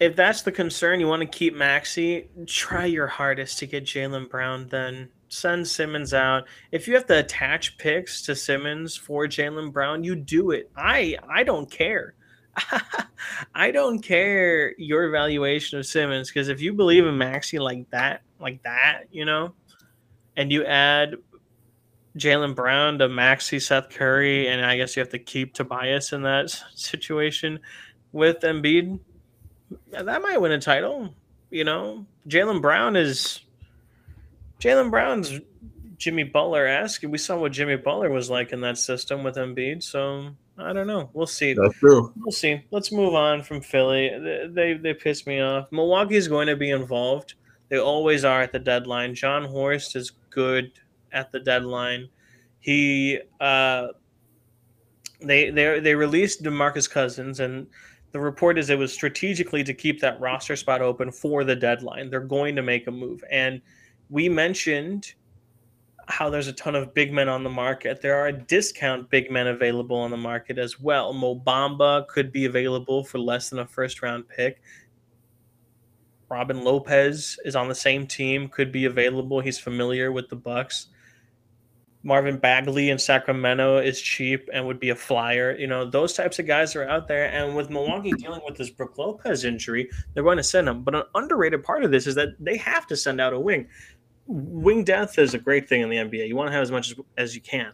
if 0.00 0.16
that's 0.16 0.42
the 0.42 0.52
concern, 0.52 1.00
you 1.00 1.08
want 1.08 1.22
to 1.22 1.38
keep 1.38 1.54
Maxey. 1.54 2.28
Try 2.46 2.86
your 2.86 3.06
hardest 3.06 3.58
to 3.58 3.66
get 3.66 3.84
Jaylen 3.84 4.30
Brown. 4.30 4.68
Then 4.68 5.10
send 5.28 5.66
Simmons 5.66 6.14
out. 6.14 6.44
If 6.72 6.86
you 6.86 6.94
have 6.94 7.06
to 7.06 7.18
attach 7.18 7.76
picks 7.78 8.22
to 8.22 8.36
Simmons 8.36 8.96
for 8.96 9.26
Jaylen 9.26 9.72
Brown, 9.72 10.04
you 10.04 10.14
do 10.16 10.52
it. 10.52 10.70
I 10.76 11.16
I 11.28 11.42
don't 11.42 11.70
care. 11.70 12.14
I 13.54 13.70
don't 13.72 13.98
care 13.98 14.74
your 14.78 15.04
evaluation 15.04 15.78
of 15.78 15.86
Simmons 15.86 16.28
because 16.28 16.48
if 16.48 16.60
you 16.60 16.72
believe 16.72 17.04
in 17.04 17.18
Maxey 17.18 17.58
like 17.58 17.90
that, 17.90 18.22
like 18.44 18.62
that, 18.62 19.04
you 19.10 19.24
know, 19.24 19.54
and 20.36 20.52
you 20.52 20.64
add 20.64 21.16
Jaylen 22.16 22.54
Brown 22.54 22.98
to 22.98 23.08
Maxey, 23.08 23.58
Seth 23.58 23.90
Curry, 23.90 24.48
and 24.48 24.64
I 24.64 24.76
guess 24.76 24.94
you 24.94 25.00
have 25.00 25.08
to 25.10 25.18
keep 25.18 25.54
Tobias 25.54 26.12
in 26.12 26.22
that 26.22 26.50
situation 26.74 27.58
with 28.12 28.40
Embiid. 28.40 29.00
That 29.90 30.22
might 30.22 30.40
win 30.40 30.52
a 30.52 30.60
title. 30.60 31.12
You 31.50 31.64
know, 31.64 32.06
Jaylen 32.28 32.60
Brown 32.60 32.94
is 32.94 33.40
Jaylen 34.60 34.90
Brown's 34.90 35.40
Jimmy 35.96 36.24
Butler 36.24 36.66
esque. 36.66 37.02
We 37.02 37.18
saw 37.18 37.38
what 37.38 37.52
Jimmy 37.52 37.76
Butler 37.76 38.10
was 38.10 38.28
like 38.30 38.52
in 38.52 38.60
that 38.60 38.78
system 38.78 39.24
with 39.24 39.36
Embiid. 39.36 39.82
So 39.82 40.30
I 40.58 40.72
don't 40.72 40.86
know. 40.86 41.10
We'll 41.14 41.26
see. 41.26 41.54
That's 41.54 41.78
true. 41.78 42.12
We'll 42.16 42.32
see. 42.32 42.62
Let's 42.70 42.92
move 42.92 43.14
on 43.14 43.42
from 43.42 43.60
Philly. 43.60 44.10
They 44.10 44.46
they, 44.50 44.72
they 44.74 44.94
piss 44.94 45.26
me 45.26 45.40
off. 45.40 45.72
Milwaukee 45.72 46.16
is 46.16 46.28
going 46.28 46.46
to 46.46 46.56
be 46.56 46.70
involved. 46.70 47.34
They 47.74 47.80
always 47.80 48.24
are 48.24 48.40
at 48.40 48.52
the 48.52 48.60
deadline. 48.60 49.16
Jon 49.16 49.44
Horst 49.44 49.96
is 49.96 50.12
good 50.30 50.70
at 51.10 51.32
the 51.32 51.40
deadline. 51.40 52.08
He 52.60 53.18
uh, 53.40 53.88
they 55.20 55.50
they 55.50 55.80
they 55.80 55.96
released 55.96 56.44
DeMarcus 56.44 56.88
Cousins, 56.88 57.40
and 57.40 57.66
the 58.12 58.20
report 58.20 58.58
is 58.58 58.70
it 58.70 58.78
was 58.78 58.92
strategically 58.92 59.64
to 59.64 59.74
keep 59.74 60.00
that 60.02 60.20
roster 60.20 60.54
spot 60.54 60.82
open 60.82 61.10
for 61.10 61.42
the 61.42 61.56
deadline. 61.56 62.10
They're 62.10 62.20
going 62.20 62.54
to 62.54 62.62
make 62.62 62.86
a 62.86 62.92
move, 62.92 63.24
and 63.28 63.60
we 64.08 64.28
mentioned 64.28 65.14
how 66.06 66.30
there's 66.30 66.46
a 66.46 66.52
ton 66.52 66.76
of 66.76 66.94
big 66.94 67.12
men 67.12 67.28
on 67.28 67.42
the 67.42 67.50
market. 67.50 68.00
There 68.00 68.20
are 68.20 68.30
discount 68.30 69.10
big 69.10 69.32
men 69.32 69.48
available 69.48 69.96
on 69.96 70.12
the 70.12 70.16
market 70.16 70.58
as 70.58 70.78
well. 70.78 71.12
Mo 71.12 71.40
Bamba 71.40 72.06
could 72.06 72.30
be 72.30 72.44
available 72.44 73.02
for 73.02 73.18
less 73.18 73.50
than 73.50 73.58
a 73.58 73.66
first 73.66 74.00
round 74.00 74.28
pick. 74.28 74.62
Robin 76.28 76.62
Lopez 76.64 77.38
is 77.44 77.56
on 77.56 77.68
the 77.68 77.74
same 77.74 78.06
team, 78.06 78.48
could 78.48 78.72
be 78.72 78.84
available. 78.86 79.40
He's 79.40 79.58
familiar 79.58 80.12
with 80.12 80.28
the 80.28 80.36
Bucks. 80.36 80.88
Marvin 82.02 82.36
Bagley 82.36 82.90
in 82.90 82.98
Sacramento 82.98 83.78
is 83.78 83.98
cheap 83.98 84.50
and 84.52 84.66
would 84.66 84.78
be 84.78 84.90
a 84.90 84.94
flyer. 84.94 85.56
You 85.56 85.66
know, 85.66 85.88
those 85.88 86.12
types 86.12 86.38
of 86.38 86.46
guys 86.46 86.76
are 86.76 86.84
out 86.84 87.08
there. 87.08 87.30
And 87.30 87.56
with 87.56 87.70
Milwaukee 87.70 88.12
dealing 88.12 88.42
with 88.44 88.58
this 88.58 88.68
Brook 88.68 88.98
Lopez 88.98 89.44
injury, 89.44 89.88
they're 90.12 90.22
going 90.22 90.36
to 90.36 90.42
send 90.42 90.68
him. 90.68 90.82
But 90.82 90.94
an 90.94 91.04
underrated 91.14 91.64
part 91.64 91.82
of 91.82 91.90
this 91.90 92.06
is 92.06 92.14
that 92.16 92.28
they 92.38 92.58
have 92.58 92.86
to 92.88 92.96
send 92.96 93.22
out 93.22 93.32
a 93.32 93.40
wing 93.40 93.68
wing 94.26 94.84
depth 94.84 95.18
is 95.18 95.34
a 95.34 95.38
great 95.38 95.68
thing 95.68 95.82
in 95.82 95.90
the 95.90 95.96
NBA. 95.96 96.28
You 96.28 96.36
want 96.36 96.48
to 96.48 96.52
have 96.52 96.62
as 96.62 96.70
much 96.70 96.90
as, 96.90 96.96
as 97.16 97.34
you 97.34 97.40
can. 97.40 97.72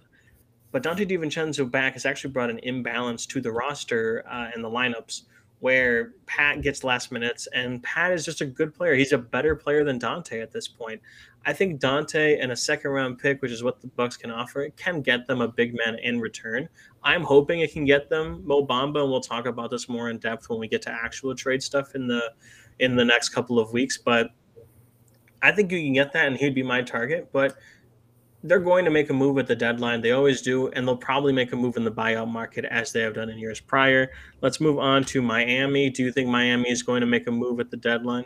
But 0.73 0.83
Donte 0.83 1.09
DiVincenzo 1.09 1.69
back 1.71 1.95
has 1.95 2.07
actually 2.07 2.31
brought 2.31 2.51
an 2.51 2.61
imbalance 2.63 3.27
to 3.27 3.41
the 3.41 3.51
roster 3.51 4.25
uh, 4.31 4.51
and 4.55 4.63
the 4.63 4.69
lineups 4.69 5.23
where 5.61 6.15
Pat 6.27 6.63
gets 6.63 6.85
last 6.85 7.13
minutes, 7.13 7.47
and 7.55 7.83
Pat 7.83 8.13
is 8.13 8.25
just 8.25 8.41
a 8.41 8.47
good 8.47 8.75
player. 8.75 8.95
He's 8.95 9.13
a 9.13 9.19
better 9.19 9.55
player 9.55 9.85
than 9.85 9.99
Donte 9.99 10.43
at 10.43 10.53
this 10.53 10.67
point. 10.67 11.01
I 11.47 11.53
think 11.53 11.81
Donte 11.81 12.43
and 12.43 12.53
a 12.53 12.57
second 12.57 12.91
round 12.91 13.19
pick, 13.19 13.41
which 13.41 13.53
is 13.53 13.63
what 13.63 13.81
the 13.81 13.87
Bucks 13.89 14.17
can 14.17 14.31
offer, 14.31 14.69
can 14.77 15.01
get 15.01 15.27
them 15.27 15.41
a 15.41 15.49
big 15.49 15.75
man 15.75 15.99
in 16.03 16.21
return. 16.21 16.69
I'm 17.03 17.23
hoping 17.23 17.61
it 17.61 17.73
can 17.73 17.85
get 17.85 18.11
them 18.11 18.43
Mo 18.47 18.67
Bamba, 18.67 19.03
and 19.03 19.11
we'll 19.11 19.21
talk 19.21 19.47
about 19.47 19.71
this 19.71 19.89
more 19.89 20.11
in 20.11 20.19
depth 20.19 20.49
when 20.51 20.59
we 20.59 20.69
get 20.69 20.83
to 20.83 20.91
actual 20.91 21.35
trade 21.35 21.63
stuff 21.63 21.95
in 21.95 22.07
the 22.07 22.33
in 22.79 22.97
the 22.97 23.05
next 23.05 23.31
couple 23.31 23.59
of 23.59 23.73
weeks. 23.73 23.99
But 23.99 24.31
I 25.43 25.53
think 25.53 25.73
you 25.73 25.81
can 25.81 25.93
get 25.93 26.13
that, 26.13 26.27
and 26.27 26.37
he'd 26.37 26.55
be 26.55 26.63
my 26.63 26.83
target. 26.83 27.31
But 27.33 27.57
they're 28.43 28.59
going 28.59 28.85
to 28.85 28.91
make 28.91 29.11
a 29.11 29.13
move 29.13 29.39
at 29.39 29.47
the 29.47 29.57
deadline. 29.57 30.01
They 30.01 30.13
always 30.13 30.41
do, 30.41 30.69
and 30.69 30.87
they'll 30.87 30.97
probably 30.97 31.33
make 31.33 31.53
a 31.53 31.57
move 31.57 31.77
in 31.77 31.85
the 31.85 31.91
buyout 31.91 32.29
market 32.29 32.65
as 32.65 32.93
they 32.93 33.01
have 33.01 33.15
done 33.15 33.29
in 33.29 33.39
years 33.39 33.61
prior. 33.61 34.11
Let's 34.41 34.61
move 34.61 34.79
on 34.79 35.05
to 35.05 35.21
Miami. 35.21 35.91
Do 35.91 36.03
you 36.03 36.13
think 36.13 36.29
Miami 36.29 36.71
is 36.71 36.83
going 36.83 37.01
to 37.01 37.07
make 37.07 37.27
a 37.27 37.31
move 37.31 37.61
at 37.61 37.71
the 37.71 37.77
deadline? 37.77 38.25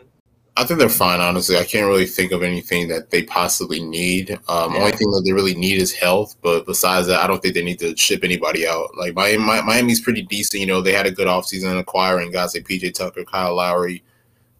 I 0.57 0.63
think 0.63 0.79
they're 0.79 0.87
fine, 0.87 1.19
honestly. 1.19 1.57
I 1.57 1.65
can't 1.65 1.85
really 1.85 2.05
think 2.05 2.31
of 2.31 2.41
anything 2.41 2.87
that 2.87 3.09
they 3.09 3.23
possibly 3.23 3.83
need. 3.83 4.31
Um, 4.47 4.73
yeah. 4.73 4.79
Only 4.79 4.91
thing 4.93 5.11
that 5.11 5.23
they 5.25 5.33
really 5.33 5.53
need 5.53 5.81
is 5.81 5.91
health. 5.91 6.37
But 6.41 6.65
besides 6.65 7.07
that, 7.07 7.19
I 7.19 7.27
don't 7.27 7.41
think 7.41 7.55
they 7.55 7.63
need 7.63 7.79
to 7.79 7.95
ship 7.97 8.23
anybody 8.23 8.65
out. 8.65 8.95
Like 8.97 9.15
Miami, 9.15 9.43
Miami's 9.43 9.99
pretty 9.99 10.21
decent. 10.21 10.61
You 10.61 10.67
know, 10.67 10.81
they 10.81 10.93
had 10.93 11.07
a 11.07 11.11
good 11.11 11.27
offseason 11.27 11.77
acquiring 11.77 12.31
guys 12.31 12.53
like 12.53 12.63
PJ 12.63 12.93
Tucker, 12.93 13.25
Kyle 13.25 13.53
Lowry. 13.53 14.01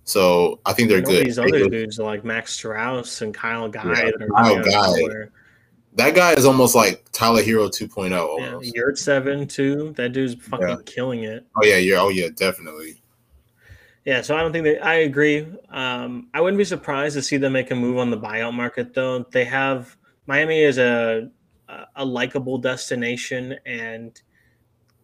So 0.04 0.60
I 0.66 0.74
think 0.74 0.90
they're 0.90 1.02
good. 1.02 1.26
These 1.26 1.40
other 1.40 1.70
dudes 1.70 1.98
like 1.98 2.26
Max 2.26 2.58
Strus 2.58 3.22
and 3.22 3.34
Kyle 3.34 3.70
Guy. 3.70 4.04
Yeah, 4.04 4.28
Kyle 4.36 4.64
Guy. 4.64 5.30
That 5.96 6.14
guy 6.14 6.34
is 6.34 6.46
almost 6.46 6.76
like 6.76 7.06
Tyler 7.14 7.42
Herro 7.42 7.70
2.0. 7.70 8.18
Almost. 8.20 8.66
Yeah, 8.66 8.82
Yurtseven 8.82 9.50
too. 9.50 9.94
That 9.96 10.12
dude's 10.12 10.36
fucking 10.36 10.68
yeah. 10.68 10.76
killing 10.86 11.24
it. 11.24 11.46
Oh 11.56 11.66
yeah, 11.66 11.78
yeah, 11.78 11.98
oh 12.00 12.10
yeah, 12.10 12.28
definitely. 12.36 13.02
Yeah, 14.04 14.22
so 14.22 14.38
I 14.38 14.42
don't 14.42 14.52
think 14.52 14.66
they. 14.66 14.78
I 14.78 14.96
agree. 14.96 15.48
Um, 15.70 16.28
I 16.34 16.42
wouldn't 16.42 16.58
be 16.58 16.66
surprised 16.66 17.16
to 17.16 17.22
see 17.22 17.38
them 17.38 17.54
make 17.54 17.72
a 17.72 17.76
move 17.76 17.98
on 17.98 18.12
the 18.12 18.18
buyout 18.18 18.54
market, 18.54 18.94
though. 18.94 19.26
They 19.32 19.46
have 19.46 19.98
Miami 20.28 20.62
is 20.62 20.78
a 20.78 21.32
a, 21.70 21.86
a 21.96 22.06
likable 22.06 22.58
destination, 22.58 23.56
and 23.66 24.22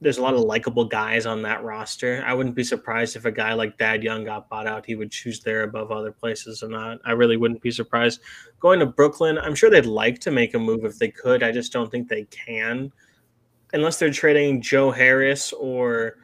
there's 0.01 0.17
a 0.17 0.21
lot 0.21 0.33
of 0.33 0.39
likable 0.41 0.85
guys 0.85 1.27
on 1.27 1.43
that 1.43 1.63
roster. 1.63 2.23
I 2.25 2.33
wouldn't 2.33 2.55
be 2.55 2.63
surprised 2.63 3.15
if 3.15 3.25
a 3.25 3.31
guy 3.31 3.53
like 3.53 3.77
Thad 3.77 4.03
Young 4.03 4.23
got 4.23 4.49
bought 4.49 4.65
out. 4.65 4.83
He 4.83 4.95
would 4.95 5.11
choose 5.11 5.41
there 5.41 5.61
above 5.61 5.91
other 5.91 6.11
places 6.11 6.63
or 6.63 6.69
not. 6.69 6.99
I 7.05 7.11
really 7.11 7.37
wouldn't 7.37 7.61
be 7.61 7.69
surprised. 7.69 8.19
Going 8.59 8.79
to 8.79 8.87
Brooklyn, 8.87 9.37
I'm 9.37 9.53
sure 9.53 9.69
they'd 9.69 9.85
like 9.85 10.17
to 10.21 10.31
make 10.31 10.55
a 10.55 10.59
move 10.59 10.85
if 10.85 10.97
they 10.97 11.09
could. 11.09 11.43
I 11.43 11.51
just 11.51 11.71
don't 11.71 11.91
think 11.91 12.09
they 12.09 12.23
can. 12.25 12.91
Unless 13.73 13.99
they're 13.99 14.11
trading 14.11 14.59
Joe 14.59 14.89
Harris 14.89 15.53
or 15.53 16.17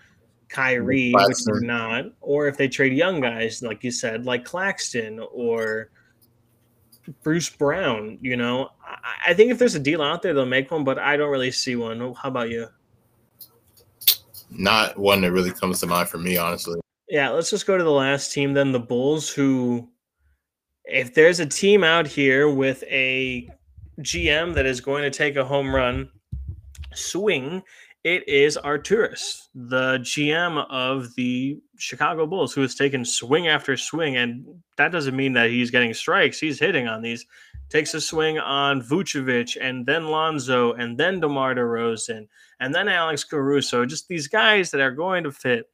Kyrie, 0.50 1.14
which 1.14 1.44
they're 1.46 1.62
not, 1.62 2.06
or 2.20 2.48
if 2.48 2.58
they 2.58 2.68
trade 2.68 2.94
young 2.94 3.22
guys, 3.22 3.62
like 3.62 3.84
you 3.84 3.92
said, 3.92 4.26
like 4.26 4.44
Claxton 4.44 5.20
or 5.32 5.92
Bruce 7.22 7.50
Brown, 7.50 8.18
you 8.22 8.38
know. 8.38 8.70
I, 8.84 9.32
I 9.32 9.34
think 9.36 9.52
if 9.52 9.60
there's 9.60 9.76
a 9.76 9.80
deal 9.80 10.02
out 10.02 10.24
there, 10.24 10.34
they'll 10.34 10.48
make 10.48 10.72
one, 10.72 10.84
but 10.84 10.98
I 10.98 11.16
don't 11.16 11.30
really 11.30 11.52
see 11.52 11.76
one. 11.76 12.00
How 12.00 12.30
about 12.30 12.50
you? 12.50 12.68
Not 14.58 14.98
one 14.98 15.22
that 15.22 15.32
really 15.32 15.52
comes 15.52 15.80
to 15.80 15.88
mind 15.88 16.10
for 16.10 16.18
me, 16.18 16.38
honestly. 16.38 16.80
Yeah, 17.10 17.30
let's 17.30 17.50
just 17.50 17.66
go 17.66 17.78
to 17.78 17.84
the 17.84 17.92
last 17.92 18.34
team 18.34 18.54
then, 18.54 18.72
the 18.72 18.80
Bulls, 18.80 19.30
who, 19.30 19.90
if 20.86 21.14
there's 21.14 21.40
a 21.40 21.46
team 21.46 21.84
out 21.84 22.08
here 22.08 22.50
with 22.50 22.84
a 22.90 23.50
GM 24.02 24.54
that 24.56 24.66
is 24.66 24.82
going 24.82 25.04
to 25.04 25.10
take 25.10 25.36
a 25.36 25.46
home 25.46 25.74
run 25.74 26.10
swing, 26.94 27.64
it 28.04 28.28
is 28.28 28.58
Arturas, 28.64 29.48
the 29.54 30.00
GM 30.00 30.66
of 30.70 31.14
the 31.16 31.60
Chicago 31.78 32.26
Bulls, 32.26 32.54
who 32.54 32.62
has 32.62 32.76
taken 32.76 33.04
swing 33.04 33.48
after 33.48 33.76
swing. 33.76 34.18
And 34.18 34.46
that 34.78 34.92
doesn't 34.92 35.16
mean 35.16 35.34
that 35.34 35.50
he's 35.50 35.72
getting 35.72 35.94
strikes, 35.94 36.40
he's 36.40 36.60
hitting 36.60 36.88
on 36.88 37.02
these. 37.02 37.26
Takes 37.70 37.94
a 37.94 38.00
swing 38.00 38.40
on 38.40 38.82
Vucevic 38.82 39.58
and 39.60 39.86
then 39.86 40.08
Lonzo 40.08 40.72
and 40.74 40.98
then 40.98 41.20
DeMar 41.20 41.56
DeRozan 41.56 42.28
and 42.60 42.74
then 42.74 42.88
Alex 42.88 43.24
Caruso, 43.24 43.86
just 43.86 44.08
these 44.08 44.28
guys 44.28 44.72
that 44.72 44.82
are 44.82 44.92
going 44.92 45.24
to 45.24 45.32
fit. 45.32 45.70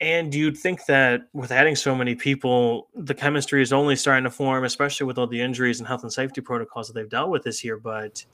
And 0.00 0.34
you'd 0.34 0.58
think 0.58 0.84
that 0.86 1.28
with 1.32 1.50
adding 1.50 1.76
so 1.76 1.94
many 1.94 2.14
people, 2.14 2.88
the 2.94 3.14
chemistry 3.14 3.62
is 3.62 3.72
only 3.72 3.96
starting 3.96 4.24
to 4.24 4.30
form, 4.30 4.64
especially 4.64 5.06
with 5.06 5.18
all 5.18 5.26
the 5.26 5.40
injuries 5.40 5.78
and 5.78 5.86
health 5.86 6.02
and 6.02 6.12
safety 6.12 6.40
protocols 6.40 6.88
that 6.88 6.94
they've 6.94 7.08
dealt 7.08 7.30
with 7.30 7.42
this 7.42 7.64
year. 7.64 7.78
But 7.78 8.24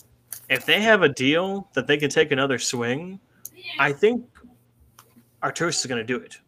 if 0.48 0.66
they 0.66 0.80
have 0.80 1.02
a 1.02 1.08
deal 1.08 1.68
that 1.74 1.86
they 1.86 1.96
can 1.96 2.10
take 2.10 2.32
another 2.32 2.58
swing, 2.58 3.20
I 3.78 3.92
think 3.92 4.26
Arturas 5.42 5.80
is 5.80 5.86
going 5.86 6.04
to 6.04 6.04
do 6.04 6.16
it. 6.16 6.38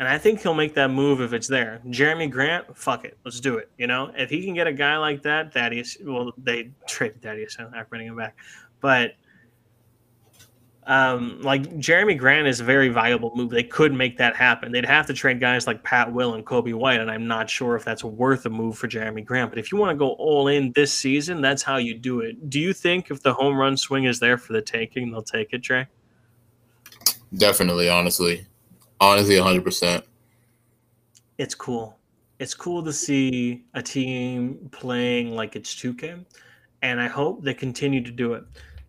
And 0.00 0.08
I 0.08 0.18
think 0.18 0.42
he'll 0.42 0.54
make 0.54 0.74
that 0.74 0.88
move 0.88 1.20
if 1.20 1.32
it's 1.32 1.46
there. 1.46 1.80
Jerami 1.86 2.28
Grant, 2.28 2.76
fuck 2.76 3.04
it, 3.04 3.16
let's 3.24 3.38
do 3.38 3.58
it. 3.58 3.70
You 3.78 3.86
know, 3.86 4.10
if 4.16 4.28
he 4.28 4.44
can 4.44 4.54
get 4.54 4.66
a 4.66 4.72
guy 4.72 4.96
like 4.96 5.22
that, 5.22 5.52
Thaddeus, 5.52 5.98
well, 6.02 6.32
they 6.36 6.70
traded 6.88 7.22
Thaddeus, 7.22 7.54
so 7.54 7.70
I'm 7.72 7.86
bringing 7.88 8.08
him 8.08 8.16
back, 8.16 8.36
but 8.80 9.12
um, 10.86 11.40
like 11.40 11.62
Jerami 11.76 12.16
Grant 12.18 12.46
is 12.46 12.60
a 12.60 12.64
very 12.64 12.88
viable 12.88 13.32
move. 13.34 13.50
They 13.50 13.62
could 13.62 13.92
make 13.92 14.18
that 14.18 14.36
happen. 14.36 14.72
They'd 14.72 14.84
have 14.84 15.06
to 15.06 15.14
trade 15.14 15.40
guys 15.40 15.66
like 15.66 15.82
Pat 15.82 16.12
Will 16.12 16.34
and 16.34 16.44
Coby 16.44 16.74
White, 16.74 17.00
and 17.00 17.10
I'm 17.10 17.26
not 17.26 17.48
sure 17.48 17.74
if 17.76 17.84
that's 17.84 18.04
worth 18.04 18.44
a 18.46 18.50
move 18.50 18.76
for 18.76 18.88
Jerami 18.88 19.24
Grant. 19.24 19.50
But 19.50 19.58
if 19.58 19.72
you 19.72 19.78
want 19.78 19.90
to 19.90 19.96
go 19.96 20.10
all 20.12 20.48
in 20.48 20.72
this 20.72 20.92
season, 20.92 21.40
that's 21.40 21.62
how 21.62 21.76
you 21.76 21.94
do 21.94 22.20
it. 22.20 22.50
Do 22.50 22.60
you 22.60 22.72
think 22.72 23.10
if 23.10 23.22
the 23.22 23.32
home 23.32 23.56
run 23.56 23.76
swing 23.76 24.04
is 24.04 24.20
there 24.20 24.38
for 24.38 24.52
the 24.52 24.62
taking, 24.62 25.10
they'll 25.10 25.22
take 25.22 25.52
it, 25.52 25.58
Dre? 25.62 25.86
Definitely, 27.36 27.88
honestly, 27.88 28.46
honestly, 29.00 29.36
100. 29.36 29.64
percent 29.64 30.04
It's 31.38 31.54
cool. 31.54 31.98
It's 32.38 32.54
cool 32.54 32.84
to 32.84 32.92
see 32.92 33.64
a 33.74 33.82
team 33.82 34.68
playing 34.72 35.34
like 35.34 35.56
it's 35.56 35.74
2K 35.74 36.24
and 36.84 37.00
I 37.00 37.08
hope 37.08 37.42
they 37.42 37.54
continue 37.54 38.02
to 38.02 38.10
do 38.10 38.34
it. 38.34 38.44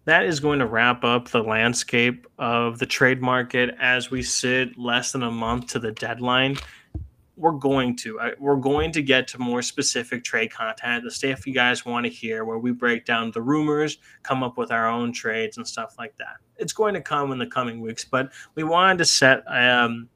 That 0.05 0.25
is 0.25 0.39
going 0.39 0.59
to 0.59 0.67
wrap 0.67 1.03
up 1.03 1.29
the 1.29 1.41
landscape 1.41 2.27
of 2.37 2.77
the 2.77 2.85
trade 2.85 3.21
market 3.21 3.75
as 3.79 4.11
we 4.11 4.21
sit 4.21 4.77
less 4.77 5.11
than 5.11 5.23
a 5.23 5.31
month 5.31 5.67
to 5.69 5.79
the 5.79 5.91
deadline. 5.91 6.57
We're 7.37 7.51
going 7.51 7.97
to 7.97 8.19
we're 8.39 8.55
going 8.55 8.91
to 8.93 9.01
get 9.01 9.27
to 9.29 9.39
more 9.39 9.61
specific 9.63 10.23
trade 10.23 10.53
content. 10.53 11.03
The 11.03 11.11
stuff 11.11 11.45
you 11.47 11.53
guys 11.53 11.85
want 11.85 12.05
to 12.05 12.11
hear, 12.11 12.45
where 12.45 12.59
we 12.59 12.71
break 12.71 13.05
down 13.05 13.31
the 13.31 13.41
rumors, 13.41 13.97
come 14.21 14.43
up 14.43 14.57
with 14.57 14.71
our 14.71 14.87
own 14.87 15.11
trades 15.11 15.57
and 15.57 15.67
stuff 15.67 15.95
like 15.97 16.15
that. 16.17 16.37
It's 16.57 16.71
going 16.71 16.93
to 16.93 17.01
come 17.01 17.31
in 17.31 17.39
the 17.39 17.47
coming 17.47 17.81
weeks, 17.81 18.05
but 18.05 18.31
we 18.53 18.63
wanted 18.63 18.99
to 18.99 19.05
set 19.05 19.43
um, 19.47 20.07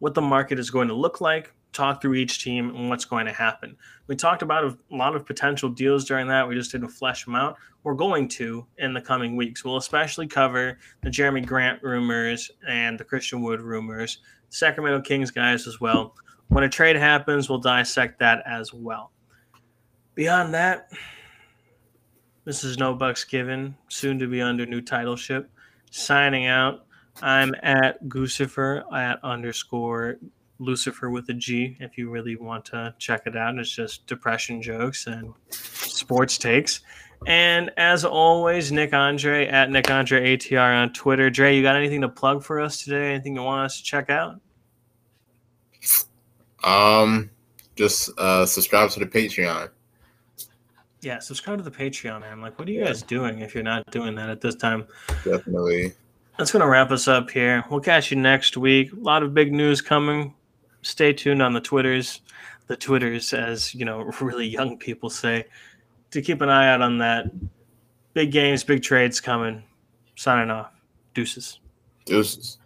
what 0.00 0.14
the 0.14 0.22
market 0.22 0.58
is 0.58 0.70
going 0.70 0.88
to 0.88 0.94
look 0.94 1.20
like, 1.20 1.52
talk 1.72 2.02
through 2.02 2.14
each 2.14 2.42
team 2.42 2.74
and 2.74 2.88
what's 2.88 3.04
going 3.04 3.26
to 3.26 3.32
happen. 3.32 3.76
We 4.06 4.16
talked 4.16 4.42
about 4.42 4.64
a 4.64 4.76
lot 4.90 5.14
of 5.14 5.24
potential 5.24 5.68
deals 5.68 6.04
during 6.04 6.26
that. 6.28 6.48
We 6.48 6.54
just 6.54 6.72
didn't 6.72 6.88
flesh 6.88 7.24
them 7.24 7.34
out. 7.34 7.56
We're 7.82 7.94
going 7.94 8.28
to 8.28 8.66
in 8.78 8.92
the 8.92 9.00
coming 9.00 9.36
weeks. 9.36 9.64
We'll 9.64 9.76
especially 9.76 10.26
cover 10.26 10.78
the 11.02 11.10
Jerami 11.10 11.46
Grant 11.46 11.82
rumors 11.82 12.50
and 12.68 12.98
the 12.98 13.04
Christian 13.04 13.42
Wood 13.42 13.60
rumors, 13.60 14.18
Sacramento 14.48 15.02
Kings 15.02 15.30
guys 15.30 15.66
as 15.66 15.80
well. 15.80 16.14
When 16.48 16.64
a 16.64 16.68
trade 16.68 16.96
happens, 16.96 17.48
we'll 17.48 17.58
dissect 17.58 18.18
that 18.18 18.42
as 18.46 18.74
well. 18.74 19.12
Beyond 20.14 20.52
that, 20.54 20.90
this 22.44 22.64
is 22.64 22.76
No 22.76 22.94
Bucks 22.94 23.22
Given, 23.24 23.76
soon 23.88 24.18
to 24.18 24.26
be 24.26 24.42
under 24.42 24.66
new 24.66 24.80
titleship. 24.80 25.48
Signing 25.92 26.46
out. 26.46 26.86
I'm 27.22 27.54
at 27.62 28.02
Goosifer 28.08 28.82
at 28.92 29.22
underscore 29.22 30.16
Lucifer 30.60 31.10
with 31.10 31.28
a 31.30 31.34
G 31.34 31.76
if 31.80 31.98
you 31.98 32.10
really 32.10 32.36
want 32.36 32.64
to 32.66 32.94
check 32.98 33.22
it 33.26 33.36
out. 33.36 33.58
It's 33.58 33.74
just 33.74 34.06
depression 34.06 34.62
jokes 34.62 35.06
and 35.06 35.32
sports 35.50 36.38
takes. 36.38 36.80
And 37.26 37.70
as 37.76 38.04
always, 38.04 38.70
Nick 38.72 38.94
Andre 38.94 39.46
at 39.46 39.70
Nick 39.70 39.90
Andre 39.90 40.36
ATR 40.36 40.82
on 40.82 40.92
Twitter. 40.92 41.28
Dre, 41.28 41.56
you 41.56 41.62
got 41.62 41.76
anything 41.76 42.00
to 42.02 42.08
plug 42.08 42.42
for 42.42 42.60
us 42.60 42.82
today? 42.82 43.12
Anything 43.12 43.36
you 43.36 43.42
want 43.42 43.66
us 43.66 43.78
to 43.78 43.82
check 43.82 44.08
out? 44.08 44.40
Um, 46.62 47.30
just 47.76 48.10
uh, 48.18 48.46
subscribe 48.46 48.90
to 48.90 49.00
the 49.00 49.06
Patreon. 49.06 49.70
Yeah, 51.02 51.18
subscribe 51.18 51.58
to 51.58 51.64
the 51.64 51.70
Patreon, 51.70 52.20
man. 52.20 52.40
Like, 52.40 52.58
what 52.58 52.68
are 52.68 52.72
you 52.72 52.84
guys 52.84 53.02
doing 53.02 53.40
if 53.40 53.54
you're 53.54 53.64
not 53.64 53.90
doing 53.90 54.14
that 54.16 54.28
at 54.28 54.40
this 54.42 54.54
time? 54.54 54.86
Definitely. 55.24 55.92
That's 56.38 56.52
going 56.52 56.60
to 56.60 56.68
wrap 56.68 56.90
us 56.90 57.08
up 57.08 57.30
here. 57.30 57.64
We'll 57.70 57.80
catch 57.80 58.10
you 58.10 58.18
next 58.18 58.56
week. 58.56 58.92
A 58.92 58.96
lot 58.96 59.22
of 59.22 59.34
big 59.34 59.52
news 59.52 59.80
coming 59.80 60.34
stay 60.82 61.12
tuned 61.12 61.42
on 61.42 61.52
the 61.52 61.60
Twitters, 61.60 62.20
the 62.66 62.76
Twitters, 62.76 63.32
as 63.32 63.74
you 63.74 63.84
know, 63.84 64.10
really 64.20 64.46
young 64.46 64.78
people 64.78 65.10
say, 65.10 65.46
to 66.10 66.22
keep 66.22 66.40
an 66.40 66.48
eye 66.48 66.72
out 66.72 66.82
on 66.82 66.98
that. 66.98 67.30
Big 68.12 68.32
games, 68.32 68.64
big 68.64 68.82
trades 68.82 69.20
coming. 69.20 69.62
Signing 70.16 70.50
off. 70.50 70.72
Deuces. 71.14 71.60
Deuces. 72.04 72.58